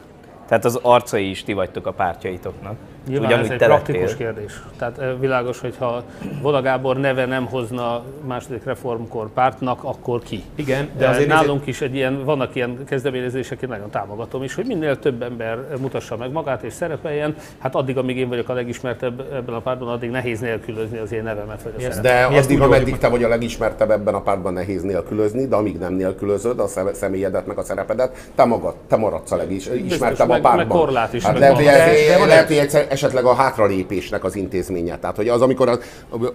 [0.48, 2.76] tehát az arcai is ti vagytok a pártjaitoknak.
[3.08, 3.96] Nyilván Ugyanúgy ez egy telettél.
[3.96, 4.62] praktikus kérdés.
[4.78, 6.04] Tehát világos, hogy ha
[6.42, 10.44] Voda Gábor neve nem hozna második reformkor pártnak, akkor ki?
[10.56, 14.66] Igen, de azért nálunk is egy ilyen, vannak ilyen kezdeményezések, én nagyon támogatom is, hogy
[14.66, 17.36] minél több ember mutassa meg magát és szerepeljen.
[17.58, 21.24] Hát addig, amíg én vagyok a legismertebb ebben a pártban, addig nehéz nélkülözni az én
[21.24, 21.62] nevemet.
[21.64, 25.56] Vagy a de addig, ameddig te vagy a legismertebb ebben a pártban, nehéz nélkülözni, de
[25.56, 30.40] amíg nem nélkülözöd a személyedet, meg a szerepedet, te magad, te maradsz a legismertebb a
[30.40, 30.56] pártban.
[30.56, 31.24] Meg korlát is.
[31.24, 34.98] Hát lehet, hogy esetleg a hátralépésnek az intézménye.
[34.98, 35.78] Tehát, hogy az, amikor a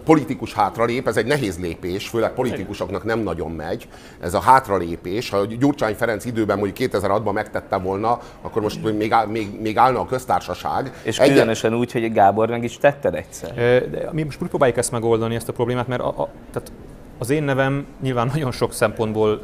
[0.05, 3.89] politikus hátralép, ez egy nehéz lépés, főleg politikusoknak nem nagyon megy.
[4.21, 9.27] Ez a hátralépés, ha Gyurcsány Ferenc időben mondjuk 2006-ban megtette volna, akkor most még, áll,
[9.27, 10.93] még, még állna a köztársaság.
[11.03, 11.29] És egy...
[11.29, 13.55] különösen úgy, hogy Gábor meg is tetted egyszer.
[13.91, 16.73] De mi most próbáljuk ezt megoldani, ezt a problémát, mert a, a, tehát
[17.19, 19.41] az én nevem nyilván nagyon sok szempontból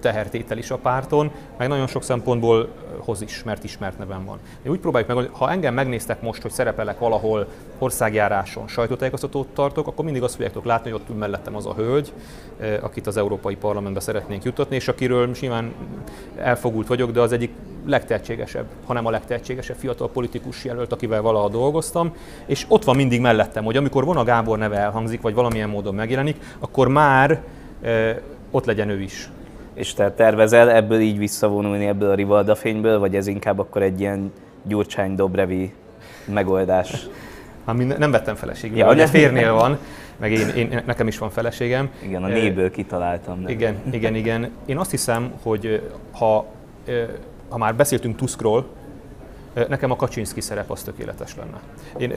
[0.00, 2.68] tehertétel is a párton, meg nagyon sok szempontból
[2.98, 4.38] hoz is, mert ismert nevem van.
[4.62, 7.46] Mi úgy próbáljuk meg, ha engem megnéztek most, hogy szerepelek valahol
[7.78, 12.12] országjáráson, sajtótájékoztatót tartok, akkor mindig azt fogjátok látni, hogy ott ül mellettem az a hölgy,
[12.80, 15.72] akit az Európai Parlamentbe szeretnénk jutatni, és akiről simán
[16.36, 17.50] elfogult vagyok, de az egyik
[17.86, 22.12] legtehetségesebb, hanem a legtehetségesebb fiatal politikus jelölt, akivel valaha dolgoztam,
[22.46, 26.36] és ott van mindig mellettem, hogy amikor Vona Gábor neve elhangzik, vagy valamilyen módon megjelenik,
[26.58, 27.42] akkor már
[28.50, 29.30] ott legyen ő is.
[29.78, 34.00] És te tervezel ebből így visszavonulni ebből a Rivalda fényből, vagy ez inkább akkor egy
[34.00, 34.32] ilyen
[34.62, 35.72] Gyurcsány Dobrevi
[36.24, 37.06] megoldás?
[37.66, 39.78] Hát nem vettem feleségül, ja, ugye férnél van,
[40.16, 41.90] meg én, én, nekem is van feleségem.
[42.02, 43.42] Igen, a néből kitaláltam.
[43.42, 43.50] De.
[43.50, 44.50] Igen, igen, igen.
[44.66, 46.46] Én azt hiszem, hogy ha
[47.48, 48.66] ha már beszéltünk Tuskról,
[49.68, 51.60] nekem a Kaczynski szerep az tökéletes lenne.
[51.96, 52.12] Én,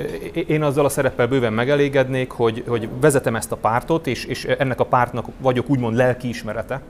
[0.47, 4.79] én azzal a szereppel bőven megelégednék, hogy, hogy vezetem ezt a pártot, és, és ennek
[4.79, 6.81] a pártnak vagyok úgymond lelkiismerete,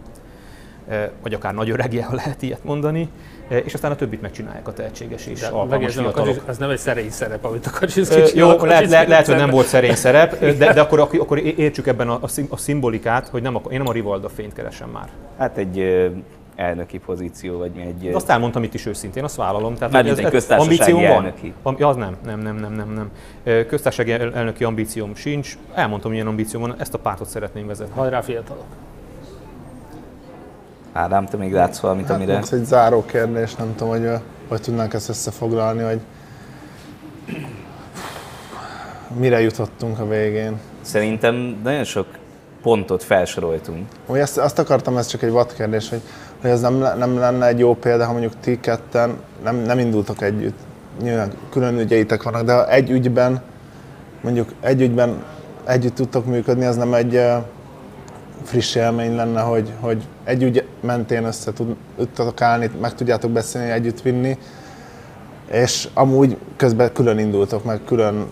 [1.21, 3.09] vagy akár nagy öregje, ha lehet ilyet mondani,
[3.47, 6.43] és aztán a többit megcsinálják a tehetséges és alkalmas fiatalok.
[6.47, 9.49] Ez nem egy szerény szerep, amit a Kaczynszki Jó, lehet, lehet, lehet, lehet, hogy nem
[9.49, 12.19] volt szerény szerep, de, de akkor, akkor értsük ebben a,
[12.49, 15.09] a szimbolikát, hogy nem a, én nem a Rivalda fényt keresem már.
[15.37, 15.79] Hát egy
[16.55, 18.09] elnöki pozíció, vagy egy...
[18.09, 19.75] De azt elmondtam itt is őszintén, azt vállalom.
[19.75, 21.53] Tehát, Már ez, egy köztársasági elnöki.
[21.61, 21.83] Van.
[21.83, 23.11] Az nem, nem, nem, nem, nem, nem.
[23.67, 25.57] Köztársasági elnöki ambícióm sincs.
[25.73, 27.93] Elmondtam, milyen ambícióm van, ezt a pártot szeretném vezetni.
[27.95, 28.65] Hajrá fiatalok!
[30.93, 32.37] Ádám, te még látsz valamit, hát, amire...
[32.37, 34.09] Ez egy záró kérdés, nem tudom, hogy
[34.47, 35.99] hogy tudnánk ezt összefoglalni, hogy
[39.17, 40.59] mire jutottunk a végén.
[40.81, 42.07] Szerintem nagyon sok
[42.61, 43.87] pontot felsoroltunk.
[44.05, 46.01] Úgy ezt, azt akartam, ez csak egy vad kérdés, hogy
[46.41, 50.21] hogy ez nem, nem lenne egy jó példa, ha mondjuk ti ketten nem, nem indultok
[50.21, 50.57] együtt.
[51.01, 53.41] Nyilván külön ügyeitek vannak, de ha egy ügyben,
[54.21, 55.23] mondjuk egy ügyben
[55.65, 57.21] együtt tudtok működni, az nem egy
[58.43, 61.51] friss élmény lenne, hogy, hogy egy ügy mentén össze
[61.97, 64.37] tudtok állni, meg tudjátok beszélni, együtt vinni,
[65.51, 68.27] és amúgy közben külön indultok, meg külön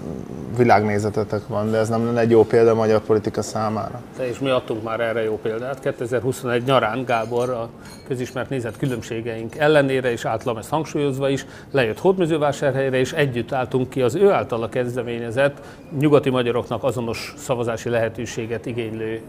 [0.57, 4.01] világnézetetek van, de ez nem lenne egy jó példa a magyar politika számára.
[4.17, 5.79] De és mi adtunk már erre jó példát.
[5.79, 7.69] 2021 nyarán Gábor a
[8.07, 14.01] közismert nézet különbségeink ellenére, és általam ezt hangsúlyozva is, lejött Hódmezővásárhelyre, és együtt álltunk ki
[14.01, 15.57] az ő általa kezdeményezett
[15.99, 19.21] nyugati magyaroknak azonos szavazási lehetőséget igénylő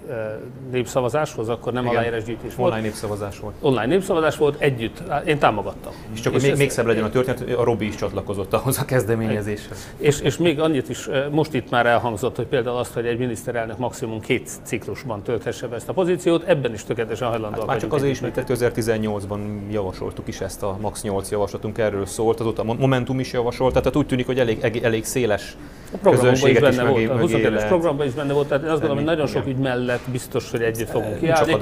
[0.71, 2.73] népszavazáshoz, akkor nem aláírás gyűjtés volt.
[2.73, 3.55] Online népszavazás volt.
[3.61, 5.03] Online népszavazás volt, együtt.
[5.25, 5.93] Én támogattam.
[6.13, 8.85] És csak hogy még, még szebb legyen a történet, a Robi is csatlakozott ahhoz a
[8.91, 9.89] kezdeményezéshez.
[9.97, 13.79] És, és még annyit is most itt már elhangzott, hogy például azt, hogy egy miniszterelnök
[13.79, 17.59] maximum két ciklusban tölthesse be ezt a pozíciót, ebben is tökéletesen hajlandó.
[17.59, 19.39] Hát már csak azért is, mert 2018-ban
[19.71, 23.97] javasoltuk is ezt a Max 8 javaslatunk, erről szólt, azóta a Momentum is javasolt, tehát
[23.97, 25.57] úgy tűnik, hogy elég, elég széles
[25.93, 28.81] a programban is benne is volt, a 22 programban is benne volt, tehát én azt
[28.81, 31.57] gondolom, hogy nagyon sok ügy mellett biztos, hogy együtt fogunk kiállni.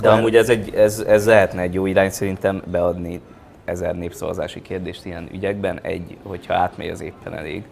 [0.00, 3.20] De amúgy ez, egy, ez, ez lehetne egy jó irány szerintem beadni
[3.68, 7.62] ezer népszavazási kérdést ilyen ügyekben, egy, hogyha átmegy az éppen elég.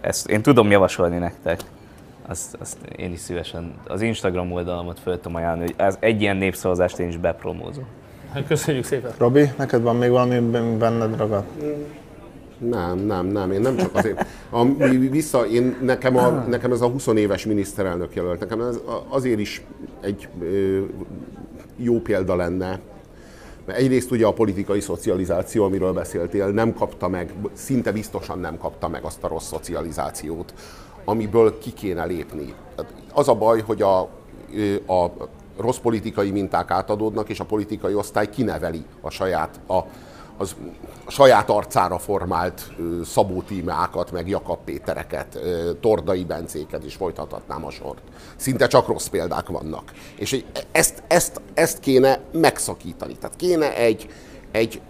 [0.00, 1.60] Ezt én tudom javasolni nektek,
[2.26, 6.36] azt, azt én is szívesen az Instagram oldalamat föl tudom ajánlani, hogy ez egy ilyen
[6.36, 7.86] népszavazást én is bepromózom.
[8.32, 9.12] Hát köszönjük szépen.
[9.18, 10.38] Robi, neked van még valami
[10.78, 11.44] benned ragad?
[12.58, 14.26] Nem, nem, nem, én nem csak azért.
[14.50, 14.64] A,
[15.10, 19.64] vissza, én, nekem, a, nekem ez a 20 éves miniszterelnök jelölt, nekem ez azért is
[20.00, 20.80] egy ö,
[21.76, 22.80] jó példa lenne,
[23.66, 28.88] mert egyrészt ugye a politikai szocializáció, amiről beszéltél, nem kapta meg, szinte biztosan nem kapta
[28.88, 30.54] meg azt a rossz szocializációt,
[31.04, 32.54] amiből ki kéne lépni.
[33.12, 34.00] Az a baj, hogy a,
[34.86, 35.12] a
[35.56, 39.78] rossz politikai minták átadódnak, és a politikai osztály kineveli a saját, a,
[40.36, 40.56] az
[41.06, 42.72] saját arcára formált
[43.04, 45.38] Szabó Tímeákat, meg Jakab Pétereket,
[45.80, 48.02] Tordai Bencéket is folytathatnám a sort.
[48.36, 49.92] Szinte csak rossz példák vannak.
[50.16, 53.16] És ezt, ezt, ezt kéne megszakítani.
[53.16, 54.08] Tehát kéne egy,
[54.50, 54.80] egy,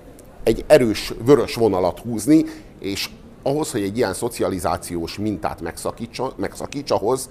[0.43, 2.45] egy erős vörös vonalat húzni,
[2.79, 3.11] és
[3.43, 7.31] ahhoz, hogy egy ilyen szocializációs mintát megszakítsa, megszakítsa ahhoz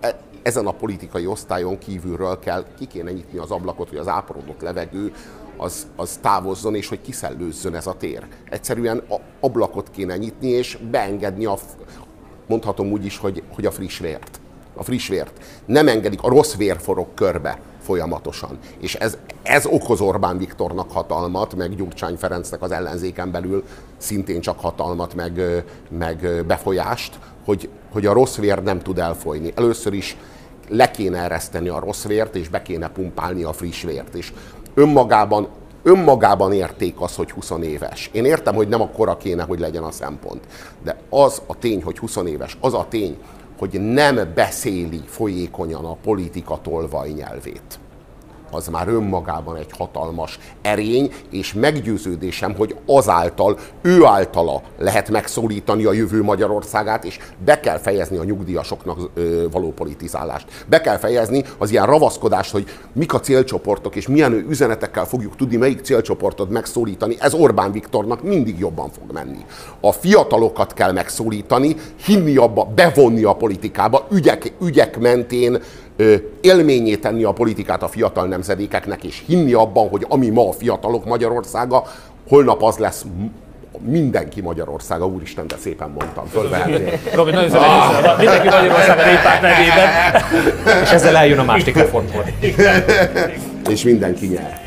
[0.00, 4.60] e, ezen a politikai osztályon kívülről kell, ki kéne nyitni az ablakot, hogy az áporodott
[4.60, 5.12] levegő
[5.56, 8.26] az, az távozzon, és hogy kiszellőzzön ez a tér.
[8.50, 11.58] Egyszerűen a ablakot kéne nyitni, és beengedni a,
[12.46, 14.40] mondhatom úgy is, hogy, hogy a friss vért.
[14.76, 15.44] A friss vért.
[15.66, 18.58] Nem engedik, a rossz vér forog körbe folyamatosan.
[18.78, 23.64] És ez, ez okoz Orbán Viktornak hatalmat, meg Gyurcsány Ferencnek az ellenzéken belül
[23.96, 29.52] szintén csak hatalmat, meg, meg befolyást, hogy, hogy a rossz vér nem tud elfolyni.
[29.56, 30.16] Először is
[30.68, 34.14] le kéne ereszteni a rossz vért, és be kéne pumpálni a friss vért.
[34.14, 34.32] És
[34.74, 35.48] önmagában,
[35.82, 38.10] önmagában érték az, hogy 20 éves.
[38.12, 40.46] Én értem, hogy nem akkora kéne, hogy legyen a szempont.
[40.82, 43.18] De az a tény, hogy 20 éves, az a tény,
[43.58, 47.78] hogy nem beszéli folyékonyan a politika tolvaj nyelvét.
[48.54, 55.92] Az már önmagában egy hatalmas erény, és meggyőződésem, hogy azáltal, ő általa lehet megszólítani a
[55.92, 59.10] jövő Magyarországát, és be kell fejezni a nyugdíjasoknak
[59.50, 60.64] való politizálást.
[60.66, 65.56] Be kell fejezni az ilyen ravaszkodást, hogy mik a célcsoportok, és milyen üzenetekkel fogjuk tudni,
[65.56, 67.16] melyik célcsoportot megszólítani.
[67.18, 69.44] Ez Orbán Viktornak mindig jobban fog menni.
[69.80, 75.62] A fiatalokat kell megszólítani, hinni abba, bevonni a politikába, ügyek, ügyek mentén
[76.40, 81.04] élményé tenni a politikát a fiatal nemzedékeknek, és hinni abban, hogy ami ma a fiatalok
[81.04, 81.82] Magyarországa,
[82.28, 83.04] holnap az lesz
[83.80, 86.98] mindenki Magyarországa, úristen, de szépen mondtam, fölvehetnél.
[87.14, 88.18] Robi, nagyon szépen ah.
[88.18, 90.82] mindenki Magyarország a néppárt nevében.
[90.82, 92.24] És ezzel eljön a másik reformkor.
[93.68, 94.62] És mindenki nyer.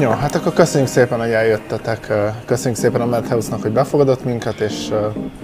[0.00, 2.12] Jó, hát akkor köszönjük szépen, hogy eljöttetek.
[2.44, 4.88] Köszönjük szépen a Madhouse-nak, hogy befogadott minket, és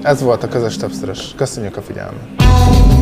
[0.03, 1.35] ez volt a közös többszörös.
[1.37, 2.98] Köszönjük a figyelmet.